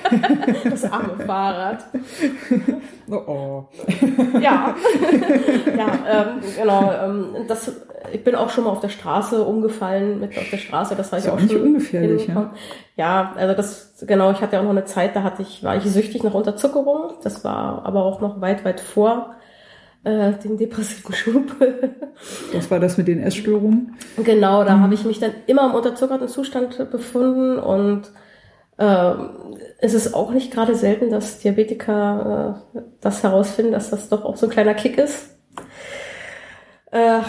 das 0.63 0.85
arme 0.85 1.15
Fahrrad. 1.23 1.85
Oh, 3.09 3.15
oh. 3.15 3.65
Ja, 4.39 4.75
ja 5.77 5.99
ähm, 6.09 6.41
genau. 6.57 6.91
Ähm, 6.91 7.35
das, 7.47 7.71
ich 8.11 8.23
bin 8.23 8.33
auch 8.33 8.49
schon 8.49 8.63
mal 8.63 8.71
auf 8.71 8.79
der 8.79 8.89
Straße 8.89 9.43
umgefallen, 9.43 10.19
mit 10.19 10.35
auf 10.35 10.49
der 10.49 10.57
Straße. 10.57 10.95
Das 10.95 11.11
war 11.11 11.19
ich 11.19 11.25
Ist 11.25 11.31
auch 11.31 11.35
auch 11.35 11.41
nicht 11.41 11.51
schon 11.51 11.61
ungefährlich, 11.61 12.23
hinbekommen. 12.23 12.51
Ja, 12.95 13.33
also 13.37 13.53
das, 13.53 13.93
genau, 14.07 14.31
ich 14.31 14.41
hatte 14.41 14.55
ja 14.55 14.59
auch 14.61 14.65
noch 14.65 14.71
eine 14.71 14.85
Zeit, 14.85 15.15
da 15.15 15.21
hatte 15.21 15.43
ich, 15.43 15.63
war 15.63 15.75
ich 15.75 15.83
süchtig 15.83 16.23
nach 16.23 16.33
Unterzuckerung. 16.33 17.13
Das 17.21 17.43
war 17.43 17.85
aber 17.85 18.03
auch 18.03 18.19
noch 18.19 18.41
weit, 18.41 18.65
weit 18.65 18.79
vor 18.79 19.35
äh, 20.07 20.33
dem 20.41 20.57
depressiven 20.57 21.13
Schub. 21.13 21.55
Was 22.53 22.71
war 22.71 22.79
das 22.79 22.97
mit 22.97 23.09
den 23.09 23.21
Essstörungen? 23.21 23.97
Genau, 24.23 24.63
da 24.63 24.79
habe 24.79 24.93
ich 24.93 25.03
mich 25.03 25.19
dann 25.19 25.33
immer 25.47 25.65
im 25.65 25.75
unterzuckerten 25.75 26.29
Zustand 26.29 26.89
befunden 26.89 27.59
und 27.59 28.09
äh, 28.77 29.13
es 29.79 29.93
ist 29.93 30.13
auch 30.13 30.31
nicht 30.31 30.53
gerade 30.53 30.75
selten, 30.75 31.09
dass 31.09 31.39
Diabetiker 31.39 32.63
äh, 32.73 32.79
das 33.01 33.23
herausfinden, 33.23 33.73
dass 33.73 33.89
das 33.89 34.07
doch 34.07 34.23
auch 34.23 34.37
so 34.37 34.45
ein 34.45 34.51
kleiner 34.51 34.75
Kick 34.75 34.97
ist. 34.97 35.37
Äh, 36.91 37.19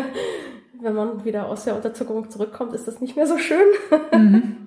wenn 0.82 0.94
man 0.94 1.24
wieder 1.24 1.48
aus 1.48 1.64
der 1.64 1.76
Unterzuckerung 1.76 2.30
zurückkommt, 2.30 2.74
ist 2.74 2.86
das 2.86 3.00
nicht 3.00 3.16
mehr 3.16 3.26
so 3.26 3.38
schön. 3.38 3.66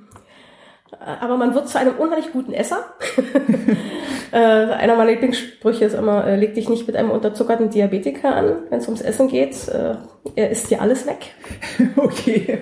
Aber 1.06 1.38
man 1.38 1.54
wird 1.54 1.70
zu 1.70 1.80
einem 1.80 1.96
unheimlich 1.96 2.32
guten 2.32 2.54
Esser. 2.54 2.86
äh, 4.32 4.38
einer 4.38 4.96
meiner 4.96 5.12
Lieblingssprüche 5.12 5.86
ist 5.86 5.94
immer, 5.94 6.26
äh, 6.26 6.36
leg 6.36 6.56
dich 6.56 6.70
nicht 6.70 6.88
mit 6.88 6.96
einem 6.96 7.12
unterzuckerten 7.12 7.70
Diabetiker 7.70 8.36
an, 8.36 8.56
wenn 8.70 8.80
es 8.80 8.86
ums 8.88 9.02
Essen 9.02 9.28
geht. 9.28 9.68
Äh, 9.68 9.96
er 10.36 10.50
isst 10.50 10.70
dir 10.70 10.82
alles 10.82 11.06
weg. 11.06 11.34
Okay. 11.96 12.60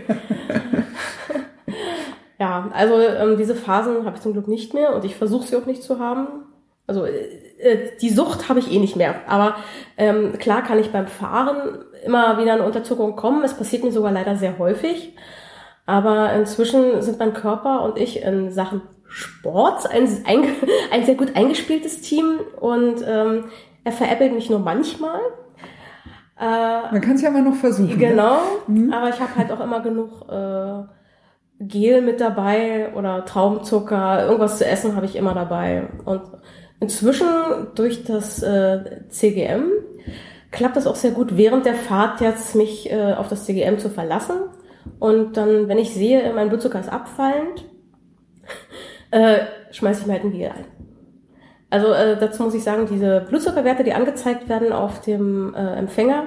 Ja, 2.40 2.70
also 2.74 3.00
ähm, 3.00 3.38
diese 3.38 3.56
Phasen 3.56 4.06
habe 4.06 4.18
ich 4.18 4.22
zum 4.22 4.34
Glück 4.34 4.50
nicht 4.50 4.74
mehr 4.74 4.94
und 4.94 5.06
ich 5.06 5.16
versuche 5.16 5.48
sie 5.48 5.56
auch 5.56 5.66
nicht 5.66 5.82
zu 5.82 6.00
haben. 6.00 6.28
Also 6.88 7.06
äh, 7.06 7.12
äh, 7.60 7.98
die 8.02 8.10
Sucht 8.10 8.50
habe 8.50 8.60
ich 8.60 8.72
eh 8.72 8.80
nicht 8.80 8.96
mehr. 8.96 9.16
Aber 9.28 9.56
ähm, 9.98 10.34
klar 10.38 10.64
kann 10.64 10.80
ich 10.80 10.92
beim 10.92 11.08
Fahren 11.08 11.86
immer 12.04 12.38
wieder 12.38 12.54
eine 12.54 12.64
Unterzuckerung 12.64 13.16
kommen. 13.16 13.44
Es 13.44 13.54
passiert 13.54 13.84
mir 13.84 13.92
sogar 13.92 14.12
leider 14.12 14.36
sehr 14.36 14.58
häufig. 14.60 15.16
Aber 15.86 16.34
inzwischen 16.34 17.02
sind 17.02 17.20
mein 17.20 17.34
Körper 17.34 17.82
und 17.84 17.98
ich 17.98 18.22
in 18.24 18.52
Sachen 18.52 18.82
Sport 19.08 19.90
ein, 19.92 20.08
ein, 20.26 20.44
ein 20.92 21.06
sehr 21.06 21.16
gut 21.16 21.36
eingespieltes 21.36 22.02
Team 22.02 22.40
und 22.60 23.04
ähm, 23.08 23.46
er 23.84 23.92
veräppelt 23.92 24.34
mich 24.34 24.50
nur 24.50 24.60
manchmal. 24.60 25.20
Äh, 26.40 26.92
Man 26.92 27.02
kann 27.02 27.16
es 27.16 27.22
ja 27.22 27.30
mal 27.30 27.44
noch 27.44 27.56
versuchen. 27.56 27.98
ne? 28.00 28.08
Genau, 28.08 28.38
aber 28.92 29.10
ich 29.10 29.20
habe 29.20 29.36
halt 29.36 29.52
auch 29.52 29.60
immer 29.60 29.82
genug 29.82 30.30
äh, 30.32 30.84
Gel 31.60 32.02
mit 32.02 32.20
dabei 32.22 32.94
oder 32.96 33.26
Traubenzucker, 33.26 34.26
irgendwas 34.26 34.58
zu 34.58 34.66
essen 34.66 34.96
habe 34.96 35.06
ich 35.06 35.16
immer 35.16 35.34
dabei. 35.34 35.90
Und 36.06 36.22
inzwischen 36.80 37.28
durch 37.76 38.04
das 38.04 38.42
äh, 38.42 39.02
CGM 39.10 39.66
klappt 40.52 40.76
das 40.76 40.88
auch 40.88 40.96
sehr 40.96 41.12
gut 41.12 41.38
während 41.38 41.66
der 41.66 41.76
Fahrt 41.76 42.22
jetzt 42.22 42.56
mich 42.56 42.92
äh, 42.92 43.14
auf 43.14 43.28
das 43.28 43.46
CGM 43.46 43.78
zu 43.80 43.90
verlassen. 43.90 44.36
Und 45.00 45.38
dann, 45.38 45.68
wenn 45.68 45.78
ich 45.78 45.94
sehe, 45.94 46.32
mein 46.34 46.50
Blutzucker 46.50 46.80
ist 46.80 46.92
abfallend, 46.92 47.66
äh, 49.12 49.40
schmeiße 49.72 50.02
ich 50.02 50.08
mir 50.08 50.14
halt 50.14 50.24
ein 50.24 50.32
Gel 50.32 50.50
ein. 50.50 50.66
Also 51.70 51.92
äh, 51.92 52.18
dazu 52.20 52.44
muss 52.44 52.54
ich 52.54 52.64
sagen, 52.64 52.88
diese 52.90 53.22
Blutzuckerwerte, 53.22 53.84
die 53.84 53.94
angezeigt 53.94 54.48
werden 54.48 54.72
auf 54.72 55.02
dem 55.02 55.56
äh, 55.56 55.76
Empfänger, 55.76 56.26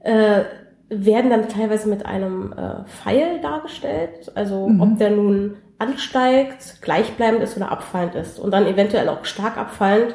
äh, 0.00 0.42
werden 0.90 1.30
dann 1.30 1.48
teilweise 1.48 1.88
mit 1.88 2.04
einem 2.04 2.52
äh, 2.52 2.84
Pfeil 2.84 3.40
dargestellt. 3.40 4.30
Also 4.34 4.70
ob 4.78 4.98
der 4.98 5.10
nun 5.10 5.56
ansteigt, 5.78 6.82
gleichbleibend 6.82 7.42
ist 7.42 7.56
oder 7.56 7.70
abfallend 7.70 8.14
ist. 8.14 8.38
Und 8.38 8.50
dann 8.50 8.66
eventuell 8.66 9.08
auch 9.08 9.24
stark 9.24 9.56
abfallend. 9.56 10.14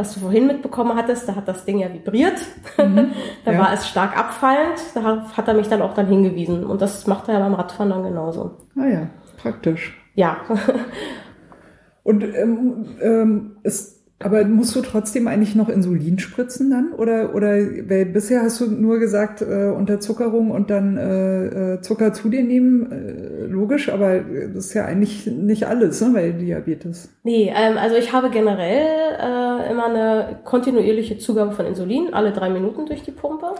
Was 0.00 0.14
du 0.14 0.20
vorhin 0.20 0.46
mitbekommen 0.46 0.96
hattest, 0.96 1.28
da 1.28 1.34
hat 1.34 1.46
das 1.46 1.66
Ding 1.66 1.78
ja 1.78 1.92
vibriert. 1.92 2.40
da 2.78 3.52
Ja. 3.52 3.58
war 3.58 3.70
es 3.74 3.86
stark 3.86 4.16
abfallend. 4.18 4.78
Da 4.94 5.26
hat 5.36 5.46
er 5.46 5.52
mich 5.52 5.68
dann 5.68 5.82
auch 5.82 5.92
dann 5.92 6.06
hingewiesen. 6.06 6.64
Und 6.64 6.80
das 6.80 7.06
macht 7.06 7.28
er 7.28 7.34
ja 7.34 7.40
beim 7.40 7.52
Radfahren 7.52 7.90
dann 7.90 8.02
genauso. 8.02 8.52
Ah 8.78 8.86
ja, 8.86 9.10
praktisch. 9.36 10.00
Ja, 10.14 10.38
Und 12.02 12.24
ähm, 12.24 12.86
ähm, 13.02 13.56
ist, 13.62 13.99
aber 14.22 14.44
musst 14.44 14.76
du 14.76 14.82
trotzdem 14.82 15.26
eigentlich 15.28 15.54
noch 15.54 15.70
Insulin 15.70 16.18
spritzen 16.18 16.70
dann? 16.70 16.92
Oder, 16.92 17.34
oder 17.34 17.52
weil 17.88 18.04
bisher 18.04 18.42
hast 18.42 18.60
du 18.60 18.66
nur 18.66 18.98
gesagt, 18.98 19.40
äh, 19.40 19.72
Unterzuckerung 19.74 20.50
und 20.50 20.68
dann 20.68 20.98
äh, 20.98 21.74
äh, 21.74 21.80
Zucker 21.80 22.12
zu 22.12 22.28
dir 22.28 22.42
nehmen, 22.42 22.92
äh, 22.92 23.46
logisch, 23.46 23.88
aber 23.88 24.20
das 24.20 24.66
ist 24.66 24.74
ja 24.74 24.84
eigentlich 24.84 25.26
nicht 25.26 25.66
alles, 25.66 26.02
ne, 26.02 26.10
weil 26.12 26.32
Diabetes. 26.34 27.08
Nee, 27.22 27.50
ähm, 27.56 27.78
also 27.78 27.96
ich 27.96 28.12
habe 28.12 28.28
generell 28.28 28.86
äh, 29.18 29.70
immer 29.70 29.86
eine 29.86 30.40
kontinuierliche 30.44 31.16
Zugabe 31.16 31.52
von 31.52 31.64
Insulin, 31.64 32.12
alle 32.12 32.32
drei 32.32 32.50
Minuten 32.50 32.84
durch 32.84 33.02
die 33.02 33.12
Pumpe. 33.12 33.54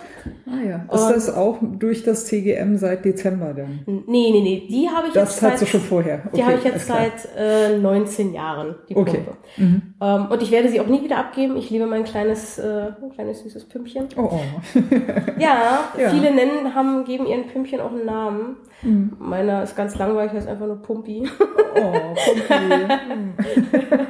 Ah 0.47 0.63
ja. 0.67 0.77
Ist 0.93 1.03
Und- 1.05 1.15
das 1.15 1.35
auch 1.35 1.59
durch 1.61 2.03
das 2.03 2.27
CGM 2.27 2.77
seit 2.77 3.05
Dezember 3.05 3.53
dann? 3.55 3.81
Nee, 3.87 4.03
nee, 4.07 4.41
nee, 4.41 4.67
die 4.69 4.89
habe 4.89 5.09
ich 5.09 5.13
Das 5.15 5.35
jetzt 5.35 5.43
hattest 5.43 5.63
du 5.63 5.67
seit, 5.67 5.73
schon 5.73 5.81
vorher. 5.81 6.19
die 6.25 6.29
Okay, 6.39 6.43
habe 6.43 6.55
ich 6.59 6.65
jetzt 6.65 6.87
seit 6.87 7.29
äh, 7.37 7.77
19 7.79 8.33
Jahren, 8.33 8.75
die 8.89 8.97
Okay. 8.97 9.19
Pumpe. 9.19 9.37
Ähm, 10.01 10.27
und 10.31 10.43
ich 10.43 10.51
werde 10.51 10.69
sie 10.69 10.81
auch 10.81 10.87
nie 10.87 11.03
wieder 11.03 11.19
abgeben. 11.19 11.57
Ich 11.57 11.71
liebe 11.71 11.87
mein 11.87 12.05
kleines, 12.05 12.59
äh, 12.59 12.93
ein 13.03 13.11
kleines 13.15 13.43
süßes 13.43 13.67
Pümpchen. 13.69 14.09
Oh, 14.17 14.29
oh. 14.33 14.41
Ja, 15.39 15.81
Ja. 15.99 16.11
viele 16.11 16.33
nennen, 16.35 16.75
haben, 16.75 17.05
geben 17.05 17.27
ihren 17.27 17.47
Pümpchen 17.47 17.81
auch 17.81 17.93
einen 17.93 18.07
Namen. 18.07 18.57
Meiner 19.19 19.63
ist 19.63 19.77
ganz 19.77 19.97
langweilig, 19.99 20.33
heißt 20.33 20.49
einfach 20.49 20.67
nur 20.67 20.81
Pumpi. 20.81 21.29
Oh, 21.75 22.15
Pumpi. 22.49 22.89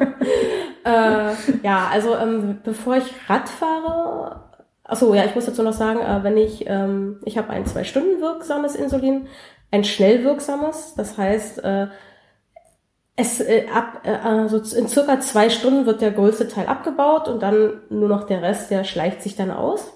äh, 0.84 1.32
ja, 1.62 1.88
also 1.92 2.16
ähm, 2.16 2.58
bevor 2.64 2.96
ich 2.96 3.12
Rad 3.28 3.48
fahre, 3.48 4.42
achso, 4.90 5.14
ja, 5.14 5.24
ich 5.24 5.34
muss 5.34 5.46
dazu 5.46 5.62
noch 5.62 5.72
sagen, 5.72 6.00
äh, 6.00 6.24
wenn 6.24 6.36
ich, 6.36 6.64
ähm, 6.66 7.20
ich 7.24 7.38
habe 7.38 7.50
ein 7.50 7.66
zwei 7.66 7.84
Stunden 7.84 8.20
wirksames 8.20 8.74
Insulin, 8.74 9.28
ein 9.70 9.84
schnell 9.84 10.24
wirksames, 10.24 10.94
das 10.96 11.16
heißt, 11.16 11.62
äh, 11.64 11.86
es 13.16 13.40
äh, 13.40 13.66
ab 13.72 14.00
äh, 14.04 14.10
also 14.10 14.58
in 14.76 14.88
circa 14.88 15.20
zwei 15.20 15.50
Stunden 15.50 15.86
wird 15.86 16.00
der 16.00 16.10
größte 16.10 16.48
Teil 16.48 16.66
abgebaut 16.66 17.28
und 17.28 17.42
dann 17.42 17.82
nur 17.88 18.08
noch 18.08 18.24
der 18.24 18.42
Rest, 18.42 18.70
der 18.70 18.84
schleicht 18.84 19.22
sich 19.22 19.36
dann 19.36 19.50
aus. 19.50 19.92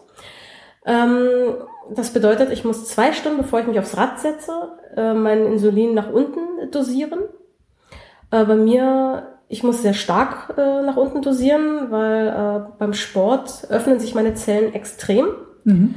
Ähm, 0.87 1.57
das 1.91 2.13
bedeutet, 2.13 2.51
ich 2.51 2.65
muss 2.65 2.87
zwei 2.87 3.13
Stunden, 3.13 3.39
bevor 3.39 3.61
ich 3.61 3.67
mich 3.67 3.79
aufs 3.79 3.97
Rad 3.97 4.21
setze, 4.21 4.53
äh, 4.97 5.15
mein 5.15 5.47
Insulin 5.47 5.95
nach 5.95 6.11
unten 6.11 6.71
dosieren. 6.71 7.21
Äh, 8.31 8.45
bei 8.45 8.57
mir, 8.57 9.34
ich 9.55 9.63
muss 9.63 9.83
sehr 9.83 9.95
stark 9.95 10.59
äh, 10.59 10.83
nach 10.83 10.97
unten 10.97 11.23
dosieren, 11.23 11.93
weil 11.93 12.27
äh, 12.27 12.73
beim 12.77 12.93
Sport 12.93 13.69
öffnen 13.71 14.01
sich 14.01 14.13
meine 14.13 14.35
Zellen 14.35 14.75
extrem. 14.75 15.29
Mhm. 15.63 15.95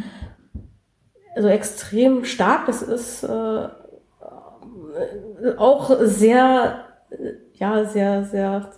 Also 1.35 1.47
extrem 1.47 2.23
stark. 2.23 2.67
Das 2.67 2.83
ist 2.83 3.23
äh, 3.23 3.67
auch 5.57 5.89
sehr, 6.01 6.83
ja, 7.53 7.85
sehr, 7.85 8.25
sehr 8.25 8.69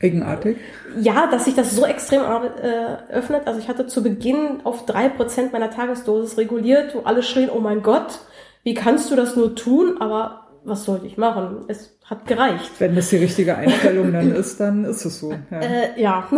Eigenartig. 0.00 0.58
ja, 1.00 1.26
dass 1.26 1.46
sich 1.46 1.56
das 1.56 1.74
so 1.74 1.84
extrem 1.84 2.20
äh, 2.20 3.12
öffnet. 3.12 3.48
Also 3.48 3.58
ich 3.58 3.68
hatte 3.68 3.88
zu 3.88 4.04
Beginn 4.04 4.60
auf 4.62 4.86
drei 4.86 5.08
Prozent 5.08 5.52
meiner 5.52 5.70
Tagesdosis 5.70 6.38
reguliert, 6.38 6.94
wo 6.94 7.00
alle 7.00 7.24
schrien, 7.24 7.50
oh 7.50 7.58
mein 7.58 7.82
Gott, 7.82 8.20
wie 8.62 8.74
kannst 8.74 9.10
du 9.10 9.16
das 9.16 9.34
nur 9.34 9.56
tun? 9.56 10.00
Aber 10.00 10.45
was 10.66 10.84
sollte 10.84 11.06
ich 11.06 11.16
machen? 11.16 11.64
Es 11.68 11.98
hat 12.04 12.26
gereicht. 12.26 12.72
Wenn 12.78 12.94
das 12.94 13.10
die 13.10 13.16
richtige 13.16 13.56
Einstellung 13.56 14.12
dann 14.12 14.32
ist, 14.32 14.60
dann 14.60 14.84
ist 14.84 15.04
es 15.04 15.20
so. 15.20 15.32
Ja. 15.50 15.60
Äh, 15.60 16.00
ja. 16.00 16.28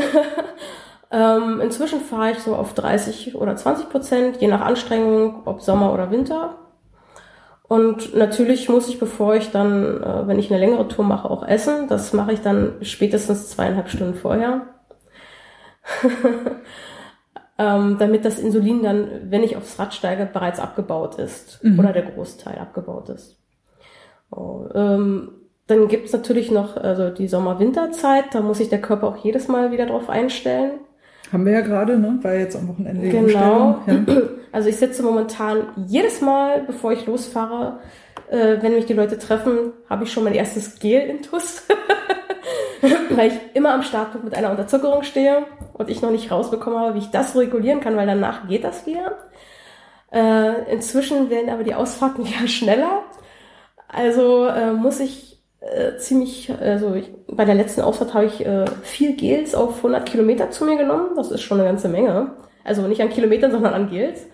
ähm, 1.10 1.60
inzwischen 1.60 2.00
fahre 2.00 2.32
ich 2.32 2.38
so 2.38 2.54
auf 2.54 2.74
30 2.74 3.34
oder 3.34 3.56
20 3.56 3.88
Prozent, 3.88 4.36
je 4.40 4.48
nach 4.48 4.60
Anstrengung, 4.60 5.46
ob 5.46 5.62
Sommer 5.62 5.92
oder 5.92 6.10
Winter. 6.10 6.58
Und 7.62 8.14
natürlich 8.14 8.68
muss 8.68 8.88
ich, 8.88 8.98
bevor 8.98 9.34
ich 9.34 9.50
dann, 9.50 10.02
äh, 10.02 10.26
wenn 10.26 10.38
ich 10.38 10.50
eine 10.50 10.58
längere 10.58 10.88
Tour 10.88 11.04
mache, 11.04 11.30
auch 11.30 11.46
essen. 11.46 11.86
Das 11.88 12.12
mache 12.14 12.32
ich 12.32 12.40
dann 12.40 12.76
spätestens 12.80 13.50
zweieinhalb 13.50 13.90
Stunden 13.90 14.14
vorher. 14.14 14.62
ähm, 17.58 17.96
damit 17.98 18.24
das 18.24 18.38
Insulin 18.38 18.82
dann, 18.82 19.30
wenn 19.30 19.42
ich 19.42 19.56
aufs 19.56 19.78
Rad 19.78 19.92
steige, 19.92 20.26
bereits 20.26 20.60
abgebaut 20.60 21.16
ist. 21.16 21.60
Oder 21.78 21.92
der 21.92 22.02
Großteil 22.02 22.58
abgebaut 22.58 23.10
ist. 23.10 23.37
Oh, 24.30 24.66
ähm, 24.74 25.30
dann 25.66 25.88
gibt's 25.88 26.12
natürlich 26.12 26.50
noch 26.50 26.76
also 26.76 27.10
die 27.10 27.28
Sommer-Winterzeit, 27.28 28.26
da 28.32 28.40
muss 28.40 28.58
sich 28.58 28.68
der 28.68 28.80
Körper 28.80 29.08
auch 29.08 29.16
jedes 29.16 29.48
Mal 29.48 29.70
wieder 29.70 29.86
drauf 29.86 30.08
einstellen. 30.08 30.72
Haben 31.32 31.44
wir 31.44 31.52
ja 31.52 31.60
gerade, 31.60 31.98
ne? 31.98 32.18
War 32.22 32.34
jetzt 32.34 32.56
am 32.56 32.68
Wochenende 32.68 33.08
Genau. 33.08 33.80
Ja. 33.86 34.04
Also 34.50 34.70
ich 34.70 34.76
sitze 34.76 35.02
momentan 35.02 35.66
jedes 35.86 36.22
Mal, 36.22 36.62
bevor 36.66 36.92
ich 36.92 37.04
losfahre, 37.04 37.80
äh, 38.30 38.56
wenn 38.62 38.72
mich 38.72 38.86
die 38.86 38.94
Leute 38.94 39.18
treffen, 39.18 39.72
habe 39.90 40.04
ich 40.04 40.12
schon 40.12 40.24
mein 40.24 40.32
erstes 40.32 40.78
Gel-Intus. 40.78 41.64
weil 43.10 43.28
ich 43.28 43.38
immer 43.54 43.74
am 43.74 43.82
Startpunkt 43.82 44.24
mit 44.24 44.34
einer 44.34 44.50
Unterzuckerung 44.50 45.02
stehe 45.02 45.46
und 45.72 45.90
ich 45.90 46.02
noch 46.02 46.10
nicht 46.10 46.30
rausbekommen 46.30 46.78
habe, 46.78 46.94
wie 46.94 47.00
ich 47.00 47.10
das 47.10 47.36
regulieren 47.36 47.80
kann, 47.80 47.96
weil 47.96 48.06
danach 48.06 48.48
geht 48.48 48.64
das 48.64 48.86
wieder. 48.86 49.18
Äh, 50.12 50.72
inzwischen 50.72 51.28
werden 51.30 51.50
aber 51.50 51.64
die 51.64 51.74
Ausfahrten 51.74 52.24
wieder 52.26 52.46
schneller. 52.48 53.02
Also 53.88 54.46
äh, 54.46 54.72
muss 54.72 55.00
ich 55.00 55.38
äh, 55.60 55.96
ziemlich, 55.96 56.52
also 56.60 56.94
ich, 56.94 57.10
bei 57.26 57.44
der 57.44 57.54
letzten 57.54 57.80
Ausfahrt 57.80 58.14
habe 58.14 58.26
ich 58.26 58.44
äh, 58.44 58.66
vier 58.82 59.16
Gels 59.16 59.54
auf 59.54 59.78
100 59.78 60.06
Kilometer 60.06 60.50
zu 60.50 60.64
mir 60.64 60.76
genommen. 60.76 61.10
Das 61.16 61.30
ist 61.30 61.42
schon 61.42 61.58
eine 61.58 61.68
ganze 61.68 61.88
Menge. 61.88 62.32
Also 62.64 62.82
nicht 62.82 63.00
an 63.00 63.08
Kilometern, 63.08 63.50
sondern 63.50 63.74
an 63.74 63.90
Gels. 63.90 64.26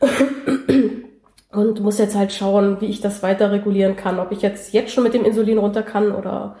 Und 1.50 1.80
muss 1.80 1.98
jetzt 1.98 2.16
halt 2.16 2.32
schauen, 2.32 2.80
wie 2.80 2.86
ich 2.86 3.00
das 3.00 3.22
weiter 3.22 3.52
regulieren 3.52 3.96
kann. 3.96 4.18
Ob 4.18 4.32
ich 4.32 4.42
jetzt, 4.42 4.72
jetzt 4.72 4.92
schon 4.92 5.04
mit 5.04 5.14
dem 5.14 5.24
Insulin 5.24 5.58
runter 5.58 5.82
kann 5.82 6.12
oder 6.12 6.56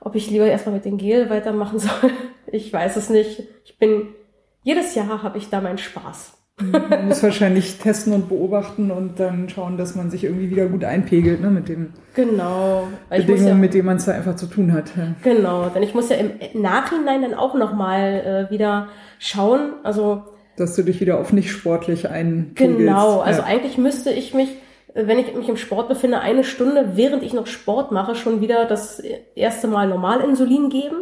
ob 0.00 0.14
ich 0.14 0.30
lieber 0.30 0.46
erstmal 0.46 0.74
mit 0.74 0.84
dem 0.84 0.98
Gel 0.98 1.30
weitermachen 1.30 1.78
soll. 1.78 2.10
Ich 2.46 2.72
weiß 2.72 2.96
es 2.96 3.08
nicht. 3.08 3.44
Ich 3.64 3.78
bin, 3.78 4.14
jedes 4.62 4.94
Jahr 4.94 5.22
habe 5.22 5.38
ich 5.38 5.48
da 5.48 5.60
meinen 5.60 5.78
Spaß. 5.78 6.41
Man 6.70 7.08
muss 7.08 7.22
wahrscheinlich 7.22 7.78
testen 7.78 8.12
und 8.12 8.28
beobachten 8.28 8.90
und 8.90 9.18
dann 9.18 9.48
schauen, 9.48 9.76
dass 9.76 9.94
man 9.94 10.10
sich 10.10 10.24
irgendwie 10.24 10.50
wieder 10.50 10.66
gut 10.66 10.84
einpegelt, 10.84 11.40
ne, 11.40 11.50
mit 11.50 11.68
den 11.68 11.92
genau. 12.14 12.88
Bedingungen, 13.10 13.46
ja, 13.46 13.54
mit 13.54 13.74
denen 13.74 13.86
man 13.86 13.96
es 13.96 14.04
da 14.04 14.12
einfach 14.12 14.36
zu 14.36 14.46
tun 14.46 14.72
hat. 14.72 14.92
Ja. 14.96 15.14
Genau, 15.22 15.68
denn 15.68 15.82
ich 15.82 15.94
muss 15.94 16.08
ja 16.08 16.16
im 16.16 16.30
Nachhinein 16.60 17.22
dann 17.22 17.34
auch 17.34 17.54
nochmal 17.54 18.48
äh, 18.48 18.52
wieder 18.52 18.88
schauen, 19.18 19.74
also 19.82 20.22
dass 20.56 20.76
du 20.76 20.82
dich 20.82 21.00
wieder 21.00 21.18
auf 21.18 21.32
nicht 21.32 21.50
sportlich 21.50 22.08
einpegelst. 22.08 22.78
Genau, 22.78 23.20
also 23.20 23.40
ja. 23.40 23.46
eigentlich 23.46 23.78
müsste 23.78 24.10
ich 24.10 24.34
mich, 24.34 24.50
wenn 24.94 25.18
ich 25.18 25.34
mich 25.34 25.48
im 25.48 25.56
Sport 25.56 25.88
befinde, 25.88 26.20
eine 26.20 26.44
Stunde, 26.44 26.92
während 26.94 27.22
ich 27.22 27.32
noch 27.32 27.46
Sport 27.46 27.90
mache, 27.90 28.14
schon 28.14 28.42
wieder 28.42 28.66
das 28.66 29.02
erste 29.34 29.66
Mal 29.66 29.88
Normalinsulin 29.88 30.68
geben 30.68 30.96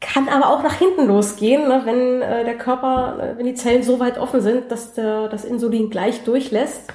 kann 0.00 0.28
aber 0.28 0.50
auch 0.50 0.62
nach 0.62 0.74
hinten 0.74 1.06
losgehen, 1.06 1.68
ne, 1.68 1.82
wenn 1.84 2.22
äh, 2.22 2.44
der 2.44 2.58
Körper, 2.58 3.18
äh, 3.20 3.38
wenn 3.38 3.46
die 3.46 3.54
Zellen 3.54 3.82
so 3.82 3.98
weit 3.98 4.18
offen 4.18 4.40
sind, 4.40 4.70
dass 4.70 4.94
der, 4.94 5.28
das 5.28 5.44
Insulin 5.44 5.90
gleich 5.90 6.24
durchlässt. 6.24 6.92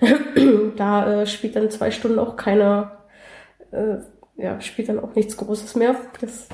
da 0.76 1.22
äh, 1.22 1.26
spielt 1.26 1.56
dann 1.56 1.70
zwei 1.70 1.90
Stunden 1.90 2.18
auch 2.18 2.36
keine, 2.36 2.92
ja, 4.36 4.60
spielt 4.60 4.88
dann 4.88 5.00
auch 5.00 5.16
nichts 5.16 5.36
Großes 5.36 5.74
mehr. 5.74 5.96
Das, 6.20 6.48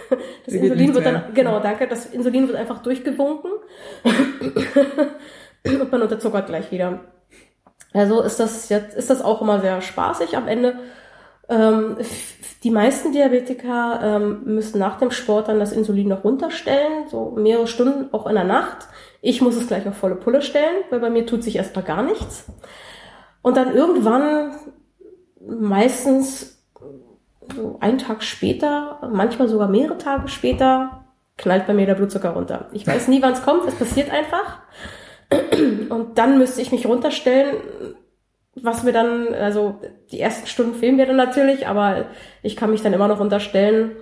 das 0.44 0.54
Insulin 0.54 0.94
wird 0.94 1.06
dann, 1.06 1.32
genau, 1.32 1.58
danke, 1.60 1.88
das 1.88 2.04
Insulin 2.04 2.48
wird 2.48 2.58
einfach 2.58 2.82
durchgewunken 2.82 3.50
und 5.64 5.90
man 5.90 6.02
unterzuckert 6.02 6.48
gleich 6.48 6.70
wieder. 6.70 7.00
Also 7.94 8.20
ist 8.20 8.38
das 8.40 8.68
jetzt, 8.68 8.94
ist 8.94 9.08
das 9.08 9.22
auch 9.22 9.40
immer 9.40 9.60
sehr 9.60 9.80
spaßig 9.80 10.36
am 10.36 10.48
Ende. 10.48 10.78
Ähm, 11.48 11.96
die 12.64 12.70
meisten 12.70 13.12
Diabetiker 13.12 14.00
ähm, 14.02 14.42
müssen 14.44 14.78
nach 14.78 14.98
dem 14.98 15.10
Sport 15.10 15.48
dann 15.48 15.60
das 15.60 15.72
Insulin 15.72 16.08
noch 16.08 16.24
runterstellen, 16.24 17.08
so 17.08 17.32
mehrere 17.36 17.66
Stunden, 17.66 18.12
auch 18.12 18.26
in 18.26 18.34
der 18.34 18.44
Nacht. 18.44 18.88
Ich 19.20 19.40
muss 19.40 19.56
es 19.56 19.68
gleich 19.68 19.86
auf 19.86 19.96
volle 19.96 20.16
Pulle 20.16 20.42
stellen, 20.42 20.82
weil 20.90 21.00
bei 21.00 21.10
mir 21.10 21.26
tut 21.26 21.44
sich 21.44 21.56
erstmal 21.56 21.84
gar 21.84 22.02
nichts. 22.02 22.46
Und 23.42 23.56
dann 23.56 23.74
irgendwann, 23.74 24.56
meistens 25.46 26.64
so 27.54 27.76
einen 27.80 27.98
Tag 27.98 28.24
später, 28.24 29.08
manchmal 29.12 29.48
sogar 29.48 29.68
mehrere 29.68 29.98
Tage 29.98 30.26
später, 30.26 31.04
knallt 31.38 31.66
bei 31.66 31.74
mir 31.74 31.86
der 31.86 31.94
Blutzucker 31.94 32.30
runter. 32.30 32.68
Ich 32.72 32.86
weiß 32.86 33.06
nie, 33.08 33.22
wann 33.22 33.34
es 33.34 33.42
kommt, 33.42 33.66
es 33.68 33.74
passiert 33.76 34.10
einfach. 34.10 34.60
Und 35.88 36.18
dann 36.18 36.38
müsste 36.38 36.62
ich 36.62 36.72
mich 36.72 36.86
runterstellen, 36.86 37.56
was 38.62 38.82
mir 38.82 38.92
dann, 38.92 39.34
also 39.34 39.80
die 40.10 40.20
ersten 40.20 40.46
Stunden 40.46 40.74
fehlen 40.74 40.96
mir 40.96 41.06
dann 41.06 41.16
natürlich, 41.16 41.66
aber 41.68 42.06
ich 42.42 42.56
kann 42.56 42.70
mich 42.70 42.82
dann 42.82 42.94
immer 42.94 43.08
noch 43.08 43.20
unterstellen 43.20 43.96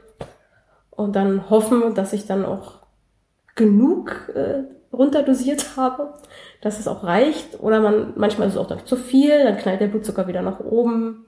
und 0.91 1.17
dann 1.17 1.51
hoffen, 1.51 1.95
dass 1.95 2.13
ich 2.13 2.27
dann 2.27 2.45
auch 2.45 2.81
genug 3.57 4.31
äh, 4.35 4.63
runterdosiert 4.93 5.65
habe, 5.77 6.15
dass 6.61 6.79
es 6.79 6.89
auch 6.89 7.03
reicht. 7.05 7.61
Oder 7.61 7.81
man, 7.81 8.13
manchmal 8.17 8.49
ist 8.49 8.55
es 8.55 8.61
auch 8.61 8.69
dann 8.69 8.87
zu 8.87 8.97
viel, 8.97 9.45
dann 9.45 9.59
knallt 9.59 9.81
der 9.81 9.89
Blutzucker 9.89 10.29
wieder 10.29 10.43
nach 10.43 10.61
oben. 10.61 11.27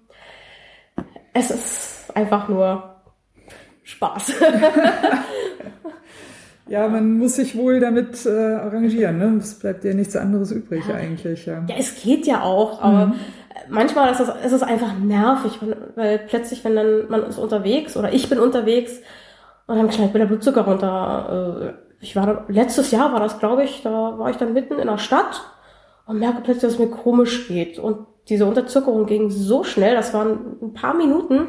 Es 1.33 1.51
ist 1.51 2.17
einfach 2.17 2.49
nur 2.49 2.97
Spaß. 3.83 4.35
Ja, 6.69 6.89
man 6.89 7.19
muss 7.19 7.37
sich 7.37 7.57
wohl 7.57 7.79
damit 7.79 8.27
äh, 8.27 8.55
arrangieren. 8.55 9.19
Ne? 9.19 9.37
Es 9.39 9.55
bleibt 9.55 9.85
ja 9.85 9.95
nichts 9.95 10.17
anderes 10.17 10.51
übrig 10.51 10.83
ja. 10.89 10.97
eigentlich. 10.97 11.47
Ja. 11.47 11.65
ja, 11.69 11.75
es 11.79 12.03
geht 12.03 12.27
ja 12.27 12.43
auch, 12.43 12.83
aber 12.83 13.07
mhm. 13.07 13.15
manchmal 13.69 14.11
ist 14.11 14.21
es, 14.21 14.29
ist 14.45 14.53
es 14.53 14.63
einfach 14.63 14.99
nervig, 14.99 15.61
weil 15.95 16.19
plötzlich, 16.27 16.65
wenn 16.65 16.75
dann 16.75 17.09
man 17.09 17.23
ist 17.23 17.39
unterwegs 17.39 17.97
oder 17.97 18.13
ich 18.13 18.29
bin 18.29 18.41
unterwegs 18.41 19.01
und 19.67 19.77
dann 19.77 19.89
knallt 19.89 20.13
mir 20.13 20.21
der 20.21 20.27
Blutzucker 20.27 20.63
runter. 20.63 21.77
Äh, 21.79 21.87
ich 22.01 22.17
war 22.17 22.45
letztes 22.49 22.91
Jahr 22.91 23.13
war 23.13 23.21
das, 23.21 23.39
glaube 23.39 23.65
ich, 23.65 23.83
da 23.83 24.19
war 24.19 24.31
ich 24.31 24.37
dann 24.37 24.53
mitten 24.53 24.79
in 24.79 24.89
der 24.89 24.99
Stadt 24.99 25.43
und 26.07 26.19
merke 26.19 26.43
plötzlich, 26.43 26.63
dass 26.63 26.73
es 26.73 26.79
mir 26.79 26.91
komisch 26.91 27.47
geht 27.49 27.79
und 27.79 28.07
diese 28.29 28.45
Unterzuckerung 28.45 29.07
ging 29.07 29.31
so 29.31 29.63
schnell, 29.63 29.95
das 29.95 30.13
waren 30.13 30.57
ein 30.61 30.73
paar 30.73 30.95
Minuten, 30.95 31.49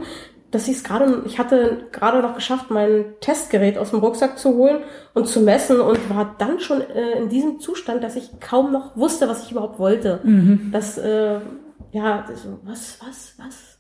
dass 0.52 0.68
ich 0.68 0.78
es 0.78 0.84
gerade, 0.84 1.24
ich 1.26 1.40
hatte 1.40 1.88
gerade 1.91 2.22
noch 2.22 2.36
geschafft, 2.36 2.72
mein 2.72 3.06
Testgerät 3.19 3.78
aus 3.78 3.90
dem 3.90 3.99
Rucksack 3.99 4.40
zu 4.40 4.56
holen 4.56 4.78
und 5.14 5.28
zu 5.28 5.41
messen 5.41 5.82
und 5.82 6.10
war 6.10 6.36
dann 6.38 6.60
schon 6.60 6.82
äh, 6.82 7.18
in 7.18 7.30
diesem 7.30 7.60
Zustand, 7.60 8.03
dass 8.03 8.15
ich 8.15 8.40
kaum 8.40 8.72
noch 8.72 8.95
wusste, 8.95 9.28
was 9.28 9.44
ich 9.44 9.52
überhaupt 9.52 9.78
wollte. 9.78 10.22
Mhm. 10.24 10.69
Das, 10.72 10.98
äh, 10.98 11.40
ja, 11.91 12.26
so, 12.34 12.60
was, 12.64 12.99
was, 13.06 13.34
was? 13.38 13.78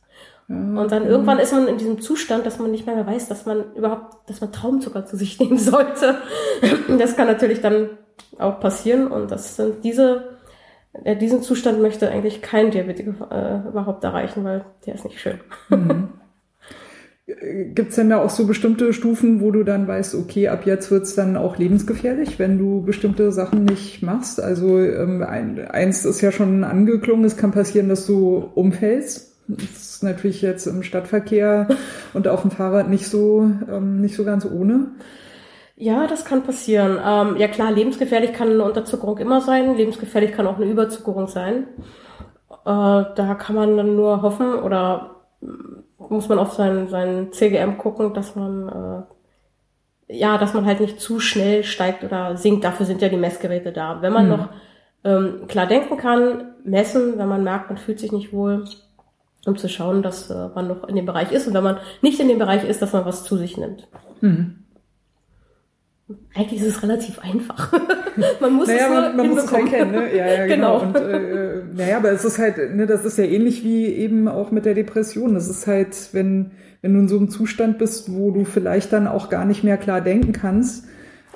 Und 0.49 0.91
dann 0.93 1.05
irgendwann 1.05 1.39
ist 1.39 1.51
man 1.51 1.67
in 1.67 1.77
diesem 1.77 1.99
Zustand, 1.99 2.45
dass 2.45 2.57
man 2.57 2.71
nicht 2.71 2.85
mehr, 2.85 2.95
mehr 2.95 3.05
weiß, 3.05 3.27
dass 3.27 3.45
man 3.45 3.73
überhaupt, 3.75 4.29
dass 4.29 4.39
man 4.39 4.53
Traumzucker 4.53 5.05
zu 5.05 5.17
sich 5.17 5.39
nehmen 5.41 5.57
sollte. 5.57 6.19
Das 6.97 7.17
kann 7.17 7.27
natürlich 7.27 7.59
dann 7.59 7.89
auch 8.39 8.59
passieren 8.59 9.07
und 9.07 9.29
das 9.29 9.57
sind 9.57 9.83
diese, 9.83 10.37
äh, 11.03 11.17
diesen 11.17 11.41
Zustand 11.41 11.81
möchte 11.81 12.09
eigentlich 12.09 12.41
kein 12.41 12.71
Diabetiker 12.71 13.63
äh, 13.65 13.67
überhaupt 13.67 14.03
erreichen, 14.05 14.45
weil 14.45 14.63
der 14.85 14.95
ist 14.95 15.03
nicht 15.03 15.19
schön. 15.19 15.39
Mhm. 15.69 16.09
Gibt 17.27 17.89
es 17.89 17.95
denn 17.95 18.09
da 18.09 18.21
auch 18.23 18.29
so 18.29 18.47
bestimmte 18.47 18.93
Stufen, 18.93 19.41
wo 19.41 19.51
du 19.51 19.63
dann 19.63 19.85
weißt, 19.85 20.15
okay, 20.15 20.47
ab 20.47 20.65
jetzt 20.65 20.89
wird's 20.91 21.13
dann 21.13 21.35
auch 21.35 21.57
lebensgefährlich, 21.57 22.39
wenn 22.39 22.57
du 22.57 22.81
bestimmte 22.83 23.33
Sachen 23.33 23.65
nicht 23.65 24.01
machst? 24.01 24.41
Also 24.41 24.79
ähm, 24.79 25.21
ein, 25.21 25.59
eins 25.59 26.05
ist 26.05 26.21
ja 26.21 26.31
schon 26.31 26.63
angeklungen, 26.63 27.25
es 27.25 27.35
kann 27.35 27.51
passieren, 27.51 27.89
dass 27.89 28.05
du 28.05 28.49
umfällst. 28.55 29.35
Das 29.49 29.95
ist 29.95 30.03
natürlich 30.03 30.41
jetzt 30.41 30.67
im 30.67 30.83
Stadtverkehr 30.83 31.67
und 32.13 32.29
auf 32.29 32.43
dem 32.43 32.51
Fahrrad 32.51 32.89
nicht 32.89 33.07
so, 33.07 33.51
ähm, 33.69 33.99
nicht 33.99 34.15
so 34.15 34.23
ganz 34.23 34.45
ohne. 34.45 34.91
Ja, 35.75 36.07
das 36.07 36.23
kann 36.23 36.43
passieren. 36.43 36.97
Ähm, 37.05 37.35
ja 37.35 37.49
klar, 37.49 37.73
lebensgefährlich 37.73 38.31
kann 38.31 38.51
eine 38.51 38.63
Unterzuckerung 38.63 39.17
immer 39.17 39.41
sein, 39.41 39.75
lebensgefährlich 39.75 40.31
kann 40.31 40.47
auch 40.47 40.55
eine 40.55 40.71
Überzuckerung 40.71 41.27
sein. 41.27 41.67
Äh, 42.49 42.55
da 42.65 43.37
kann 43.37 43.57
man 43.57 43.75
dann 43.75 43.97
nur 43.97 44.21
hoffen 44.21 44.53
oder 44.53 45.17
muss 46.09 46.29
man 46.29 46.39
auf 46.39 46.53
sein, 46.53 46.87
sein 46.87 47.31
CGM 47.31 47.77
gucken, 47.77 48.13
dass 48.13 48.35
man 48.35 48.69
äh, 48.69 49.13
ja, 50.09 50.37
dass 50.37 50.53
man 50.53 50.65
halt 50.65 50.79
nicht 50.79 51.01
zu 51.01 51.19
schnell 51.19 51.63
steigt 51.63 52.03
oder 52.03 52.37
sinkt. 52.37 52.63
Dafür 52.63 52.85
sind 52.85 53.01
ja 53.01 53.09
die 53.09 53.17
Messgeräte 53.17 53.71
da. 53.71 54.01
Wenn 54.01 54.13
man 54.13 54.25
mhm. 54.25 54.31
noch 54.31 54.49
ähm, 55.03 55.47
klar 55.47 55.67
denken 55.67 55.97
kann, 55.97 56.55
messen, 56.63 57.17
wenn 57.17 57.27
man 57.27 57.43
merkt, 57.43 57.69
man 57.69 57.77
fühlt 57.77 57.99
sich 57.99 58.11
nicht 58.11 58.31
wohl, 58.31 58.65
um 59.45 59.57
zu 59.57 59.67
schauen, 59.67 60.01
dass 60.03 60.29
äh, 60.29 60.49
man 60.55 60.67
noch 60.67 60.87
in 60.87 60.95
dem 60.95 61.05
Bereich 61.05 61.31
ist 61.31 61.47
und 61.47 61.53
wenn 61.53 61.63
man 61.63 61.77
nicht 62.01 62.19
in 62.19 62.29
dem 62.29 62.39
Bereich 62.39 62.63
ist, 62.63 62.81
dass 62.81 62.93
man 62.93 63.05
was 63.05 63.23
zu 63.23 63.37
sich 63.37 63.57
nimmt. 63.57 63.87
Mhm. 64.21 64.63
Eigentlich 66.33 66.61
ist 66.61 66.77
es 66.77 66.83
relativ 66.83 67.19
einfach. 67.19 67.73
man 68.39 68.53
muss 68.53 68.67
naja, 68.67 68.83
es 68.83 68.89
nur 68.89 69.01
man, 69.01 69.17
man 69.17 69.29
muss 69.29 69.43
es 69.43 69.51
erkennen, 69.51 69.91
ne? 69.91 70.15
Ja, 70.15 70.27
ja, 70.27 70.47
genau. 70.47 70.79
genau. 70.79 70.87
Und, 70.87 70.95
äh, 70.95 71.63
naja, 71.75 71.97
aber 71.97 72.11
es 72.11 72.23
ist 72.23 72.39
halt, 72.39 72.75
ne, 72.75 72.85
das 72.85 73.03
ist 73.03 73.17
ja 73.17 73.25
ähnlich 73.25 73.63
wie 73.63 73.87
eben 73.87 74.27
auch 74.29 74.51
mit 74.51 74.65
der 74.65 74.73
Depression. 74.73 75.33
Das 75.33 75.49
ist 75.49 75.67
halt, 75.67 76.09
wenn, 76.13 76.51
wenn 76.81 76.93
du 76.93 77.01
in 77.01 77.07
so 77.09 77.17
einem 77.17 77.29
Zustand 77.29 77.77
bist, 77.77 78.13
wo 78.13 78.31
du 78.31 78.45
vielleicht 78.45 78.93
dann 78.93 79.07
auch 79.07 79.29
gar 79.29 79.43
nicht 79.43 79.65
mehr 79.65 79.77
klar 79.77 79.99
denken 79.99 80.31
kannst, 80.31 80.85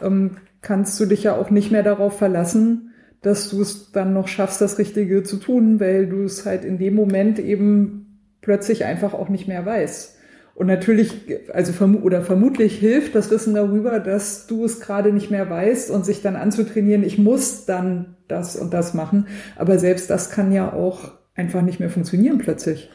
ähm, 0.02 0.38
kannst 0.62 0.98
du 1.00 1.06
dich 1.06 1.24
ja 1.24 1.36
auch 1.36 1.50
nicht 1.50 1.72
mehr 1.72 1.84
darauf 1.84 2.18
verlassen, 2.18 2.94
dass 3.22 3.50
du 3.50 3.62
es 3.62 3.92
dann 3.92 4.14
noch 4.14 4.28
schaffst, 4.28 4.62
das 4.62 4.78
Richtige 4.78 5.24
zu 5.24 5.38
tun, 5.38 5.80
weil 5.80 6.08
du 6.08 6.24
es 6.24 6.46
halt 6.46 6.64
in 6.64 6.78
dem 6.78 6.96
Moment 6.96 7.40
eben 7.40 8.20
plötzlich 8.42 8.86
einfach 8.86 9.14
auch 9.14 9.30
nicht 9.30 9.48
mehr 9.48 9.66
weißt. 9.66 10.18
Und 10.54 10.68
natürlich, 10.68 11.14
also 11.54 11.74
verm 11.74 12.04
oder 12.04 12.22
vermutlich 12.22 12.78
hilft 12.78 13.16
das 13.16 13.32
Wissen 13.32 13.56
darüber, 13.56 14.00
dass 14.00 14.48
du 14.48 14.66
es 14.66 14.80
gerade 14.80 15.14
nicht 15.14 15.32
mehr 15.32 15.50
weißt 15.50 15.90
und 15.92 16.06
sich 16.06 16.22
dann 16.22 16.36
anzutrainieren, 16.36 17.04
ich 17.04 17.18
muss 17.18 17.66
dann 17.66 18.18
das 18.28 18.56
und 18.56 18.74
das 18.74 18.94
machen. 18.94 19.28
Aber 19.56 19.80
selbst 19.80 20.10
das 20.10 20.30
kann 20.30 20.52
ja 20.52 20.74
auch 20.74 21.12
einfach 21.36 21.62
nicht 21.62 21.80
mehr 21.80 21.90
funktionieren 21.90 22.38
plötzlich. 22.38 22.90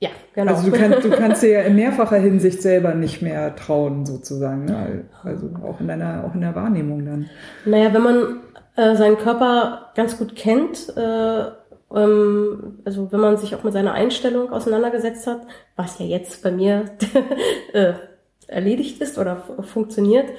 Ja, 0.00 0.08
genau. 0.34 0.54
Also 0.54 0.70
du, 0.70 0.76
kann, 0.76 0.94
du 1.02 1.10
kannst 1.10 1.42
dir 1.42 1.50
ja 1.50 1.60
in 1.60 1.76
mehrfacher 1.76 2.16
Hinsicht 2.16 2.62
selber 2.62 2.94
nicht 2.94 3.20
mehr 3.20 3.54
trauen, 3.54 4.06
sozusagen. 4.06 4.64
Ne? 4.64 5.04
Also 5.22 5.50
auch 5.62 5.78
in 5.80 5.88
deiner, 5.88 6.24
auch 6.24 6.34
in 6.34 6.40
der 6.40 6.54
Wahrnehmung 6.54 7.04
dann. 7.04 7.30
Naja, 7.66 7.92
wenn 7.92 8.02
man 8.02 8.40
äh, 8.76 8.96
seinen 8.96 9.18
Körper 9.18 9.90
ganz 9.94 10.16
gut 10.16 10.34
kennt, 10.36 10.88
äh, 10.96 11.44
also 11.90 13.10
wenn 13.10 13.20
man 13.20 13.36
sich 13.36 13.54
auch 13.54 13.64
mit 13.64 13.72
seiner 13.72 13.94
Einstellung 13.94 14.52
auseinandergesetzt 14.52 15.26
hat, 15.26 15.40
was 15.74 15.98
ja 15.98 16.06
jetzt 16.06 16.42
bei 16.42 16.52
mir 16.52 16.84
äh, 17.72 17.94
erledigt 18.46 19.00
ist 19.00 19.18
oder 19.18 19.42
funktioniert, 19.62 20.30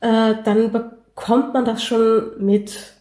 äh, 0.00 0.34
dann 0.44 0.70
bekommt 0.70 1.52
man 1.52 1.64
das 1.64 1.82
schon 1.82 2.32
mit. 2.38 2.94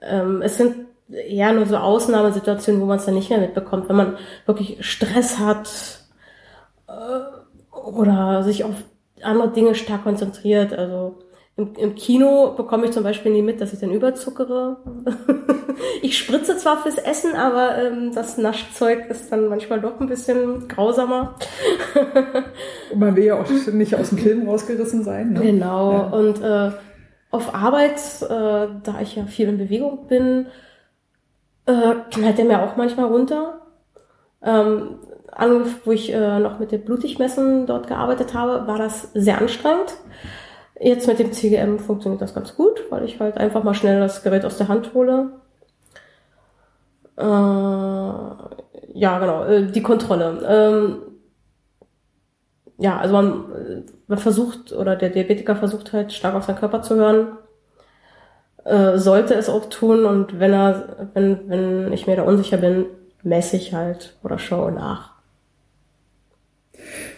Ähm, 0.00 0.40
es 0.40 0.56
sind 0.56 0.86
eher 1.10 1.52
nur 1.52 1.66
so 1.66 1.76
Ausnahmesituationen, 1.76 2.80
wo 2.80 2.86
man 2.86 2.98
es 2.98 3.04
dann 3.04 3.14
nicht 3.14 3.28
mehr 3.28 3.40
mitbekommt, 3.40 3.88
wenn 3.88 3.96
man 3.96 4.18
wirklich 4.46 4.78
Stress 4.86 5.38
hat 5.38 5.68
äh, 6.88 7.76
oder 7.76 8.42
sich 8.44 8.64
auf 8.64 8.76
andere 9.22 9.50
Dinge 9.50 9.74
stark 9.74 10.04
konzentriert. 10.04 10.72
Also 10.72 11.18
im, 11.60 11.74
im 11.76 11.94
Kino 11.94 12.54
bekomme 12.56 12.86
ich 12.86 12.92
zum 12.92 13.04
Beispiel 13.04 13.32
nie 13.32 13.42
mit, 13.42 13.60
dass 13.60 13.72
ich 13.72 13.80
dann 13.80 13.90
überzuckere. 13.90 14.78
ich 16.02 16.16
spritze 16.16 16.56
zwar 16.56 16.78
fürs 16.78 16.98
Essen, 16.98 17.34
aber 17.34 17.76
ähm, 17.76 18.12
das 18.14 18.38
Naschzeug 18.38 19.10
ist 19.10 19.30
dann 19.30 19.48
manchmal 19.48 19.80
doch 19.80 20.00
ein 20.00 20.08
bisschen 20.08 20.68
grausamer. 20.68 21.34
Und 22.92 22.98
man 22.98 23.14
will 23.16 23.24
ja 23.24 23.34
auch 23.34 23.48
nicht 23.72 23.94
aus 23.94 24.08
dem 24.10 24.18
Film 24.18 24.48
rausgerissen 24.48 25.04
sein. 25.04 25.34
Ne? 25.34 25.40
Genau. 25.40 25.92
Ja. 25.92 25.98
Und 26.08 26.42
äh, 26.42 26.70
auf 27.30 27.54
Arbeit, 27.54 27.98
äh, 28.22 28.68
da 28.82 29.00
ich 29.02 29.16
ja 29.16 29.24
viel 29.24 29.48
in 29.48 29.58
Bewegung 29.58 30.06
bin, 30.08 30.46
äh, 31.66 31.94
knallt 32.10 32.38
der 32.38 32.44
mir 32.46 32.62
auch 32.62 32.76
manchmal 32.76 33.06
runter. 33.06 33.60
Ähm, 34.42 34.96
wo 35.84 35.92
ich 35.92 36.12
äh, 36.12 36.38
noch 36.40 36.58
mit 36.58 36.72
den 36.72 36.84
Blutigmessen 36.84 37.66
dort 37.66 37.86
gearbeitet 37.86 38.34
habe, 38.34 38.66
war 38.66 38.78
das 38.78 39.12
sehr 39.14 39.38
anstrengend. 39.38 39.94
Jetzt 40.82 41.06
mit 41.06 41.18
dem 41.18 41.30
CGM 41.32 41.78
funktioniert 41.78 42.22
das 42.22 42.34
ganz 42.34 42.56
gut, 42.56 42.80
weil 42.88 43.04
ich 43.04 43.20
halt 43.20 43.36
einfach 43.36 43.62
mal 43.62 43.74
schnell 43.74 44.00
das 44.00 44.22
Gerät 44.22 44.46
aus 44.46 44.56
der 44.56 44.68
Hand 44.68 44.94
hole. 44.94 45.30
Äh, 47.18 47.22
ja, 47.22 49.18
genau, 49.18 49.44
äh, 49.44 49.70
die 49.70 49.82
Kontrolle. 49.82 50.40
Ähm, 50.48 51.02
ja, 52.78 52.96
also 52.98 53.12
man, 53.12 53.84
man 54.06 54.18
versucht, 54.18 54.72
oder 54.72 54.96
der 54.96 55.10
Diabetiker 55.10 55.54
versucht 55.54 55.92
halt 55.92 56.14
stark 56.14 56.34
auf 56.34 56.44
seinen 56.44 56.58
Körper 56.58 56.80
zu 56.80 56.96
hören, 56.96 57.36
äh, 58.64 58.96
sollte 58.96 59.34
es 59.34 59.50
auch 59.50 59.66
tun 59.68 60.06
und 60.06 60.40
wenn 60.40 60.54
er, 60.54 61.08
wenn, 61.12 61.46
wenn 61.50 61.92
ich 61.92 62.06
mir 62.06 62.16
da 62.16 62.22
unsicher 62.22 62.56
bin, 62.56 62.86
messe 63.22 63.58
ich 63.58 63.74
halt 63.74 64.16
oder 64.22 64.38
schaue 64.38 64.72
nach. 64.72 65.12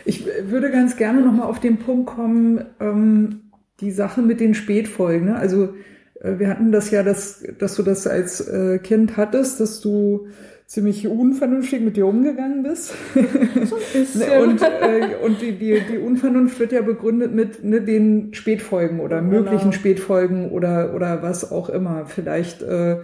Ich 0.05 0.27
würde 0.27 0.73
ganz 0.73 0.97
gerne 0.97 1.21
nochmal 1.21 1.47
auf 1.47 1.61
den 1.61 1.79
Punkt 1.79 2.07
kommen, 2.11 2.65
ähm, 2.81 3.52
die 3.81 3.91
Sache 3.91 4.23
mit 4.23 4.41
den 4.41 4.55
Spätfolgen. 4.55 5.27
Ne? 5.27 5.37
Also 5.37 5.75
äh, 6.21 6.39
wir 6.39 6.49
hatten 6.49 6.73
das 6.73 6.91
ja, 6.91 7.03
dass, 7.03 7.45
dass 7.59 7.75
du 7.75 7.83
das 7.83 8.07
als 8.07 8.41
äh, 8.41 8.79
Kind 8.79 9.17
hattest, 9.17 9.61
dass 9.61 9.81
du 9.81 10.29
ziemlich 10.73 11.07
unvernünftig 11.07 11.83
mit 11.83 11.99
dir 11.99 12.07
umgegangen 12.07 12.63
bist. 12.63 12.95
So 13.15 13.77
und 14.43 14.63
äh, 14.63 15.17
und 15.23 15.43
die, 15.43 15.53
die, 15.53 15.83
die 15.91 15.99
Unvernunft 15.99 16.59
wird 16.61 16.73
ja 16.73 16.81
begründet 16.81 17.35
mit 17.35 17.63
ne, 17.63 17.83
den 17.83 18.33
Spätfolgen 18.33 19.01
oder 19.01 19.21
genau. 19.21 19.43
möglichen 19.43 19.75
Spätfolgen 19.75 20.51
oder, 20.51 20.95
oder 20.95 21.23
was 21.23 21.53
auch 21.53 21.69
immer. 21.69 22.07
Vielleicht, 22.07 22.63
äh, 22.63 23.01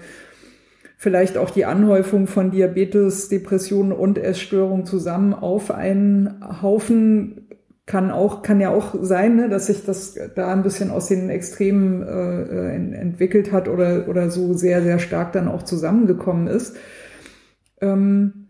vielleicht 0.96 1.36
auch 1.36 1.50
die 1.50 1.66
Anhäufung 1.66 2.26
von 2.26 2.50
Diabetes, 2.50 3.28
Depressionen 3.28 3.92
und 3.92 4.16
Essstörungen 4.16 4.86
zusammen 4.86 5.34
auf 5.34 5.70
einen 5.70 6.40
Haufen 6.62 7.47
kann 7.89 8.10
auch 8.10 8.43
kann 8.43 8.60
ja 8.60 8.69
auch 8.69 8.94
sein, 9.01 9.36
ne, 9.36 9.48
dass 9.48 9.66
sich 9.66 9.85
das 9.85 10.15
da 10.36 10.52
ein 10.52 10.62
bisschen 10.62 10.90
aus 10.90 11.09
den 11.09 11.31
Extremen 11.31 12.02
äh, 12.02 12.74
entwickelt 12.97 13.51
hat 13.51 13.66
oder 13.66 14.09
oder 14.09 14.31
so 14.31 14.52
sehr 14.52 14.82
sehr 14.82 14.98
stark 14.98 15.32
dann 15.32 15.48
auch 15.48 15.62
zusammengekommen 15.62 16.48
ist. 16.48 16.77
Ähm, 17.81 18.48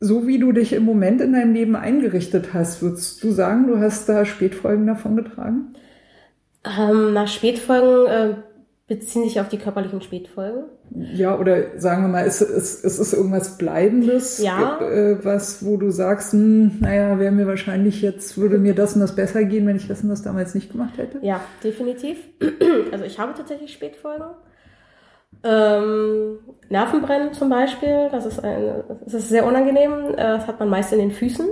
so 0.00 0.26
wie 0.26 0.38
du 0.38 0.52
dich 0.52 0.74
im 0.74 0.84
Moment 0.84 1.22
in 1.22 1.32
deinem 1.32 1.54
Leben 1.54 1.76
eingerichtet 1.76 2.52
hast, 2.52 2.82
würdest 2.82 3.24
du 3.24 3.30
sagen, 3.30 3.66
du 3.68 3.78
hast 3.78 4.06
da 4.06 4.26
Spätfolgen 4.26 4.86
davon 4.86 5.16
getragen? 5.16 5.72
Ähm, 6.78 7.14
nach 7.14 7.28
Spätfolgen 7.28 8.06
äh, 8.06 8.34
beziehen 8.86 9.24
sich 9.24 9.40
auf 9.40 9.48
die 9.48 9.56
körperlichen 9.56 10.02
Spätfolgen. 10.02 10.64
Ja, 10.90 11.38
oder 11.38 11.80
sagen 11.80 12.02
wir 12.02 12.08
mal, 12.08 12.26
ist, 12.26 12.42
ist, 12.42 12.84
ist 12.84 12.98
es 12.98 13.14
irgendwas 13.14 13.56
Bleibendes, 13.56 14.42
ja. 14.42 14.78
äh, 14.78 15.24
was, 15.24 15.64
wo 15.64 15.78
du 15.78 15.90
sagst, 15.90 16.34
hm, 16.34 16.80
naja, 16.80 17.18
wäre 17.18 17.32
mir 17.32 17.46
wahrscheinlich 17.46 18.02
jetzt, 18.02 18.36
würde 18.36 18.58
mir 18.58 18.74
das 18.74 18.94
und 18.94 19.00
das 19.00 19.16
besser 19.16 19.44
gehen, 19.44 19.66
wenn 19.66 19.76
ich 19.76 19.88
das 19.88 20.02
und 20.02 20.10
das 20.10 20.22
damals 20.22 20.54
nicht 20.54 20.70
gemacht 20.70 20.98
hätte? 20.98 21.18
Ja, 21.22 21.40
definitiv. 21.62 22.18
Also 22.92 23.04
ich 23.06 23.18
habe 23.18 23.34
tatsächlich 23.34 23.72
Spätfolgen. 23.72 24.26
Ähm, 25.42 26.38
Nervenbrennen 26.68 27.32
zum 27.32 27.48
Beispiel, 27.48 28.08
das 28.12 28.24
ist, 28.24 28.38
ein, 28.38 28.84
das 29.04 29.14
ist 29.14 29.28
sehr 29.30 29.46
unangenehm, 29.46 30.12
äh, 30.12 30.16
das 30.16 30.46
hat 30.46 30.60
man 30.60 30.68
meist 30.68 30.92
in 30.92 31.00
den 31.00 31.10
Füßen. 31.10 31.46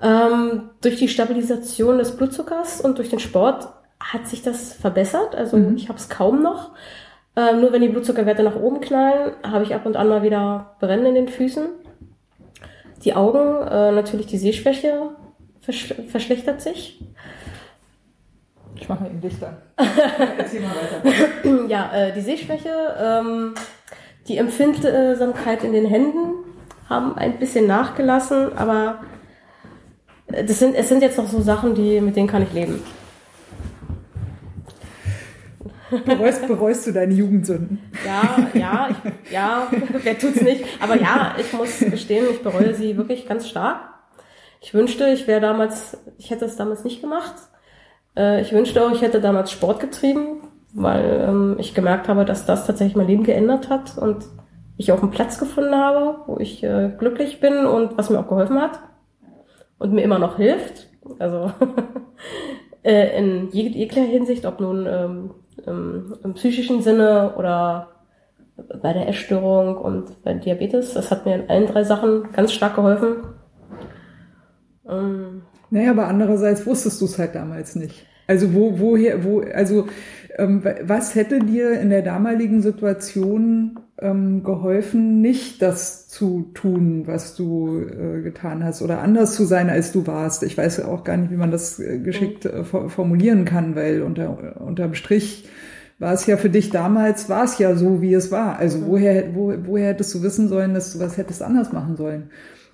Ähm, 0.00 0.70
durch 0.80 0.96
die 0.96 1.08
Stabilisation 1.08 1.98
des 1.98 2.16
Blutzuckers 2.16 2.80
und 2.80 2.98
durch 2.98 3.10
den 3.10 3.18
Sport 3.18 3.68
hat 4.12 4.26
sich 4.26 4.42
das 4.42 4.72
verbessert. 4.72 5.34
Also 5.34 5.56
mhm. 5.56 5.76
ich 5.76 5.88
habe 5.88 5.98
es 5.98 6.08
kaum 6.08 6.42
noch. 6.42 6.70
Ähm, 7.34 7.60
nur 7.60 7.72
wenn 7.72 7.80
die 7.80 7.88
Blutzuckerwerte 7.88 8.42
nach 8.42 8.56
oben 8.56 8.80
knallen, 8.80 9.32
habe 9.42 9.64
ich 9.64 9.74
ab 9.74 9.86
und 9.86 9.96
an 9.96 10.08
mal 10.08 10.22
wieder 10.22 10.76
Brennen 10.80 11.06
in 11.06 11.14
den 11.14 11.28
Füßen. 11.28 11.66
Die 13.04 13.14
Augen, 13.14 13.66
äh, 13.66 13.92
natürlich 13.92 14.26
die 14.26 14.38
Sehschwäche 14.38 15.10
versch 15.60 15.94
verschlechtert 16.08 16.60
sich. 16.60 17.00
Ich 18.76 18.88
mache 18.88 19.04
mal 19.04 19.10
eben 19.10 19.20
dichter. 19.20 19.58
Erzähl 20.38 20.60
mal 20.60 20.70
weiter. 20.70 21.68
ja, 21.68 21.92
äh, 21.94 22.12
die 22.12 22.20
Sehschwäche, 22.20 22.96
ähm, 23.00 23.54
die 24.28 24.38
Empfindsamkeit 24.38 25.64
in 25.64 25.72
den 25.72 25.86
Händen 25.86 26.44
haben 26.88 27.16
ein 27.16 27.38
bisschen 27.38 27.66
nachgelassen, 27.66 28.56
aber 28.56 29.00
das 30.26 30.58
sind, 30.58 30.74
es 30.74 30.88
sind 30.88 31.02
jetzt 31.02 31.18
noch 31.18 31.28
so 31.28 31.40
Sachen, 31.40 31.74
die, 31.74 32.00
mit 32.00 32.16
denen 32.16 32.28
kann 32.28 32.42
ich 32.42 32.52
leben. 32.52 32.82
Bereust, 36.04 36.46
bereust 36.46 36.86
du 36.86 36.92
deine 36.92 37.12
Jugendsünden? 37.12 37.78
Ja, 38.06 38.48
ja, 38.58 38.88
ich, 38.90 39.32
ja, 39.32 39.66
wer 40.02 40.18
tut's 40.18 40.40
nicht? 40.40 40.64
Aber 40.80 40.96
ja, 40.96 41.34
ich 41.38 41.52
muss 41.52 41.78
gestehen, 41.80 42.26
ich 42.30 42.42
bereue 42.42 42.74
sie 42.74 42.96
wirklich 42.96 43.26
ganz 43.26 43.48
stark. 43.48 43.80
Ich 44.60 44.72
wünschte, 44.74 45.08
ich 45.08 45.26
wäre 45.26 45.40
damals, 45.40 45.98
ich 46.18 46.30
hätte 46.30 46.44
es 46.44 46.56
damals 46.56 46.84
nicht 46.84 47.00
gemacht. 47.00 47.34
Äh, 48.16 48.40
ich 48.40 48.52
wünschte 48.52 48.84
auch, 48.84 48.92
ich 48.92 49.02
hätte 49.02 49.20
damals 49.20 49.50
Sport 49.50 49.80
getrieben, 49.80 50.48
weil 50.72 51.26
ähm, 51.28 51.56
ich 51.58 51.74
gemerkt 51.74 52.08
habe, 52.08 52.24
dass 52.24 52.46
das 52.46 52.66
tatsächlich 52.66 52.96
mein 52.96 53.08
Leben 53.08 53.24
geändert 53.24 53.68
hat 53.68 53.98
und 53.98 54.24
ich 54.76 54.92
auch 54.92 55.02
einen 55.02 55.10
Platz 55.10 55.38
gefunden 55.38 55.74
habe, 55.74 56.20
wo 56.26 56.38
ich 56.38 56.62
äh, 56.62 56.92
glücklich 56.96 57.40
bin 57.40 57.66
und 57.66 57.98
was 57.98 58.10
mir 58.10 58.18
auch 58.18 58.28
geholfen 58.28 58.60
hat 58.60 58.78
und 59.78 59.92
mir 59.92 60.02
immer 60.02 60.18
noch 60.18 60.36
hilft. 60.36 60.88
Also 61.18 61.52
äh, 62.82 63.18
in 63.18 63.50
jeglicher 63.50 64.02
Hinsicht, 64.02 64.46
ob 64.46 64.60
nun 64.60 64.86
ähm, 64.86 65.30
im, 65.66 66.14
im 66.22 66.34
psychischen 66.34 66.82
Sinne 66.82 67.34
oder 67.36 67.88
bei 68.82 68.92
der 68.92 69.08
Essstörung 69.08 69.76
und 69.76 70.22
bei 70.22 70.34
Diabetes. 70.34 70.94
Das 70.94 71.10
hat 71.10 71.26
mir 71.26 71.34
in 71.34 71.50
allen 71.50 71.66
drei 71.66 71.84
Sachen 71.84 72.30
ganz 72.32 72.52
stark 72.52 72.76
geholfen. 72.76 73.16
Ähm, 74.88 75.42
naja, 75.70 75.90
aber 75.90 76.08
andererseits 76.08 76.66
wusstest 76.66 77.00
du 77.00 77.06
es 77.06 77.18
halt 77.18 77.34
damals 77.34 77.76
nicht. 77.76 78.06
Also 78.26 78.54
wo, 78.54 78.78
woher, 78.78 79.24
wo, 79.24 79.40
also 79.40 79.86
ähm, 80.36 80.64
was 80.82 81.14
hätte 81.14 81.40
dir 81.40 81.80
in 81.80 81.90
der 81.90 82.02
damaligen 82.02 82.62
Situation 82.62 83.80
ähm, 84.02 84.42
geholfen, 84.42 85.20
nicht 85.20 85.62
das 85.62 86.08
zu 86.08 86.50
tun, 86.54 87.06
was 87.06 87.36
du 87.36 87.80
äh, 87.80 88.22
getan 88.22 88.64
hast 88.64 88.82
oder 88.82 89.00
anders 89.00 89.34
zu 89.34 89.44
sein, 89.44 89.70
als 89.70 89.92
du 89.92 90.06
warst? 90.06 90.42
Ich 90.42 90.58
weiß 90.58 90.84
auch 90.84 91.04
gar 91.04 91.16
nicht, 91.16 91.30
wie 91.30 91.36
man 91.36 91.50
das 91.50 91.78
äh, 91.78 91.98
geschickt 91.98 92.44
äh, 92.44 92.64
formulieren 92.64 93.44
kann, 93.44 93.76
weil 93.76 94.02
unter, 94.02 94.60
unterm 94.60 94.94
Strich 94.94 95.48
war 95.98 96.12
es 96.12 96.26
ja 96.26 96.36
für 96.36 96.50
dich 96.50 96.70
damals, 96.70 97.28
war 97.28 97.44
es 97.44 97.58
ja 97.58 97.76
so, 97.76 98.02
wie 98.02 98.12
es 98.12 98.32
war. 98.32 98.58
Also 98.58 98.86
woher, 98.86 99.34
wo, 99.34 99.54
woher 99.64 99.90
hättest 99.90 100.14
du 100.14 100.22
wissen 100.22 100.48
sollen, 100.48 100.74
dass 100.74 100.92
du 100.92 100.98
was 100.98 101.16
hättest 101.16 101.42
anders 101.42 101.72
machen 101.72 101.96
sollen? 101.96 102.30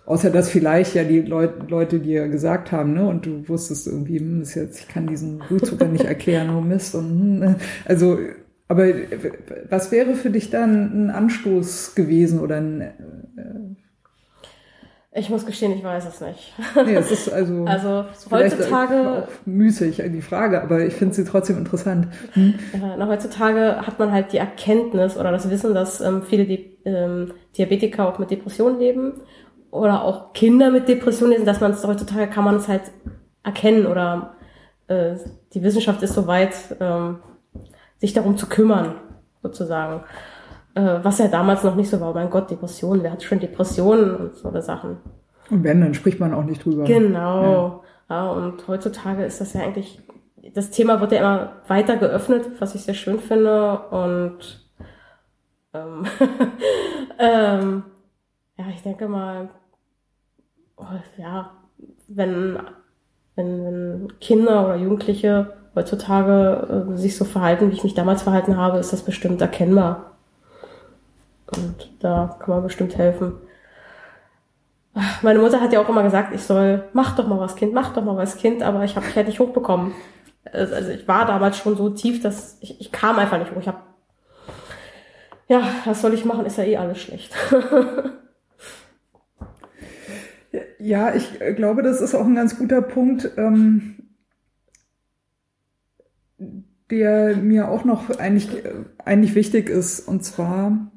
Außer 0.08 0.30
dass 0.30 0.48
vielleicht 0.48 0.94
ja 0.94 1.04
die 1.04 1.20
Leut, 1.20 1.70
Leute 1.70 2.00
dir 2.00 2.28
gesagt 2.28 2.72
haben, 2.72 2.94
ne, 2.94 3.06
und 3.06 3.26
du 3.26 3.46
wusstest 3.46 3.86
irgendwie, 3.86 4.18
hm, 4.18 4.40
ist 4.40 4.54
jetzt, 4.54 4.80
ich 4.80 4.88
kann 4.88 5.06
diesen 5.06 5.40
Blutzucker 5.40 5.84
nicht 5.84 6.04
erklären, 6.06 6.48
oh 6.56 6.62
Mist, 6.62 6.94
und 6.94 7.10
hm, 7.10 7.38
ne. 7.40 7.56
also, 7.84 8.18
aber 8.68 8.86
was 9.70 9.90
wäre 9.90 10.14
für 10.14 10.30
dich 10.30 10.50
dann 10.50 11.06
ein 11.06 11.10
Anstoß 11.10 11.94
gewesen 11.94 12.40
oder 12.40 12.56
ein, 12.56 12.80
äh, 12.82 13.78
ich 15.18 15.30
muss 15.30 15.46
gestehen, 15.46 15.72
ich 15.72 15.82
weiß 15.82 16.06
es 16.06 16.20
nicht. 16.20 16.52
Nee, 16.76 16.94
es 16.94 17.10
ist 17.10 17.32
also, 17.32 17.64
also 17.66 18.04
heutzutage 18.30 19.24
auch 19.24 19.28
müßig 19.46 20.02
die 20.12 20.20
Frage, 20.20 20.62
aber 20.62 20.80
ich 20.84 20.94
finde 20.94 21.14
sie 21.14 21.24
trotzdem 21.24 21.58
interessant. 21.58 22.08
Hm? 22.34 22.54
Ja, 22.80 23.06
heutzutage 23.06 23.86
hat 23.86 23.98
man 23.98 24.12
halt 24.12 24.32
die 24.32 24.36
Erkenntnis 24.36 25.16
oder 25.16 25.32
das 25.32 25.48
Wissen, 25.50 25.74
dass 25.74 26.00
ähm, 26.00 26.22
viele 26.22 26.44
Di 26.44 26.78
ähm, 26.84 27.32
Diabetiker 27.56 28.06
auch 28.06 28.18
mit 28.18 28.30
Depressionen 28.30 28.78
leben 28.78 29.14
oder 29.70 30.04
auch 30.04 30.34
Kinder 30.34 30.70
mit 30.70 30.88
Depressionen 30.88 31.32
lesen, 31.32 31.46
dass 31.46 31.60
man 31.60 31.72
es 31.72 31.84
heutzutage 31.84 32.28
kann 32.28 32.44
man 32.44 32.56
es 32.56 32.68
halt 32.68 32.82
erkennen 33.42 33.86
oder 33.86 34.36
äh, 34.88 35.16
die 35.54 35.62
Wissenschaft 35.62 36.02
ist 36.02 36.14
soweit, 36.14 36.54
ähm, 36.80 37.18
sich 37.98 38.12
darum 38.12 38.36
zu 38.36 38.46
kümmern, 38.46 38.94
sozusagen. 39.42 40.02
Äh, 40.74 40.98
was 41.02 41.18
ja 41.18 41.28
damals 41.28 41.64
noch 41.64 41.74
nicht 41.74 41.90
so 41.90 42.00
war. 42.00 42.10
Oh 42.10 42.14
mein 42.14 42.30
Gott, 42.30 42.50
Depressionen, 42.50 43.02
wer 43.02 43.12
hat 43.12 43.22
schon 43.22 43.40
Depressionen 43.40 44.16
und 44.16 44.34
so 44.34 44.48
eine 44.48 44.62
Sachen. 44.62 44.98
Und 45.50 45.64
wenn, 45.64 45.80
dann 45.80 45.94
spricht 45.94 46.20
man 46.20 46.34
auch 46.34 46.44
nicht 46.44 46.64
drüber. 46.64 46.84
Genau. 46.84 47.82
Ja. 48.08 48.16
ja, 48.16 48.30
und 48.30 48.68
heutzutage 48.68 49.24
ist 49.24 49.40
das 49.40 49.54
ja 49.54 49.62
eigentlich, 49.62 50.00
das 50.54 50.70
Thema 50.70 51.00
wird 51.00 51.12
ja 51.12 51.18
immer 51.18 51.52
weiter 51.66 51.96
geöffnet, 51.96 52.46
was 52.58 52.74
ich 52.74 52.82
sehr 52.82 52.94
schön 52.94 53.18
finde 53.18 53.78
und 53.90 54.68
Ähm, 55.74 56.04
ähm, 57.18 57.82
ja, 58.56 58.64
ich 58.74 58.82
denke 58.82 59.08
mal, 59.08 59.48
oh, 60.76 60.84
ja, 61.16 61.52
wenn, 62.08 62.58
wenn, 63.36 63.64
wenn 63.64 64.12
Kinder 64.20 64.64
oder 64.64 64.76
Jugendliche 64.76 65.57
heutzutage 65.78 66.92
äh, 66.92 66.96
sich 66.96 67.16
so 67.16 67.24
verhalten, 67.24 67.70
wie 67.70 67.74
ich 67.74 67.84
mich 67.84 67.94
damals 67.94 68.22
verhalten 68.22 68.56
habe, 68.56 68.78
ist 68.78 68.92
das 68.92 69.02
bestimmt 69.02 69.40
erkennbar. 69.40 70.16
Und 71.46 71.90
da 72.00 72.36
kann 72.38 72.50
man 72.50 72.64
bestimmt 72.64 72.98
helfen. 72.98 73.34
Meine 75.22 75.38
Mutter 75.38 75.60
hat 75.60 75.72
ja 75.72 75.80
auch 75.80 75.88
immer 75.88 76.02
gesagt, 76.02 76.34
ich 76.34 76.42
soll, 76.42 76.84
mach 76.92 77.14
doch 77.14 77.28
mal 77.28 77.38
was, 77.38 77.54
Kind, 77.54 77.72
mach 77.72 77.92
doch 77.92 78.04
mal 78.04 78.16
was, 78.16 78.36
Kind, 78.36 78.62
aber 78.62 78.84
ich 78.84 78.96
habe 78.96 79.06
mich 79.06 79.14
halt 79.14 79.28
nicht 79.28 79.38
hochbekommen. 79.38 79.92
Also 80.52 80.90
ich 80.90 81.06
war 81.06 81.26
damals 81.26 81.58
schon 81.58 81.76
so 81.76 81.90
tief, 81.90 82.20
dass 82.20 82.56
ich, 82.60 82.80
ich 82.80 82.90
kam 82.90 83.18
einfach 83.18 83.38
nicht 83.38 83.52
hoch. 83.52 83.60
Ich 83.60 83.68
habe, 83.68 83.78
ja, 85.46 85.62
was 85.84 86.00
soll 86.00 86.14
ich 86.14 86.24
machen, 86.24 86.46
ist 86.46 86.58
ja 86.58 86.64
eh 86.64 86.78
alles 86.78 86.98
schlecht. 86.98 87.32
ja, 90.80 91.14
ich 91.14 91.38
glaube, 91.56 91.82
das 91.82 92.00
ist 92.00 92.16
auch 92.16 92.26
ein 92.26 92.34
ganz 92.34 92.58
guter 92.58 92.82
Punkt. 92.82 93.30
Ähm 93.36 93.97
der 96.90 97.36
mir 97.36 97.68
auch 97.68 97.84
noch 97.84 98.18
eigentlich, 98.18 98.48
eigentlich 99.04 99.34
wichtig 99.34 99.68
ist. 99.68 100.00
Und 100.00 100.24
zwar, 100.24 100.90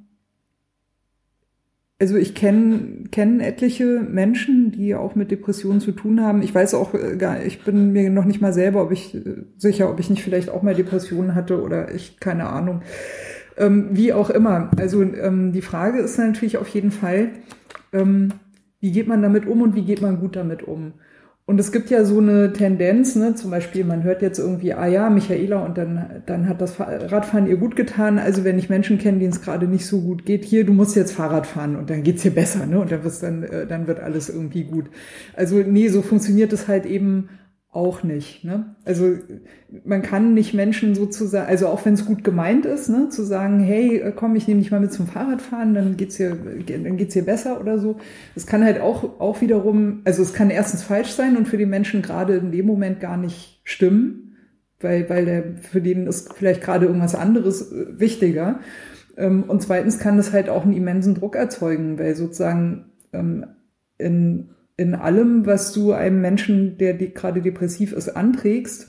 also 2.00 2.16
ich 2.16 2.34
kenne 2.34 3.06
kenn 3.12 3.40
etliche 3.40 4.00
Menschen, 4.00 4.72
die 4.72 4.96
auch 4.96 5.16
mit 5.16 5.32
Depressionen 5.32 5.82
zu 5.82 5.92
tun 5.92 6.22
haben. 6.22 6.42
Ich 6.42 6.56
weiß 6.56 6.74
auch 6.74 6.94
gar, 7.18 7.44
ich 7.44 7.64
bin 7.64 7.92
mir 7.92 8.10
noch 8.10 8.26
nicht 8.26 8.42
mal 8.42 8.54
selber, 8.54 8.84
ob 8.84 8.92
ich 8.92 9.18
sicher, 9.58 9.90
ob 9.90 10.00
ich 10.00 10.10
nicht 10.10 10.24
vielleicht 10.24 10.50
auch 10.50 10.62
mal 10.62 10.76
Depressionen 10.76 11.36
hatte 11.36 11.62
oder 11.62 11.94
ich 11.94 12.20
keine 12.20 12.48
Ahnung. 12.48 12.82
Ähm, 13.58 13.90
wie 13.92 14.14
auch 14.14 14.30
immer. 14.30 14.72
Also 14.78 15.04
ähm, 15.04 15.52
die 15.52 15.62
Frage 15.62 16.00
ist 16.00 16.18
natürlich 16.18 16.58
auf 16.58 16.70
jeden 16.70 16.92
Fall, 16.92 17.30
ähm, 17.92 18.34
wie 18.80 18.92
geht 18.92 19.08
man 19.08 19.22
damit 19.22 19.46
um 19.46 19.62
und 19.62 19.76
wie 19.76 19.86
geht 19.86 20.02
man 20.02 20.20
gut 20.20 20.36
damit 20.36 20.64
um? 20.64 20.94
Und 21.52 21.60
es 21.60 21.74
gibt 21.74 21.90
ja 21.90 22.06
so 22.06 22.20
eine 22.20 22.54
Tendenz, 22.54 23.18
ne, 23.18 23.36
zum 23.36 23.52
Beispiel, 23.52 23.84
man 23.84 24.04
hört 24.04 24.22
jetzt 24.22 24.40
irgendwie, 24.40 24.74
ah 24.74 24.88
ja, 24.88 25.10
Michaela, 25.10 25.66
und 25.66 25.78
dann, 25.78 26.22
dann 26.26 26.48
hat 26.48 26.62
das 26.62 26.80
Radfahren 26.80 27.46
ihr 27.46 27.58
gut 27.58 27.76
getan. 27.76 28.20
Also 28.20 28.46
wenn 28.46 28.58
ich 28.58 28.70
Menschen 28.70 29.00
kenne, 29.00 29.20
denen 29.20 29.34
es 29.34 29.42
gerade 29.42 29.68
nicht 29.68 29.86
so 29.86 30.00
gut 30.00 30.26
geht, 30.26 30.46
hier, 30.46 30.66
du 30.66 30.72
musst 30.72 30.96
jetzt 30.96 31.12
Fahrrad 31.12 31.46
fahren 31.46 31.76
und 31.76 31.90
dann 31.90 32.04
geht's 32.04 32.22
dir 32.22 32.32
besser, 32.32 32.66
ne? 32.66 32.80
Und 32.80 32.90
dann, 32.94 33.02
dann, 33.20 33.44
äh, 33.44 33.68
dann 33.68 33.86
wird 33.86 34.00
alles 34.00 34.30
irgendwie 34.30 34.64
gut. 34.64 34.86
Also 35.36 35.58
nee, 35.58 35.90
so 35.90 36.02
funktioniert 36.02 36.54
es 36.54 36.70
halt 36.70 36.86
eben 36.86 37.28
auch 37.72 38.04
nicht. 38.04 38.44
Ne? 38.44 38.76
Also 38.84 39.18
man 39.86 40.02
kann 40.02 40.34
nicht 40.34 40.54
Menschen 40.54 40.94
sozusagen, 40.94 41.48
also 41.48 41.68
auch 41.68 41.86
wenn 41.86 41.94
es 41.94 42.06
gut 42.06 42.22
gemeint 42.22 42.66
ist, 42.66 42.90
ne, 42.90 43.08
zu 43.08 43.24
sagen, 43.24 43.62
hey, 43.62 43.98
äh, 43.98 44.12
komm, 44.14 44.36
ich 44.36 44.46
nehme 44.48 44.60
dich 44.60 44.72
mal 44.72 44.82
mit 44.82 44.92
zum 44.92 45.08
Fahrradfahren, 45.08 45.74
dann 45.74 45.96
geht's 45.96 46.18
dir, 46.18 46.36
dann 46.36 46.98
geht's 46.98 47.14
dir 47.14 47.24
besser 47.24 47.62
oder 47.62 47.80
so. 47.80 47.98
Es 48.36 48.46
kann 48.46 48.66
halt 48.66 48.82
auch 48.82 49.22
auch 49.22 49.40
wiederum, 49.40 50.02
also 50.04 50.22
es 50.22 50.34
kann 50.34 50.50
erstens 50.50 50.84
falsch 50.84 51.12
sein 51.12 51.38
und 51.38 51.48
für 51.48 51.58
die 51.58 51.66
Menschen 51.66 52.02
gerade 52.02 52.36
in 52.36 52.52
dem 52.52 52.66
Moment 52.66 53.00
gar 53.00 53.16
nicht 53.16 53.62
stimmen, 53.64 54.36
weil 54.82 55.10
weil 55.10 55.24
der 55.24 55.44
für 55.62 55.82
den 55.82 56.08
ist 56.08 56.34
vielleicht 56.34 56.62
gerade 56.62 56.88
irgendwas 56.88 57.16
anderes 57.16 57.72
äh, 57.72 57.98
wichtiger. 57.98 58.60
Ähm, 59.16 59.44
und 59.44 59.62
zweitens 59.62 59.98
kann 59.98 60.18
das 60.18 60.34
halt 60.34 60.50
auch 60.50 60.64
einen 60.64 60.74
immensen 60.74 61.16
Druck 61.16 61.38
erzeugen, 61.38 61.98
weil 61.98 62.16
sozusagen 62.16 62.92
ähm, 63.14 63.46
in 63.98 64.50
in 64.82 64.96
allem, 64.96 65.46
was 65.46 65.72
du 65.74 65.94
einem 65.94 66.22
Menschen, 66.22 66.78
der 66.80 66.96
gerade 66.96 67.42
depressiv 67.42 67.94
ist, 67.94 68.10
anträgst, 68.10 68.88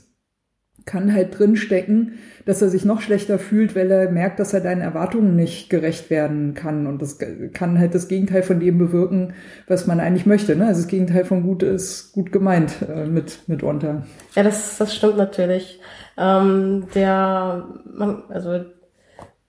kann 0.85 1.13
halt 1.13 1.37
drin 1.37 1.55
stecken, 1.55 2.13
dass 2.45 2.61
er 2.61 2.67
sich 2.67 2.83
noch 2.83 2.99
schlechter 2.99 3.37
fühlt, 3.39 3.75
weil 3.75 3.89
er 3.91 4.11
merkt, 4.11 4.39
dass 4.39 4.53
er 4.53 4.59
deinen 4.59 4.81
Erwartungen 4.81 5.35
nicht 5.35 5.69
gerecht 5.69 6.09
werden 6.09 6.55
kann. 6.55 6.87
Und 6.87 7.01
das 7.01 7.19
kann 7.53 7.79
halt 7.79 7.93
das 7.93 8.07
Gegenteil 8.07 8.41
von 8.43 8.59
dem 8.59 8.79
bewirken, 8.79 9.33
was 9.67 9.87
man 9.87 9.99
eigentlich 9.99 10.25
möchte. 10.25 10.55
Ne? 10.55 10.65
Also 10.65 10.81
das 10.81 10.89
Gegenteil 10.89 11.25
von 11.25 11.43
gut 11.43 11.63
ist 11.63 12.11
gut 12.11 12.31
gemeint 12.31 12.73
äh, 12.89 13.05
mit 13.05 13.47
mitunter. 13.47 14.03
Ja, 14.35 14.43
das, 14.43 14.77
das 14.79 14.93
stimmt 14.95 15.17
natürlich. 15.17 15.79
Ähm, 16.17 16.87
der, 16.95 17.65
man, 17.85 18.23
also 18.29 18.65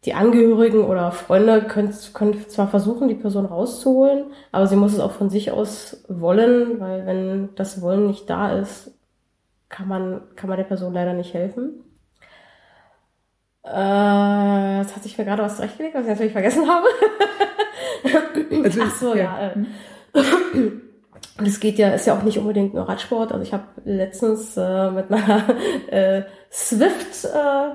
die 0.04 0.14
Angehörigen 0.14 0.84
oder 0.84 1.12
Freunde 1.12 1.62
können, 1.62 1.94
können 2.12 2.48
zwar 2.48 2.68
versuchen, 2.68 3.08
die 3.08 3.14
Person 3.14 3.46
rauszuholen, 3.46 4.26
aber 4.52 4.66
sie 4.66 4.76
muss 4.76 4.92
es 4.92 5.00
auch 5.00 5.12
von 5.12 5.30
sich 5.30 5.50
aus 5.50 6.04
wollen, 6.08 6.78
weil 6.78 7.06
wenn 7.06 7.54
das 7.54 7.80
Wollen 7.80 8.06
nicht 8.06 8.28
da 8.28 8.58
ist, 8.58 8.92
kann 9.68 9.88
man, 9.88 10.22
kann 10.36 10.48
man 10.48 10.58
der 10.58 10.64
Person 10.64 10.92
leider 10.92 11.14
nicht 11.14 11.32
helfen. 11.32 11.84
Äh, 13.64 14.78
jetzt 14.78 14.94
hatte 14.94 15.06
ich 15.06 15.16
mir 15.16 15.24
gerade 15.24 15.42
was 15.42 15.56
zurechtgelegt, 15.56 15.94
was 15.94 16.02
ich 16.02 16.10
natürlich 16.10 16.32
vergessen 16.32 16.68
habe. 16.68 16.86
also, 18.62 18.80
Ach 18.82 18.94
so, 18.94 19.14
ja. 19.14 19.22
ja 19.24 19.52
äh. 20.20 20.70
Und 21.36 21.48
es 21.48 21.58
geht 21.58 21.78
ja, 21.78 21.90
ist 21.90 22.06
ja 22.06 22.16
auch 22.16 22.22
nicht 22.22 22.38
unbedingt 22.38 22.74
nur 22.74 22.88
Radsport. 22.88 23.32
Also 23.32 23.42
ich 23.42 23.52
habe 23.52 23.64
letztens 23.84 24.56
äh, 24.56 24.90
mit 24.90 25.10
meiner 25.10 25.42
äh, 25.90 26.22
Swift 26.50 27.24
äh, 27.24 27.74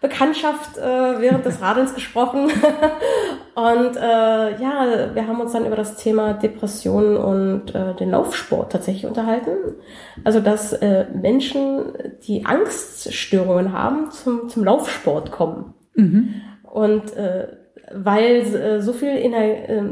Bekanntschaft 0.00 0.78
äh, 0.78 1.20
während 1.20 1.44
des 1.44 1.60
Radelns 1.60 1.94
gesprochen. 1.94 2.44
und 3.54 3.96
äh, 3.96 4.60
ja, 4.60 5.14
wir 5.14 5.26
haben 5.26 5.40
uns 5.40 5.52
dann 5.52 5.66
über 5.66 5.74
das 5.74 5.96
Thema 5.96 6.34
Depressionen 6.34 7.16
und 7.16 7.74
äh, 7.74 7.94
den 7.94 8.10
Laufsport 8.10 8.70
tatsächlich 8.70 9.06
unterhalten. 9.06 9.50
Also 10.22 10.40
dass 10.40 10.72
äh, 10.72 11.06
Menschen, 11.12 11.84
die 12.26 12.46
Angststörungen 12.46 13.72
haben, 13.72 14.12
zum, 14.12 14.48
zum 14.48 14.64
Laufsport 14.64 15.32
kommen. 15.32 15.74
Mhm. 15.94 16.34
Und 16.62 17.16
äh, 17.16 17.48
weil 17.92 18.54
äh, 18.54 18.80
so 18.80 18.92
viel 18.92 19.16
Ener 19.16 19.68
äh, 19.68 19.82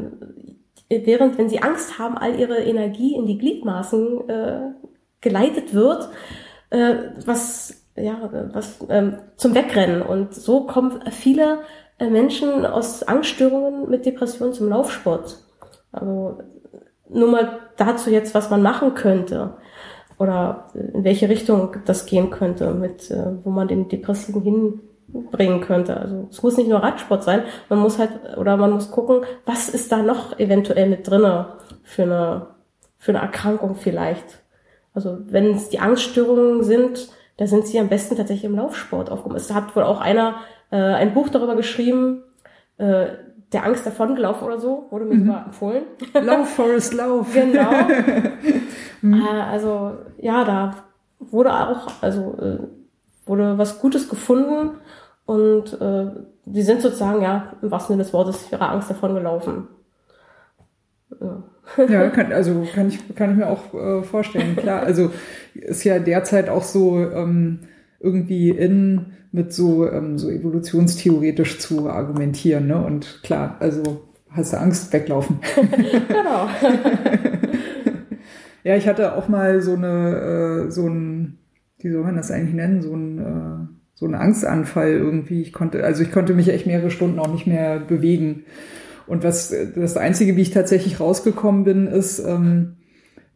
während, 0.90 1.38
wenn 1.38 1.48
sie 1.48 1.62
Angst 1.62 1.98
haben, 1.98 2.18
all 2.18 2.38
ihre 2.38 2.58
Energie 2.58 3.14
in 3.14 3.26
die 3.26 3.38
Gliedmaßen 3.38 4.28
äh, 4.28 4.60
geleitet 5.20 5.72
wird, 5.72 6.08
äh, 6.70 6.94
was 7.24 7.80
ja, 7.96 8.30
was 8.52 8.78
ähm, 8.88 9.18
zum 9.36 9.54
Wegrennen. 9.54 10.02
Und 10.02 10.34
so 10.34 10.66
kommen 10.66 11.00
viele 11.10 11.60
äh, 11.98 12.08
Menschen 12.08 12.66
aus 12.66 13.02
Angststörungen 13.02 13.88
mit 13.88 14.06
Depressionen 14.06 14.54
zum 14.54 14.68
Laufsport. 14.68 15.38
Also 15.92 16.38
nur 17.08 17.28
mal 17.28 17.58
dazu 17.76 18.10
jetzt, 18.10 18.34
was 18.34 18.50
man 18.50 18.62
machen 18.62 18.94
könnte 18.94 19.54
oder 20.18 20.68
in 20.74 21.02
welche 21.04 21.28
Richtung 21.28 21.76
das 21.86 22.06
gehen 22.06 22.30
könnte, 22.30 22.72
mit 22.72 23.10
äh, 23.10 23.44
wo 23.44 23.50
man 23.50 23.68
den 23.68 23.88
Depressiven 23.88 24.82
hinbringen 25.12 25.60
könnte. 25.60 25.96
Also 25.96 26.28
es 26.30 26.42
muss 26.42 26.56
nicht 26.56 26.68
nur 26.68 26.82
Radsport 26.82 27.22
sein, 27.22 27.42
man 27.68 27.78
muss 27.78 27.98
halt 27.98 28.10
oder 28.36 28.56
man 28.56 28.72
muss 28.72 28.90
gucken, 28.90 29.22
was 29.44 29.68
ist 29.68 29.92
da 29.92 29.98
noch 29.98 30.38
eventuell 30.38 30.88
mit 30.88 31.08
drinne 31.08 31.54
für 31.82 32.02
eine 32.02 32.46
für 32.98 33.12
eine 33.12 33.22
Erkrankung 33.22 33.76
vielleicht. 33.76 34.42
Also 34.92 35.18
wenn 35.26 35.54
es 35.54 35.70
die 35.70 35.80
Angststörungen 35.80 36.62
sind, 36.62 37.08
da 37.38 37.46
sind 37.46 37.66
sie 37.66 37.78
am 37.80 37.88
besten 37.88 38.16
tatsächlich 38.16 38.44
im 38.44 38.56
Laufsport 38.56 39.10
aufgehoben. 39.10 39.36
Es 39.36 39.52
hat 39.52 39.74
wohl 39.74 39.84
auch 39.84 40.00
einer 40.00 40.36
äh, 40.70 40.76
ein 40.76 41.14
Buch 41.14 41.30
darüber 41.30 41.56
geschrieben, 41.56 42.22
äh, 42.76 43.06
der 43.52 43.64
Angst 43.64 43.86
davon 43.86 44.14
gelaufen 44.14 44.44
oder 44.44 44.58
so, 44.58 44.86
wurde 44.90 45.06
mir 45.06 45.14
mhm. 45.14 45.26
sogar 45.26 45.46
empfohlen. 45.46 45.82
Lauf, 46.22 46.50
Forest, 46.50 46.94
lauf. 46.94 47.32
genau. 47.32 47.70
mhm. 49.02 49.14
äh, 49.14 49.40
also 49.40 49.92
ja, 50.18 50.44
da 50.44 50.76
wurde 51.18 51.52
auch, 51.52 51.88
also 52.00 52.36
äh, 52.40 52.58
wurde 53.26 53.58
was 53.58 53.80
Gutes 53.80 54.08
gefunden 54.08 54.78
und 55.30 55.80
äh, 55.80 56.06
die 56.44 56.62
sind 56.62 56.82
sozusagen, 56.82 57.22
ja, 57.22 57.52
im 57.62 57.70
wahrsten 57.70 57.94
Sinne 57.94 58.02
des 58.02 58.12
Wortes, 58.12 58.50
ihrer 58.50 58.68
Angst 58.68 58.90
davon 58.90 59.14
gelaufen. 59.14 59.68
Ja. 61.20 61.44
Ja, 61.88 62.08
kann, 62.08 62.32
also 62.32 62.66
kann 62.74 62.88
ich, 62.88 63.14
kann 63.14 63.30
ich 63.30 63.36
mir 63.36 63.46
auch 63.46 63.72
äh, 63.72 64.02
vorstellen, 64.02 64.56
klar. 64.56 64.82
Also 64.82 65.12
ist 65.54 65.84
ja 65.84 66.00
derzeit 66.00 66.48
auch 66.48 66.64
so 66.64 66.98
ähm, 66.98 67.60
irgendwie 68.00 68.50
in 68.50 69.12
mit 69.30 69.52
so, 69.52 69.88
ähm, 69.88 70.18
so 70.18 70.28
evolutionstheoretisch 70.28 71.60
zu 71.60 71.88
argumentieren, 71.88 72.66
ne? 72.66 72.84
Und 72.84 73.20
klar, 73.22 73.54
also 73.60 74.08
hast 74.30 74.52
du 74.52 74.58
Angst, 74.58 74.92
weglaufen. 74.92 75.38
genau. 76.08 76.48
ja, 78.64 78.74
ich 78.74 78.88
hatte 78.88 79.14
auch 79.14 79.28
mal 79.28 79.62
so 79.62 79.74
eine, 79.74 80.64
äh, 80.66 80.70
so 80.72 80.88
ein, 80.88 81.38
wie 81.78 81.92
soll 81.92 82.02
man 82.02 82.16
das 82.16 82.32
eigentlich 82.32 82.56
nennen, 82.56 82.82
so 82.82 82.92
ein, 82.92 83.18
äh, 83.20 83.69
so 84.00 84.06
ein 84.06 84.14
Angstanfall 84.14 84.92
irgendwie. 84.92 85.42
Ich 85.42 85.52
konnte, 85.52 85.84
also 85.84 86.02
ich 86.02 86.10
konnte 86.10 86.32
mich 86.32 86.48
echt 86.48 86.66
mehrere 86.66 86.90
Stunden 86.90 87.18
auch 87.18 87.30
nicht 87.30 87.46
mehr 87.46 87.78
bewegen. 87.78 88.44
Und 89.06 89.22
was 89.22 89.54
das 89.74 89.96
Einzige, 89.98 90.36
wie 90.36 90.42
ich 90.42 90.50
tatsächlich 90.50 91.00
rausgekommen 91.00 91.64
bin, 91.64 91.86
ist, 91.86 92.18
ähm, 92.18 92.76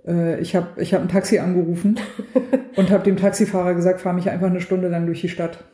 äh, 0.07 0.41
ich 0.41 0.57
habe 0.57 0.81
ich 0.81 0.95
hab 0.95 1.03
ein 1.03 1.09
Taxi 1.09 1.39
angerufen 1.39 2.01
und 2.77 2.91
habe 2.91 3.05
dem 3.05 3.19
Taxifahrer 3.19 3.75
gesagt, 3.75 4.01
fahr 4.01 4.15
mich 4.15 4.31
einfach 4.31 4.47
eine 4.47 4.63
Stunde 4.63 4.89
lang 4.89 5.05
durch 5.05 5.21
die 5.21 5.29
Stadt. 5.29 5.65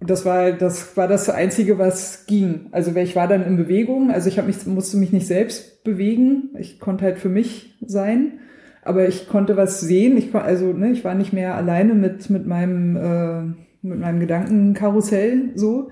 Und 0.00 0.10
das 0.10 0.24
war 0.24 0.50
das 0.50 0.96
war 0.96 1.06
das 1.06 1.30
Einzige, 1.30 1.78
was 1.78 2.26
ging. 2.26 2.66
Also 2.72 2.94
ich 2.96 3.14
war 3.14 3.28
dann 3.28 3.46
in 3.46 3.56
Bewegung, 3.56 4.10
also 4.10 4.28
ich 4.28 4.38
hab 4.38 4.46
mich, 4.48 4.66
musste 4.66 4.96
mich 4.96 5.12
nicht 5.12 5.28
selbst 5.28 5.84
bewegen, 5.84 6.50
ich 6.58 6.80
konnte 6.80 7.04
halt 7.04 7.18
für 7.18 7.28
mich 7.28 7.76
sein, 7.86 8.40
aber 8.84 9.08
ich 9.08 9.28
konnte 9.28 9.56
was 9.56 9.80
sehen. 9.80 10.16
Ich 10.16 10.34
also 10.34 10.72
ne, 10.72 10.90
ich 10.92 11.04
war 11.04 11.14
nicht 11.14 11.32
mehr 11.32 11.54
alleine 11.56 11.94
mit 11.94 12.30
mit 12.30 12.46
meinem 12.46 12.96
äh, 12.96 13.42
mit 13.82 13.98
meinem 14.00 14.20
Gedankenkarussell 14.20 15.50
so 15.56 15.90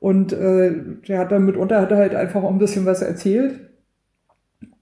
Und 0.00 0.32
äh, 0.32 0.72
der 1.08 1.18
hat 1.20 1.32
dann 1.32 1.46
mitunter 1.46 1.80
hat 1.80 1.90
er 1.92 1.98
halt 1.98 2.14
einfach 2.14 2.42
auch 2.44 2.50
ein 2.50 2.58
bisschen 2.58 2.86
was 2.86 3.02
erzählt. 3.02 3.60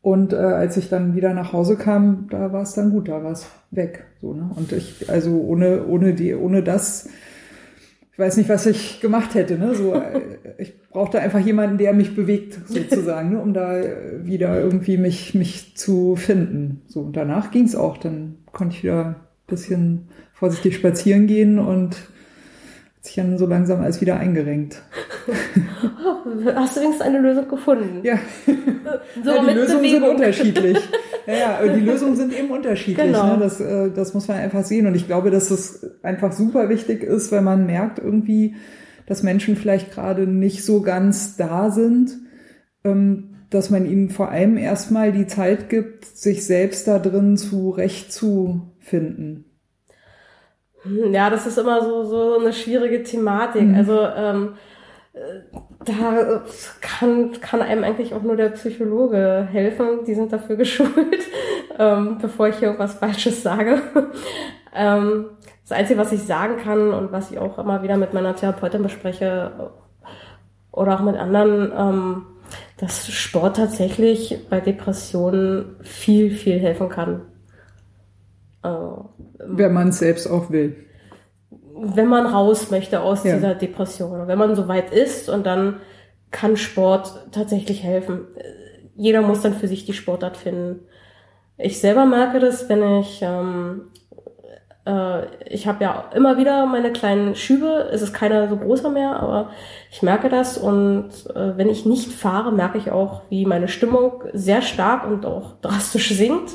Und 0.02 0.32
äh, 0.32 0.36
als 0.36 0.76
ich 0.76 0.88
dann 0.88 1.16
wieder 1.16 1.34
nach 1.34 1.52
Hause 1.52 1.76
kam, 1.76 2.28
da 2.30 2.52
war 2.52 2.62
es 2.62 2.74
dann 2.74 2.90
gut, 2.90 3.08
da 3.08 3.24
war 3.24 3.32
es 3.32 3.48
weg. 3.72 4.04
So, 4.20 4.34
ne? 4.34 4.50
Und 4.54 4.72
ich, 4.72 5.10
also 5.10 5.40
ohne, 5.40 5.86
ohne 5.86 6.14
die, 6.14 6.34
ohne 6.34 6.62
das, 6.62 7.08
ich 8.16 8.18
weiß 8.18 8.38
nicht, 8.38 8.48
was 8.48 8.64
ich 8.64 9.00
gemacht 9.02 9.34
hätte. 9.34 9.58
Ne? 9.58 9.74
So, 9.74 9.92
äh, 9.92 10.22
ich 10.56 10.72
brauchte 10.88 11.20
einfach 11.20 11.38
jemanden, 11.38 11.76
der 11.76 11.92
mich 11.92 12.16
bewegt, 12.16 12.58
sozusagen, 12.66 13.32
ne? 13.32 13.42
um 13.42 13.52
da 13.52 13.82
wieder 14.24 14.58
irgendwie 14.58 14.96
mich, 14.96 15.34
mich 15.34 15.76
zu 15.76 16.16
finden. 16.16 16.80
So, 16.86 17.00
und 17.02 17.14
danach 17.14 17.50
ging 17.50 17.66
es 17.66 17.76
auch. 17.76 17.98
Dann 17.98 18.38
konnte 18.52 18.74
ich 18.74 18.84
wieder 18.84 19.16
bisschen 19.46 20.08
vorsichtig 20.32 20.76
spazieren 20.76 21.26
gehen 21.26 21.58
und 21.58 22.08
dann 23.14 23.38
so 23.38 23.46
langsam 23.46 23.80
alles 23.80 24.00
wieder 24.00 24.18
eingerenkt. 24.18 24.82
Hast 26.54 26.76
du 26.76 26.80
wenigstens 26.80 27.00
eine 27.00 27.20
Lösung 27.20 27.48
gefunden? 27.48 28.00
Ja. 28.02 28.18
So 29.22 29.30
ja 29.30 29.42
die 29.42 29.54
Lösungen 29.54 29.82
Bewegung. 29.82 30.00
sind 30.00 30.10
unterschiedlich. 30.10 30.78
Ja, 31.26 31.34
ja, 31.34 31.60
die 31.66 31.80
Lösungen 31.80 32.14
sind 32.14 32.38
eben 32.38 32.50
unterschiedlich. 32.50 33.04
Genau. 33.04 33.34
Ne? 33.34 33.38
Das, 33.40 33.60
äh, 33.60 33.90
das 33.90 34.14
muss 34.14 34.28
man 34.28 34.36
einfach 34.36 34.64
sehen. 34.64 34.86
Und 34.86 34.94
ich 34.94 35.08
glaube, 35.08 35.32
dass 35.32 35.50
es 35.50 35.84
einfach 36.04 36.30
super 36.30 36.68
wichtig 36.68 37.02
ist, 37.02 37.32
wenn 37.32 37.42
man 37.42 37.66
merkt 37.66 37.98
irgendwie, 37.98 38.54
dass 39.06 39.24
Menschen 39.24 39.56
vielleicht 39.56 39.90
gerade 39.90 40.28
nicht 40.28 40.64
so 40.64 40.82
ganz 40.82 41.36
da 41.36 41.72
sind, 41.72 42.16
ähm, 42.84 43.34
dass 43.50 43.70
man 43.70 43.86
ihnen 43.86 44.10
vor 44.10 44.30
allem 44.30 44.56
erstmal 44.56 45.10
die 45.10 45.26
Zeit 45.26 45.68
gibt, 45.68 46.04
sich 46.04 46.46
selbst 46.46 46.86
da 46.86 47.00
drin 47.00 47.36
zurechtzufinden. 47.36 49.46
Hm, 50.86 51.12
ja, 51.12 51.30
das 51.30 51.46
ist 51.46 51.58
immer 51.58 51.82
so, 51.82 52.04
so 52.04 52.38
eine 52.38 52.52
schwierige 52.52 53.02
Thematik. 53.02 53.62
Mhm. 53.62 53.74
Also 53.74 54.00
ähm, 54.00 54.54
da 55.84 56.42
kann, 56.80 57.32
kann 57.40 57.62
einem 57.62 57.84
eigentlich 57.84 58.12
auch 58.12 58.22
nur 58.22 58.36
der 58.36 58.50
Psychologe 58.50 59.48
helfen. 59.50 60.04
Die 60.06 60.14
sind 60.14 60.32
dafür 60.32 60.56
geschult, 60.56 61.24
ähm, 61.78 62.18
bevor 62.20 62.48
ich 62.48 62.56
hier 62.56 62.68
irgendwas 62.68 62.94
Falsches 62.94 63.42
sage. 63.42 63.80
ähm, 64.74 65.26
das 65.68 65.76
Einzige, 65.76 65.98
was 65.98 66.12
ich 66.12 66.22
sagen 66.22 66.58
kann 66.58 66.92
und 66.92 67.12
was 67.12 67.30
ich 67.30 67.38
auch 67.38 67.58
immer 67.58 67.82
wieder 67.82 67.96
mit 67.96 68.14
meiner 68.14 68.36
Therapeutin 68.36 68.82
bespreche 68.82 69.72
oder 70.70 70.94
auch 70.94 71.02
mit 71.02 71.16
anderen, 71.16 71.72
ähm, 71.76 72.26
dass 72.76 73.08
Sport 73.08 73.56
tatsächlich 73.56 74.48
bei 74.48 74.60
Depressionen 74.60 75.76
viel, 75.82 76.30
viel 76.30 76.58
helfen 76.60 76.88
kann. 76.88 77.22
Äh, 78.62 78.68
Wenn 79.38 79.72
man 79.72 79.88
es 79.88 79.98
selbst 79.98 80.26
auch 80.26 80.50
will. 80.50 80.76
Wenn 81.74 82.08
man 82.08 82.26
raus 82.26 82.70
möchte 82.70 83.00
aus 83.00 83.24
ja. 83.24 83.34
dieser 83.34 83.54
Depression. 83.54 84.26
Wenn 84.26 84.38
man 84.38 84.54
so 84.54 84.68
weit 84.68 84.92
ist 84.92 85.28
und 85.28 85.44
dann 85.44 85.80
kann 86.30 86.56
Sport 86.56 87.28
tatsächlich 87.32 87.82
helfen. 87.82 88.22
Jeder 88.94 89.22
muss 89.22 89.42
dann 89.42 89.54
für 89.54 89.68
sich 89.68 89.84
die 89.84 89.92
Sportart 89.92 90.36
finden. 90.36 90.80
Ich 91.58 91.80
selber 91.80 92.04
merke 92.04 92.40
das, 92.40 92.68
wenn 92.68 93.00
ich, 93.00 93.20
ähm, 93.22 93.88
äh, 94.86 95.24
ich 95.48 95.66
habe 95.66 95.84
ja 95.84 96.10
immer 96.14 96.36
wieder 96.36 96.66
meine 96.66 96.92
kleinen 96.92 97.34
Schübe, 97.34 97.88
es 97.90 98.02
ist 98.02 98.12
keiner 98.12 98.48
so 98.48 98.56
großer 98.56 98.90
mehr, 98.90 99.18
aber 99.20 99.50
ich 99.90 100.02
merke 100.02 100.28
das 100.28 100.58
und 100.58 101.08
äh, 101.34 101.56
wenn 101.56 101.70
ich 101.70 101.86
nicht 101.86 102.12
fahre, 102.12 102.52
merke 102.52 102.76
ich 102.76 102.90
auch, 102.90 103.22
wie 103.30 103.46
meine 103.46 103.68
Stimmung 103.68 104.24
sehr 104.34 104.60
stark 104.60 105.06
und 105.06 105.24
auch 105.24 105.60
drastisch 105.62 106.10
sinkt. 106.14 106.52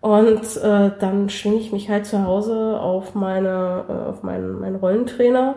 Und 0.00 0.56
äh, 0.62 0.92
dann 1.00 1.28
schwinge 1.28 1.56
ich 1.56 1.72
mich 1.72 1.90
halt 1.90 2.06
zu 2.06 2.24
Hause 2.24 2.78
auf 2.80 3.14
meine, 3.14 3.84
äh, 3.88 4.08
auf 4.08 4.22
meinen, 4.22 4.60
meinen 4.60 4.76
Rollentrainer 4.76 5.56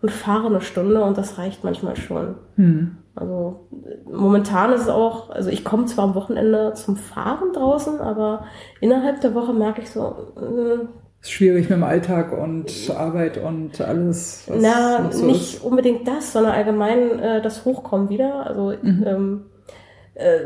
und 0.00 0.10
fahre 0.10 0.46
eine 0.46 0.60
Stunde 0.60 1.02
und 1.02 1.18
das 1.18 1.38
reicht 1.38 1.64
manchmal 1.64 1.96
schon. 1.96 2.36
Hm. 2.56 2.96
Also 3.16 3.68
momentan 4.10 4.72
ist 4.72 4.82
es 4.82 4.88
auch, 4.88 5.30
also 5.30 5.50
ich 5.50 5.64
komme 5.64 5.86
zwar 5.86 6.04
am 6.04 6.14
Wochenende 6.14 6.72
zum 6.74 6.96
Fahren 6.96 7.52
draußen, 7.52 8.00
aber 8.00 8.44
innerhalb 8.80 9.20
der 9.20 9.34
Woche 9.34 9.52
merke 9.52 9.82
ich 9.82 9.90
so, 9.90 10.14
äh, 10.36 10.86
ist 11.20 11.32
schwierig 11.32 11.68
mit 11.68 11.76
dem 11.76 11.84
Alltag 11.84 12.32
und 12.32 12.90
Arbeit 12.96 13.36
und 13.36 13.78
alles. 13.80 14.44
Was 14.48 14.56
Na, 14.58 15.10
so 15.10 15.26
nicht 15.26 15.56
ist. 15.56 15.64
unbedingt 15.64 16.08
das, 16.08 16.32
sondern 16.32 16.52
allgemein 16.52 17.18
äh, 17.18 17.42
das 17.42 17.66
Hochkommen 17.66 18.08
wieder. 18.08 18.46
Also 18.46 18.72
mhm. 18.80 19.04
ähm, 19.06 19.42
äh, 19.59 19.59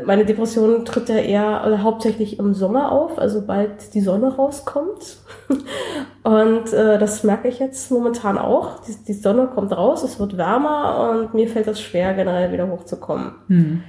meine 0.05 0.25
Depression 0.25 0.85
tritt 0.85 1.09
ja 1.09 1.17
eher 1.17 1.61
also 1.61 1.81
hauptsächlich 1.81 2.39
im 2.39 2.53
Sommer 2.53 2.91
auf, 2.91 3.17
also 3.19 3.45
bald 3.45 3.93
die 3.93 4.01
Sonne 4.01 4.35
rauskommt. 4.35 5.17
und 6.23 6.73
äh, 6.73 6.97
das 6.97 7.23
merke 7.23 7.47
ich 7.47 7.59
jetzt 7.59 7.91
momentan 7.91 8.37
auch. 8.37 8.81
Die, 8.83 8.95
die, 9.05 9.13
Sonne 9.13 9.47
kommt 9.47 9.75
raus, 9.75 10.03
es 10.03 10.19
wird 10.19 10.37
wärmer 10.37 11.09
und 11.09 11.33
mir 11.33 11.49
fällt 11.49 11.67
es 11.67 11.81
schwer, 11.81 12.13
generell 12.13 12.51
wieder 12.51 12.69
hochzukommen. 12.69 13.35
Mhm. 13.47 13.83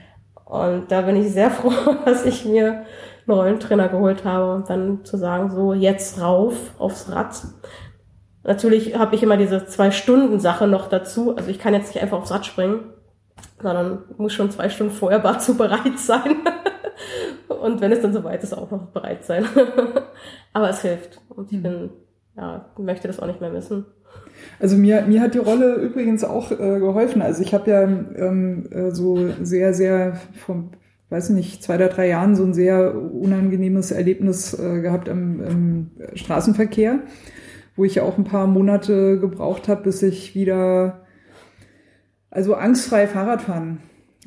Und 0.45 0.91
da 0.91 1.03
bin 1.03 1.17
ich 1.17 1.31
sehr 1.33 1.51
froh, 1.53 1.73
dass 2.05 2.25
ich 2.25 2.45
mir 2.45 2.85
einen 3.27 3.39
Rollentrainer 3.39 3.89
geholt 3.89 4.25
habe 4.25 4.55
und 4.55 4.71
dann 4.71 5.05
zu 5.05 5.17
sagen, 5.17 5.51
so 5.51 5.73
jetzt 5.73 6.21
rauf 6.21 6.55
aufs 6.79 7.11
Rad. 7.11 7.37
Natürlich 8.45 8.97
habe 8.97 9.15
ich 9.15 9.23
immer 9.23 9.37
diese 9.37 9.67
zwei 9.67 9.91
Stunden 9.91 10.41
Sache 10.41 10.67
noch 10.67 10.89
dazu. 10.89 11.37
Also 11.37 11.51
ich 11.51 11.59
kann 11.59 11.75
jetzt 11.75 11.95
nicht 11.95 12.03
einfach 12.03 12.19
aufs 12.19 12.31
Rad 12.31 12.47
springen 12.47 12.93
sondern 13.61 14.05
muss 14.17 14.33
schon 14.33 14.51
zwei 14.51 14.69
Stunden 14.69 14.93
vorher 14.93 15.19
dazu 15.19 15.57
bereit 15.57 15.99
sein. 15.99 16.37
und 17.49 17.81
wenn 17.81 17.93
es 17.93 18.01
dann 18.01 18.13
soweit 18.13 18.43
ist, 18.43 18.53
auch 18.53 18.71
noch 18.71 18.87
bereit 18.87 19.25
sein. 19.25 19.45
Aber 20.53 20.71
es 20.71 20.83
hilft. 20.83 21.21
Und 21.29 21.51
ich 21.51 21.57
hm. 21.59 21.63
bin, 21.63 21.91
ja, 22.37 22.67
möchte 22.79 23.09
das 23.09 23.21
auch 23.21 23.27
nicht 23.27 23.41
mehr 23.41 23.51
missen. 23.51 23.87
Also 24.61 24.77
mir, 24.77 25.03
mir 25.03 25.21
hat 25.21 25.35
die 25.35 25.39
Rolle 25.39 25.75
übrigens 25.77 26.25
auch 26.25 26.51
äh, 26.53 26.79
geholfen. 26.79 27.23
Also 27.23 27.43
ich 27.43 27.55
habe 27.55 27.71
ja 27.71 27.83
ähm, 27.83 28.67
äh, 28.71 28.91
so 28.91 29.29
sehr, 29.43 29.75
sehr 29.75 30.17
vom, 30.35 30.71
weiß 31.11 31.31
nicht, 31.31 31.63
zwei 31.63 31.77
oder 31.77 31.89
drei 31.89 32.09
Jahren 32.09 32.37
so 32.37 32.45
ein 32.45 32.55
sehr 32.55 32.95
unangenehmes 32.95 33.91
Erlebnis 33.91 34.59
äh, 34.59 34.81
gehabt 34.81 35.09
im, 35.09 35.43
im 35.43 35.91
Straßenverkehr, 36.15 37.01
wo 37.77 37.85
ich 37.85 37.97
ja 37.97 38.03
auch 38.03 38.19
ein 38.19 38.25
paar 38.25 38.47
Monate 38.47 39.19
gebraucht 39.19 39.69
habe, 39.69 39.83
bis 39.83 40.03
ich 40.03 40.35
wieder 40.35 41.06
also 42.31 42.55
angstfrei 42.55 43.07
Fahrrad 43.07 43.43
fahren 43.43 43.79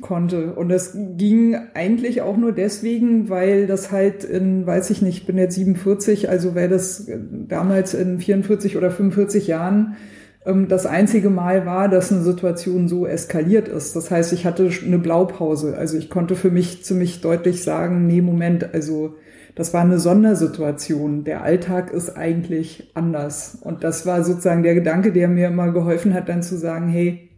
konnte. 0.02 0.54
Und 0.54 0.70
das 0.70 0.96
ging 1.18 1.58
eigentlich 1.74 2.22
auch 2.22 2.38
nur 2.38 2.52
deswegen, 2.52 3.30
weil 3.30 3.68
das 3.68 3.92
halt 3.92 4.24
in, 4.24 4.66
weiß 4.66 4.90
ich 4.90 5.02
nicht, 5.02 5.28
bin 5.28 5.38
jetzt 5.38 5.56
47, 5.56 6.30
also 6.30 6.56
wäre 6.56 6.70
das 6.70 7.08
damals 7.48 7.94
in 7.94 8.20
44 8.20 8.78
oder 8.78 8.92
45 8.92 9.48
Jahren 9.48 9.98
ähm, 10.46 10.68
das 10.68 10.86
einzige 10.86 11.30
Mal 11.30 11.66
war, 11.66 11.90
dass 11.90 12.12
eine 12.12 12.22
Situation 12.22 12.88
so 12.88 13.06
eskaliert 13.06 13.68
ist. 13.68 13.96
Das 13.96 14.12
heißt, 14.12 14.34
ich 14.34 14.46
hatte 14.46 14.70
eine 14.86 15.00
Blaupause. 15.00 15.78
Also 15.78 15.98
ich 15.98 16.10
konnte 16.10 16.36
für 16.36 16.52
mich 16.52 16.84
ziemlich 16.84 17.22
deutlich 17.22 17.64
sagen, 17.64 18.08
nee, 18.08 18.22
Moment, 18.22 18.74
also 18.74 19.16
das 19.56 19.74
war 19.74 19.82
eine 19.82 20.00
Sondersituation. 20.00 21.26
Der 21.26 21.44
Alltag 21.44 21.92
ist 21.92 22.16
eigentlich 22.16 22.92
anders. 22.94 23.58
Und 23.62 23.84
das 23.84 24.06
war 24.06 24.24
sozusagen 24.24 24.64
der 24.64 24.76
Gedanke, 24.76 25.12
der 25.12 25.28
mir 25.28 25.48
immer 25.48 25.72
geholfen 25.72 26.14
hat, 26.14 26.30
dann 26.30 26.44
zu 26.44 26.58
sagen, 26.58 26.88
hey, 26.88 27.29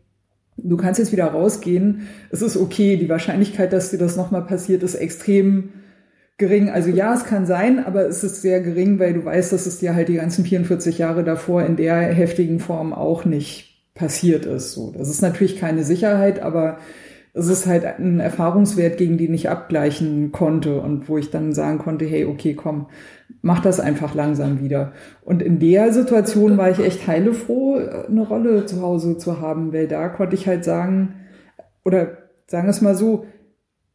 du 0.64 0.78
kannst 0.78 1.00
jetzt 1.00 1.12
wieder 1.12 1.26
rausgehen, 1.26 2.08
es 2.30 2.42
ist 2.42 2.58
okay, 2.58 2.98
die 2.98 3.10
Wahrscheinlichkeit, 3.10 3.74
dass 3.74 3.92
dir 3.92 3.98
das 3.98 4.16
nochmal 4.16 4.44
passiert, 4.44 4.84
ist 4.84 4.96
extrem 4.96 5.70
gering. 6.38 6.70
Also 6.70 6.90
ja, 6.90 7.14
es 7.14 7.26
kann 7.26 7.46
sein, 7.46 7.86
aber 7.86 8.08
es 8.08 8.24
ist 8.24 8.42
sehr 8.42 8.62
gering, 8.62 9.00
weil 9.00 9.14
du 9.14 9.24
weißt, 9.24 9.54
dass 9.54 9.66
es 9.66 9.80
dir 9.80 9.96
halt 9.96 10.10
die 10.10 10.16
ganzen 10.16 10.44
44 10.44 10.98
Jahre 10.98 11.24
davor 11.24 11.64
in 11.64 11.76
der 11.76 11.96
heftigen 12.02 12.60
Form 12.60 12.94
auch 12.94 13.26
nicht 13.26 13.94
passiert 13.94 14.46
ist. 14.46 14.74
So, 14.74 14.92
das 14.98 15.10
ist 15.10 15.22
natürlich 15.22 15.58
keine 15.58 15.84
Sicherheit, 15.84 16.42
aber 16.42 16.80
es 17.34 17.48
ist 17.48 17.66
halt 17.66 17.86
ein 17.86 18.20
Erfahrungswert, 18.20 18.98
gegen 18.98 19.18
den 19.18 19.34
ich 19.34 19.50
abgleichen 19.50 20.32
konnte 20.32 20.82
und 20.82 21.08
wo 21.08 21.18
ich 21.18 21.30
dann 21.30 21.54
sagen 21.54 21.78
konnte, 21.78 22.06
hey, 22.06 22.26
okay, 22.26 22.54
komm, 22.56 22.88
mach 23.42 23.62
das 23.62 23.80
einfach 23.80 24.14
langsam 24.14 24.62
wieder. 24.62 24.92
Und 25.22 25.42
in 25.42 25.60
der 25.60 25.94
Situation 25.94 26.58
war 26.58 26.70
ich 26.70 26.80
echt 26.80 27.08
heilefroh, 27.08 27.78
eine 28.08 28.28
Rolle 28.28 28.66
zu 28.66 28.82
Hause 28.82 29.18
zu 29.18 29.40
haben, 29.40 29.72
weil 29.72 29.88
da 29.88 30.10
konnte 30.10 30.36
ich 30.36 30.46
halt 30.46 30.66
sagen, 30.66 31.16
oder 31.86 32.18
sagen 32.48 32.68
wir 32.68 32.72
es 32.72 32.82
mal 32.82 32.96
so, 32.96 33.26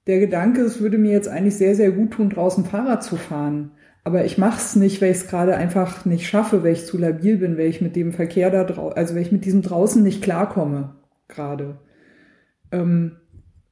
der 0.06 0.20
Gedanke, 0.20 0.62
es 0.62 0.80
würde 0.80 0.98
mir 0.98 1.12
jetzt 1.12 1.28
eigentlich 1.28 1.56
sehr, 1.56 1.74
sehr 1.74 1.90
gut 1.90 2.12
tun, 2.12 2.30
draußen 2.30 2.64
Fahrrad 2.64 3.02
zu 3.02 3.16
fahren. 3.16 3.72
Aber 4.04 4.24
ich 4.24 4.38
mache 4.38 4.58
es 4.58 4.76
nicht, 4.76 5.02
weil 5.02 5.10
ich 5.10 5.18
es 5.18 5.26
gerade 5.26 5.56
einfach 5.56 6.04
nicht 6.04 6.28
schaffe, 6.28 6.62
weil 6.62 6.72
ich 6.72 6.86
zu 6.86 6.96
labil 6.96 7.38
bin, 7.38 7.58
weil 7.58 7.66
ich 7.66 7.80
mit 7.80 7.96
dem 7.96 8.12
Verkehr 8.12 8.50
da 8.50 8.62
draußen, 8.62 8.96
also 8.96 9.14
weil 9.14 9.22
ich 9.22 9.32
mit 9.32 9.44
diesem 9.44 9.62
draußen 9.62 10.02
nicht 10.02 10.22
klarkomme 10.22 10.94
gerade. 11.26 11.80
Ähm, 12.70 13.16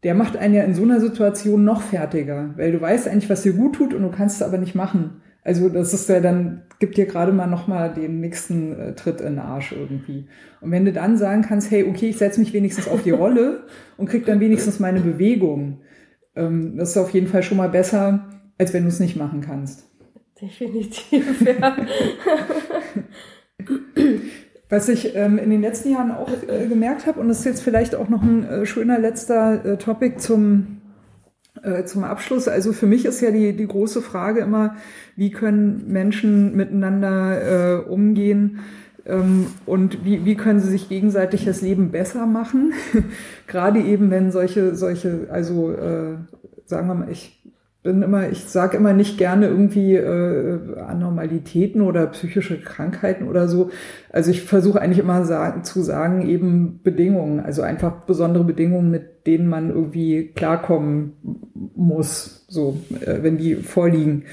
der 0.04 0.14
macht 0.14 0.36
einen 0.36 0.54
ja 0.54 0.62
in 0.62 0.74
so 0.74 0.82
einer 0.82 1.00
Situation 1.00 1.64
noch 1.64 1.82
fertiger, 1.82 2.50
weil 2.56 2.72
du 2.72 2.80
weißt 2.80 3.08
eigentlich, 3.08 3.30
was 3.30 3.42
dir 3.42 3.54
gut 3.54 3.74
tut 3.74 3.94
und 3.94 4.02
du 4.02 4.10
kannst 4.10 4.36
es 4.36 4.42
aber 4.42 4.58
nicht 4.58 4.74
machen. 4.74 5.22
Also 5.42 5.68
das 5.68 5.92
ist 5.92 6.08
ja 6.08 6.20
dann, 6.20 6.62
gibt 6.78 6.96
dir 6.96 7.06
gerade 7.06 7.32
mal 7.32 7.46
nochmal 7.46 7.92
den 7.92 8.20
nächsten 8.20 8.78
äh, 8.78 8.94
Tritt 8.94 9.20
in 9.20 9.34
den 9.34 9.38
Arsch 9.38 9.72
irgendwie. 9.72 10.26
Und 10.60 10.70
wenn 10.70 10.84
du 10.84 10.92
dann 10.92 11.16
sagen 11.16 11.42
kannst, 11.42 11.70
hey, 11.70 11.84
okay, 11.84 12.10
ich 12.10 12.18
setze 12.18 12.40
mich 12.40 12.52
wenigstens 12.52 12.86
auf 12.86 13.02
die 13.02 13.10
Rolle 13.10 13.64
und 13.96 14.08
krieg 14.08 14.26
dann 14.26 14.40
wenigstens 14.40 14.78
meine 14.78 15.00
Bewegung, 15.00 15.80
ähm, 16.36 16.76
das 16.76 16.90
ist 16.90 16.98
auf 16.98 17.10
jeden 17.10 17.26
Fall 17.26 17.42
schon 17.42 17.58
mal 17.58 17.68
besser, 17.68 18.28
als 18.58 18.72
wenn 18.72 18.84
du 18.84 18.88
es 18.88 19.00
nicht 19.00 19.16
machen 19.16 19.40
kannst. 19.40 19.90
Definitiv, 20.40 21.46
ja. 21.46 21.76
Was 24.68 24.88
ich 24.88 25.14
ähm, 25.14 25.38
in 25.38 25.50
den 25.50 25.60
letzten 25.60 25.90
Jahren 25.90 26.10
auch 26.10 26.30
äh, 26.48 26.66
gemerkt 26.66 27.06
habe, 27.06 27.20
und 27.20 27.28
das 27.28 27.40
ist 27.40 27.44
jetzt 27.44 27.62
vielleicht 27.62 27.94
auch 27.94 28.08
noch 28.08 28.22
ein 28.22 28.44
äh, 28.44 28.66
schöner 28.66 28.98
letzter 28.98 29.64
äh, 29.64 29.76
Topic 29.76 30.16
zum, 30.18 30.80
äh, 31.62 31.84
zum 31.84 32.04
Abschluss. 32.04 32.48
Also 32.48 32.72
für 32.72 32.86
mich 32.86 33.04
ist 33.04 33.20
ja 33.20 33.30
die, 33.30 33.54
die 33.54 33.68
große 33.68 34.00
Frage 34.00 34.40
immer, 34.40 34.76
wie 35.16 35.30
können 35.30 35.84
Menschen 35.88 36.56
miteinander 36.56 37.82
äh, 37.82 37.88
umgehen 37.88 38.60
ähm, 39.06 39.48
und 39.66 40.04
wie, 40.04 40.24
wie 40.24 40.34
können 40.34 40.60
sie 40.60 40.70
sich 40.70 40.88
gegenseitig 40.88 41.44
das 41.44 41.60
Leben 41.60 41.90
besser 41.90 42.26
machen. 42.26 42.72
Gerade 43.46 43.80
eben, 43.80 44.10
wenn 44.10 44.32
solche, 44.32 44.74
solche, 44.74 45.28
also 45.30 45.72
äh, 45.72 46.16
sagen 46.64 46.88
wir 46.88 46.94
mal, 46.94 47.10
ich 47.10 47.42
bin 47.84 48.00
immer, 48.00 48.30
ich 48.30 48.46
sage 48.46 48.78
immer 48.78 48.94
nicht 48.94 49.18
gerne 49.18 49.46
irgendwie 49.46 49.94
äh, 49.94 50.78
Anormalitäten 50.80 51.82
oder 51.82 52.06
psychische 52.06 52.58
Krankheiten 52.58 53.28
oder 53.28 53.46
so. 53.46 53.70
Also 54.10 54.30
ich 54.30 54.42
versuche 54.42 54.80
eigentlich 54.80 54.98
immer 54.98 55.26
sagen, 55.26 55.64
zu 55.64 55.82
sagen, 55.82 56.26
eben 56.26 56.80
Bedingungen, 56.82 57.40
also 57.40 57.60
einfach 57.60 58.06
besondere 58.06 58.42
Bedingungen, 58.42 58.90
mit 58.90 59.26
denen 59.26 59.48
man 59.48 59.68
irgendwie 59.68 60.32
klarkommen 60.34 61.12
muss, 61.76 62.46
so, 62.48 62.78
äh, 63.02 63.22
wenn 63.22 63.36
die 63.36 63.56
vorliegen. 63.56 64.24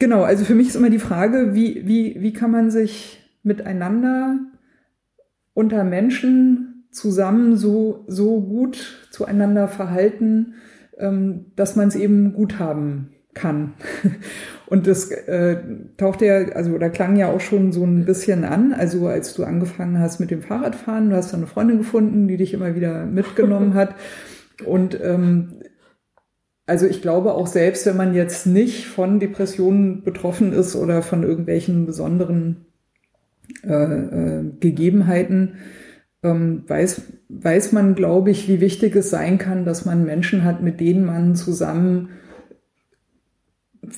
Genau, 0.00 0.22
also 0.22 0.46
für 0.46 0.54
mich 0.54 0.68
ist 0.68 0.76
immer 0.76 0.90
die 0.90 0.98
Frage, 0.98 1.54
wie, 1.54 1.86
wie, 1.86 2.16
wie 2.20 2.32
kann 2.32 2.50
man 2.50 2.70
sich 2.70 3.20
miteinander 3.42 4.38
unter 5.52 5.84
Menschen 5.84 6.86
zusammen 6.90 7.58
so, 7.58 8.06
so 8.08 8.40
gut 8.40 9.08
zueinander 9.10 9.68
verhalten, 9.68 10.54
dass 11.56 11.76
man 11.76 11.88
es 11.88 11.94
eben 11.94 12.32
gut 12.32 12.58
haben 12.58 13.10
kann. 13.34 13.74
Und 14.66 14.86
das 14.86 15.10
äh, 15.10 15.58
tauchte 15.96 16.26
ja, 16.26 16.36
also 16.54 16.72
oder 16.72 16.90
klang 16.90 17.16
ja 17.16 17.30
auch 17.30 17.40
schon 17.40 17.72
so 17.72 17.84
ein 17.84 18.04
bisschen 18.04 18.44
an. 18.44 18.72
Also 18.72 19.06
als 19.06 19.34
du 19.34 19.44
angefangen 19.44 19.98
hast 19.98 20.18
mit 20.18 20.30
dem 20.30 20.42
Fahrradfahren, 20.42 21.10
du 21.10 21.16
hast 21.16 21.34
eine 21.34 21.46
Freundin 21.46 21.78
gefunden, 21.78 22.28
die 22.28 22.36
dich 22.36 22.54
immer 22.54 22.74
wieder 22.74 23.04
mitgenommen 23.04 23.74
hat. 23.74 23.94
Und 24.64 24.98
ähm, 25.02 25.60
also 26.66 26.86
ich 26.86 27.02
glaube 27.02 27.34
auch 27.34 27.46
selbst, 27.46 27.84
wenn 27.86 27.96
man 27.96 28.14
jetzt 28.14 28.46
nicht 28.46 28.86
von 28.86 29.20
Depressionen 29.20 30.04
betroffen 30.04 30.52
ist 30.52 30.76
oder 30.76 31.02
von 31.02 31.22
irgendwelchen 31.22 31.86
besonderen 31.86 32.66
äh, 33.64 33.72
äh, 33.72 34.44
Gegebenheiten, 34.60 35.56
ähm, 36.22 36.64
weiß, 36.66 37.02
weiß 37.28 37.72
man, 37.72 37.94
glaube 37.94 38.30
ich, 38.30 38.48
wie 38.48 38.60
wichtig 38.60 38.94
es 38.96 39.10
sein 39.10 39.38
kann, 39.38 39.64
dass 39.64 39.84
man 39.84 40.04
Menschen 40.04 40.44
hat, 40.44 40.62
mit 40.62 40.80
denen 40.80 41.04
man 41.04 41.34
zusammen 41.34 42.10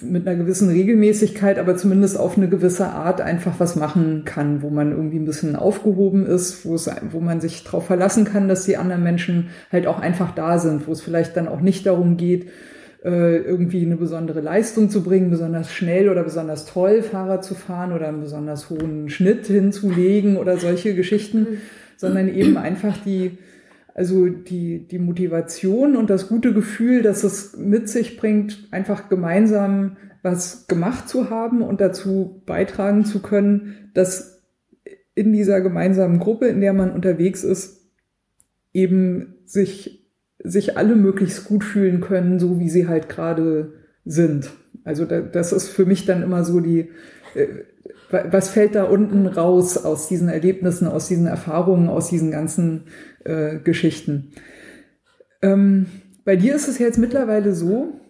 mit 0.00 0.26
einer 0.26 0.38
gewissen 0.38 0.70
Regelmäßigkeit, 0.70 1.58
aber 1.58 1.76
zumindest 1.76 2.18
auf 2.18 2.38
eine 2.38 2.48
gewisse 2.48 2.86
Art 2.86 3.20
einfach 3.20 3.60
was 3.60 3.76
machen 3.76 4.24
kann, 4.24 4.62
wo 4.62 4.70
man 4.70 4.92
irgendwie 4.92 5.18
ein 5.18 5.26
bisschen 5.26 5.56
aufgehoben 5.56 6.24
ist, 6.24 6.64
wo 6.64 6.74
es, 6.74 6.90
wo 7.10 7.20
man 7.20 7.42
sich 7.42 7.64
darauf 7.64 7.86
verlassen 7.86 8.24
kann, 8.24 8.48
dass 8.48 8.64
die 8.64 8.78
anderen 8.78 9.02
Menschen 9.02 9.50
halt 9.70 9.86
auch 9.86 10.00
einfach 10.00 10.34
da 10.34 10.58
sind, 10.58 10.88
wo 10.88 10.92
es 10.92 11.02
vielleicht 11.02 11.36
dann 11.36 11.48
auch 11.48 11.60
nicht 11.60 11.84
darum 11.84 12.16
geht, 12.16 12.48
äh, 13.04 13.36
irgendwie 13.36 13.84
eine 13.84 13.98
besondere 13.98 14.40
Leistung 14.40 14.88
zu 14.88 15.02
bringen, 15.02 15.28
besonders 15.28 15.70
schnell 15.70 16.08
oder 16.08 16.24
besonders 16.24 16.64
toll 16.64 17.02
Fahrrad 17.02 17.44
zu 17.44 17.54
fahren 17.54 17.92
oder 17.92 18.08
einen 18.08 18.22
besonders 18.22 18.70
hohen 18.70 19.10
Schnitt 19.10 19.46
hinzulegen 19.48 20.38
oder 20.38 20.56
solche 20.56 20.94
Geschichten, 20.94 21.40
mhm 21.40 21.58
sondern 21.96 22.28
eben 22.28 22.56
einfach 22.56 22.96
die, 23.04 23.38
also 23.94 24.28
die, 24.28 24.86
die 24.86 24.98
Motivation 24.98 25.96
und 25.96 26.10
das 26.10 26.28
gute 26.28 26.52
Gefühl, 26.52 27.02
dass 27.02 27.24
es 27.24 27.56
mit 27.56 27.88
sich 27.88 28.16
bringt, 28.16 28.68
einfach 28.70 29.08
gemeinsam 29.08 29.96
was 30.22 30.66
gemacht 30.66 31.08
zu 31.08 31.28
haben 31.28 31.60
und 31.60 31.82
dazu 31.82 32.42
beitragen 32.46 33.04
zu 33.04 33.20
können, 33.20 33.90
dass 33.92 34.42
in 35.14 35.32
dieser 35.32 35.60
gemeinsamen 35.60 36.18
Gruppe, 36.18 36.46
in 36.46 36.60
der 36.60 36.72
man 36.72 36.90
unterwegs 36.90 37.44
ist, 37.44 37.90
eben 38.72 39.36
sich, 39.44 40.08
sich 40.42 40.76
alle 40.76 40.96
möglichst 40.96 41.44
gut 41.44 41.62
fühlen 41.62 42.00
können, 42.00 42.38
so 42.38 42.58
wie 42.58 42.68
sie 42.68 42.88
halt 42.88 43.08
gerade 43.08 43.74
sind. 44.04 44.50
Also 44.82 45.04
da, 45.04 45.20
das 45.20 45.52
ist 45.52 45.68
für 45.68 45.86
mich 45.86 46.06
dann 46.06 46.22
immer 46.22 46.44
so 46.44 46.60
die, 46.60 46.90
äh, 47.34 47.64
was 48.30 48.50
fällt 48.50 48.74
da 48.74 48.84
unten 48.84 49.26
raus 49.26 49.84
aus 49.84 50.08
diesen 50.08 50.28
Erlebnissen, 50.28 50.86
aus 50.88 51.08
diesen 51.08 51.26
Erfahrungen, 51.26 51.88
aus 51.88 52.08
diesen 52.08 52.30
ganzen 52.30 52.84
äh, 53.24 53.58
Geschichten? 53.58 54.32
Ähm, 55.42 55.86
bei 56.24 56.36
dir 56.36 56.54
ist 56.54 56.68
es 56.68 56.78
jetzt 56.78 56.98
mittlerweile 56.98 57.52
so, 57.52 58.00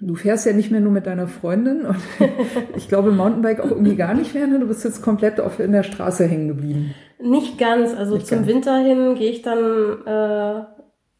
du 0.00 0.14
fährst 0.14 0.46
ja 0.46 0.52
nicht 0.52 0.70
mehr 0.70 0.80
nur 0.80 0.92
mit 0.92 1.06
deiner 1.06 1.26
Freundin 1.26 1.84
und 1.84 1.96
ich 2.76 2.88
glaube 2.88 3.10
Mountainbike 3.10 3.60
auch 3.60 3.70
irgendwie 3.70 3.96
gar 3.96 4.14
nicht 4.14 4.34
mehr, 4.34 4.46
ne? 4.46 4.58
du 4.58 4.68
bist 4.68 4.84
jetzt 4.84 5.02
komplett 5.02 5.40
auf, 5.40 5.58
in 5.60 5.72
der 5.72 5.82
Straße 5.82 6.26
hängen 6.26 6.48
geblieben. 6.48 6.94
Nicht 7.20 7.58
ganz, 7.58 7.94
also 7.94 8.14
nicht 8.14 8.26
zum 8.26 8.38
ganz. 8.38 8.48
Winter 8.48 8.78
hin 8.78 9.14
gehe 9.16 9.30
ich 9.30 9.42
dann 9.42 10.06
äh, 10.06 10.64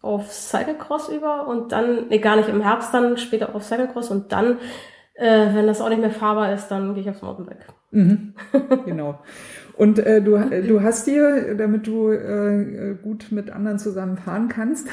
auf 0.00 0.32
Cyclecross 0.32 1.08
über 1.08 1.48
und 1.48 1.72
dann, 1.72 2.08
nee, 2.08 2.18
gar 2.18 2.36
nicht 2.36 2.48
im 2.48 2.62
Herbst 2.62 2.94
dann, 2.94 3.16
später 3.18 3.54
auf 3.54 3.64
Cyclecross 3.64 4.10
und 4.10 4.32
dann 4.32 4.58
äh, 5.18 5.54
wenn 5.54 5.66
das 5.66 5.80
auch 5.80 5.88
nicht 5.88 6.00
mehr 6.00 6.10
fahrbar 6.10 6.52
ist, 6.52 6.68
dann 6.68 6.94
gehe 6.94 7.02
ich 7.02 7.10
aufs 7.10 7.22
Mountainbike. 7.22 7.66
Mhm. 7.90 8.34
genau. 8.86 9.18
Und 9.76 9.98
äh, 10.00 10.22
du, 10.22 10.38
du 10.66 10.82
hast 10.82 11.06
dir, 11.06 11.54
damit 11.56 11.86
du 11.86 12.10
äh, 12.10 12.96
gut 13.00 13.30
mit 13.30 13.50
anderen 13.50 13.78
zusammen 13.78 14.16
fahren 14.16 14.48
kannst, 14.48 14.88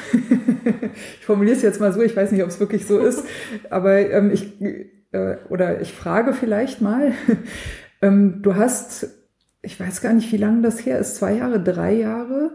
ich 1.18 1.24
formuliere 1.24 1.56
es 1.56 1.62
jetzt 1.62 1.80
mal 1.80 1.92
so, 1.92 2.02
ich 2.02 2.16
weiß 2.16 2.32
nicht, 2.32 2.42
ob 2.42 2.48
es 2.48 2.60
wirklich 2.60 2.86
so 2.86 2.98
ist, 2.98 3.24
aber 3.70 3.98
ähm, 3.98 4.30
ich, 4.30 4.60
äh, 4.60 5.36
oder 5.48 5.80
ich 5.80 5.92
frage 5.92 6.32
vielleicht 6.32 6.80
mal, 6.80 7.12
ähm, 8.02 8.42
du 8.42 8.54
hast, 8.54 9.08
ich 9.62 9.78
weiß 9.78 10.00
gar 10.02 10.12
nicht, 10.12 10.30
wie 10.32 10.36
lange 10.36 10.62
das 10.62 10.84
her 10.84 10.98
ist, 10.98 11.16
zwei 11.16 11.34
Jahre, 11.34 11.60
drei 11.60 11.92
Jahre, 11.94 12.52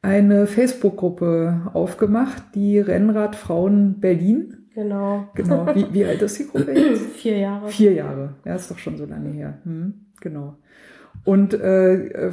eine 0.00 0.46
Facebook-Gruppe 0.46 1.70
aufgemacht, 1.72 2.54
die 2.54 2.78
Rennradfrauen 2.78 4.00
Berlin. 4.00 4.63
Genau. 4.74 5.28
Genau. 5.34 5.66
Wie, 5.74 5.86
wie 5.92 6.04
alt 6.04 6.20
ist 6.22 6.38
die 6.38 6.48
Gruppe 6.48 6.72
jetzt? 6.72 7.06
Vier 7.16 7.38
Jahre. 7.38 7.68
Vier 7.68 7.92
Jahre. 7.92 8.34
Ja, 8.44 8.54
ist 8.54 8.70
doch 8.70 8.78
schon 8.78 8.96
so 8.96 9.04
lange 9.04 9.30
her. 9.30 9.58
Hm, 9.64 10.06
genau. 10.20 10.56
Und 11.24 11.54
äh, 11.54 12.30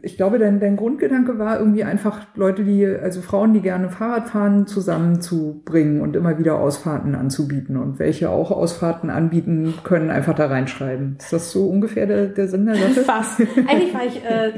ich 0.00 0.16
glaube, 0.16 0.38
dein, 0.38 0.58
dein 0.58 0.76
Grundgedanke 0.76 1.38
war 1.38 1.58
irgendwie 1.58 1.84
einfach 1.84 2.26
Leute, 2.34 2.64
die, 2.64 2.86
also 2.86 3.20
Frauen, 3.20 3.52
die 3.52 3.60
gerne 3.60 3.90
Fahrrad 3.90 4.30
fahren, 4.30 4.66
zusammenzubringen 4.66 6.00
und 6.00 6.16
immer 6.16 6.38
wieder 6.38 6.58
Ausfahrten 6.58 7.14
anzubieten 7.14 7.76
und 7.76 7.98
welche 7.98 8.30
auch 8.30 8.50
Ausfahrten 8.50 9.10
anbieten 9.10 9.74
können, 9.84 10.10
einfach 10.10 10.34
da 10.34 10.46
reinschreiben. 10.46 11.16
Ist 11.18 11.34
das 11.34 11.52
so 11.52 11.68
ungefähr 11.68 12.06
der, 12.06 12.28
der 12.28 12.48
Sinn 12.48 12.64
der 12.64 12.76
Sache? 12.76 13.02
Fast. 13.02 13.40
Eigentlich 13.40 13.92
war 13.92 14.06
ich, 14.06 14.24
äh, 14.24 14.52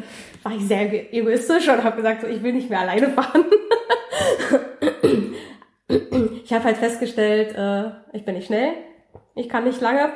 war 0.45 0.53
ich 0.53 0.69
sehr 0.69 1.13
egoistisch 1.13 1.69
und 1.69 1.83
habe 1.83 1.97
gesagt, 1.97 2.21
so, 2.21 2.29
ich 2.29 2.43
will 2.45 2.53
nicht 2.53 2.71
mehr 2.71 2.81
alleine 2.81 3.09
fahren. 3.09 3.45
Ich 6.55 6.61
habe 6.61 6.67
halt 6.67 6.77
festgestellt, 6.77 7.57
äh, 7.57 7.91
ich 8.13 8.25
bin 8.25 8.37
nicht 8.37 8.47
schnell, 8.47 8.75
ich 9.35 9.49
kann 9.49 9.65
nicht 9.65 9.81
lange. 9.81 10.13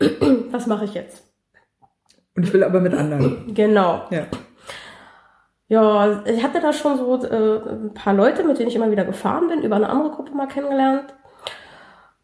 Was 0.50 0.66
mache 0.66 0.86
ich 0.86 0.94
jetzt? 0.94 1.22
Und 2.34 2.42
ich 2.42 2.52
will 2.52 2.64
aber 2.64 2.80
mit 2.80 2.92
anderen. 2.94 3.54
Genau. 3.54 4.02
Ja. 4.10 4.26
Ja, 5.68 6.24
ich 6.24 6.42
hatte 6.42 6.60
da 6.60 6.72
schon 6.72 6.96
so 6.96 7.24
äh, 7.24 7.60
ein 7.74 7.94
paar 7.94 8.12
Leute, 8.12 8.42
mit 8.42 8.58
denen 8.58 8.70
ich 8.70 8.74
immer 8.74 8.90
wieder 8.90 9.04
gefahren 9.04 9.46
bin, 9.46 9.62
über 9.62 9.76
eine 9.76 9.88
andere 9.88 10.10
Gruppe 10.10 10.32
mal 10.32 10.48
kennengelernt. 10.48 11.14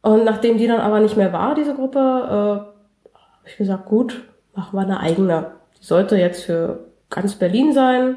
Und 0.03 0.25
nachdem 0.25 0.59
die 0.59 0.67
dann 0.67 0.81
aber 0.81 0.99
nicht 0.99 1.17
mehr 1.17 1.33
war, 1.33 1.55
diese 1.55 1.77
Gruppe, 1.77 2.01
äh, 2.01 3.09
habe 3.13 3.47
ich 3.47 3.57
gesagt, 3.57 3.87
gut, 3.87 4.25
machen 4.57 4.77
wir 4.77 4.83
eine 4.83 4.99
eigene. 4.99 5.53
Die 5.81 5.85
sollte 5.85 6.17
jetzt 6.17 6.43
für 6.43 6.89
ganz 7.09 7.37
Berlin 7.37 7.73
sein. 7.73 8.17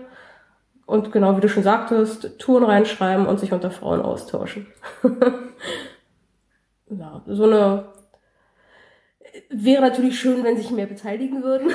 Und 0.89 1.11
genau 1.11 1.37
wie 1.37 1.41
du 1.41 1.47
schon 1.47 1.61
sagtest, 1.61 2.39
Touren 2.39 2.63
reinschreiben 2.63 3.27
und 3.27 3.39
sich 3.39 3.53
unter 3.53 3.69
Frauen 3.69 4.01
austauschen. 4.01 4.65
ja, 6.89 7.21
so 7.27 7.43
eine 7.43 7.85
wäre 9.51 9.83
natürlich 9.83 10.19
schön, 10.19 10.43
wenn 10.43 10.57
sich 10.57 10.71
mehr 10.71 10.87
beteiligen 10.87 11.43
würden. 11.43 11.69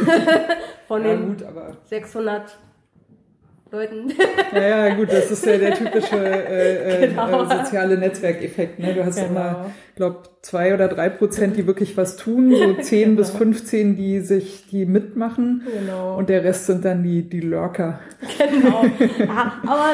Von 0.89 1.05
ja, 1.05 1.15
den 1.15 1.29
gut, 1.29 1.45
600 1.85 2.59
Leuten. 3.75 4.13
Ja, 4.53 4.87
ja, 4.87 4.95
gut, 4.95 5.11
das 5.11 5.31
ist 5.31 5.45
ja 5.45 5.59
der 5.59 5.75
typische 5.75 6.17
äh, 6.17 7.05
äh 7.05 7.09
genau. 7.09 7.43
äh, 7.43 7.59
soziale 7.59 7.99
Netzwerkeffekt. 7.99 8.79
Ne? 8.79 8.95
Du 8.95 9.05
hast 9.05 9.17
genau. 9.17 9.29
immer, 9.31 9.67
glaube 9.97 10.23
zwei 10.43 10.75
oder 10.75 10.89
drei 10.89 11.09
Prozent, 11.09 11.57
die 11.57 11.67
wirklich 11.67 11.97
was 11.97 12.17
tun, 12.17 12.55
so 12.55 12.75
zehn 12.83 13.11
genau. 13.11 13.17
bis 13.17 13.31
15, 13.31 13.97
die 13.97 14.21
sich, 14.21 14.67
die 14.69 14.87
mitmachen. 14.87 15.67
Genau. 15.73 16.17
Und 16.17 16.29
der 16.29 16.45
Rest 16.45 16.67
sind 16.67 16.85
dann 16.85 17.03
die, 17.03 17.29
die 17.29 17.41
Lurker. 17.41 17.99
Genau. 18.39 18.85
Ja, 19.19 19.55
aber 19.67 19.91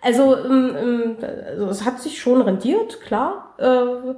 also, 0.00 0.36
ähm, 0.36 1.16
also 1.50 1.68
es 1.68 1.84
hat 1.84 2.00
sich 2.00 2.20
schon 2.20 2.40
rendiert, 2.40 3.00
klar. 3.00 3.54
Äh, 3.58 4.14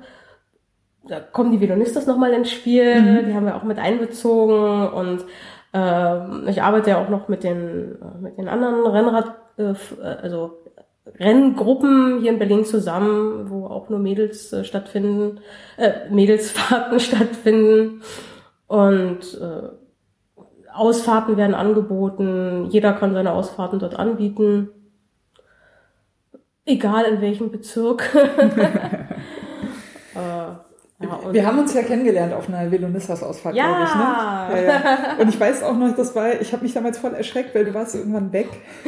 da 1.09 1.20
kommen 1.20 1.52
die 1.52 1.60
Velonistas 1.60 2.06
nochmal 2.06 2.32
ins 2.32 2.51
Spiel, 2.51 3.01
mhm. 3.01 3.26
die 3.26 3.34
haben 3.34 3.47
wir 3.47 3.56
auch 3.56 3.62
mit 3.62 3.78
einbezogen 3.78 4.88
und 4.88 5.24
äh, 5.77 6.51
ich 6.51 6.62
arbeite 6.62 6.90
ja 6.90 7.03
auch 7.03 7.09
noch 7.11 7.28
mit 7.28 7.44
den, 7.44 7.97
äh, 8.01 8.19
mit 8.20 8.39
den 8.39 8.48
anderen 8.48 8.86
Rennrad, 8.86 9.35
äh, 9.59 9.74
also 10.03 10.59
Renngruppen 11.19 12.20
hier 12.20 12.32
in 12.32 12.39
Berlin 12.39 12.65
zusammen, 12.65 13.51
wo 13.51 13.66
auch 13.66 13.89
nur 13.89 13.98
Mädels 13.98 14.53
äh, 14.53 14.65
stattfinden, 14.65 15.40
äh, 15.77 16.09
Mädelsfahrten 16.11 16.98
stattfinden. 17.09 18.03
Und 18.66 19.39
äh, 19.40 19.69
Ausfahrten 20.73 21.36
werden 21.36 21.55
angeboten. 21.55 22.66
Jeder 22.70 22.93
kann 22.93 23.15
seine 23.15 23.32
Ausfahrten 23.32 23.78
dort 23.78 23.98
anbieten. 23.98 24.69
Egal 26.65 27.05
in 27.05 27.20
welchem 27.20 27.51
Bezirk. 27.53 28.11
äh, 30.15 30.65
ja, 30.98 31.20
wir 31.31 31.47
haben 31.47 31.59
uns 31.59 31.74
ja 31.74 31.82
kennengelernt 31.82 32.32
auf 32.32 32.48
einer 32.48 32.70
Velonissas-Ausfahrt, 32.70 33.55
ja. 33.55 33.66
glaube 33.66 33.85
ich. 33.85 33.94
Ne? 33.94 34.66
Ja, 34.66 34.73
ja. 34.73 35.16
Und 35.20 35.28
ich 35.28 35.39
weiß 35.39 35.62
auch 35.62 35.77
noch, 35.77 35.94
das 35.94 36.14
war, 36.14 36.40
ich 36.40 36.52
habe 36.55 36.62
mich 36.62 36.73
damals 36.73 36.97
voll 36.97 37.12
erschreckt, 37.12 37.55
weil 37.55 37.66
du 37.66 37.74
warst 37.74 37.94
irgendwann 37.94 38.32
weg. 38.32 38.48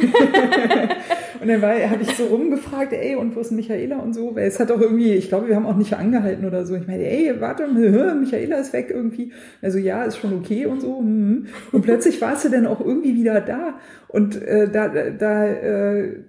und 1.41 1.47
dann 1.47 1.61
habe 1.61 2.01
ich 2.01 2.15
so 2.15 2.25
rumgefragt, 2.25 2.93
ey, 2.93 3.15
und 3.15 3.35
wo 3.35 3.41
ist 3.41 3.51
Michaela 3.51 3.97
und 3.97 4.13
so, 4.13 4.35
weil 4.35 4.47
es 4.47 4.59
hat 4.59 4.71
auch 4.71 4.81
irgendwie, 4.81 5.13
ich 5.13 5.29
glaube, 5.29 5.47
wir 5.47 5.55
haben 5.55 5.67
auch 5.67 5.75
nicht 5.75 5.93
angehalten 5.93 6.45
oder 6.45 6.65
so. 6.65 6.75
Ich 6.75 6.87
meine, 6.87 7.03
ey, 7.03 7.39
warte, 7.39 7.67
Michaela 8.19 8.57
ist 8.57 8.73
weg 8.73 8.89
irgendwie. 8.89 9.31
Also 9.61 9.77
ja, 9.77 10.03
ist 10.03 10.17
schon 10.17 10.33
okay 10.33 10.65
und 10.65 10.81
so. 10.81 11.01
Mhm. 11.01 11.47
Und 11.71 11.81
plötzlich 11.83 12.19
warst 12.21 12.43
du 12.45 12.49
dann 12.49 12.65
auch 12.65 12.79
irgendwie 12.79 13.15
wieder 13.15 13.39
da. 13.41 13.75
Und 14.07 14.41
äh, 14.41 14.67
da, 14.67 14.87
da 14.87 15.45
äh, 15.45 16.23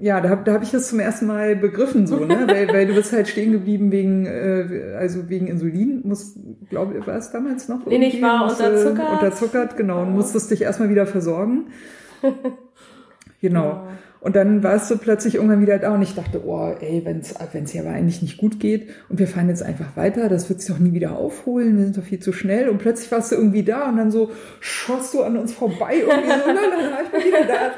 ja, 0.00 0.20
da, 0.20 0.36
da 0.36 0.52
habe 0.52 0.64
ich 0.64 0.70
das 0.70 0.88
zum 0.88 1.00
ersten 1.00 1.26
Mal 1.26 1.56
begriffen, 1.56 2.06
so, 2.06 2.24
ne? 2.24 2.44
weil, 2.46 2.68
weil 2.68 2.86
du 2.86 2.94
bist 2.94 3.12
halt 3.12 3.28
stehen 3.28 3.52
geblieben 3.52 3.92
wegen, 3.92 4.26
äh, 4.26 4.94
also 4.98 5.28
wegen 5.28 5.46
Insulin, 5.46 6.02
muss, 6.04 6.38
glaube 6.68 6.98
ich, 6.98 7.06
war 7.06 7.16
es 7.16 7.30
damals 7.30 7.68
noch? 7.68 7.84
Nee, 7.86 8.06
ich 8.06 8.22
war 8.22 8.50
unterzuckert. 8.50 9.12
Unterzuckert, 9.12 9.76
genau, 9.76 10.02
und 10.02 10.12
musstest 10.12 10.50
dich 10.50 10.62
erstmal 10.62 10.88
wieder 10.88 11.06
versorgen. 11.06 11.66
genau. 13.40 13.64
Ja. 13.64 13.88
Und 14.20 14.36
dann 14.36 14.62
warst 14.62 14.90
du 14.90 14.98
plötzlich 14.98 15.36
irgendwann 15.36 15.62
wieder 15.62 15.78
da 15.78 15.94
und 15.94 16.02
ich 16.02 16.14
dachte, 16.14 16.42
oh, 16.44 16.74
ey, 16.78 17.00
wenn 17.04 17.20
es 17.20 17.34
wenn's 17.52 17.72
hier 17.72 17.80
aber 17.80 17.92
eigentlich 17.92 18.20
nicht 18.20 18.36
gut 18.36 18.60
geht 18.60 18.90
und 19.08 19.18
wir 19.18 19.26
fahren 19.26 19.48
jetzt 19.48 19.62
einfach 19.62 19.96
weiter, 19.96 20.28
das 20.28 20.50
wird 20.50 20.60
sich 20.60 20.70
doch 20.70 20.78
nie 20.78 20.92
wieder 20.92 21.16
aufholen, 21.16 21.78
wir 21.78 21.84
sind 21.84 21.96
doch 21.96 22.02
viel 22.02 22.18
zu 22.18 22.34
schnell. 22.34 22.68
Und 22.68 22.78
plötzlich 22.78 23.10
warst 23.10 23.32
du 23.32 23.36
irgendwie 23.36 23.62
da 23.62 23.88
und 23.88 23.96
dann 23.96 24.10
so 24.10 24.30
schoss 24.60 25.12
du 25.12 25.22
an 25.22 25.38
uns 25.38 25.54
vorbei 25.54 25.94
irgendwie 26.00 26.28
so, 26.28 26.46
lala, 26.46 27.00
ich 27.02 27.10
bin 27.10 27.22
wieder 27.24 27.46
da. 27.46 27.70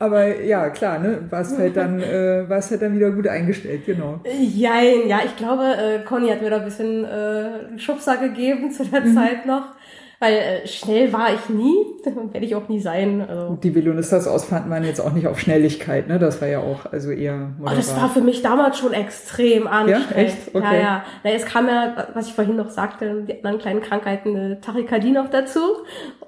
aber 0.04 0.40
ja, 0.40 0.70
klar, 0.70 0.98
ne, 0.98 1.18
warst 1.30 1.58
halt 1.58 1.76
dann, 1.76 2.00
äh, 2.00 2.48
warst 2.48 2.72
halt 2.72 2.82
dann 2.82 2.96
wieder 2.96 3.12
gut 3.12 3.28
eingestellt, 3.28 3.86
genau. 3.86 4.18
Jein, 4.40 5.06
ja, 5.06 5.20
ich 5.24 5.36
glaube, 5.36 5.62
äh, 5.62 6.04
Conny 6.04 6.28
hat 6.28 6.42
mir 6.42 6.50
da 6.50 6.56
ein 6.56 6.64
bisschen 6.64 7.04
äh, 7.04 7.78
Schubser 7.78 8.16
gegeben 8.16 8.72
zu 8.72 8.84
der 8.84 9.02
mhm. 9.02 9.14
Zeit 9.14 9.46
noch. 9.46 9.74
Weil 10.22 10.34
äh, 10.34 10.66
schnell 10.66 11.14
war 11.14 11.32
ich 11.32 11.48
nie, 11.48 11.74
werde 12.32 12.44
ich 12.44 12.54
auch 12.54 12.68
nie 12.68 12.78
sein. 12.78 13.26
Also. 13.26 13.54
Die 13.62 13.74
Velonistas 13.74 14.28
ausfanden 14.28 14.70
waren 14.70 14.84
jetzt 14.84 15.00
auch 15.00 15.12
nicht 15.12 15.26
auf 15.26 15.40
Schnelligkeit, 15.40 16.08
ne? 16.08 16.18
Das 16.18 16.42
war 16.42 16.48
ja 16.48 16.60
auch 16.60 16.84
also 16.92 17.10
eher 17.10 17.54
moderat. 17.56 17.72
Oh, 17.72 17.76
das 17.76 17.96
war 17.96 18.10
für 18.10 18.20
mich 18.20 18.42
damals 18.42 18.76
schon 18.76 18.92
extrem 18.92 19.66
anstrengend. 19.66 20.10
Ja, 20.10 20.16
echt? 20.16 20.54
Okay. 20.54 20.62
Ja, 20.62 20.74
ja. 20.74 21.04
Na, 21.24 21.30
es 21.30 21.46
kam 21.46 21.68
ja, 21.68 22.08
was 22.12 22.26
ich 22.26 22.34
vorhin 22.34 22.56
noch 22.56 22.68
sagte, 22.68 23.22
die 23.26 23.36
anderen 23.36 23.58
kleinen 23.58 23.80
Krankheiten, 23.80 24.36
eine 24.36 24.60
Tachykardie 24.60 25.10
noch 25.10 25.30
dazu. 25.30 25.60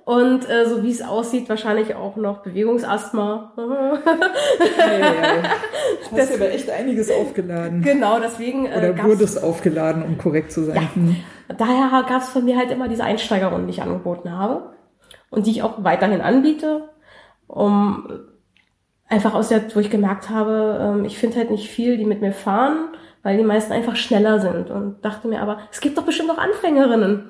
Und 0.06 0.48
äh, 0.48 0.66
so 0.66 0.82
wie 0.82 0.90
es 0.90 1.02
aussieht, 1.02 1.50
wahrscheinlich 1.50 1.94
auch 1.94 2.16
noch 2.16 2.42
Bewegungsasthma. 2.42 3.52
ja, 3.56 4.98
ja, 4.98 4.98
ja. 4.98 5.12
Hast 6.10 6.18
das, 6.18 6.34
aber 6.34 6.50
echt 6.50 6.70
einiges 6.70 7.10
aufgeladen. 7.10 7.82
Genau, 7.82 8.18
deswegen. 8.18 8.64
Äh, 8.64 8.90
Oder 8.90 9.04
wurde 9.04 9.24
es 9.24 9.36
aufgeladen, 9.36 10.02
um 10.02 10.16
korrekt 10.16 10.50
zu 10.50 10.64
sein? 10.64 10.88
Ja. 10.94 11.12
Daher 11.48 12.04
gab 12.08 12.22
es 12.22 12.28
von 12.28 12.44
mir 12.44 12.56
halt 12.56 12.70
immer 12.70 12.88
diese 12.88 13.04
Einsteigerrunden, 13.04 13.66
die 13.66 13.74
ich 13.74 13.82
angeboten 13.82 14.32
habe 14.32 14.74
und 15.30 15.46
die 15.46 15.50
ich 15.50 15.62
auch 15.62 15.84
weiterhin 15.84 16.20
anbiete, 16.20 16.88
um 17.46 18.08
einfach 19.08 19.34
aus 19.34 19.48
der, 19.48 19.74
wo 19.74 19.80
ich 19.80 19.90
gemerkt 19.90 20.30
habe, 20.30 20.78
ähm, 20.80 21.04
ich 21.04 21.18
finde 21.18 21.36
halt 21.36 21.50
nicht 21.50 21.68
viel, 21.70 21.96
die 21.96 22.04
mit 22.04 22.20
mir 22.20 22.32
fahren, 22.32 22.88
weil 23.22 23.36
die 23.36 23.44
meisten 23.44 23.72
einfach 23.72 23.96
schneller 23.96 24.40
sind 24.40 24.70
und 24.70 25.04
dachte 25.04 25.28
mir 25.28 25.40
aber, 25.42 25.58
es 25.70 25.80
gibt 25.80 25.98
doch 25.98 26.04
bestimmt 26.04 26.28
noch 26.28 26.38
Anfängerinnen. 26.38 27.24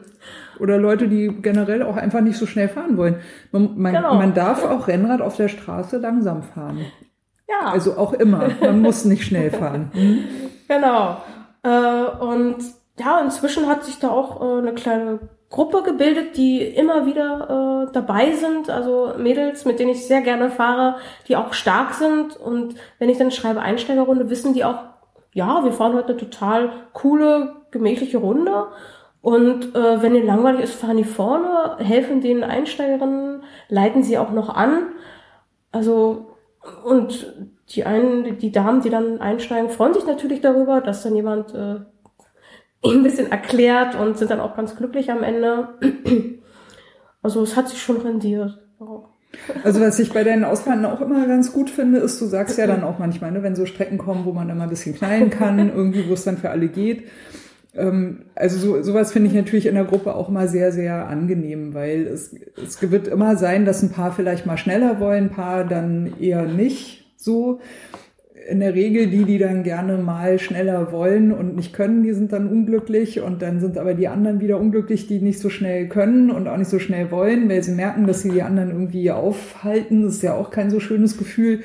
Oder 0.59 0.79
Leute, 0.79 1.09
die 1.09 1.29
generell 1.43 1.83
auch 1.83 1.97
einfach 1.97 2.21
nicht 2.21 2.39
so 2.39 2.47
schnell 2.47 2.69
fahren 2.69 2.97
wollen. 2.97 3.17
Man, 3.51 3.77
man, 3.77 3.95
genau. 3.95 4.15
man 4.15 4.33
darf 4.35 4.65
auch 4.65 4.87
Rennrad 4.87 5.21
auf 5.21 5.37
der 5.37 5.49
Straße 5.49 5.99
langsam 5.99 6.43
fahren. 6.43 6.87
Ja. 7.49 7.71
Also 7.71 7.97
auch 7.97 8.13
immer. 8.13 8.49
Man 8.61 8.81
muss 8.81 9.05
nicht 9.05 9.25
schnell 9.25 9.51
fahren. 9.51 9.91
Mhm. 9.95 10.25
Genau. 10.69 11.19
Äh, 11.65 12.25
und 12.25 12.57
ja, 12.99 13.21
inzwischen 13.21 13.67
hat 13.69 13.85
sich 13.85 13.99
da 13.99 14.11
auch 14.11 14.41
äh, 14.41 14.59
eine 14.59 14.75
kleine 14.75 15.21
Gruppe 15.49 15.83
gebildet, 15.83 16.37
die 16.37 16.63
immer 16.63 17.07
wieder 17.07 17.87
äh, 17.89 17.93
dabei 17.93 18.33
sind, 18.33 18.71
also 18.71 19.13
Mädels, 19.19 19.65
mit 19.65 19.79
denen 19.79 19.91
ich 19.91 20.07
sehr 20.07 20.23
gerne 20.23 20.51
fahre, 20.51 20.97
die 21.29 21.37
auch 21.37 21.53
stark 21.53 21.95
sind. 21.95 22.37
Und 22.37 22.75
wenn 22.99 23.11
ich 23.11 23.19
dann 23.19 23.31
schreibe 23.31 23.61
Einsteigerrunde, 23.61 24.31
wissen 24.31 24.55
die 24.55 24.65
auch, 24.65 24.79
ja, 25.35 25.63
wir 25.65 25.73
fahren 25.73 25.95
heute 25.95 26.09
eine 26.09 26.17
total 26.17 26.71
coole, 26.93 27.57
gemächliche 27.71 28.19
Runde. 28.19 28.69
Und 29.21 29.75
äh, 29.75 30.03
wenn 30.03 30.15
ihr 30.15 30.25
langweilig 30.25 30.63
ist, 30.63 30.75
fahren 30.75 30.97
die 30.97 31.05
vorne, 31.05 31.77
helfen 31.79 32.21
den 32.21 32.43
Einsteigerinnen, 32.43 33.45
leiten 33.69 34.03
sie 34.03 34.19
auch 34.19 34.31
noch 34.31 34.49
an, 34.49 34.89
also 35.71 36.33
und 36.85 37.33
die 37.71 37.85
einen, 37.85 38.39
die 38.39 38.53
Damen, 38.53 38.83
die 38.83 38.91
dann 38.91 39.21
einsteigen, 39.21 39.71
freuen 39.71 39.95
sich 39.95 40.07
natürlich 40.07 40.41
darüber, 40.41 40.81
dass 40.81 41.03
dann 41.03 41.17
jemand 41.17 41.55
äh, 41.55 41.81
ein 42.91 43.03
bisschen 43.03 43.31
erklärt 43.31 43.95
und 43.95 44.19
sind 44.19 44.31
dann 44.31 44.41
auch 44.41 44.57
ganz 44.57 44.77
glücklich 44.77 45.11
am 45.11 45.23
Ende. 45.23 45.69
Also 47.23 47.43
es 47.43 47.57
hat 47.57 47.69
sich 47.69 47.81
schon 47.81 47.99
rendiert. 47.99 48.59
Also 49.65 49.81
was 49.81 49.99
ich 49.99 50.13
bei 50.13 50.25
deinen 50.25 50.45
Ausfahrten 50.45 50.85
auch 50.85 51.01
immer 51.01 51.27
ganz 51.27 51.53
gut 51.53 51.71
finde, 51.71 51.99
ist, 51.99 52.21
du 52.21 52.27
sagst 52.27 52.59
ja 52.59 52.67
dann 52.67 52.85
auch 52.85 52.99
manchmal, 52.99 53.33
ne, 53.33 53.43
wenn 53.43 53.57
so 53.57 53.65
Strecken 53.65 53.99
kommen, 53.99 54.25
wo 54.25 54.33
man 54.33 54.51
immer 54.51 54.65
ein 54.65 54.71
bisschen 54.71 54.95
knallen 54.95 55.31
kann, 55.31 55.59
irgendwie, 55.75 56.09
wo 56.09 56.15
es 56.15 56.25
dann 56.25 56.37
für 56.37 56.51
alle 56.51 56.69
geht. 56.69 57.05
Ähm, 57.75 58.27
also 58.35 58.59
so, 58.59 58.83
sowas 58.83 59.13
finde 59.13 59.29
ich 59.29 59.35
natürlich 59.35 59.67
in 59.67 59.75
der 59.75 59.85
Gruppe 59.85 60.15
auch 60.15 60.29
immer 60.29 60.49
sehr, 60.49 60.73
sehr 60.73 61.09
angenehm, 61.09 61.75
weil 61.75 62.07
es, 62.07 62.35
es 62.57 62.91
wird 62.91 63.09
immer 63.09 63.37
sein, 63.37 63.65
dass 63.65 63.83
ein 63.83 63.93
paar 63.93 64.13
vielleicht 64.13 64.45
mal 64.45 64.59
schneller 64.59 65.01
wollen, 65.01 65.25
ein 65.25 65.31
paar 65.31 65.65
dann 65.65 66.15
eher 66.21 66.43
nicht 66.43 67.07
so 67.17 67.61
in 68.49 68.61
der 68.61 68.75
Regel 68.75 69.09
die, 69.09 69.25
die 69.25 69.39
dann 69.39 69.63
gerne 69.63 69.99
mal 69.99 70.39
schneller 70.39 70.93
wollen 70.93 71.33
und 71.33 71.57
nicht 71.57 71.73
können, 71.73 72.03
die 72.03 72.13
sind 72.13 72.33
dann 72.33 72.49
unglücklich 72.49 73.21
und 73.21 73.43
dann 73.43 73.61
sind 73.61 73.79
aber 73.79 73.95
die 73.95 74.09
anderen 74.09 74.41
wieder 74.41 74.59
unglücklich, 74.59 75.07
die 75.07 75.21
nicht 75.21 75.39
so 75.39 75.51
schnell 75.51 75.89
können 75.89 76.31
und 76.31 76.49
auch 76.49 76.57
nicht 76.57 76.71
so 76.71 76.79
schnell 76.79 77.11
wollen, 77.11 77.49
weil 77.49 77.63
sie 77.63 77.73
merken, 77.73 78.07
dass 78.07 78.23
sie 78.23 78.31
die 78.31 78.43
anderen 78.43 78.71
irgendwie 78.71 79.11
aufhalten. 79.11 80.03
Das 80.03 80.15
ist 80.15 80.23
ja 80.23 80.35
auch 80.35 80.51
kein 80.51 80.71
so 80.71 80.81
schönes 80.81 81.19
Gefühl. 81.19 81.61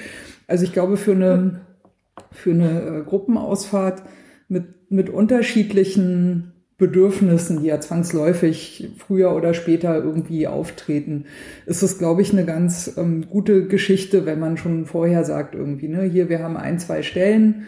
Also 0.48 0.64
ich 0.64 0.74
glaube, 0.74 0.98
für 0.98 1.14
eine, 1.14 1.62
für 2.32 2.52
eine 2.52 2.82
äh, 2.82 3.04
Gruppenausfahrt 3.04 4.04
mit, 4.48 4.92
mit 4.92 5.10
unterschiedlichen 5.10 6.54
Bedürfnissen, 6.78 7.62
die 7.62 7.68
ja 7.68 7.80
zwangsläufig 7.80 8.92
früher 8.98 9.36
oder 9.36 9.56
später 9.56 9.96
irgendwie 9.96 10.48
auftreten, 10.48 11.26
ist 11.66 11.82
es, 11.82 11.98
glaube 11.98 12.22
ich, 12.22 12.32
eine 12.32 12.46
ganz 12.46 12.94
ähm, 12.98 13.26
gute 13.30 13.66
Geschichte, 13.66 14.28
wenn 14.28 14.40
man 14.40 14.58
schon 14.58 14.86
vorher 14.86 15.24
sagt 15.24 15.56
irgendwie, 15.56 15.88
ne, 15.88 16.04
hier, 16.04 16.30
wir 16.30 16.44
haben 16.44 16.56
ein, 16.56 16.78
zwei 16.78 17.02
Stellen 17.02 17.66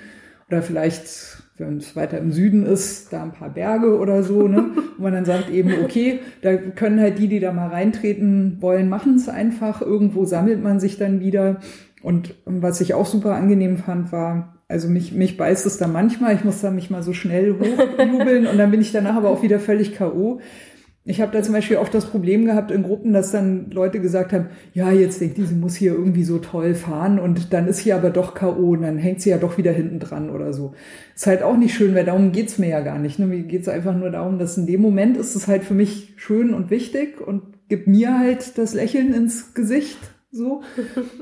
oder 0.48 0.62
vielleicht, 0.62 1.42
wenn 1.58 1.78
es 1.78 1.96
weiter 1.96 2.20
im 2.20 2.32
Süden 2.32 2.68
ist, 2.68 3.12
da 3.12 3.24
ein 3.24 3.34
paar 3.34 3.50
Berge 3.50 3.98
oder 3.98 4.22
so, 4.22 4.48
ne, 4.48 4.60
und 4.98 5.00
man 5.00 5.14
dann 5.14 5.26
sagt 5.26 5.50
eben, 5.50 5.74
okay, 5.84 6.20
da 6.44 6.56
können 6.56 7.00
halt 7.00 7.18
die, 7.18 7.28
die 7.28 7.40
da 7.40 7.52
mal 7.52 7.70
reintreten 7.70 8.58
wollen, 8.60 8.90
machen 8.90 9.16
es 9.16 9.28
einfach, 9.28 9.82
irgendwo 9.82 10.26
sammelt 10.26 10.62
man 10.62 10.80
sich 10.80 11.00
dann 11.00 11.20
wieder. 11.20 11.62
Und 12.04 12.36
was 12.46 12.80
ich 12.80 12.94
auch 12.94 13.08
super 13.08 13.34
angenehm 13.34 13.78
fand, 13.78 14.12
war, 14.12 14.59
also 14.70 14.88
mich, 14.88 15.12
mich 15.12 15.36
beißt 15.36 15.66
es 15.66 15.78
da 15.78 15.88
manchmal, 15.88 16.36
ich 16.36 16.46
muss 16.46 16.62
da 16.62 16.70
mich 16.70 16.92
mal 16.92 17.02
so 17.02 17.12
schnell 17.12 17.56
hochjubeln 17.60 18.46
und 18.46 18.58
dann 18.58 18.70
bin 18.70 18.82
ich 18.82 18.92
danach 18.92 19.16
aber 19.16 19.30
auch 19.30 19.42
wieder 19.42 19.60
völlig 19.60 19.96
K.O. 19.96 20.40
Ich 21.06 21.22
habe 21.22 21.32
da 21.32 21.42
zum 21.42 21.56
Beispiel 21.56 21.78
oft 21.78 21.92
das 21.92 22.06
Problem 22.06 22.46
gehabt 22.46 22.70
in 22.70 22.84
Gruppen, 22.84 23.12
dass 23.12 23.32
dann 23.32 23.72
Leute 23.72 24.00
gesagt 24.00 24.32
haben, 24.32 24.50
ja, 24.76 24.92
jetzt 24.92 25.20
denkt 25.20 25.38
die, 25.38 25.46
sie 25.46 25.56
muss 25.56 25.76
hier 25.76 25.94
irgendwie 25.94 26.24
so 26.24 26.38
toll 26.38 26.76
fahren 26.76 27.18
und 27.18 27.52
dann 27.52 27.68
ist 27.68 27.80
sie 27.80 27.94
aber 27.94 28.12
doch 28.12 28.36
K.O. 28.36 28.74
und 28.74 28.84
dann 28.84 29.00
hängt 29.00 29.22
sie 29.22 29.32
ja 29.32 29.40
doch 29.40 29.58
wieder 29.58 29.72
hinten 29.72 30.00
dran 30.00 30.30
oder 30.30 30.54
so. 30.54 30.76
Ist 31.16 31.26
halt 31.26 31.42
auch 31.42 31.58
nicht 31.58 31.74
schön, 31.74 31.96
weil 31.96 32.06
darum 32.06 32.32
geht's 32.32 32.60
mir 32.60 32.70
ja 32.70 32.82
gar 32.82 33.00
nicht. 33.00 33.18
Ne? 33.18 33.26
Mir 33.26 33.42
geht's 33.42 33.68
einfach 33.68 33.96
nur 33.96 34.12
darum, 34.12 34.38
dass 34.38 34.56
in 34.56 34.68
dem 34.68 34.82
Moment 34.82 35.18
ist 35.18 35.36
es 35.36 35.48
halt 35.48 35.64
für 35.64 35.74
mich 35.74 36.14
schön 36.18 36.54
und 36.54 36.70
wichtig 36.70 37.20
und 37.26 37.42
gibt 37.70 37.88
mir 37.88 38.20
halt 38.20 38.60
das 38.60 38.76
Lächeln 38.76 39.16
ins 39.16 39.56
Gesicht 39.56 39.98
so. 40.32 40.62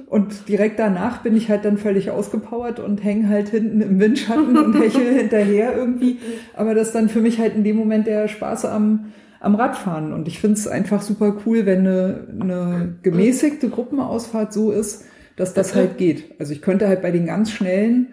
Und 0.08 0.50
direkt 0.50 0.80
danach 0.80 1.24
bin 1.24 1.36
ich 1.36 1.50
halt 1.50 1.64
dann 1.64 1.78
völlig 1.78 2.12
ausgepowert 2.12 2.80
und 2.80 3.04
hänge 3.04 3.30
halt 3.30 3.50
hinten 3.50 3.82
im 3.82 4.00
Windschatten 4.00 4.58
und 4.58 4.74
hechel 4.80 5.14
hinterher 5.18 5.76
irgendwie. 5.76 6.20
Aber 6.56 6.76
das 6.76 6.88
ist 6.88 6.96
dann 6.96 7.10
für 7.10 7.22
mich 7.22 7.40
halt 7.40 7.56
in 7.56 7.64
dem 7.64 7.78
Moment 7.78 8.08
der 8.08 8.28
Spaß 8.28 8.66
am, 8.66 9.14
am 9.40 9.56
Radfahren. 9.56 10.12
Und 10.12 10.28
ich 10.28 10.40
finde 10.40 10.58
es 10.58 10.68
einfach 10.68 11.02
super 11.02 11.38
cool, 11.46 11.66
wenn 11.66 11.80
eine, 11.80 12.28
eine 12.42 12.96
gemäßigte 13.02 13.70
Gruppenausfahrt 13.70 14.52
so 14.52 14.72
ist, 14.72 15.06
dass 15.38 15.54
das 15.54 15.76
halt 15.76 15.98
geht. 15.98 16.40
Also 16.40 16.52
ich 16.52 16.62
könnte 16.62 16.88
halt 16.88 17.02
bei 17.02 17.12
den 17.12 17.28
ganz 17.28 17.52
schnellen 17.52 18.08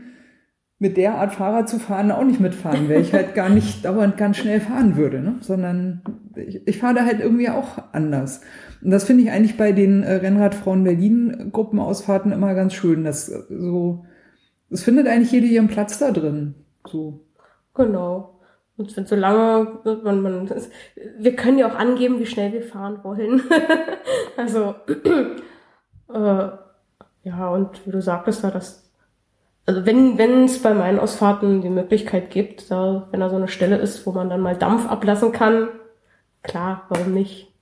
mit 0.78 0.96
der 0.96 1.14
Art 1.14 1.32
Fahrrad 1.32 1.68
zu 1.68 1.78
fahren 1.78 2.10
auch 2.10 2.24
nicht 2.24 2.40
mitfahren, 2.40 2.88
weil 2.88 3.00
ich 3.00 3.14
halt 3.14 3.34
gar 3.34 3.48
nicht 3.48 3.84
dauernd 3.84 4.16
ganz 4.16 4.36
schnell 4.36 4.60
fahren 4.60 4.96
würde, 4.96 5.20
ne? 5.20 5.36
sondern 5.40 6.02
ich, 6.36 6.66
ich 6.66 6.78
fahre 6.78 6.94
da 6.94 7.04
halt 7.04 7.20
irgendwie 7.20 7.48
auch 7.48 7.78
anders. 7.92 8.42
Und 8.84 8.90
das 8.90 9.04
finde 9.04 9.24
ich 9.24 9.30
eigentlich 9.30 9.56
bei 9.56 9.72
den 9.72 10.02
äh, 10.02 10.16
Rennradfrauen 10.16 10.84
Berlin 10.84 11.48
Gruppenausfahrten 11.52 12.32
immer 12.32 12.54
ganz 12.54 12.74
schön, 12.74 13.02
dass 13.02 13.30
äh, 13.30 13.42
so, 13.48 14.04
es 14.68 14.84
findet 14.84 15.08
eigentlich 15.08 15.32
jede 15.32 15.46
ihren 15.46 15.68
Platz 15.68 15.98
da 15.98 16.10
drin, 16.10 16.54
so. 16.86 17.20
Genau. 17.74 18.40
Und 18.76 18.94
wenn 18.96 19.06
so 19.06 19.16
lange, 19.16 19.78
man, 20.02 20.20
man, 20.20 20.50
wir 21.18 21.36
können 21.36 21.58
ja 21.58 21.68
auch 21.68 21.76
angeben, 21.76 22.18
wie 22.18 22.26
schnell 22.26 22.52
wir 22.52 22.62
fahren 22.62 22.98
wollen. 23.02 23.42
also, 24.36 24.74
äh, 26.12 26.48
ja, 27.22 27.48
und 27.48 27.86
wie 27.86 27.90
du 27.90 28.02
sagtest, 28.02 28.44
da 28.44 28.50
das, 28.50 28.90
also 29.64 29.86
wenn, 29.86 30.18
wenn 30.18 30.44
es 30.44 30.60
bei 30.60 30.74
meinen 30.74 30.98
Ausfahrten 30.98 31.62
die 31.62 31.70
Möglichkeit 31.70 32.30
gibt, 32.30 32.70
da, 32.70 33.08
wenn 33.10 33.20
da 33.20 33.30
so 33.30 33.36
eine 33.36 33.48
Stelle 33.48 33.78
ist, 33.78 34.06
wo 34.06 34.12
man 34.12 34.28
dann 34.28 34.40
mal 34.40 34.56
Dampf 34.56 34.86
ablassen 34.86 35.32
kann, 35.32 35.68
klar, 36.42 36.84
warum 36.90 37.14
nicht? 37.14 37.53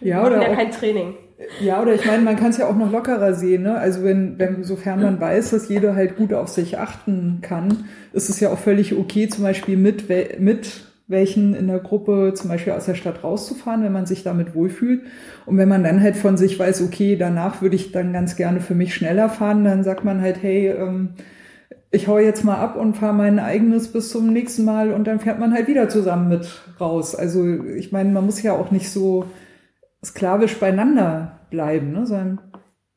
Ja, 0.00 0.26
oder 0.26 0.42
ja 0.42 0.48
auch, 0.48 0.56
kein 0.56 0.70
Training. 0.70 1.14
Ja, 1.60 1.80
oder 1.80 1.94
ich 1.94 2.04
meine, 2.04 2.22
man 2.22 2.36
kann 2.36 2.50
es 2.50 2.58
ja 2.58 2.66
auch 2.66 2.76
noch 2.76 2.90
lockerer 2.90 3.34
sehen, 3.34 3.62
ne? 3.62 3.76
Also 3.76 4.02
wenn, 4.02 4.38
wenn, 4.38 4.64
sofern 4.64 5.00
man 5.00 5.20
weiß, 5.20 5.50
dass 5.50 5.68
jeder 5.68 5.94
halt 5.94 6.16
gut 6.16 6.32
auf 6.32 6.48
sich 6.48 6.78
achten 6.78 7.38
kann, 7.42 7.84
ist 8.12 8.28
es 8.28 8.40
ja 8.40 8.50
auch 8.50 8.58
völlig 8.58 8.96
okay, 8.96 9.28
zum 9.28 9.44
Beispiel 9.44 9.76
mit, 9.76 10.08
mit 10.40 10.88
welchen 11.08 11.54
in 11.54 11.68
der 11.68 11.78
Gruppe 11.78 12.34
zum 12.34 12.50
Beispiel 12.50 12.74
aus 12.74 12.84
der 12.84 12.94
Stadt 12.94 13.24
rauszufahren, 13.24 13.82
wenn 13.82 13.92
man 13.92 14.06
sich 14.06 14.22
damit 14.22 14.54
wohlfühlt. 14.54 15.02
Und 15.46 15.56
wenn 15.56 15.68
man 15.68 15.82
dann 15.82 16.02
halt 16.02 16.16
von 16.16 16.36
sich 16.36 16.58
weiß, 16.58 16.82
okay, 16.82 17.16
danach 17.16 17.62
würde 17.62 17.76
ich 17.76 17.92
dann 17.92 18.12
ganz 18.12 18.36
gerne 18.36 18.60
für 18.60 18.74
mich 18.74 18.94
schneller 18.94 19.30
fahren, 19.30 19.64
dann 19.64 19.84
sagt 19.84 20.04
man 20.04 20.20
halt, 20.20 20.42
hey, 20.42 20.68
ähm, 20.68 21.10
ich 21.90 22.08
hau 22.08 22.18
jetzt 22.18 22.44
mal 22.44 22.56
ab 22.56 22.76
und 22.76 22.96
fahre 22.96 23.14
mein 23.14 23.38
eigenes 23.38 23.92
bis 23.92 24.10
zum 24.10 24.32
nächsten 24.32 24.64
Mal 24.64 24.92
und 24.92 25.04
dann 25.04 25.20
fährt 25.20 25.38
man 25.38 25.54
halt 25.54 25.68
wieder 25.68 25.88
zusammen 25.88 26.28
mit 26.28 26.48
raus. 26.80 27.14
Also 27.14 27.44
ich 27.44 27.92
meine, 27.92 28.10
man 28.10 28.26
muss 28.26 28.42
ja 28.42 28.52
auch 28.52 28.70
nicht 28.70 28.90
so 28.90 29.24
sklavisch 30.04 30.58
beieinander 30.58 31.40
bleiben, 31.50 31.92
ne? 31.92 32.06
sondern 32.06 32.40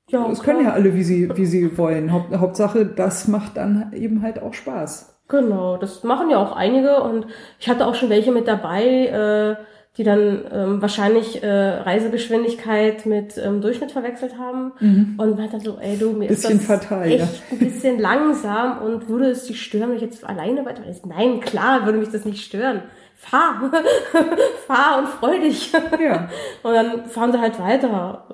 ja, 0.10 0.30
es 0.30 0.44
können 0.44 0.66
ja 0.66 0.74
alle, 0.74 0.94
wie 0.94 1.04
sie, 1.04 1.30
wie 1.38 1.46
sie 1.46 1.78
wollen. 1.78 2.12
Haupt, 2.12 2.36
Hauptsache, 2.36 2.86
das 2.86 3.30
macht 3.30 3.56
dann 3.56 3.94
eben 3.94 4.22
halt 4.22 4.42
auch 4.42 4.54
Spaß. 4.54 5.22
Genau, 5.30 5.78
das 5.78 6.04
machen 6.04 6.30
ja 6.30 6.38
auch 6.38 6.54
einige 6.54 7.02
und 7.02 7.26
ich 7.60 7.70
hatte 7.70 7.88
auch 7.88 7.96
schon 7.96 8.10
welche 8.10 8.34
mit 8.34 8.50
dabei, 8.50 8.84
äh, 8.84 9.56
die 9.98 10.04
dann 10.04 10.46
ähm, 10.52 10.82
wahrscheinlich 10.82 11.44
äh, 11.44 11.50
Reisegeschwindigkeit 11.50 13.06
mit 13.06 13.38
ähm, 13.38 13.62
Durchschnitt 13.62 13.92
verwechselt 13.92 14.38
haben 14.38 14.72
mhm. 14.80 15.16
und 15.18 15.38
meinte 15.38 15.54
dann 15.54 15.62
so, 15.62 15.78
ey 15.80 15.98
du, 15.98 16.12
mir 16.14 16.28
bisschen 16.28 16.60
ist 16.60 16.70
das 16.70 16.80
fatal, 16.80 17.12
echt 17.12 17.20
ja. 17.20 17.28
ein 17.52 17.60
bisschen 17.60 18.00
langsam 18.00 18.82
und 18.82 19.10
würde 19.10 19.30
es 19.32 19.46
dich 19.46 19.62
stören, 19.62 19.90
wenn 19.90 19.98
ich 19.98 20.02
jetzt 20.02 20.26
alleine 20.26 20.66
weiter? 20.66 20.82
Nein, 21.06 21.42
klar 21.42 21.86
würde 21.86 22.00
mich 22.00 22.10
das 22.10 22.26
nicht 22.26 22.44
stören 22.44 22.84
fahr, 23.22 23.72
fahr 24.68 25.00
und 25.00 25.08
freu 25.08 25.40
dich. 25.40 25.72
Ja. 25.72 26.30
Und 26.64 26.74
dann 26.74 27.06
fahren 27.06 27.32
sie 27.32 27.40
halt 27.40 27.60
weiter. 27.60 28.26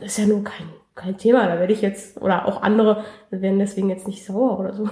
Das 0.00 0.12
ist 0.12 0.18
ja 0.18 0.26
nur 0.26 0.42
kein, 0.42 0.66
kein 0.94 1.16
Thema. 1.18 1.46
Da 1.46 1.58
werde 1.58 1.72
ich 1.72 1.82
jetzt, 1.82 2.20
oder 2.20 2.46
auch 2.46 2.62
andere 2.62 3.04
werden 3.30 3.58
deswegen 3.58 3.90
jetzt 3.90 4.08
nicht 4.08 4.24
sauer 4.24 4.58
oder 4.58 4.74
so. 4.74 4.88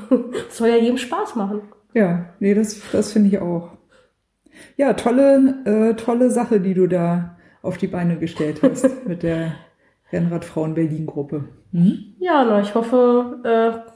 Das 0.49 0.57
soll 0.57 0.69
ja 0.69 0.77
jedem 0.77 0.99
Spaß 0.99 1.37
machen. 1.37 1.63
Ja, 1.95 2.27
nee, 2.39 2.55
das, 2.55 2.81
das 2.93 3.13
finde 3.13 3.31
ich 3.31 3.39
auch. 3.39 3.71
Ja, 4.77 4.93
tolle, 4.95 5.55
äh, 5.65 5.95
tolle 5.95 6.31
Sache, 6.31 6.61
die 6.61 6.75
du 6.75 6.87
da 6.87 7.37
auf 7.63 7.79
die 7.79 7.87
Beine 7.87 8.19
gestellt 8.19 8.61
hast 8.63 8.89
mit 9.07 9.23
der 9.23 9.53
Rennradfrauen 10.13 10.75
Berlin 10.75 11.07
Gruppe. 11.07 11.45
Mhm. 11.73 12.15
Ja, 12.19 12.45
na, 12.45 12.61
ich 12.61 12.75
hoffe, 12.75 13.41
äh, 13.45 13.91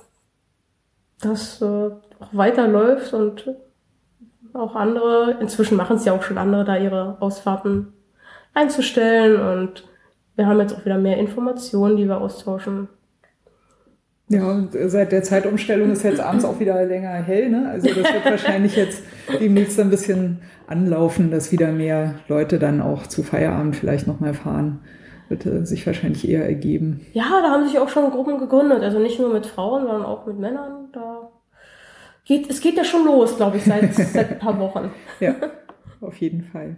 dass 1.20 1.62
äh, 1.62 1.90
auch 2.20 2.28
weiterläuft 2.32 3.14
und 3.14 3.54
auch 4.52 4.74
andere, 4.74 5.38
inzwischen 5.40 5.76
machen 5.76 5.96
es 5.96 6.04
ja 6.04 6.12
auch 6.12 6.22
schon 6.22 6.38
andere, 6.38 6.64
da 6.64 6.76
ihre 6.76 7.16
Ausfahrten 7.20 7.92
einzustellen 8.54 9.40
und 9.40 9.88
wir 10.36 10.46
haben 10.46 10.60
jetzt 10.60 10.74
auch 10.74 10.84
wieder 10.84 10.98
mehr 10.98 11.18
Informationen, 11.18 11.96
die 11.96 12.06
wir 12.06 12.20
austauschen. 12.20 12.88
Ja, 14.28 14.50
und 14.50 14.70
seit 14.86 15.12
der 15.12 15.22
Zeitumstellung 15.22 15.90
ist 15.90 16.04
jetzt 16.04 16.20
abends 16.20 16.44
auch 16.44 16.58
wieder 16.58 16.82
länger 16.86 17.10
hell, 17.10 17.50
ne? 17.50 17.68
Also 17.70 17.88
das 17.88 17.96
wird 17.96 18.24
wahrscheinlich 18.24 18.76
jetzt 18.76 19.02
demnächst 19.40 19.78
ein 19.78 19.90
bisschen 19.90 20.40
anlaufen, 20.66 21.30
dass 21.30 21.52
wieder 21.52 21.70
mehr 21.72 22.14
Leute 22.28 22.58
dann 22.58 22.80
auch 22.80 23.06
zu 23.06 23.22
Feierabend 23.22 23.76
vielleicht 23.76 24.06
nochmal 24.06 24.32
fahren. 24.32 24.80
Wird 25.28 25.44
äh, 25.46 25.66
sich 25.66 25.86
wahrscheinlich 25.86 26.28
eher 26.28 26.46
ergeben. 26.46 27.06
Ja, 27.12 27.24
da 27.42 27.50
haben 27.50 27.66
sich 27.66 27.78
auch 27.78 27.88
schon 27.88 28.10
Gruppen 28.10 28.38
gegründet. 28.38 28.82
Also 28.82 28.98
nicht 28.98 29.18
nur 29.18 29.32
mit 29.32 29.46
Frauen, 29.46 29.82
sondern 29.82 30.04
auch 30.04 30.26
mit 30.26 30.38
Männern. 30.38 30.88
Da 30.92 31.30
geht, 32.24 32.48
es 32.48 32.60
geht 32.60 32.76
ja 32.76 32.84
schon 32.84 33.04
los, 33.04 33.36
glaube 33.36 33.58
ich, 33.58 33.64
seit, 33.64 33.94
seit 33.94 34.30
ein 34.30 34.38
paar 34.38 34.58
Wochen. 34.58 34.90
ja, 35.20 35.34
auf 36.00 36.16
jeden 36.16 36.44
Fall. 36.44 36.76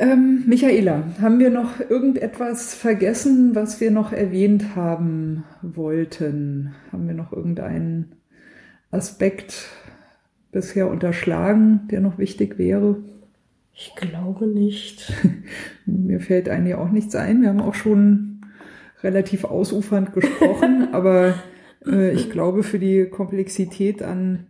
Ähm, 0.00 0.44
Michaela, 0.46 1.04
haben 1.20 1.38
wir 1.40 1.50
noch 1.50 1.78
irgendetwas 1.78 2.74
vergessen, 2.74 3.54
was 3.54 3.82
wir 3.82 3.90
noch 3.90 4.12
erwähnt 4.12 4.74
haben 4.74 5.44
wollten? 5.60 6.74
Haben 6.90 7.06
wir 7.06 7.14
noch 7.14 7.34
irgendeinen 7.34 8.12
Aspekt 8.90 9.68
bisher 10.52 10.88
unterschlagen, 10.88 11.86
der 11.90 12.00
noch 12.00 12.16
wichtig 12.16 12.56
wäre? 12.56 12.96
Ich 13.74 13.94
glaube 13.94 14.46
nicht. 14.46 15.12
Mir 15.84 16.20
fällt 16.20 16.48
eigentlich 16.48 16.76
auch 16.76 16.90
nichts 16.90 17.14
ein. 17.14 17.42
Wir 17.42 17.50
haben 17.50 17.60
auch 17.60 17.74
schon 17.74 18.46
relativ 19.02 19.44
ausufernd 19.44 20.14
gesprochen, 20.14 20.88
aber 20.92 21.34
äh, 21.84 22.12
ich 22.12 22.30
glaube, 22.30 22.62
für 22.62 22.78
die 22.78 23.04
Komplexität 23.04 24.02
an 24.02 24.46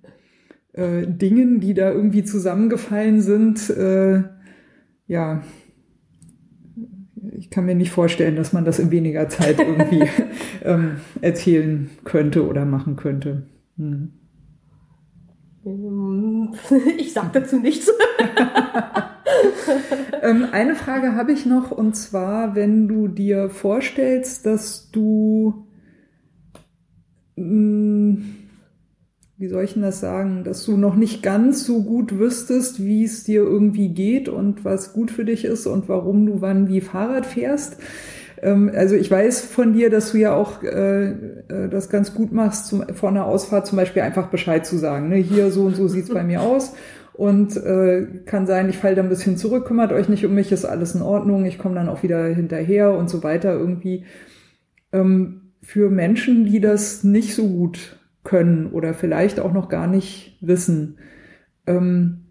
äh, 0.75 1.09
Dingen, 1.09 1.59
die 1.59 1.75
da 1.75 1.91
irgendwie 1.91 2.23
zusammengefallen 2.23 3.21
sind, 3.21 3.69
äh, 3.69 4.23
ja, 5.11 5.43
ich 7.37 7.51
kann 7.51 7.67
mir 7.67 7.75
nicht 7.75 7.91
vorstellen, 7.91 8.37
dass 8.37 8.53
man 8.53 8.65
das 8.65 8.79
in 8.79 8.93
weniger 8.93 9.29
Zeit 9.29 9.59
irgendwie 9.59 10.09
ähm, 10.65 10.99
erzählen 11.21 11.91
könnte 12.05 12.47
oder 12.47 12.65
machen 12.65 12.95
könnte. 12.95 13.43
Hm. 13.77 14.13
Ich 16.97 17.13
sag 17.13 17.33
dazu 17.33 17.59
nichts. 17.59 17.91
ähm, 20.23 20.47
eine 20.53 20.77
Frage 20.77 21.17
habe 21.17 21.33
ich 21.33 21.45
noch, 21.45 21.73
und 21.73 21.97
zwar, 21.97 22.55
wenn 22.55 22.87
du 22.87 23.09
dir 23.09 23.51
vorstellst, 23.51 24.47
dass 24.47 24.93
du 24.93 25.67
hm, 27.37 28.40
wie 29.41 29.49
soll 29.49 29.65
ich 29.65 29.73
denn 29.73 29.83
das 29.83 30.01
sagen, 30.01 30.45
dass 30.45 30.67
du 30.67 30.77
noch 30.77 30.97
nicht 30.97 31.23
ganz 31.23 31.65
so 31.65 31.83
gut 31.83 32.19
wüsstest, 32.19 32.85
wie 32.85 33.05
es 33.05 33.25
dir 33.25 33.41
irgendwie 33.41 33.89
geht 33.89 34.29
und 34.29 34.67
was 34.67 34.93
gut 34.93 35.11
für 35.11 35.25
dich 35.25 35.47
ist 35.47 35.67
und 35.67 35.89
warum 35.89 36.27
du 36.27 36.43
wann 36.43 36.69
wie 36.69 36.83
Fahrrad 36.83 37.25
fährst. 37.25 37.79
Ähm, 38.43 38.71
also 38.75 38.97
ich 38.97 39.11
weiß 39.11 39.41
von 39.41 39.73
dir, 39.73 39.89
dass 39.89 40.13
du 40.13 40.19
ja 40.19 40.35
auch 40.35 40.63
äh, 40.63 41.09
äh, 41.09 41.15
das 41.71 41.89
ganz 41.89 42.13
gut 42.13 42.33
machst, 42.33 42.67
zum, 42.67 42.87
vor 42.93 43.09
einer 43.09 43.25
Ausfahrt 43.25 43.67
zum 43.67 43.77
Beispiel 43.77 44.03
einfach 44.03 44.29
Bescheid 44.29 44.67
zu 44.67 44.77
sagen. 44.77 45.09
Ne? 45.09 45.17
Hier 45.17 45.51
so 45.51 45.63
und 45.65 45.75
so 45.75 45.89
sieht's 45.89 46.13
bei 46.13 46.23
mir 46.23 46.43
aus. 46.43 46.75
Und 47.15 47.57
äh, 47.57 48.07
kann 48.27 48.47
sein, 48.47 48.69
ich 48.69 48.77
falle 48.77 48.97
da 48.97 49.03
ein 49.03 49.09
bisschen 49.09 49.39
zurück, 49.39 49.65
kümmert 49.65 49.93
euch 49.93 50.11
nicht 50.11 50.27
um 50.27 50.35
mich, 50.35 50.53
ist 50.53 50.67
alles 50.67 50.95
in 50.95 51.01
Ordnung, 51.01 51.47
ich 51.47 51.59
komme 51.59 51.77
dann 51.77 51.89
auch 51.89 52.03
wieder 52.03 52.27
hinterher 52.27 52.93
und 52.95 53.09
so 53.09 53.23
weiter 53.23 53.55
irgendwie. 53.55 54.05
Ähm, 54.93 55.53
für 55.63 55.89
Menschen, 55.89 56.45
die 56.45 56.61
das 56.61 57.05
nicht 57.05 57.35
so 57.35 57.49
gut 57.49 58.00
können 58.23 58.67
oder 58.73 58.95
vielleicht 58.95 59.41
auch 59.41 59.53
noch 59.53 59.69
gar 59.69 59.87
nicht 59.87 60.39
wissen. 60.41 60.99
Ähm, 61.67 62.27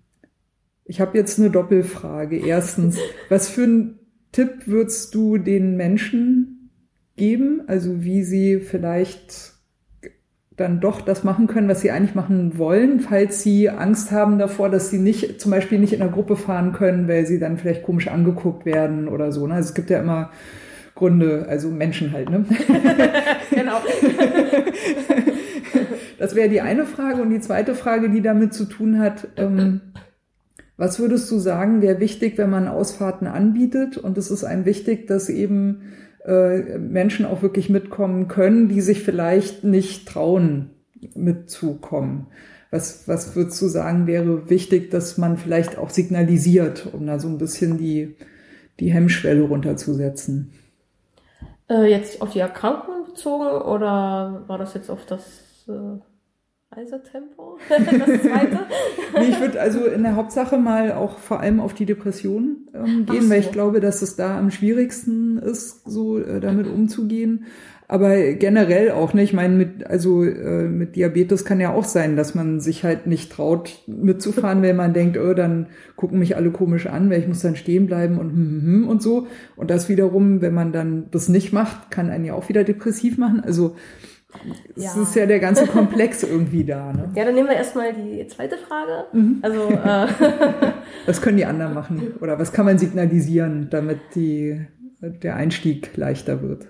ich 0.86 1.02
habe 1.02 1.18
jetzt 1.18 1.40
eine 1.40 1.50
Doppelfrage. 1.50 2.38
Erstens, 2.38 2.98
was 3.30 3.50
für 3.50 3.64
einen 3.64 4.00
Tipp 4.32 4.68
würdest 4.68 5.14
du 5.16 5.38
den 5.38 5.78
Menschen 5.78 6.72
geben? 7.16 7.64
Also 7.68 8.04
wie 8.04 8.24
sie 8.24 8.60
vielleicht 8.60 9.54
dann 10.60 10.82
doch 10.82 11.02
das 11.02 11.24
machen 11.24 11.48
können, 11.48 11.70
was 11.70 11.82
sie 11.82 11.92
eigentlich 11.92 12.16
machen 12.16 12.58
wollen, 12.58 13.00
falls 13.00 13.42
sie 13.42 13.70
Angst 13.70 14.12
haben 14.12 14.40
davor, 14.40 14.70
dass 14.70 14.90
sie 14.90 14.98
nicht, 14.98 15.40
zum 15.40 15.52
Beispiel 15.52 15.80
nicht 15.80 15.94
in 15.94 16.00
der 16.00 16.10
Gruppe 16.10 16.36
fahren 16.36 16.74
können, 16.74 17.08
weil 17.08 17.26
sie 17.26 17.40
dann 17.40 17.58
vielleicht 17.58 17.84
komisch 17.84 18.10
angeguckt 18.10 18.66
werden 18.66 19.08
oder 19.08 19.32
so. 19.32 19.48
Ne? 19.48 19.54
Also 19.54 19.70
es 19.70 19.76
gibt 19.76 19.90
ja 19.90 20.00
immer 20.00 20.32
Gründe, 20.96 21.46
also 21.48 21.70
Menschen 21.70 22.12
halt, 22.12 22.30
ne? 22.30 22.46
genau. 23.52 23.78
das 26.20 26.36
wäre 26.36 26.50
die 26.50 26.62
eine 26.62 26.86
Frage. 26.86 27.22
Und 27.22 27.30
die 27.32 27.40
zweite 27.40 27.74
Frage, 27.74 28.10
die 28.10 28.22
damit 28.22 28.54
zu 28.54 28.66
tun 28.66 29.00
hat, 29.00 29.30
ähm, 29.38 29.82
was 30.76 31.00
würdest 31.00 31.32
du 31.32 31.40
sagen, 31.40 31.82
wäre 31.82 32.00
wichtig, 32.00 32.38
wenn 32.38 32.50
man 32.50 32.68
Ausfahrten 32.68 33.26
anbietet? 33.26 33.98
Und 33.98 34.18
es 34.18 34.30
ist 34.30 34.44
einem 34.44 34.66
wichtig, 34.66 35.08
dass 35.08 35.30
eben 35.30 35.94
äh, 36.26 36.78
Menschen 36.78 37.26
auch 37.26 37.42
wirklich 37.42 37.70
mitkommen 37.70 38.28
können, 38.28 38.68
die 38.68 38.82
sich 38.82 39.02
vielleicht 39.02 39.64
nicht 39.64 40.08
trauen, 40.08 40.72
mitzukommen. 41.16 42.28
Was, 42.70 43.08
was 43.08 43.36
würdest 43.36 43.62
du 43.62 43.68
sagen, 43.68 44.06
wäre 44.06 44.50
wichtig, 44.50 44.92
dass 44.92 45.18
man 45.18 45.38
vielleicht 45.38 45.78
auch 45.78 45.90
signalisiert, 45.90 46.90
um 46.94 47.08
da 47.08 47.18
so 47.18 47.30
ein 47.30 47.38
bisschen 47.38 47.78
die, 47.78 48.16
die 48.80 48.92
Hemmschwelle 48.92 49.42
runterzusetzen? 49.42 50.52
Äh, 51.70 51.90
jetzt 51.90 52.22
auf 52.22 52.32
die 52.32 52.40
Erkrankung 52.40 53.06
bezogen 53.06 53.48
oder 53.48 54.44
war 54.48 54.58
das 54.58 54.74
jetzt 54.74 54.90
auf 54.90 55.06
das? 55.06 55.66
Äh 55.70 56.09
Reisetempo, 56.72 57.58
das 57.70 58.22
zweite. 58.22 58.60
nee, 59.16 59.30
ich 59.30 59.40
würde 59.40 59.60
also 59.60 59.86
in 59.86 60.04
der 60.04 60.16
Hauptsache 60.16 60.58
mal 60.58 60.92
auch 60.92 61.18
vor 61.18 61.40
allem 61.40 61.60
auf 61.60 61.74
die 61.74 61.88
Depression 61.88 62.68
ähm, 62.76 63.08
gehen, 63.08 63.24
so. 63.24 63.30
weil 63.32 63.40
ich 63.40 63.52
glaube, 63.52 63.80
dass 63.80 64.04
es 64.04 64.16
da 64.16 64.38
am 64.38 64.52
schwierigsten 64.52 65.40
ist, 65.40 65.90
so 65.90 66.20
äh, 66.20 66.40
damit 66.40 66.68
umzugehen. 66.68 67.46
Aber 67.88 68.16
generell 68.34 68.92
auch 68.92 69.16
nicht. 69.16 69.30
Ich 69.30 69.34
meine, 69.34 69.56
mit, 69.56 69.88
also 69.88 70.24
äh, 70.24 70.68
mit 70.68 70.96
Diabetes 70.96 71.44
kann 71.44 71.60
ja 71.60 71.74
auch 71.74 71.86
sein, 71.86 72.16
dass 72.16 72.36
man 72.36 72.60
sich 72.60 72.84
halt 72.84 73.08
nicht 73.08 73.32
traut, 73.32 73.82
mitzufahren, 73.88 74.62
wenn 74.62 74.76
man 74.76 74.94
denkt, 74.94 75.18
oh, 75.18 75.34
dann 75.34 75.70
gucken 75.96 76.20
mich 76.20 76.36
alle 76.36 76.52
komisch 76.52 76.86
an, 76.86 77.10
weil 77.10 77.20
ich 77.20 77.28
muss 77.28 77.42
dann 77.42 77.56
stehen 77.56 77.88
bleiben 77.88 78.20
und 78.20 78.30
hm, 78.30 78.36
hm, 78.36 78.62
hm 78.62 78.88
und 78.88 79.02
so. 79.02 79.26
Und 79.56 79.72
das 79.72 79.90
wiederum, 79.90 80.40
wenn 80.42 80.54
man 80.54 80.72
dann 80.72 81.08
das 81.10 81.30
nicht 81.30 81.52
macht, 81.52 81.90
kann 81.90 82.12
einen 82.12 82.26
ja 82.26 82.36
auch 82.36 82.48
wieder 82.48 82.64
depressiv 82.64 83.18
machen. 83.18 83.40
Also 83.40 83.76
es 84.76 84.96
ja. 84.96 85.02
ist 85.02 85.16
ja 85.16 85.26
der 85.26 85.40
ganze 85.40 85.66
Komplex 85.66 86.24
irgendwie 86.24 86.64
da. 86.64 86.94
Ne? 86.94 87.10
Ja, 87.16 87.26
dann 87.26 87.34
nehmen 87.34 87.50
wir 87.50 87.56
erstmal 87.56 87.94
die 87.94 88.26
zweite 88.28 88.58
Frage. 88.58 89.06
Mhm. 89.12 89.40
Also 89.42 89.70
äh 89.70 90.08
was 91.06 91.22
können 91.22 91.38
die 91.38 91.46
anderen 91.46 91.74
machen? 91.74 92.14
Oder 92.22 92.38
was 92.38 92.54
kann 92.54 92.66
man 92.66 92.78
signalisieren, 92.78 93.70
damit 93.72 94.00
die, 94.16 94.66
der 95.02 95.36
Einstieg 95.36 95.98
leichter 95.98 96.42
wird? 96.42 96.68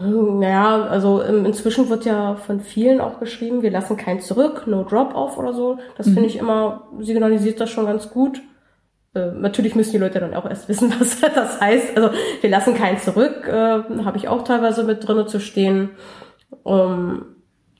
Naja, 0.00 0.84
also 0.84 1.20
inzwischen 1.20 1.88
wird 1.88 2.04
ja 2.04 2.36
von 2.36 2.60
vielen 2.60 3.00
auch 3.00 3.18
geschrieben, 3.18 3.62
wir 3.62 3.72
lassen 3.72 3.96
keinen 3.96 4.20
zurück, 4.20 4.64
no 4.66 4.84
drop-off 4.84 5.38
oder 5.38 5.52
so. 5.52 5.78
Das 5.96 6.06
mhm. 6.06 6.14
finde 6.14 6.28
ich 6.28 6.38
immer, 6.38 6.88
signalisiert 7.00 7.60
das 7.60 7.70
schon 7.70 7.86
ganz 7.86 8.10
gut. 8.10 8.40
Äh, 9.14 9.32
natürlich 9.32 9.74
müssen 9.74 9.92
die 9.92 9.98
Leute 9.98 10.20
dann 10.20 10.34
auch 10.34 10.48
erst 10.48 10.68
wissen, 10.68 10.92
was 10.98 11.20
das 11.20 11.60
heißt. 11.60 11.96
Also 11.96 12.10
wir 12.40 12.50
lassen 12.50 12.74
keinen 12.74 12.98
zurück, 12.98 13.48
äh, 13.48 13.82
habe 14.04 14.16
ich 14.16 14.28
auch 14.28 14.44
teilweise 14.44 14.84
mit 14.84 15.06
drinnen 15.06 15.26
zu 15.26 15.40
stehen. 15.40 15.90
Ähm, 16.64 17.26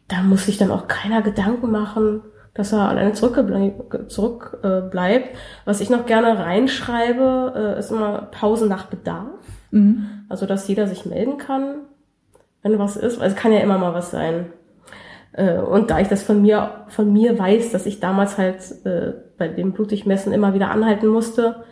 da 0.08 0.22
muss 0.22 0.46
sich 0.46 0.58
dann 0.58 0.70
auch 0.70 0.88
keiner 0.88 1.22
Gedanken 1.22 1.70
machen, 1.70 2.22
dass 2.54 2.72
er 2.72 2.88
alleine 2.88 3.12
zurückbleibt. 3.12 4.10
Zurück, 4.10 4.58
äh, 4.62 4.80
bleibt. 4.80 5.36
Was 5.64 5.80
ich 5.80 5.90
noch 5.90 6.06
gerne 6.06 6.38
reinschreibe, 6.38 7.74
äh, 7.76 7.78
ist 7.78 7.90
immer 7.90 8.28
Pausen 8.30 8.68
nach 8.68 8.86
Bedarf. 8.86 9.40
Mhm. 9.70 10.24
Also 10.28 10.46
dass 10.46 10.68
jeder 10.68 10.86
sich 10.86 11.06
melden 11.06 11.38
kann 11.38 11.82
wenn 12.62 12.78
was 12.78 12.96
ist. 12.96 13.20
Also 13.20 13.34
es 13.34 13.36
kann 13.36 13.52
ja 13.52 13.60
immer 13.60 13.78
mal 13.78 13.94
was 13.94 14.10
sein. 14.10 14.52
Äh, 15.32 15.58
und 15.58 15.90
da 15.90 16.00
ich 16.00 16.08
das 16.08 16.22
von 16.22 16.42
mir, 16.42 16.84
von 16.88 17.12
mir 17.12 17.38
weiß, 17.38 17.72
dass 17.72 17.86
ich 17.86 18.00
damals 18.00 18.38
halt 18.38 18.60
äh, 18.84 19.14
bei 19.36 19.48
dem 19.48 19.72
Blutigmessen 19.72 20.32
immer 20.32 20.54
wieder 20.54 20.70
anhalten 20.70 21.06
musste, 21.06 21.64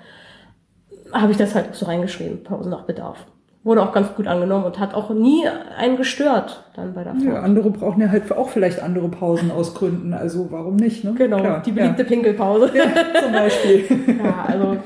habe 1.13 1.33
ich 1.33 1.39
das 1.39 1.55
halt 1.55 1.75
so 1.75 1.87
reingeschrieben, 1.87 2.43
Pause 2.45 2.71
nach 2.71 2.85
Bedarf. 2.85 3.27
Wurde 3.67 3.83
auch 3.83 3.93
ganz 3.93 4.15
gut 4.15 4.29
angenommen 4.29 4.65
und 4.65 4.79
hat 4.79 4.95
auch 4.95 5.11
nie 5.11 5.45
einen 5.77 5.97
gestört 5.97 6.65
dann 6.77 6.95
bei 6.95 7.03
der 7.03 7.15
Fahrt. 7.15 7.25
Ja, 7.25 7.41
andere 7.41 7.71
brauchen 7.71 8.01
ja 8.01 8.09
halt 8.11 8.31
auch 8.31 8.49
vielleicht 8.49 8.81
andere 8.81 9.09
Pausen 9.09 9.51
aus 9.51 9.75
Gründen, 9.75 10.15
also 10.15 10.53
warum 10.53 10.77
nicht, 10.77 11.03
ne? 11.03 11.15
Genau, 11.19 11.41
Klar, 11.41 11.63
die 11.67 11.73
beliebte 11.73 12.03
ja. 12.03 12.09
Pinkelpause. 12.09 12.71
Ja, 12.73 12.85
zum 13.21 13.33
Beispiel. 13.33 13.85
ja, 14.25 14.45
also 14.47 14.77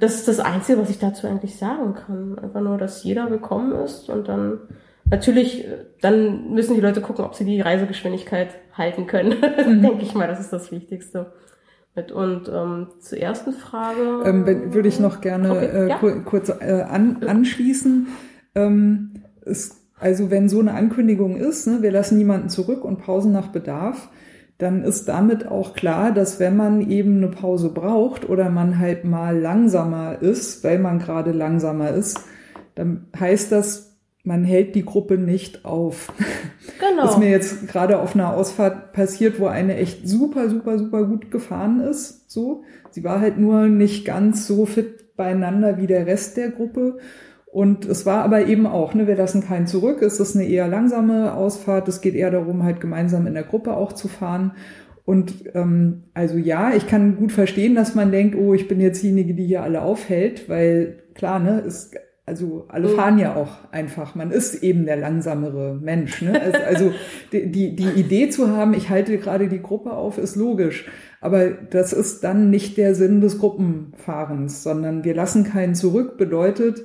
das 0.00 0.16
ist 0.16 0.26
das 0.26 0.40
Einzige, 0.40 0.80
was 0.80 0.90
ich 0.90 0.98
dazu 0.98 1.28
eigentlich 1.28 1.56
sagen 1.56 1.94
kann. 1.94 2.38
Einfach 2.42 2.60
nur, 2.60 2.76
dass 2.76 3.04
jeder 3.04 3.30
willkommen 3.30 3.70
ist 3.70 4.10
und 4.10 4.26
dann 4.26 4.58
Natürlich, 5.12 5.66
dann 6.00 6.54
müssen 6.54 6.74
die 6.74 6.80
Leute 6.80 7.02
gucken, 7.02 7.26
ob 7.26 7.34
sie 7.34 7.44
die 7.44 7.60
Reisegeschwindigkeit 7.60 8.48
halten 8.72 9.06
können. 9.06 9.36
Mhm. 9.66 9.82
Denke 9.82 10.02
ich 10.02 10.14
mal, 10.14 10.26
das 10.26 10.40
ist 10.40 10.52
das 10.52 10.72
Wichtigste. 10.72 11.32
Und 11.94 12.48
ähm, 12.48 12.88
zur 13.00 13.18
ersten 13.18 13.52
Frage. 13.52 14.22
Ähm, 14.24 14.46
würde 14.72 14.88
ich 14.88 14.98
noch 14.98 15.20
gerne 15.20 15.50
okay, 15.50 15.66
äh, 15.66 15.88
ja. 15.88 15.98
kurz 16.24 16.48
äh, 16.48 16.84
an, 16.88 17.22
anschließen. 17.26 18.08
Ähm, 18.54 19.10
ist, 19.44 19.76
also 19.98 20.30
wenn 20.30 20.48
so 20.48 20.60
eine 20.60 20.72
Ankündigung 20.72 21.36
ist, 21.36 21.66
ne, 21.66 21.82
wir 21.82 21.92
lassen 21.92 22.16
niemanden 22.16 22.48
zurück 22.48 22.84
und 22.84 22.98
Pausen 22.98 23.32
nach 23.32 23.48
Bedarf, 23.48 24.08
dann 24.56 24.84
ist 24.84 25.08
damit 25.08 25.46
auch 25.46 25.74
klar, 25.74 26.12
dass 26.12 26.40
wenn 26.40 26.56
man 26.56 26.88
eben 26.88 27.16
eine 27.18 27.28
Pause 27.28 27.68
braucht 27.68 28.28
oder 28.28 28.48
man 28.48 28.78
halt 28.78 29.04
mal 29.04 29.38
langsamer 29.38 30.22
ist, 30.22 30.64
weil 30.64 30.78
man 30.78 30.98
gerade 30.98 31.32
langsamer 31.32 31.90
ist, 31.90 32.20
dann 32.74 33.06
heißt 33.18 33.52
das, 33.52 33.91
man 34.24 34.44
hält 34.44 34.74
die 34.74 34.84
Gruppe 34.84 35.18
nicht 35.18 35.64
auf. 35.64 36.12
Genau. 36.78 37.02
Das 37.02 37.12
ist 37.12 37.18
mir 37.18 37.30
jetzt 37.30 37.68
gerade 37.68 37.98
auf 37.98 38.14
einer 38.14 38.34
Ausfahrt 38.34 38.92
passiert, 38.92 39.40
wo 39.40 39.46
eine 39.46 39.76
echt 39.76 40.08
super, 40.08 40.48
super, 40.48 40.78
super 40.78 41.04
gut 41.04 41.30
gefahren 41.30 41.80
ist. 41.80 42.30
So, 42.30 42.62
sie 42.90 43.04
war 43.04 43.20
halt 43.20 43.38
nur 43.38 43.68
nicht 43.68 44.04
ganz 44.04 44.46
so 44.46 44.66
fit 44.66 45.16
beieinander 45.16 45.78
wie 45.78 45.86
der 45.86 46.06
Rest 46.06 46.36
der 46.36 46.50
Gruppe. 46.50 46.98
Und 47.46 47.84
es 47.84 48.06
war 48.06 48.24
aber 48.24 48.46
eben 48.46 48.66
auch, 48.66 48.94
ne, 48.94 49.06
wir 49.06 49.16
lassen 49.16 49.44
keinen 49.44 49.66
zurück. 49.66 50.02
Es 50.02 50.20
ist 50.20 50.34
eine 50.36 50.46
eher 50.46 50.68
langsame 50.68 51.34
Ausfahrt. 51.34 51.86
Es 51.88 52.00
geht 52.00 52.14
eher 52.14 52.30
darum, 52.30 52.62
halt 52.62 52.80
gemeinsam 52.80 53.26
in 53.26 53.34
der 53.34 53.42
Gruppe 53.42 53.76
auch 53.76 53.92
zu 53.92 54.08
fahren. 54.08 54.52
Und 55.04 55.34
ähm, 55.54 56.04
also 56.14 56.38
ja, 56.38 56.72
ich 56.74 56.86
kann 56.86 57.16
gut 57.16 57.32
verstehen, 57.32 57.74
dass 57.74 57.94
man 57.94 58.12
denkt, 58.12 58.36
oh, 58.36 58.54
ich 58.54 58.68
bin 58.68 58.80
jetzt 58.80 59.02
diejenige, 59.02 59.34
die 59.34 59.46
hier 59.46 59.62
alle 59.62 59.82
aufhält, 59.82 60.48
weil 60.48 61.02
klar, 61.14 61.40
ne, 61.40 61.60
ist 61.60 61.96
also 62.24 62.66
alle 62.68 62.88
mhm. 62.88 62.94
fahren 62.94 63.18
ja 63.18 63.34
auch 63.34 63.72
einfach. 63.72 64.14
Man 64.14 64.30
ist 64.30 64.62
eben 64.62 64.86
der 64.86 64.96
langsamere 64.96 65.74
Mensch. 65.74 66.22
Ne? 66.22 66.40
Also, 66.40 66.58
also 66.58 66.92
die, 67.32 67.50
die, 67.50 67.74
die 67.74 67.90
Idee 67.90 68.28
zu 68.28 68.48
haben, 68.48 68.74
ich 68.74 68.90
halte 68.90 69.18
gerade 69.18 69.48
die 69.48 69.60
Gruppe 69.60 69.92
auf, 69.92 70.18
ist 70.18 70.36
logisch. 70.36 70.88
Aber 71.20 71.50
das 71.50 71.92
ist 71.92 72.22
dann 72.22 72.50
nicht 72.50 72.76
der 72.76 72.94
Sinn 72.94 73.20
des 73.20 73.38
Gruppenfahrens, 73.38 74.62
sondern 74.62 75.04
wir 75.04 75.14
lassen 75.14 75.44
keinen 75.44 75.74
zurück, 75.74 76.16
bedeutet, 76.16 76.84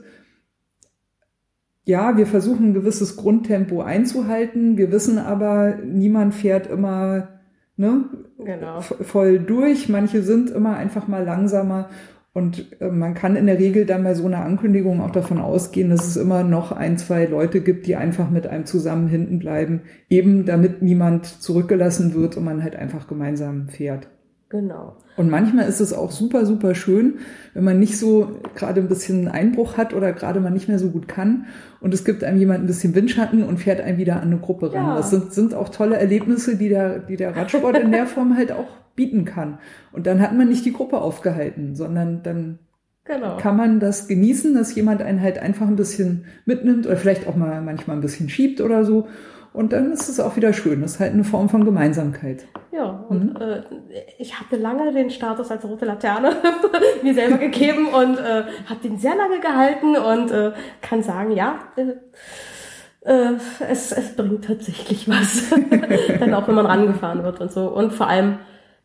ja, 1.83 2.17
wir 2.17 2.27
versuchen 2.27 2.71
ein 2.71 2.73
gewisses 2.73 3.15
Grundtempo 3.15 3.81
einzuhalten. 3.81 4.77
Wir 4.77 4.91
wissen 4.91 5.19
aber, 5.19 5.77
niemand 5.85 6.35
fährt 6.35 6.67
immer 6.67 7.39
ne, 7.77 8.05
genau. 8.43 8.81
voll 8.81 9.39
durch. 9.39 9.87
Manche 9.87 10.21
sind 10.21 10.49
immer 10.49 10.75
einfach 10.75 11.07
mal 11.07 11.23
langsamer 11.23 11.89
und 12.37 12.79
äh, 12.81 12.91
man 12.91 13.15
kann 13.15 13.35
in 13.35 13.47
der 13.47 13.57
Regel 13.57 13.87
dann 13.87 14.03
bei 14.03 14.13
so 14.13 14.27
einer 14.27 14.45
Ankündigung 14.45 15.01
auch 15.01 15.09
davon 15.09 15.39
ausgehen, 15.39 15.89
dass 15.89 16.05
es 16.05 16.17
immer 16.17 16.43
noch 16.43 16.71
ein, 16.71 16.99
zwei 16.99 17.25
Leute 17.25 17.61
gibt, 17.61 17.87
die 17.87 17.95
einfach 17.95 18.29
mit 18.29 18.45
einem 18.45 18.67
zusammen 18.67 19.07
hinten 19.07 19.39
bleiben, 19.39 19.81
eben 20.07 20.45
damit 20.45 20.83
niemand 20.83 21.25
zurückgelassen 21.25 22.13
wird 22.13 22.37
und 22.37 22.43
man 22.43 22.61
halt 22.61 22.75
einfach 22.75 23.07
gemeinsam 23.07 23.69
fährt. 23.69 24.07
Genau. 24.49 24.97
Und 25.15 25.31
manchmal 25.31 25.67
ist 25.67 25.79
es 25.79 25.93
auch 25.93 26.11
super, 26.11 26.45
super 26.45 26.75
schön, 26.75 27.15
wenn 27.55 27.63
man 27.63 27.79
nicht 27.79 27.97
so 27.97 28.39
gerade 28.53 28.81
ein 28.81 28.87
bisschen 28.87 29.27
Einbruch 29.27 29.75
hat 29.75 29.95
oder 29.95 30.13
gerade 30.13 30.39
man 30.39 30.53
nicht 30.53 30.67
mehr 30.67 30.77
so 30.77 30.91
gut 30.91 31.07
kann 31.07 31.47
und 31.81 31.91
es 31.91 32.05
gibt 32.05 32.23
einem 32.23 32.37
jemand 32.37 32.59
ein 32.59 32.67
bisschen 32.67 32.93
Windschatten 32.93 33.41
und 33.41 33.57
fährt 33.57 33.81
einen 33.81 33.97
wieder 33.97 34.17
an 34.17 34.27
eine 34.27 34.37
Gruppe 34.37 34.71
ran. 34.71 34.85
Ja. 34.85 34.95
Das 34.97 35.09
sind, 35.09 35.33
sind 35.33 35.55
auch 35.55 35.69
tolle 35.69 35.97
Erlebnisse, 35.97 36.55
die 36.55 36.69
der, 36.69 36.99
die 36.99 37.17
der 37.17 37.35
Radsport 37.35 37.79
in 37.79 37.91
der 37.91 38.05
Form 38.05 38.37
halt 38.37 38.51
auch 38.51 38.67
bieten 38.97 39.23
kann. 39.23 39.59
Und 39.93 40.05
dann 40.07 40.21
hat 40.21 40.33
man 40.33 40.49
nicht 40.49 40.65
die 40.65 40.73
Gruppe 40.73 40.97
aufgehalten, 40.97 41.75
sondern 41.75 42.23
dann 42.23 42.59
genau. 43.05 43.37
kann 43.37 43.55
man 43.55 43.79
das 43.79 44.09
genießen, 44.09 44.53
dass 44.53 44.75
jemand 44.75 45.01
einen 45.01 45.21
halt 45.21 45.39
einfach 45.39 45.67
ein 45.67 45.77
bisschen 45.77 46.25
mitnimmt 46.43 46.85
oder 46.85 46.97
vielleicht 46.97 47.27
auch 47.27 47.37
mal 47.37 47.61
manchmal 47.61 47.95
ein 47.95 48.01
bisschen 48.01 48.27
schiebt 48.27 48.59
oder 48.59 48.83
so. 48.83 49.07
Und 49.53 49.73
dann 49.73 49.91
ist 49.91 50.09
es 50.09 50.19
auch 50.19 50.35
wieder 50.35 50.53
schön. 50.53 50.81
Das 50.81 50.95
ist 50.95 50.99
halt 50.99 51.13
eine 51.13 51.23
Form 51.23 51.49
von 51.49 51.63
Gemeinsamkeit. 51.63 52.45
Ja, 52.71 53.05
und 53.09 53.33
mhm. 53.33 53.41
äh, 53.41 53.63
ich 54.19 54.39
hatte 54.39 54.55
lange 54.57 54.91
den 54.91 55.09
Status 55.09 55.49
als 55.49 55.63
rote 55.63 55.85
Laterne 55.85 56.35
mir 57.03 57.13
selber 57.13 57.37
gegeben 57.37 57.87
und 57.87 58.19
äh, 58.19 58.43
habe 58.65 58.79
den 58.83 58.97
sehr 58.99 59.15
lange 59.15 59.39
gehalten 59.39 59.95
und 59.95 60.31
äh, 60.31 60.51
kann 60.81 61.01
sagen, 61.01 61.31
ja, 61.31 61.55
äh, 61.75 61.93
äh, 63.07 63.35
es, 63.67 63.91
es 63.93 64.15
bringt 64.15 64.45
tatsächlich 64.45 65.09
was. 65.09 65.49
dann 66.19 66.33
auch, 66.33 66.47
wenn 66.47 66.55
man 66.55 66.65
rangefahren 66.65 67.23
wird 67.23 67.39
und 67.39 67.51
so. 67.51 67.67
Und 67.69 67.93
vor 67.93 68.07
allem, 68.07 68.39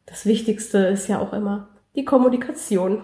das 0.06 0.26
Wichtigste 0.26 0.78
ist 0.78 1.08
ja 1.08 1.20
auch 1.20 1.32
immer 1.32 1.68
die 1.94 2.04
Kommunikation. 2.04 3.02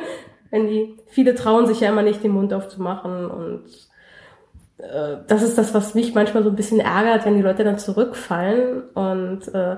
Wenn 0.50 0.68
die, 0.68 0.96
viele 1.08 1.34
trauen 1.34 1.66
sich 1.66 1.80
ja 1.80 1.88
immer 1.88 2.02
nicht, 2.02 2.22
den 2.22 2.30
Mund 2.30 2.54
aufzumachen 2.54 3.30
und 3.30 3.64
äh, 4.78 5.16
das 5.26 5.42
ist 5.42 5.58
das, 5.58 5.74
was 5.74 5.94
mich 5.94 6.14
manchmal 6.14 6.44
so 6.44 6.50
ein 6.50 6.56
bisschen 6.56 6.80
ärgert, 6.80 7.24
wenn 7.24 7.34
die 7.34 7.42
Leute 7.42 7.64
dann 7.64 7.78
zurückfallen 7.78 8.82
und 8.90 9.52
äh, 9.52 9.76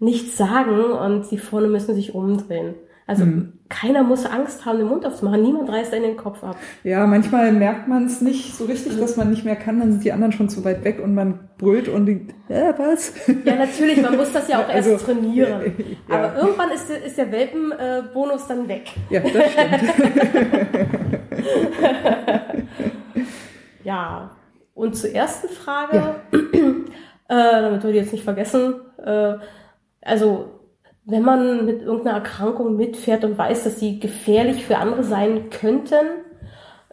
nichts 0.00 0.36
sagen 0.36 0.92
und 0.92 1.30
die 1.30 1.38
vorne 1.38 1.68
müssen 1.68 1.94
sich 1.94 2.14
umdrehen. 2.14 2.74
Also 3.10 3.24
mhm. 3.24 3.54
keiner 3.68 4.04
muss 4.04 4.24
Angst 4.24 4.64
haben, 4.64 4.78
den 4.78 4.86
Mund 4.86 5.04
aufzumachen. 5.04 5.42
Niemand 5.42 5.68
reißt 5.68 5.92
einen 5.92 6.04
den 6.04 6.16
Kopf 6.16 6.44
ab. 6.44 6.54
Ja, 6.84 7.04
manchmal 7.08 7.50
merkt 7.50 7.88
man 7.88 8.06
es 8.06 8.20
nicht 8.20 8.54
so 8.54 8.66
richtig, 8.66 9.00
dass 9.00 9.16
man 9.16 9.30
nicht 9.30 9.44
mehr 9.44 9.56
kann. 9.56 9.80
Dann 9.80 9.90
sind 9.90 10.04
die 10.04 10.12
anderen 10.12 10.30
schon 10.30 10.48
zu 10.48 10.64
weit 10.64 10.84
weg 10.84 11.00
und 11.02 11.16
man 11.16 11.40
brüllt 11.58 11.88
und 11.88 12.06
denkt, 12.06 12.32
äh, 12.48 12.72
was? 12.76 13.12
Ja, 13.44 13.56
natürlich. 13.56 14.00
Man 14.00 14.16
muss 14.16 14.30
das 14.32 14.46
ja 14.46 14.62
auch 14.62 14.68
also, 14.72 14.90
erst 14.90 15.06
trainieren. 15.06 15.74
Ja. 16.08 16.14
Aber 16.14 16.36
irgendwann 16.36 16.70
ist 16.70 16.88
der, 16.88 17.04
ist 17.04 17.18
der 17.18 17.32
Welpenbonus 17.32 18.46
dann 18.46 18.68
weg. 18.68 18.92
Ja, 19.10 19.22
das 19.22 19.52
stimmt. 19.54 19.82
ja. 23.82 24.30
Und 24.74 24.94
zur 24.94 25.10
ersten 25.10 25.48
Frage, 25.48 25.96
ja. 25.96 26.14
äh, 27.28 27.60
damit 27.60 27.82
wir 27.82 27.90
die 27.90 27.98
jetzt 27.98 28.12
nicht 28.12 28.22
vergessen, 28.22 28.74
äh, 29.04 29.34
also 30.00 30.59
wenn 31.10 31.22
man 31.22 31.66
mit 31.66 31.82
irgendeiner 31.82 32.18
Erkrankung 32.18 32.76
mitfährt 32.76 33.24
und 33.24 33.36
weiß, 33.36 33.64
dass 33.64 33.80
sie 33.80 34.00
gefährlich 34.00 34.64
für 34.64 34.78
andere 34.78 35.02
sein 35.02 35.50
könnten, 35.50 36.06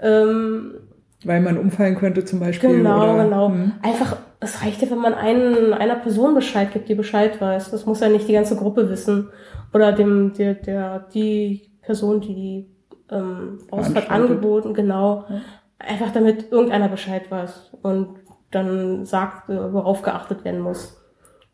ähm, 0.01 0.75
weil 1.23 1.41
man 1.41 1.57
umfallen 1.57 1.95
könnte 1.95 2.25
zum 2.25 2.39
Beispiel. 2.39 2.69
Genau, 2.69 3.13
oder, 3.13 3.23
genau. 3.23 3.49
Hm. 3.49 3.73
Einfach, 3.81 4.17
es 4.39 4.63
reicht 4.63 4.81
ja, 4.81 4.91
wenn 4.91 4.99
man 4.99 5.15
einen, 5.15 5.73
einer 5.73 5.95
Person 5.95 6.35
Bescheid 6.35 6.71
gibt, 6.71 6.89
die 6.89 6.95
Bescheid 6.95 7.41
weiß. 7.41 7.71
Das 7.71 7.85
muss 7.85 8.01
ja 8.01 8.09
nicht 8.09 8.27
die 8.27 8.33
ganze 8.33 8.55
Gruppe 8.55 8.89
wissen. 8.89 9.29
Oder 9.73 9.93
dem, 9.93 10.33
der, 10.33 10.53
der, 10.53 11.07
die 11.13 11.71
Person, 11.81 12.21
die 12.21 12.35
die 12.35 12.75
ähm, 13.11 13.59
Ausfahrt 13.71 14.11
angeboten, 14.11 14.73
genau. 14.73 15.25
Ja. 15.29 15.41
Einfach 15.79 16.11
damit 16.11 16.51
irgendeiner 16.51 16.87
Bescheid 16.87 17.29
weiß 17.29 17.71
und 17.81 18.09
dann 18.51 19.05
sagt, 19.05 19.49
worauf 19.49 20.01
geachtet 20.01 20.43
werden 20.45 20.61
muss. 20.61 20.97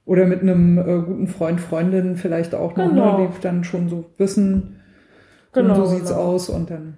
Oder 0.06 0.26
mit 0.26 0.42
einem 0.42 0.78
äh, 0.78 1.02
guten 1.06 1.28
Freund, 1.28 1.62
Freundin 1.62 2.18
vielleicht 2.18 2.56
auch 2.56 2.76
noch, 2.76 2.86
ne, 2.86 2.90
genau. 2.90 3.18
ne, 3.20 3.30
die 3.34 3.42
dann 3.42 3.64
schon 3.64 3.88
so 3.88 4.06
wissen, 4.18 4.82
genau, 5.54 5.76
so 5.76 5.86
sieht's 5.86 6.10
genau. 6.10 6.22
aus 6.22 6.50
und 6.50 6.70
dann. 6.70 6.98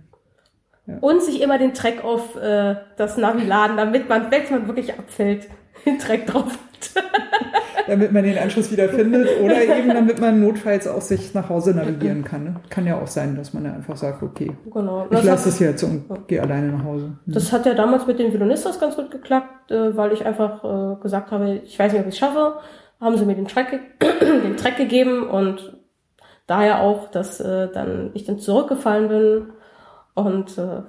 Ja. 0.87 0.97
Und 1.01 1.21
sich 1.21 1.41
immer 1.41 1.57
den 1.57 1.73
Track 1.73 2.03
auf 2.03 2.35
äh, 2.35 2.75
das 2.97 3.17
Navi 3.17 3.45
laden, 3.45 3.77
damit 3.77 4.09
man, 4.09 4.31
wenn 4.31 4.43
man 4.49 4.67
wirklich 4.67 4.97
abfällt, 4.97 5.47
den 5.85 5.99
Track 5.99 6.25
drauf 6.25 6.45
hat. 6.45 7.03
damit 7.87 8.11
man 8.11 8.23
den 8.23 8.37
Anschluss 8.37 8.71
wieder 8.71 8.89
findet 8.89 9.27
oder 9.41 9.61
eben 9.77 9.89
damit 9.89 10.19
man 10.19 10.41
notfalls 10.41 10.87
auch 10.87 11.01
sich 11.01 11.33
nach 11.33 11.49
Hause 11.49 11.73
navigieren 11.73 12.23
kann. 12.23 12.43
Ne? 12.43 12.55
Kann 12.69 12.85
ja 12.85 12.99
auch 12.99 13.07
sein, 13.07 13.35
dass 13.35 13.53
man 13.53 13.65
ja 13.65 13.73
einfach 13.73 13.97
sagt, 13.97 14.23
okay, 14.23 14.51
genau. 14.71 15.07
ich 15.09 15.23
lasse 15.23 15.49
es 15.49 15.59
jetzt 15.59 15.83
und 15.83 16.05
ja. 16.09 16.17
gehe 16.27 16.41
alleine 16.41 16.71
nach 16.71 16.83
Hause. 16.83 17.17
Mhm. 17.25 17.33
Das 17.33 17.51
hat 17.51 17.65
ja 17.65 17.73
damals 17.73 18.07
mit 18.07 18.19
den 18.19 18.31
Violonistas 18.31 18.79
ganz 18.79 18.95
gut 18.95 19.11
geklappt, 19.11 19.71
äh, 19.71 19.95
weil 19.95 20.13
ich 20.13 20.25
einfach 20.25 20.63
äh, 20.63 21.01
gesagt 21.01 21.31
habe, 21.31 21.61
ich 21.63 21.77
weiß 21.77 21.91
nicht, 21.91 22.01
ob 22.01 22.07
ich 22.07 22.13
es 22.13 22.19
schaffe. 22.19 22.55
Haben 22.99 23.17
sie 23.17 23.25
mir 23.25 23.35
den 23.35 23.47
Track, 23.47 23.79
den 24.21 24.57
Track 24.57 24.77
gegeben 24.77 25.27
und 25.27 25.77
daher 26.47 26.81
auch, 26.81 27.11
dass 27.11 27.39
äh, 27.39 27.69
dann 27.71 28.11
ich 28.13 28.25
dann 28.25 28.39
zurückgefallen 28.39 29.07
bin 29.09 29.53
und 30.13 30.57
äh, 30.57 30.83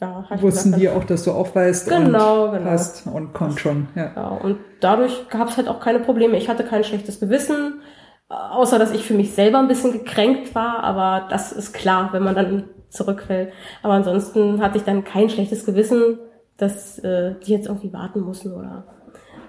ja, 0.00 0.24
Wussten 0.40 0.72
gesagt, 0.72 0.80
die 0.80 0.88
auch, 0.88 1.04
dass 1.04 1.24
du 1.24 1.32
aufweist 1.32 1.88
genau, 1.88 2.46
und 2.46 2.52
genau. 2.52 2.70
hast 2.70 3.06
und 3.08 3.32
kommt 3.32 3.58
schon. 3.58 3.88
Ja. 3.96 4.12
ja 4.14 4.28
und 4.28 4.58
dadurch 4.80 5.28
gab 5.28 5.48
es 5.48 5.56
halt 5.56 5.66
auch 5.68 5.80
keine 5.80 5.98
Probleme. 5.98 6.36
Ich 6.36 6.48
hatte 6.48 6.62
kein 6.62 6.84
schlechtes 6.84 7.18
Gewissen, 7.18 7.80
außer 8.28 8.78
dass 8.78 8.92
ich 8.92 9.04
für 9.04 9.14
mich 9.14 9.34
selber 9.34 9.58
ein 9.58 9.66
bisschen 9.66 9.92
gekränkt 9.92 10.54
war, 10.54 10.84
aber 10.84 11.26
das 11.30 11.50
ist 11.50 11.72
klar, 11.72 12.10
wenn 12.12 12.22
man 12.22 12.36
dann 12.36 12.64
zurückfällt. 12.90 13.52
Aber 13.82 13.94
ansonsten 13.94 14.62
hatte 14.62 14.78
ich 14.78 14.84
dann 14.84 15.02
kein 15.02 15.30
schlechtes 15.30 15.66
Gewissen, 15.66 16.18
dass 16.56 16.98
äh, 17.00 17.34
die 17.44 17.52
jetzt 17.52 17.66
irgendwie 17.66 17.92
warten 17.92 18.20
mussten 18.20 18.52
oder 18.52 18.84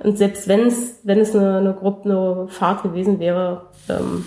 und 0.04 0.18
selbst 0.18 0.48
wenn 0.48 0.68
es 0.68 1.00
wenn 1.04 1.20
es 1.20 1.36
eine, 1.36 1.58
eine 1.58 1.74
Gruppe 1.74 2.10
eine 2.10 2.48
Fahrt 2.48 2.84
gewesen 2.84 3.20
wäre, 3.20 3.68
ähm, 3.90 4.26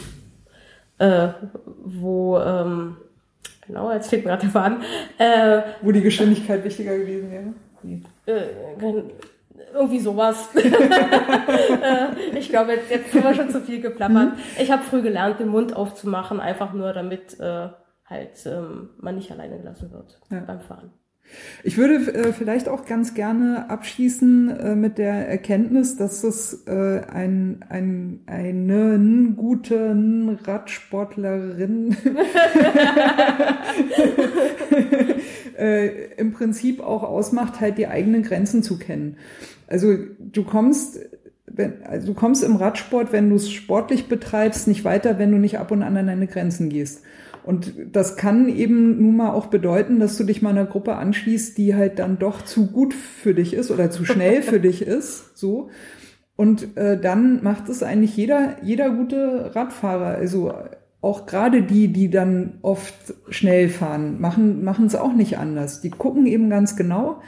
äh, 0.98 1.28
wo 1.84 2.38
ähm, 2.38 2.96
Genau, 3.66 3.92
jetzt 3.92 4.10
fehlt 4.10 4.24
mir 4.24 4.30
gerade 4.30 4.42
der 4.42 4.50
Faden. 4.50 4.82
Äh, 5.18 5.62
Wo 5.82 5.92
die 5.92 6.00
Geschwindigkeit 6.00 6.64
wichtiger 6.64 6.98
gewesen 6.98 7.30
wäre? 7.30 7.54
Äh, 8.26 9.02
irgendwie 9.72 10.00
sowas. 10.00 10.50
äh, 10.54 12.38
ich 12.38 12.48
glaube, 12.48 12.72
jetzt, 12.72 12.90
jetzt 12.90 13.14
haben 13.14 13.24
wir 13.24 13.34
schon 13.34 13.50
zu 13.50 13.60
viel 13.60 13.80
geplappert. 13.80 14.32
Mhm. 14.32 14.38
Ich 14.60 14.70
habe 14.70 14.82
früh 14.82 15.02
gelernt, 15.02 15.40
den 15.40 15.48
Mund 15.48 15.74
aufzumachen, 15.74 16.40
einfach 16.40 16.72
nur 16.72 16.92
damit 16.92 17.38
äh, 17.40 17.68
halt 18.04 18.46
ähm, 18.46 18.90
man 18.98 19.14
nicht 19.14 19.30
alleine 19.30 19.58
gelassen 19.58 19.90
wird 19.92 20.20
ja. 20.30 20.40
beim 20.40 20.60
Fahren. 20.60 20.92
Ich 21.64 21.78
würde 21.78 21.94
äh, 22.12 22.32
vielleicht 22.32 22.68
auch 22.68 22.84
ganz 22.84 23.14
gerne 23.14 23.70
abschließen 23.70 24.50
äh, 24.50 24.74
mit 24.74 24.98
der 24.98 25.28
Erkenntnis, 25.28 25.96
dass 25.96 26.24
es 26.24 26.64
äh, 26.66 27.00
ein, 27.10 27.64
ein, 27.68 28.20
einen 28.26 29.36
guten 29.36 30.38
Radsportlerin 30.44 31.96
äh, 35.58 36.12
im 36.16 36.32
Prinzip 36.32 36.80
auch 36.80 37.02
ausmacht, 37.02 37.60
halt 37.60 37.78
die 37.78 37.86
eigenen 37.86 38.22
Grenzen 38.22 38.62
zu 38.62 38.78
kennen. 38.78 39.16
Also 39.66 39.96
du 40.18 40.44
kommst 40.44 40.98
wenn, 41.54 41.82
also 41.84 42.08
du 42.08 42.14
kommst 42.14 42.42
im 42.42 42.56
Radsport, 42.56 43.12
wenn 43.12 43.28
du 43.28 43.36
es 43.36 43.50
sportlich 43.50 44.08
betreibst, 44.08 44.68
nicht 44.68 44.84
weiter, 44.84 45.18
wenn 45.18 45.30
du 45.30 45.38
nicht 45.38 45.58
ab 45.58 45.70
und 45.70 45.82
an 45.82 45.96
an 45.96 46.06
deine 46.06 46.26
Grenzen 46.26 46.70
gehst. 46.70 47.02
Und 47.44 47.74
das 47.92 48.16
kann 48.16 48.48
eben 48.48 49.02
nun 49.02 49.16
mal 49.16 49.30
auch 49.30 49.46
bedeuten, 49.46 49.98
dass 49.98 50.16
du 50.16 50.24
dich 50.24 50.42
mal 50.42 50.50
einer 50.50 50.64
Gruppe 50.64 50.94
anschließt, 50.94 51.58
die 51.58 51.74
halt 51.74 51.98
dann 51.98 52.18
doch 52.18 52.42
zu 52.42 52.66
gut 52.66 52.94
für 52.94 53.34
dich 53.34 53.54
ist 53.54 53.70
oder 53.70 53.90
zu 53.90 54.04
schnell 54.04 54.42
für 54.42 54.60
dich 54.60 54.82
ist, 54.82 55.36
so. 55.36 55.70
Und 56.36 56.76
äh, 56.76 56.98
dann 56.98 57.42
macht 57.42 57.68
es 57.68 57.82
eigentlich 57.82 58.16
jeder, 58.16 58.56
jeder 58.62 58.90
gute 58.90 59.54
Radfahrer, 59.54 60.14
also 60.16 60.52
auch 61.00 61.26
gerade 61.26 61.62
die, 61.62 61.88
die 61.88 62.10
dann 62.10 62.58
oft 62.62 62.94
schnell 63.28 63.68
fahren, 63.68 64.20
machen, 64.20 64.64
machen 64.64 64.86
es 64.86 64.94
auch 64.94 65.12
nicht 65.12 65.36
anders. 65.36 65.80
Die 65.80 65.90
gucken 65.90 66.26
eben 66.26 66.48
ganz 66.48 66.76
genau, 66.76 67.20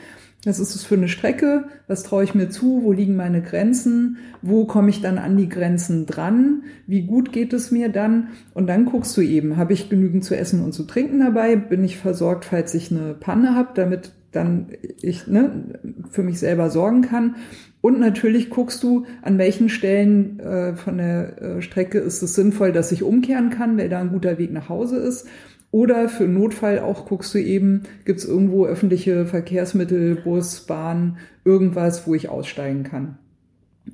was 0.47 0.59
ist 0.59 0.75
es 0.75 0.85
für 0.85 0.97
eine 0.97 1.09
Strecke? 1.09 1.65
Was 1.87 2.03
traue 2.03 2.25
ich 2.25 2.35
mir 2.35 2.51
zu? 2.51 2.83
Wo 2.83 2.93
liegen 2.93 3.17
meine 3.17 3.43
Grenzen? 3.43 4.19
Wo 4.43 4.65
komme 4.65 4.91
ich 4.91 5.01
dann 5.01 5.19
an 5.19 5.37
die 5.37 5.49
Grenzen 5.49 6.07
dran? 6.07 6.65
Wie 6.87 7.03
gut 7.03 7.33
geht 7.33 7.53
es 7.53 7.71
mir 7.71 7.89
dann? 7.89 8.29
Und 8.53 8.67
dann 8.67 8.85
guckst 8.85 9.17
du 9.17 9.21
eben, 9.21 9.57
habe 9.57 9.73
ich 9.73 9.89
genügend 9.89 10.25
zu 10.25 10.37
essen 10.37 10.63
und 10.63 10.73
zu 10.73 10.85
trinken 10.85 11.21
dabei? 11.21 11.57
Bin 11.57 11.85
ich 11.85 11.97
versorgt, 11.97 12.45
falls 12.45 12.75
ich 12.75 12.91
eine 12.91 13.15
Panne 13.15 13.55
habe, 13.55 13.71
damit 13.75 14.13
dann 14.33 14.69
ich 15.01 15.27
ne, 15.27 15.81
für 16.11 16.23
mich 16.23 16.39
selber 16.39 16.71
sorgen 16.71 17.03
kann? 17.03 17.37
Und 17.81 18.01
natürlich 18.01 18.49
guckst 18.49 18.83
du, 18.83 19.05
an 19.21 19.37
welchen 19.37 19.69
Stellen 19.69 20.41
äh, 20.41 20.75
von 20.75 20.97
der 20.97 21.43
äh, 21.43 21.63
Strecke 21.63 21.99
ist 21.99 22.23
es 22.23 22.35
sinnvoll, 22.35 22.73
dass 22.73 22.93
ich 22.93 23.03
umkehren 23.03 23.51
kann, 23.51 23.77
weil 23.77 23.91
da 23.91 24.01
ein 24.01 24.09
guter 24.09 24.39
Weg 24.39 24.53
nach 24.53 24.71
Hause 24.71 24.97
ist 24.97 25.27
oder 25.75 26.09
für 26.09 26.29
Notfall 26.29 26.79
auch 26.79 27.05
guckst 27.05 27.35
du 27.35 27.39
eben, 27.39 27.83
gibt 28.05 28.21
es 28.21 28.25
irgendwo 28.25 28.65
öffentliche 28.65 29.27
Verkehrsmittel, 29.27 30.15
Bus, 30.15 30.61
Bahn, 30.61 31.17
irgendwas, 31.45 32.07
wo 32.07 32.15
ich 32.15 32.29
aussteigen 32.29 32.85
kann. 32.85 33.19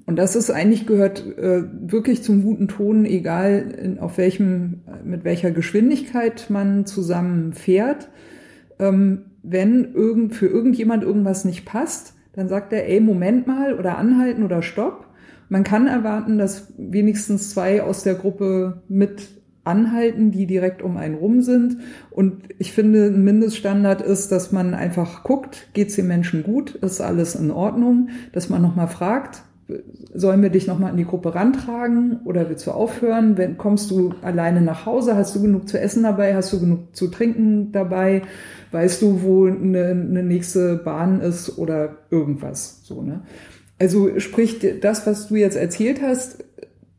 Und 0.04 0.16
das 0.16 0.36
ist 0.36 0.50
eigentlich 0.50 0.86
gehört 0.86 1.24
äh, 1.38 1.62
wirklich 1.80 2.22
zum 2.22 2.42
guten 2.42 2.68
Ton, 2.68 3.06
egal 3.06 3.74
in, 3.82 3.98
auf 3.98 4.18
welchem, 4.18 4.82
mit 5.04 5.24
welcher 5.24 5.52
Geschwindigkeit 5.52 6.50
man 6.50 6.84
zusammen 6.84 7.54
fährt. 7.54 8.10
Ähm, 8.78 9.22
wenn 9.42 9.94
irgend, 9.94 10.34
für 10.34 10.48
irgendjemand 10.48 11.02
irgendwas 11.02 11.46
nicht 11.46 11.64
passt, 11.64 12.12
dann 12.34 12.50
sagt 12.50 12.74
er, 12.74 12.90
ey, 12.90 13.00
Moment 13.00 13.46
mal 13.46 13.72
oder 13.72 13.96
anhalten 13.96 14.42
oder 14.42 14.60
stopp. 14.60 15.06
Man 15.48 15.64
kann 15.64 15.86
erwarten, 15.86 16.36
dass 16.36 16.74
wenigstens 16.76 17.48
zwei 17.48 17.82
aus 17.82 18.02
der 18.02 18.16
Gruppe 18.16 18.82
mit 18.86 19.39
anhalten, 19.70 20.30
die 20.30 20.46
direkt 20.46 20.82
um 20.82 20.96
einen 20.96 21.14
rum 21.14 21.42
sind. 21.42 21.78
Und 22.10 22.42
ich 22.58 22.72
finde, 22.72 23.06
ein 23.06 23.24
Mindeststandard 23.24 24.02
ist, 24.02 24.32
dass 24.32 24.52
man 24.52 24.74
einfach 24.74 25.22
guckt, 25.22 25.68
geht's 25.72 25.96
dem 25.96 26.08
Menschen 26.08 26.42
gut, 26.42 26.74
ist 26.74 27.00
alles 27.00 27.34
in 27.34 27.50
Ordnung, 27.50 28.08
dass 28.32 28.48
man 28.48 28.60
nochmal 28.60 28.88
fragt, 28.88 29.42
sollen 30.14 30.42
wir 30.42 30.50
dich 30.50 30.66
nochmal 30.66 30.90
in 30.90 30.96
die 30.96 31.04
Gruppe 31.04 31.34
rantragen 31.34 32.20
oder 32.24 32.48
willst 32.48 32.66
du 32.66 32.72
aufhören? 32.72 33.38
Wenn, 33.38 33.56
kommst 33.56 33.90
du 33.90 34.14
alleine 34.22 34.60
nach 34.60 34.86
Hause? 34.86 35.16
Hast 35.16 35.34
du 35.34 35.42
genug 35.42 35.68
zu 35.68 35.78
essen 35.78 36.02
dabei? 36.02 36.34
Hast 36.34 36.52
du 36.52 36.60
genug 36.60 36.96
zu 36.96 37.08
trinken 37.08 37.72
dabei? 37.72 38.22
Weißt 38.72 39.02
du, 39.02 39.22
wo 39.22 39.46
eine, 39.46 39.88
eine 39.88 40.22
nächste 40.22 40.76
Bahn 40.76 41.20
ist 41.20 41.58
oder 41.58 41.98
irgendwas? 42.10 42.80
So, 42.82 43.02
ne? 43.02 43.22
Also 43.78 44.18
sprich, 44.20 44.58
das, 44.82 45.06
was 45.06 45.28
du 45.28 45.36
jetzt 45.36 45.56
erzählt 45.56 46.02
hast, 46.02 46.44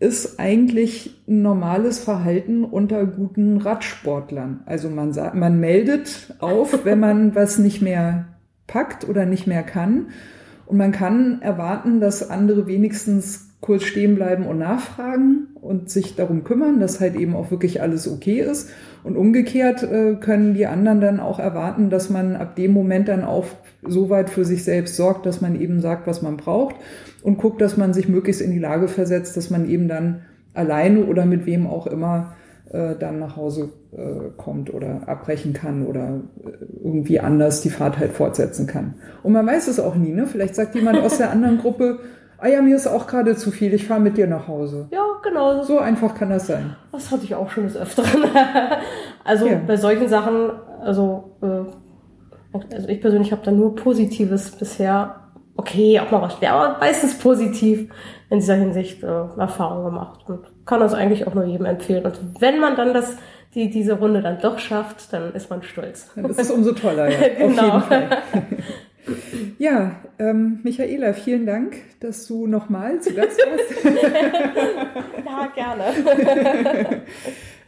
ist 0.01 0.39
eigentlich 0.39 1.21
ein 1.27 1.43
normales 1.43 1.99
Verhalten 1.99 2.63
unter 2.63 3.05
guten 3.05 3.57
Radsportlern. 3.57 4.61
Also 4.65 4.89
man 4.89 5.13
sagt, 5.13 5.35
man 5.35 5.59
meldet 5.59 6.33
auf, 6.39 6.79
wenn 6.85 6.99
man 6.99 7.35
was 7.35 7.59
nicht 7.59 7.83
mehr 7.83 8.25
packt 8.65 9.07
oder 9.07 9.25
nicht 9.27 9.45
mehr 9.45 9.61
kann. 9.61 10.07
Und 10.65 10.77
man 10.77 10.91
kann 10.91 11.41
erwarten, 11.43 11.99
dass 11.99 12.29
andere 12.29 12.65
wenigstens 12.65 13.50
kurz 13.61 13.83
stehen 13.83 14.15
bleiben 14.15 14.45
und 14.47 14.57
nachfragen 14.57 15.47
und 15.61 15.89
sich 15.89 16.15
darum 16.15 16.43
kümmern, 16.43 16.79
dass 16.79 16.99
halt 16.99 17.15
eben 17.15 17.35
auch 17.35 17.51
wirklich 17.51 17.81
alles 17.81 18.11
okay 18.11 18.41
ist. 18.41 18.69
Und 19.03 19.15
umgekehrt 19.15 19.83
äh, 19.83 20.15
können 20.15 20.55
die 20.55 20.65
anderen 20.65 20.99
dann 20.99 21.19
auch 21.19 21.39
erwarten, 21.39 21.89
dass 21.89 22.09
man 22.09 22.35
ab 22.35 22.55
dem 22.55 22.71
Moment 22.71 23.07
dann 23.07 23.23
auch 23.23 23.45
so 23.83 24.09
weit 24.09 24.29
für 24.29 24.45
sich 24.45 24.63
selbst 24.63 24.95
sorgt, 24.95 25.25
dass 25.25 25.41
man 25.41 25.59
eben 25.59 25.79
sagt, 25.79 26.07
was 26.07 26.21
man 26.21 26.37
braucht 26.37 26.75
und 27.23 27.37
guckt, 27.37 27.61
dass 27.61 27.77
man 27.77 27.93
sich 27.93 28.09
möglichst 28.09 28.41
in 28.41 28.51
die 28.51 28.59
Lage 28.59 28.87
versetzt, 28.87 29.37
dass 29.37 29.49
man 29.49 29.69
eben 29.69 29.87
dann 29.87 30.21
alleine 30.53 31.05
oder 31.05 31.25
mit 31.25 31.45
wem 31.45 31.67
auch 31.67 31.87
immer 31.87 32.33
äh, 32.71 32.95
dann 32.95 33.19
nach 33.19 33.35
Hause 33.35 33.69
äh, 33.91 34.31
kommt 34.37 34.73
oder 34.73 35.07
abbrechen 35.07 35.53
kann 35.53 35.85
oder 35.85 36.21
äh, 36.43 36.49
irgendwie 36.83 37.19
anders 37.19 37.61
die 37.61 37.69
Fahrt 37.69 37.99
halt 37.99 38.11
fortsetzen 38.11 38.65
kann. 38.65 38.95
Und 39.23 39.33
man 39.33 39.45
weiß 39.45 39.67
es 39.67 39.79
auch 39.79 39.95
nie, 39.95 40.11
ne? 40.11 40.25
Vielleicht 40.25 40.55
sagt 40.55 40.75
jemand 40.75 40.99
aus 40.99 41.17
der 41.17 41.31
anderen 41.31 41.57
Gruppe, 41.57 41.99
ah 42.41 42.47
ja, 42.47 42.61
mir 42.61 42.75
ist 42.75 42.87
auch 42.87 43.07
gerade 43.07 43.35
zu 43.35 43.51
viel, 43.51 43.73
ich 43.73 43.87
fahre 43.87 44.01
mit 44.01 44.17
dir 44.17 44.27
nach 44.27 44.47
Hause. 44.47 44.87
Ja, 44.91 45.03
genau. 45.23 45.63
So 45.63 45.79
einfach 45.79 46.15
kann 46.15 46.29
das 46.29 46.47
sein. 46.47 46.75
Das 46.91 47.11
hatte 47.11 47.23
ich 47.23 47.35
auch 47.35 47.49
schon 47.49 47.63
des 47.63 47.77
Öfteren. 47.77 48.25
also 49.23 49.47
ja. 49.47 49.61
bei 49.65 49.77
solchen 49.77 50.09
Sachen, 50.09 50.51
also, 50.81 51.37
äh, 51.41 52.65
also 52.73 52.87
ich 52.89 52.99
persönlich 52.99 53.31
habe 53.31 53.43
da 53.45 53.51
nur 53.51 53.75
Positives 53.75 54.51
bisher 54.51 55.21
okay, 55.61 55.99
auch 55.99 56.11
mal 56.11 56.21
was 56.21 56.37
schwer, 56.37 56.53
aber 56.53 56.79
meistens 56.79 57.17
positiv 57.17 57.89
in 58.29 58.39
dieser 58.39 58.55
Hinsicht 58.55 59.03
äh, 59.03 59.07
Erfahrung 59.37 59.85
gemacht 59.85 60.21
und 60.27 60.39
kann 60.65 60.79
das 60.79 60.93
eigentlich 60.93 61.27
auch 61.27 61.33
nur 61.33 61.45
jedem 61.45 61.65
empfehlen. 61.65 62.05
Und 62.05 62.19
wenn 62.39 62.59
man 62.59 62.75
dann 62.75 62.93
das, 62.93 63.17
die, 63.53 63.69
diese 63.69 63.93
Runde 63.93 64.21
dann 64.21 64.39
doch 64.39 64.59
schafft, 64.59 65.11
dann 65.13 65.33
ist 65.33 65.49
man 65.49 65.61
stolz. 65.63 66.09
Dann 66.15 66.25
ist 66.25 66.39
es 66.39 66.51
umso 66.51 66.71
toller, 66.73 67.09
ja. 67.09 67.27
genau. 67.37 67.81
Ja, 69.57 69.99
ähm, 70.19 70.59
Michaela, 70.63 71.13
vielen 71.13 71.45
Dank, 71.45 71.77
dass 71.99 72.27
du 72.27 72.47
nochmal 72.47 72.99
zu 73.01 73.13
Gast 73.13 73.39
warst. 73.39 73.83
ja, 75.25 75.51
gerne. 75.55 77.01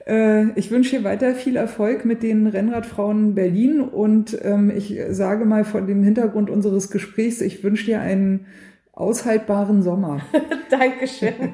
Äh, 0.05 0.49
ich 0.59 0.69
wünsche 0.69 0.97
dir 0.97 1.03
weiter 1.05 1.33
viel 1.33 1.55
Erfolg 1.55 2.03
mit 2.03 2.23
den 2.23 2.47
Rennradfrauen 2.47 3.35
Berlin 3.35 3.79
und 3.79 4.37
ähm, 4.43 4.69
ich 4.75 4.99
sage 5.11 5.45
mal 5.45 5.63
vor 5.63 5.81
dem 5.81 6.03
Hintergrund 6.03 6.49
unseres 6.49 6.91
Gesprächs, 6.91 7.39
ich 7.39 7.63
wünsche 7.63 7.85
dir 7.85 8.01
einen 8.01 8.47
aushaltbaren 8.91 9.81
Sommer. 9.81 10.19
Dankeschön. 10.69 11.53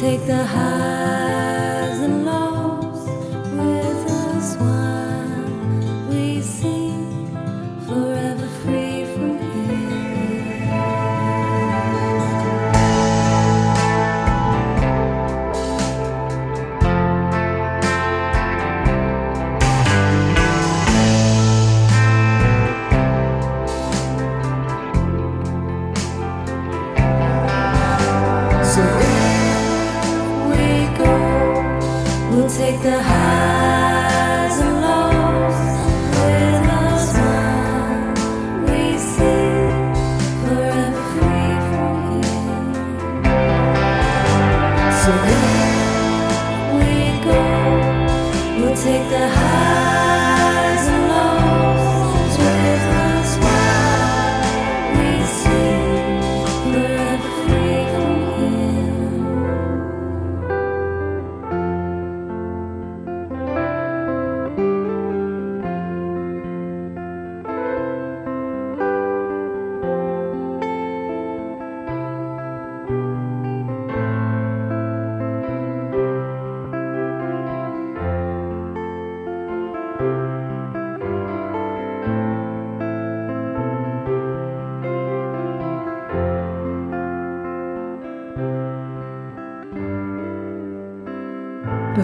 take 0.00 0.24
the 0.26 0.44
highs 0.44 1.98
and 1.98 2.24
lows 2.24 2.37